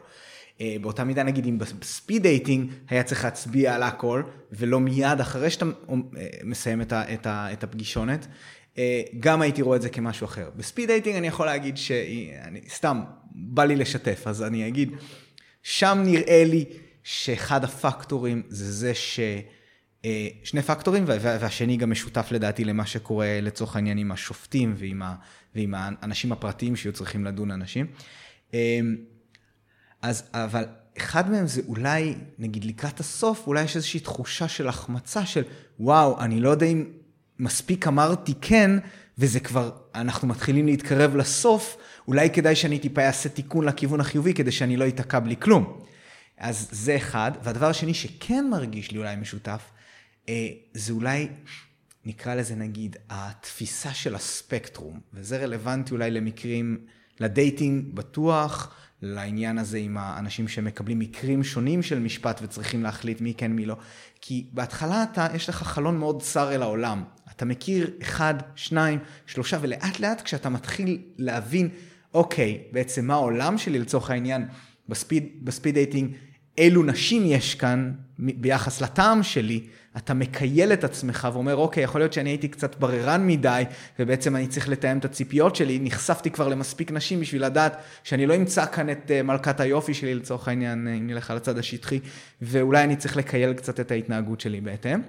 אה, 0.61 0.75
באותה 0.81 1.03
מידה 1.03 1.23
נגיד 1.23 1.45
אם 1.45 1.57
ב 1.57 1.68
speed 1.68 2.23
dating 2.23 2.71
היה 2.89 3.03
צריך 3.03 3.23
להצביע 3.23 3.75
על 3.75 3.83
הכל 3.83 4.23
ולא 4.51 4.79
מיד 4.79 5.19
אחרי 5.19 5.49
שאתה 5.49 5.65
אה, 5.65 6.27
מסיים 6.43 6.81
את, 6.81 6.93
ה, 6.93 7.13
את, 7.13 7.25
ה, 7.25 7.53
את 7.53 7.63
הפגישונת, 7.63 8.27
אה, 8.77 9.01
גם 9.19 9.41
הייתי 9.41 9.61
רואה 9.61 9.77
את 9.77 9.81
זה 9.81 9.89
כמשהו 9.89 10.25
אחר. 10.25 10.49
ב 10.55 10.60
speed 10.60 10.87
dating 10.87 11.15
אני 11.15 11.27
יכול 11.27 11.45
להגיד 11.45 11.77
שאני 11.77 12.61
סתם 12.69 13.01
בא 13.31 13.63
לי 13.63 13.75
לשתף 13.75 14.23
אז 14.25 14.43
אני 14.43 14.67
אגיד 14.67 14.91
שם 15.63 16.01
נראה 16.05 16.43
לי 16.45 16.65
שאחד 17.03 17.63
הפקטורים 17.63 18.43
זה 18.47 18.71
זה 18.71 18.93
ש... 18.93 19.19
שני 20.43 20.61
פקטורים 20.61 21.03
והשני 21.07 21.77
גם 21.77 21.91
משותף 21.91 22.27
לדעתי 22.31 22.65
למה 22.65 22.85
שקורה 22.85 23.39
לצורך 23.41 23.75
העניין 23.75 23.97
עם 23.97 24.11
השופטים 24.11 24.73
ועם, 24.77 25.01
ה, 25.01 25.15
ועם 25.55 25.73
האנשים 25.77 26.31
הפרטיים 26.31 26.75
שיהיו 26.75 26.93
צריכים 26.93 27.25
לדון 27.25 27.51
אנשים. 27.51 27.87
אז, 30.01 30.23
אבל 30.33 30.65
אחד 30.97 31.31
מהם 31.31 31.47
זה 31.47 31.61
אולי, 31.67 32.15
נגיד 32.39 32.65
לקראת 32.65 32.99
הסוף, 32.99 33.47
אולי 33.47 33.63
יש 33.63 33.75
איזושהי 33.75 33.99
תחושה 33.99 34.47
של 34.47 34.67
החמצה 34.67 35.25
של, 35.25 35.43
וואו, 35.79 36.19
אני 36.21 36.39
לא 36.39 36.49
יודע 36.49 36.65
אם 36.65 36.85
מספיק 37.39 37.87
אמרתי 37.87 38.33
כן, 38.41 38.71
וזה 39.17 39.39
כבר, 39.39 39.71
אנחנו 39.95 40.27
מתחילים 40.27 40.65
להתקרב 40.65 41.15
לסוף, 41.15 41.77
אולי 42.07 42.29
כדאי 42.29 42.55
שאני 42.55 42.79
טיפה 42.79 43.01
אעשה 43.01 43.29
תיקון 43.29 43.65
לכיוון 43.65 43.99
החיובי, 43.99 44.33
כדי 44.33 44.51
שאני 44.51 44.77
לא 44.77 44.87
אתקע 44.87 45.19
בלי 45.19 45.35
כלום. 45.35 45.79
אז 46.37 46.67
זה 46.71 46.95
אחד. 46.95 47.31
והדבר 47.43 47.65
השני 47.65 47.93
שכן 47.93 48.47
מרגיש 48.49 48.91
לי 48.91 48.97
אולי 48.97 49.15
משותף, 49.15 49.61
אה, 50.29 50.47
זה 50.73 50.93
אולי, 50.93 51.27
נקרא 52.05 52.35
לזה 52.35 52.55
נגיד, 52.55 52.95
התפיסה 53.09 53.93
של 53.93 54.15
הספקטרום, 54.15 54.99
וזה 55.13 55.37
רלוונטי 55.43 55.91
אולי 55.91 56.11
למקרים, 56.11 56.77
לדייטינג 57.19 57.95
בטוח, 57.95 58.75
לעניין 59.01 59.57
הזה 59.57 59.77
עם 59.77 59.97
האנשים 59.97 60.47
שמקבלים 60.47 60.99
מקרים 60.99 61.43
שונים 61.43 61.81
של 61.81 61.99
משפט 61.99 62.39
וצריכים 62.43 62.83
להחליט 62.83 63.21
מי 63.21 63.33
כן 63.33 63.51
מי 63.51 63.65
לא. 63.65 63.75
כי 64.21 64.45
בהתחלה 64.53 65.03
אתה, 65.03 65.27
יש 65.35 65.49
לך 65.49 65.63
חלון 65.63 65.97
מאוד 65.97 66.21
צר 66.21 66.51
אל 66.51 66.61
העולם. 66.61 67.03
אתה 67.31 67.45
מכיר 67.45 67.91
אחד, 68.01 68.33
שניים, 68.55 68.99
שלושה, 69.25 69.57
ולאט 69.61 69.99
לאט 69.99 70.21
כשאתה 70.21 70.49
מתחיל 70.49 71.01
להבין, 71.17 71.69
אוקיי, 72.13 72.63
בעצם 72.71 73.05
מה 73.05 73.13
העולם 73.13 73.57
שלי 73.57 73.79
לצורך 73.79 74.09
העניין 74.09 74.47
ב 74.89 74.95
speed, 74.95 75.29
ב 75.43 75.48
speed 75.48 75.73
dating, 75.73 76.13
אילו 76.57 76.83
נשים 76.83 77.23
יש 77.25 77.55
כאן 77.55 77.91
ביחס 78.19 78.81
לטעם 78.81 79.23
שלי, 79.23 79.67
אתה 79.97 80.13
מכייל 80.13 80.73
את 80.73 80.83
עצמך 80.83 81.27
ואומר, 81.33 81.55
אוקיי, 81.55 81.83
יכול 81.83 82.01
להיות 82.01 82.13
שאני 82.13 82.29
הייתי 82.29 82.47
קצת 82.47 82.75
בררן 82.75 83.27
מדי, 83.27 83.63
ובעצם 83.99 84.35
אני 84.35 84.47
צריך 84.47 84.69
לתאם 84.69 84.97
את 84.97 85.05
הציפיות 85.05 85.55
שלי, 85.55 85.79
נחשפתי 85.81 86.31
כבר 86.31 86.47
למספיק 86.47 86.91
נשים 86.91 87.19
בשביל 87.19 87.45
לדעת 87.45 87.77
שאני 88.03 88.25
לא 88.25 88.35
אמצא 88.35 88.65
כאן 88.65 88.89
את 88.89 89.11
אה, 89.11 89.23
מלכת 89.23 89.59
היופי 89.59 89.93
שלי, 89.93 90.15
לצורך 90.15 90.47
העניין, 90.47 90.87
אה, 90.87 90.93
אם 90.93 91.07
נלך 91.07 91.31
על 91.31 91.37
הצד 91.37 91.57
השטחי, 91.57 91.99
ואולי 92.41 92.83
אני 92.83 92.95
צריך 92.95 93.17
לקייל 93.17 93.53
קצת 93.53 93.79
את 93.79 93.91
ההתנהגות 93.91 94.41
שלי 94.41 94.61
בהתאם. 94.61 95.01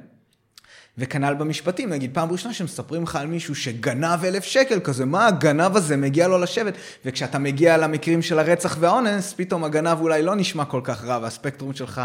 וכנ"ל 0.99 1.35
במשפטים, 1.35 1.91
נגיד 1.91 2.11
פעם 2.15 2.33
ראשונה 2.33 2.55
שמספרים 2.55 3.03
לך 3.03 3.17
על 3.17 3.27
מישהו 3.27 3.55
שגנב 3.55 4.25
אלף 4.25 4.45
שקל, 4.45 4.81
כזה, 4.81 5.05
מה 5.05 5.27
הגנב 5.27 5.77
הזה 5.77 5.97
מגיע 5.97 6.29
לו 6.29 6.39
לשבת? 6.39 6.75
וכשאתה 7.05 7.39
מגיע 7.39 7.77
למקרים 7.77 8.23
של 8.23 8.39
הרצח 8.39 8.77
והאונס, 8.81 9.35
פתאום 9.37 9.65
הגנב 9.65 10.01
אולי 10.01 10.23
לא 10.23 10.35
נשמע 10.35 10.65
כל 10.65 10.81
כך 10.85 11.05
רע, 11.05 11.19
והספקטרום 11.23 11.75
שלך 11.75 12.01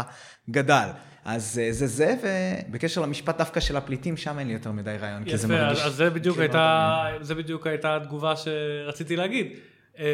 גדל. 0.50 0.88
אז 1.26 1.60
אה, 1.62 1.72
זה 1.72 1.86
זה, 1.86 2.14
ובקשר 2.68 3.00
למשפט 3.00 3.38
דווקא 3.38 3.60
של 3.60 3.76
הפליטים, 3.76 4.16
שם 4.16 4.38
אין 4.38 4.46
לי 4.46 4.52
יותר 4.52 4.72
מדי 4.72 4.96
רעיון, 5.00 5.24
כי 5.24 5.36
זה 5.36 5.48
מרגיש... 5.48 5.80
אז 5.80 5.94
זה 5.94 6.10
בדיוק, 6.10 6.38
הייתה, 6.38 7.06
זה 7.20 7.34
בדיוק 7.34 7.66
הייתה 7.66 7.96
התגובה 7.96 8.34
שרציתי 8.36 9.16
להגיד. 9.16 9.46
אמ, 9.98 10.04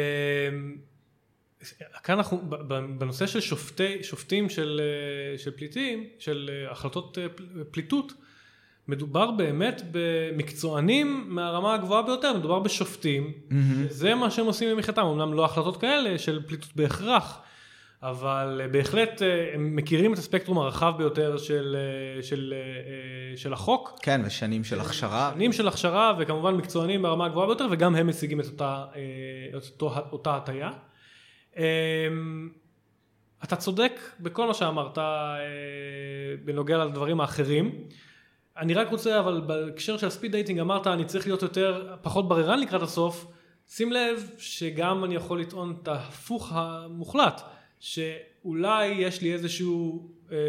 כאן 2.03 2.17
אנחנו, 2.17 2.41
בנושא 2.97 3.27
של 3.27 3.39
שופטי, 3.39 4.03
שופטים 4.03 4.49
של, 4.49 4.81
אה, 4.83 5.37
של 5.37 5.51
פליטים, 5.51 6.03
של 6.19 6.49
אה, 6.53 6.71
החלטות 6.71 7.17
פליטות, 7.71 8.13
מדובר 8.87 9.31
באמת 9.31 9.81
במקצוענים 9.91 11.25
מהרמה 11.27 11.73
הגבוהה 11.73 12.01
ביותר, 12.01 12.37
מדובר 12.37 12.59
בשופטים, 12.59 13.31
mm-hmm. 13.49 13.53
זה 13.89 14.15
מה 14.15 14.31
שהם 14.31 14.45
עושים 14.45 14.75
במחייתם, 14.75 15.01
אמנם 15.01 15.33
לא 15.33 15.45
החלטות 15.45 15.77
כאלה 15.81 16.17
של 16.17 16.41
פליטות 16.47 16.75
בהכרח, 16.75 17.39
אבל 18.03 18.61
בהחלט 18.71 19.21
אה, 19.21 19.53
הם 19.53 19.75
מכירים 19.75 20.13
את 20.13 20.17
הספקטרום 20.17 20.57
הרחב 20.57 20.93
ביותר 20.97 21.37
של, 21.37 21.77
אה, 21.79 22.23
של, 22.23 22.53
אה, 22.57 23.37
של 23.37 23.53
החוק. 23.53 23.99
כן, 24.01 24.21
ושנים 24.25 24.63
של 24.63 24.79
הכשרה. 24.79 25.31
שנים 25.33 25.53
של 25.53 25.67
הכשרה, 25.67 26.13
וכמובן 26.19 26.55
מקצוענים 26.55 27.01
ברמה 27.01 27.25
הגבוהה 27.25 27.47
ביותר, 27.47 27.67
וגם 27.71 27.95
הם 27.95 28.07
משיגים 28.07 28.39
את 28.39 28.45
אותה, 28.45 28.85
אותו, 29.53 29.93
אותה 30.11 30.35
הטיה. 30.35 30.71
אתה 33.43 33.55
צודק 33.55 33.99
בכל 34.19 34.47
מה 34.47 34.53
שאמרת 34.53 34.97
בנוגע 36.45 36.85
לדברים 36.85 37.21
האחרים. 37.21 37.71
אני 38.57 38.73
רק 38.73 38.91
רוצה, 38.91 39.19
אבל 39.19 39.41
בהקשר 39.45 39.97
של 39.97 40.07
ה 40.07 40.11
speed 40.11 40.31
dating 40.31 40.59
אמרת, 40.59 40.87
אני 40.87 41.05
צריך 41.05 41.27
להיות 41.27 41.41
יותר, 41.41 41.95
פחות 42.01 42.27
בררן 42.27 42.59
לקראת 42.59 42.81
הסוף. 42.81 43.27
שים 43.69 43.91
לב 43.91 44.29
שגם 44.37 45.03
אני 45.03 45.15
יכול 45.15 45.41
לטעון 45.41 45.77
את 45.81 45.87
ההפוך 45.87 46.51
המוחלט, 46.55 47.41
שאולי 47.83 48.85
יש 48.87 49.21
לי 49.21 49.33
איזשהו 49.33 50.09
אה, 50.31 50.37
אה, 50.37 50.41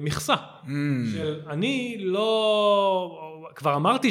מכסה, 0.00 0.34
Mm. 0.64 0.68
של 1.12 1.40
אני 1.46 1.96
לא, 2.00 3.44
כבר 3.54 3.76
אמרתי 3.76 4.10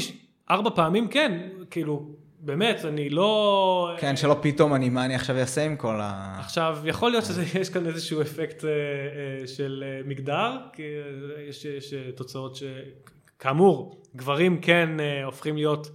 ארבע 0.50 0.70
פעמים 0.76 1.08
כן, 1.08 1.50
כאילו, 1.72 2.16
באמת, 2.40 2.86
אני 2.86 3.10
לא... 3.10 3.96
כן, 4.00 4.16
שלא 4.16 4.38
פתאום 4.42 4.74
אני, 4.74 4.90
מה 4.90 5.06
אני 5.06 5.16
עכשיו 5.16 5.38
אעשה 5.38 5.66
עם 5.66 5.76
כל 5.76 5.96
ה... 6.02 6.36
עכשיו, 6.40 6.78
יכול 6.86 7.12
להיות 7.12 7.24
שיש 7.26 7.70
כאן 7.70 7.86
איזשהו 7.88 8.22
אפקט 8.22 8.66
אה, 8.66 8.70
אה, 8.70 9.48
של 9.48 9.84
אה, 9.88 10.02
מגדר, 10.06 10.58
כי 10.74 10.84
אה, 10.84 11.42
יש, 11.50 11.66
יש 11.66 11.94
אה, 11.94 12.12
תוצאות 12.16 12.56
שכאמור, 12.56 14.02
גברים 14.16 14.62
כן 14.62 15.00
אה, 15.00 15.24
הופכים 15.24 15.56
להיות 15.56 15.90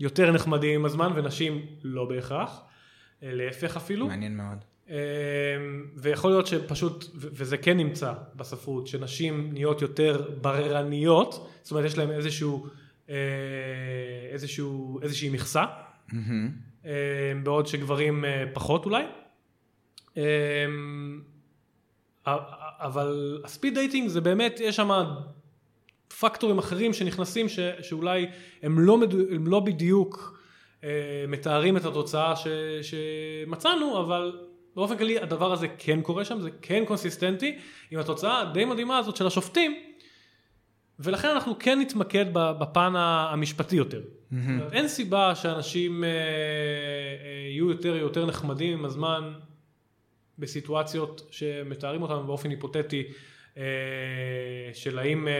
יותר 0.00 0.32
נחמדים 0.32 0.80
עם 0.80 0.84
הזמן, 0.84 1.12
ונשים 1.14 1.66
לא 1.82 2.04
בהכרח, 2.04 2.60
אה, 3.22 3.28
להפך 3.32 3.76
אפילו. 3.76 4.06
מעניין 4.06 4.36
מאוד. 4.36 4.64
אה, 4.90 4.96
ויכול 5.96 6.30
להיות 6.30 6.46
שפשוט, 6.46 7.04
וזה 7.14 7.56
כן 7.56 7.76
נמצא 7.76 8.12
בספרות, 8.36 8.86
שנשים 8.86 9.52
נהיות 9.52 9.82
יותר 9.82 10.30
בררניות, 10.40 11.50
זאת 11.62 11.70
אומרת 11.70 11.84
יש 11.84 11.98
להם 11.98 12.10
איזשהו, 12.10 12.66
אה, 13.10 13.14
איזשהו, 14.32 15.00
איזושהי 15.02 15.30
מכסה. 15.30 15.64
אה, 16.86 16.92
בעוד 17.42 17.66
שגברים 17.66 18.24
אה, 18.24 18.44
פחות 18.52 18.84
אולי. 18.84 19.04
אה, 20.16 20.66
אבל 22.80 23.40
ה 23.44 23.49
speed 23.49 23.74
dating 23.74 24.08
זה 24.08 24.20
באמת, 24.20 24.60
יש 24.60 24.76
שם 24.76 25.04
פקטורים 26.20 26.58
אחרים 26.58 26.92
שנכנסים 26.92 27.48
ש, 27.48 27.58
שאולי 27.82 28.26
הם 28.62 28.80
לא, 28.80 28.98
מדו, 28.98 29.18
הם 29.30 29.46
לא 29.46 29.60
בדיוק 29.60 30.38
אה, 30.84 31.24
מתארים 31.28 31.76
את 31.76 31.84
התוצאה 31.84 32.36
ש, 32.36 32.46
שמצאנו, 32.82 34.00
אבל 34.00 34.38
באופן 34.76 34.98
כללי 34.98 35.18
הדבר 35.18 35.52
הזה 35.52 35.68
כן 35.78 36.02
קורה 36.02 36.24
שם, 36.24 36.40
זה 36.40 36.50
כן 36.62 36.84
קונסיסטנטי 36.86 37.58
עם 37.90 38.00
התוצאה 38.00 38.40
הדי 38.40 38.64
מדהימה 38.64 38.98
הזאת 38.98 39.16
של 39.16 39.26
השופטים, 39.26 39.76
ולכן 40.98 41.28
אנחנו 41.28 41.56
כן 41.58 41.80
נתמקד 41.80 42.26
בפן 42.32 42.92
המשפטי 42.96 43.76
יותר. 43.76 44.00
אומרת, 44.32 44.72
אין 44.72 44.88
סיבה 44.88 45.34
שאנשים 45.34 46.04
אה, 46.04 46.08
אה, 46.08 46.14
יהיו 47.50 47.70
יותר 47.70 47.96
יותר 47.96 48.26
נחמדים 48.26 48.78
עם 48.78 48.84
הזמן 48.84 49.32
בסיטואציות 50.38 51.28
שמתארים 51.30 52.02
אותם 52.02 52.26
באופן 52.26 52.50
היפותטי 52.50 53.04
אה, 53.58 53.62
של 54.74 54.98
האם 54.98 55.28
אה, 55.28 55.32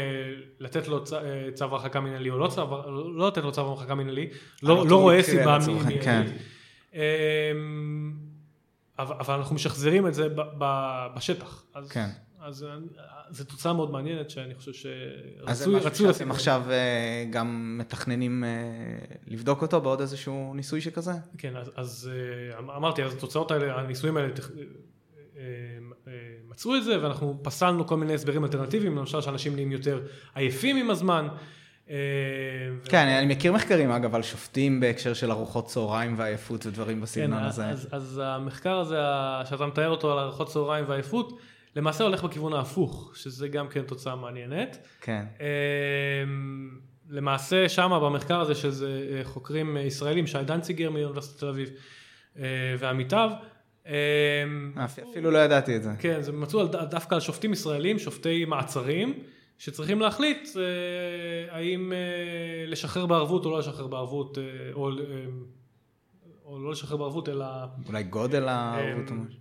לתת 0.61 0.89
לו 0.89 1.05
צ, 1.05 1.13
אה, 1.13 1.49
צו 1.55 1.65
הרחקה 1.65 2.01
מנהלי 2.01 2.31
או 2.31 2.39
לא, 2.39 2.49
צו, 2.49 2.67
לא 3.15 3.29
לתת 3.29 3.43
לו 3.43 3.53
צו 3.53 3.61
הרחקה 3.61 3.95
מנהלי, 3.95 4.29
לא, 4.63 4.73
אותו 4.73 4.91
לא 4.91 5.01
רואה 5.01 5.19
מקרה 5.19 5.31
סיבה 5.31 5.59
לצורך 5.59 5.87
העניין, 5.87 6.03
מיידית. 6.05 6.41
כן. 6.93 6.99
אבל, 8.99 9.17
אבל 9.19 9.35
אנחנו 9.35 9.55
משחזרים 9.55 10.07
את 10.07 10.15
זה 10.15 10.29
ב, 10.29 10.41
ב, 10.59 10.65
בשטח. 11.17 11.65
אז, 11.75 11.89
כן. 11.89 12.09
אז 12.41 12.65
אה, 12.65 12.77
זו 13.31 13.45
תוצאה 13.45 13.73
מאוד 13.73 13.91
מעניינת 13.91 14.31
שאני 14.31 14.55
חושב 14.55 14.73
אז 15.47 15.59
זה 15.59 15.65
שרצוי 15.65 16.07
משהו 16.07 16.15
שאתם 16.15 16.31
עכשיו 16.31 16.63
אה, 16.71 17.25
גם 17.31 17.79
מתכננים 17.81 18.45
אה, 18.45 18.49
לבדוק 19.27 19.63
אותו 19.63 19.81
בעוד 19.81 20.01
איזשהו 20.01 20.53
ניסוי 20.55 20.81
שכזה? 20.81 21.13
כן, 21.39 21.57
אז, 21.57 21.71
אז 21.77 22.11
אמ- 22.59 22.71
אמרתי, 22.71 23.03
אז 23.03 23.15
התוצאות 23.15 23.51
האלה, 23.51 23.81
הניסויים 23.81 24.17
האלה 24.17 24.29
מצאו 26.49 26.77
את 26.77 26.85
זה, 26.85 27.03
ואנחנו 27.03 27.39
פסלנו 27.43 27.87
כל 27.87 27.97
מיני 27.97 28.15
הסברים 28.15 28.45
אלטרנטיביים, 28.45 28.97
למשל 28.97 29.21
שאנשים 29.21 29.55
נהיים 29.55 29.73
יותר 29.73 30.03
עייפים 30.35 30.77
עם 30.77 30.91
הזמן. 30.91 31.29
אה, 31.91 31.97
ו- 32.83 32.89
כן, 32.89 33.07
אני 33.07 33.35
מכיר 33.35 33.53
מחקרים 33.53 33.91
אגב 33.91 34.15
על 34.15 34.23
שופטים 34.23 34.81
בהקשר 34.81 35.15
של 35.15 35.31
ארוחות 35.31 35.67
צהריים 35.67 36.15
ועייפות 36.19 36.67
ודברים 36.67 36.97
כן, 36.97 37.03
בסגנון 37.03 37.45
אז, 37.45 37.59
הזה. 37.59 37.69
אז, 37.69 37.89
אז 37.93 38.21
המחקר 38.25 38.79
הזה, 38.79 38.97
שאתה 39.51 39.67
מתאר 39.67 39.89
אותו 39.89 40.13
על 40.13 40.19
ארוחות 40.19 40.49
צהריים 40.49 40.85
ועייפות, 40.89 41.39
למעשה 41.77 42.05
הולך 42.05 42.25
בכיוון 42.25 42.53
ההפוך, 42.53 43.13
שזה 43.17 43.49
גם 43.49 43.69
כן 43.69 43.83
תוצאה 43.83 44.17
מעניינת. 44.17 44.79
כן. 45.01 45.25
אמ, 45.41 46.79
למעשה 47.11 47.69
שמה 47.69 48.01
במחקר 48.01 48.41
הזה 48.41 48.55
שזה 48.55 49.09
אה, 49.13 49.25
חוקרים 49.25 49.77
אה, 49.77 49.83
ישראלים, 49.83 50.27
שי 50.27 50.39
דנציגר 50.47 50.91
מאוניברסיטת 50.91 51.41
תל 51.41 51.49
אביב 51.49 51.71
אה, 52.39 52.45
ועמיתיו. 52.79 53.31
אה, 53.87 53.95
אפילו 54.85 55.31
לא 55.31 55.39
ידעתי 55.39 55.77
את 55.77 55.83
זה. 55.83 55.91
כן, 55.99 56.23
זה 56.23 56.33
מצאו 56.33 56.67
דווקא 56.67 57.15
על 57.15 57.21
שופטים 57.21 57.53
ישראלים, 57.53 57.99
שופטי 57.99 58.45
מעצרים, 58.45 59.15
שצריכים 59.59 60.01
להחליט 60.01 60.49
אה, 60.57 61.55
האם 61.57 61.93
אה, 61.93 61.99
לשחרר 62.67 63.07
בערבות 63.07 63.45
או 63.45 63.51
לא 63.51 63.59
לשחרר 63.59 63.87
בערבות, 63.87 64.39
אה, 64.39 64.43
או, 64.73 64.89
אה, 64.91 64.95
או 66.45 66.59
לא 66.59 66.71
לשחרר 66.71 66.97
בערבות, 66.97 67.29
אלא 67.29 67.47
אולי 67.87 68.03
גודל 68.03 68.49
הערבות 68.49 69.11
או 69.11 69.15
אמ, 69.15 69.25
משהו. 69.27 69.41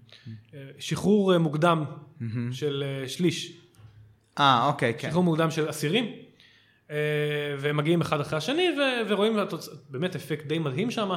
אה, 0.54 0.60
שחרור 0.80 1.34
אה, 1.34 1.38
מוקדם 1.38 1.84
מהמם. 2.20 2.54
של 2.54 2.84
אה, 2.86 3.10
שליש. 3.10 3.62
אה, 4.40 4.68
אוקיי, 4.68 4.94
כן. 4.98 5.10
שחרור 5.10 5.24
מוקדם 5.24 5.52
של 5.52 5.70
אסירים, 5.70 6.06
אה, 6.92 6.96
והם 7.60 7.78
מגיעים 7.78 8.02
אחד 8.02 8.20
אחרי 8.20 8.38
השני, 8.38 8.68
ו- 8.78 9.10
ורואים 9.10 9.40
התוצ... 9.40 9.70
באמת 9.90 10.16
אפקט 10.16 10.46
די 10.46 10.60
מדהים 10.60 10.92
שם, 10.92 11.10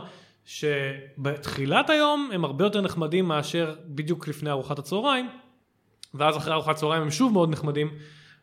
שבתחילת 0.44 1.90
היום 1.90 2.30
הם 2.32 2.44
הרבה 2.44 2.64
יותר 2.64 2.80
נחמדים 2.80 3.24
מאשר 3.24 3.74
בדיוק 3.86 4.28
לפני 4.28 4.50
ארוחת 4.50 4.78
הצהריים, 4.78 5.28
ואז 6.14 6.36
אחרי 6.36 6.52
ארוחת 6.52 6.76
צהריים 6.76 7.02
הם 7.02 7.10
שוב 7.10 7.32
מאוד 7.32 7.50
נחמדים, 7.50 7.90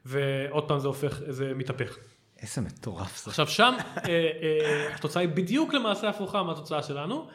ועוד 0.08 0.68
פעם 0.68 0.80
זה 0.80 0.88
הופך, 0.88 1.22
זה 1.28 1.52
מתהפך. 1.56 1.98
איזה 2.42 2.62
מטורף 2.62 3.26
זה. 3.26 3.32
עכשיו 3.32 3.48
שם 3.48 3.74
אה, 3.98 4.10
אה, 4.10 4.96
התוצאה 4.96 5.22
היא 5.22 5.30
בדיוק 5.30 5.74
למעשה 5.74 6.10
הפוכה 6.10 6.44
מהתוצאה 6.44 6.84
שלנו. 6.84 7.28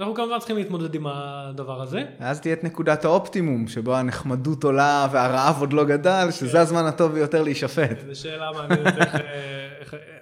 אנחנו 0.00 0.14
כמובן 0.14 0.38
צריכים 0.38 0.56
להתמודד 0.56 0.94
עם 0.94 1.06
הדבר 1.06 1.82
הזה. 1.82 2.04
ואז 2.20 2.40
תהיה 2.40 2.54
את 2.54 2.64
נקודת 2.64 3.04
האופטימום, 3.04 3.68
שבו 3.68 3.96
הנחמדות 3.96 4.64
עולה 4.64 5.08
והרעב 5.12 5.60
עוד 5.60 5.72
לא 5.72 5.84
גדל, 5.84 6.28
שזה 6.30 6.60
הזמן 6.60 6.86
הטוב 6.86 7.12
ביותר 7.12 7.42
להישפט. 7.42 7.98
זו 8.06 8.20
שאלה 8.20 8.50
מעניינת. 8.52 8.98
אה, 8.98 9.68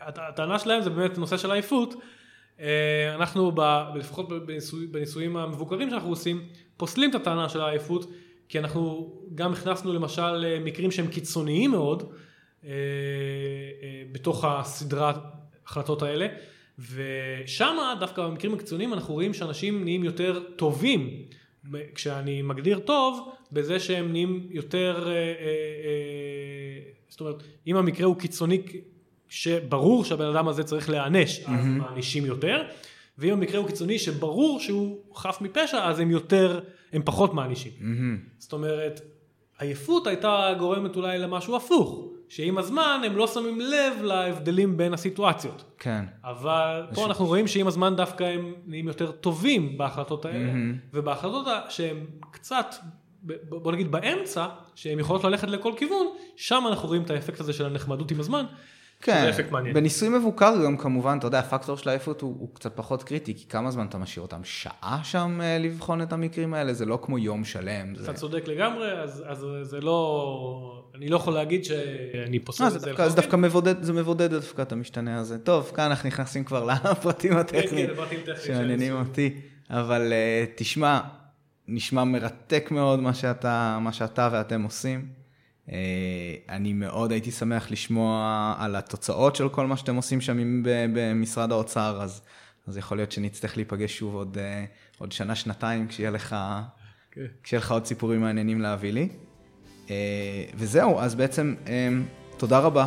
הטענה 0.01 0.59
שלהם 0.59 0.83
זה 0.83 0.91
באמת 0.91 1.19
נושא 1.19 1.37
של 1.37 1.53
עייפות. 1.53 1.95
אנחנו, 3.15 3.53
לפחות 3.95 4.47
בניסוי, 4.47 4.87
בניסויים 4.87 5.37
המבוקרים 5.37 5.91
שאנחנו 5.91 6.09
עושים, 6.09 6.43
פוסלים 6.77 7.11
את 7.11 7.15
הטענה 7.15 7.49
של 7.49 7.61
העייפות, 7.61 8.11
כי 8.53 8.59
אנחנו 8.59 9.13
גם 9.35 9.53
הכנסנו 9.53 9.93
למשל 9.93 10.45
אה, 10.45 10.59
מקרים 10.61 10.91
שהם 10.91 11.07
קיצוניים 11.07 11.71
מאוד, 11.71 12.03
אה, 12.65 12.69
אה, 12.69 14.03
בתוך 14.13 14.45
הסדרת 14.45 15.17
החלטות 15.67 16.03
האלה, 16.03 16.27
ושם 16.79 17.77
דווקא 18.01 18.23
במקרים 18.23 18.55
הקיצוניים 18.55 18.93
אנחנו 18.93 19.15
רואים 19.15 19.35
שאנשים 19.35 19.85
נהיים 19.85 20.05
יותר 20.05 20.41
טובים. 20.57 21.11
כשאני 21.95 22.43
מגדיר 22.43 22.79
טוב, 22.79 23.33
בזה 23.53 23.81
שהם 23.81 24.13
נהיים 24.13 24.47
יותר, 24.51 25.09
זאת 27.09 27.21
אומרת, 27.21 27.43
אם 27.67 27.77
המקרה 27.77 28.07
הוא 28.07 28.17
קיצוני, 28.17 28.63
שברור 29.29 30.05
שהבן 30.05 30.27
אדם 30.27 30.49
הזה 30.49 30.65
צריך 30.65 30.91
להיענש, 30.91 31.41
אז 31.41 31.67
מענישים 31.67 32.27
יותר, 32.27 32.63
ואם 33.19 33.33
המקרה 33.33 33.59
הוא 33.59 33.67
קיצוני 33.67 33.99
שברור 33.99 34.61
שהוא 34.61 34.99
חף 35.15 35.39
מפשע, 35.41 35.85
אז 35.85 36.01
הם 36.01 36.11
יותר, 36.11 36.61
הם 36.93 37.03
פחות 37.05 37.35
מענישים. 37.35 37.73
מהמם. 37.81 38.19
זאת 38.39 38.53
אומרת, 38.53 39.01
עייפות 39.59 40.07
הייתה 40.07 40.51
גורמת 40.59 40.97
אולי 40.97 41.19
למשהו 41.19 41.57
הפוך, 41.57 42.09
שעם 42.29 42.59
הזמן 42.59 43.01
הם 43.07 43.17
לא 43.17 43.27
שמים 43.27 43.61
לב 43.61 44.03
להבדלים 44.03 44.77
בין 44.77 44.95
הסיטואציות. 44.95 45.65
כן. 45.79 46.05
אבל 46.25 46.87
פה 46.95 47.07
אנחנו 47.07 47.27
רואים 47.27 47.47
שעם 47.47 47.67
הזמן 47.67 47.97
דווקא 47.97 48.25
הם 48.25 48.53
נהיים 48.67 48.89
יותר 48.89 49.11
טובים 49.11 49.79
בהחלטות 49.79 50.25
האלה, 50.25 50.53
ובהחלטות 50.93 51.47
ה- 51.47 51.61
שהן 51.71 51.97
קצת, 52.31 52.75
בוא 53.49 53.73
נגיד 53.73 53.93
באמצע, 53.93 54.47
שהן 54.75 54.99
יכולות 54.99 55.25
ללכת 55.25 55.49
לכל 55.49 55.73
כיוון, 55.77 56.07
שם 56.37 56.65
אנחנו 56.69 56.89
רואים 56.89 57.03
את 57.03 57.11
האפקט 57.11 57.41
הזה 57.41 57.53
של 57.53 57.67
הנחמדות 57.67 58.11
עם 58.11 58.21
הזמן. 58.21 58.45
כן. 59.03 59.31
בניסוי 59.75 60.09
מבוקר 60.09 60.65
גם 60.65 60.77
כמובן, 60.77 61.17
אתה 61.19 61.27
יודע, 61.27 61.39
הפקטור 61.39 61.77
של 61.77 61.89
העייפות 61.89 62.21
הוא, 62.21 62.37
הוא 62.39 62.49
קצת 62.55 62.77
פחות 62.77 63.03
קריטי, 63.03 63.35
כי 63.35 63.49
כמה 63.49 63.71
זמן 63.71 63.87
אתה 63.87 63.99
משאיר 63.99 64.23
אותם? 64.23 64.41
שעה 64.45 65.01
שם 65.03 65.41
אה, 65.43 65.59
לבחון 65.59 66.03
את 66.03 66.13
המקרים 66.13 66.55
האלה? 66.55 66.73
זה 66.73 66.87
לא 66.87 66.99
כמו 67.03 67.19
יום 67.19 67.45
שלם. 67.45 67.95
זה... 67.95 68.05
אתה 68.05 68.13
צודק 68.13 68.43
לגמרי, 68.47 68.93
אז, 68.93 69.25
אז 69.27 69.47
זה 69.63 69.81
לא, 69.81 70.85
אני 70.95 71.09
לא 71.09 71.17
יכול 71.17 71.35
להגיד 71.35 71.65
שאני 71.65 72.39
פוסל 72.39 72.63
אה, 72.63 72.69
את 72.69 72.73
זה 72.73 72.79
זה. 72.79 72.87
דווקא, 72.87 73.03
זה 73.03 73.09
לחלוטין. 73.09 73.23
דווקא 73.23 73.37
מבודד, 73.37 73.83
זה 73.83 73.93
מבודד 73.93 74.31
דווקא 74.31 74.63
את 74.63 74.73
המשתנה 74.73 75.21
הזה. 75.21 75.39
טוב, 75.39 75.73
כאן 75.75 75.85
אנחנו 75.85 76.09
נכנסים 76.09 76.45
כבר 76.45 76.65
לפרטים 76.65 77.33
כן, 77.33 77.39
הטכניים 77.39 77.87
כן, 77.87 77.95
פרטים 77.95 78.21
טכניים 78.21 78.39
של 78.39 78.55
שמעניינים. 78.55 78.93
אותי, 78.93 79.35
אבל 79.71 80.13
אה, 80.13 80.45
תשמע, 80.55 81.01
נשמע 81.69 82.05
מרתק 82.05 82.69
מאוד 82.71 83.01
מה 83.01 83.15
שאתה, 83.15 83.79
מה 83.81 83.93
שאתה 83.93 84.29
ואתם 84.33 84.63
עושים. 84.63 85.22
אה, 85.71 86.35
אני 86.49 86.73
מאוד 86.73 87.13
הייתי 87.13 87.31
שמח 87.31 87.71
לשמוע 87.71 88.55
על 88.59 88.77
התוצאות 88.77 89.37
של 89.37 89.49
כל 89.49 89.67
מה 89.67 89.77
שאתם 89.77 89.97
עושים 89.97 90.21
שם 90.21 90.63
במשרד 90.93 91.53
האוצר, 91.53 92.03
אז, 92.03 92.21
אז 92.67 92.77
יכול 92.77 92.99
להיות 92.99 93.13
שנצטרך 93.13 93.57
להיפגש 93.57 93.99
שוב 93.99 94.15
עוד, 94.15 94.39
אה, 94.41 94.65
עוד 94.99 95.13
שנה, 95.13 95.35
שנתיים, 95.35 95.89
כשיהיה 95.89 96.11
לך, 96.11 96.37
כן. 97.11 97.21
כשיהיה 97.43 97.61
לך 97.61 97.73
עוד 97.73 97.87
סיפורים 97.87 98.21
מעניינים 98.21 98.61
להביא 98.61 98.93
לי. 98.93 99.09
אה, 99.91 100.45
וזהו, 100.55 101.01
אז 101.01 101.15
בעצם 101.15 101.55
תודה 102.37 102.59
רבה 102.59 102.87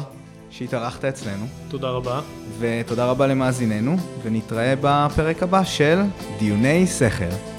שהתארחת 0.50 1.06
אצלנו. 1.06 1.46
תודה 1.70 1.90
רבה. 1.90 2.22
ותודה 2.60 3.06
רבה 3.06 3.28
למאזיננו, 3.28 3.98
ונתראה 4.24 4.74
בפרק 4.82 5.44
הבא 5.44 5.64
של 5.64 6.02
דיוני 6.40 6.88
שכל. 6.88 7.55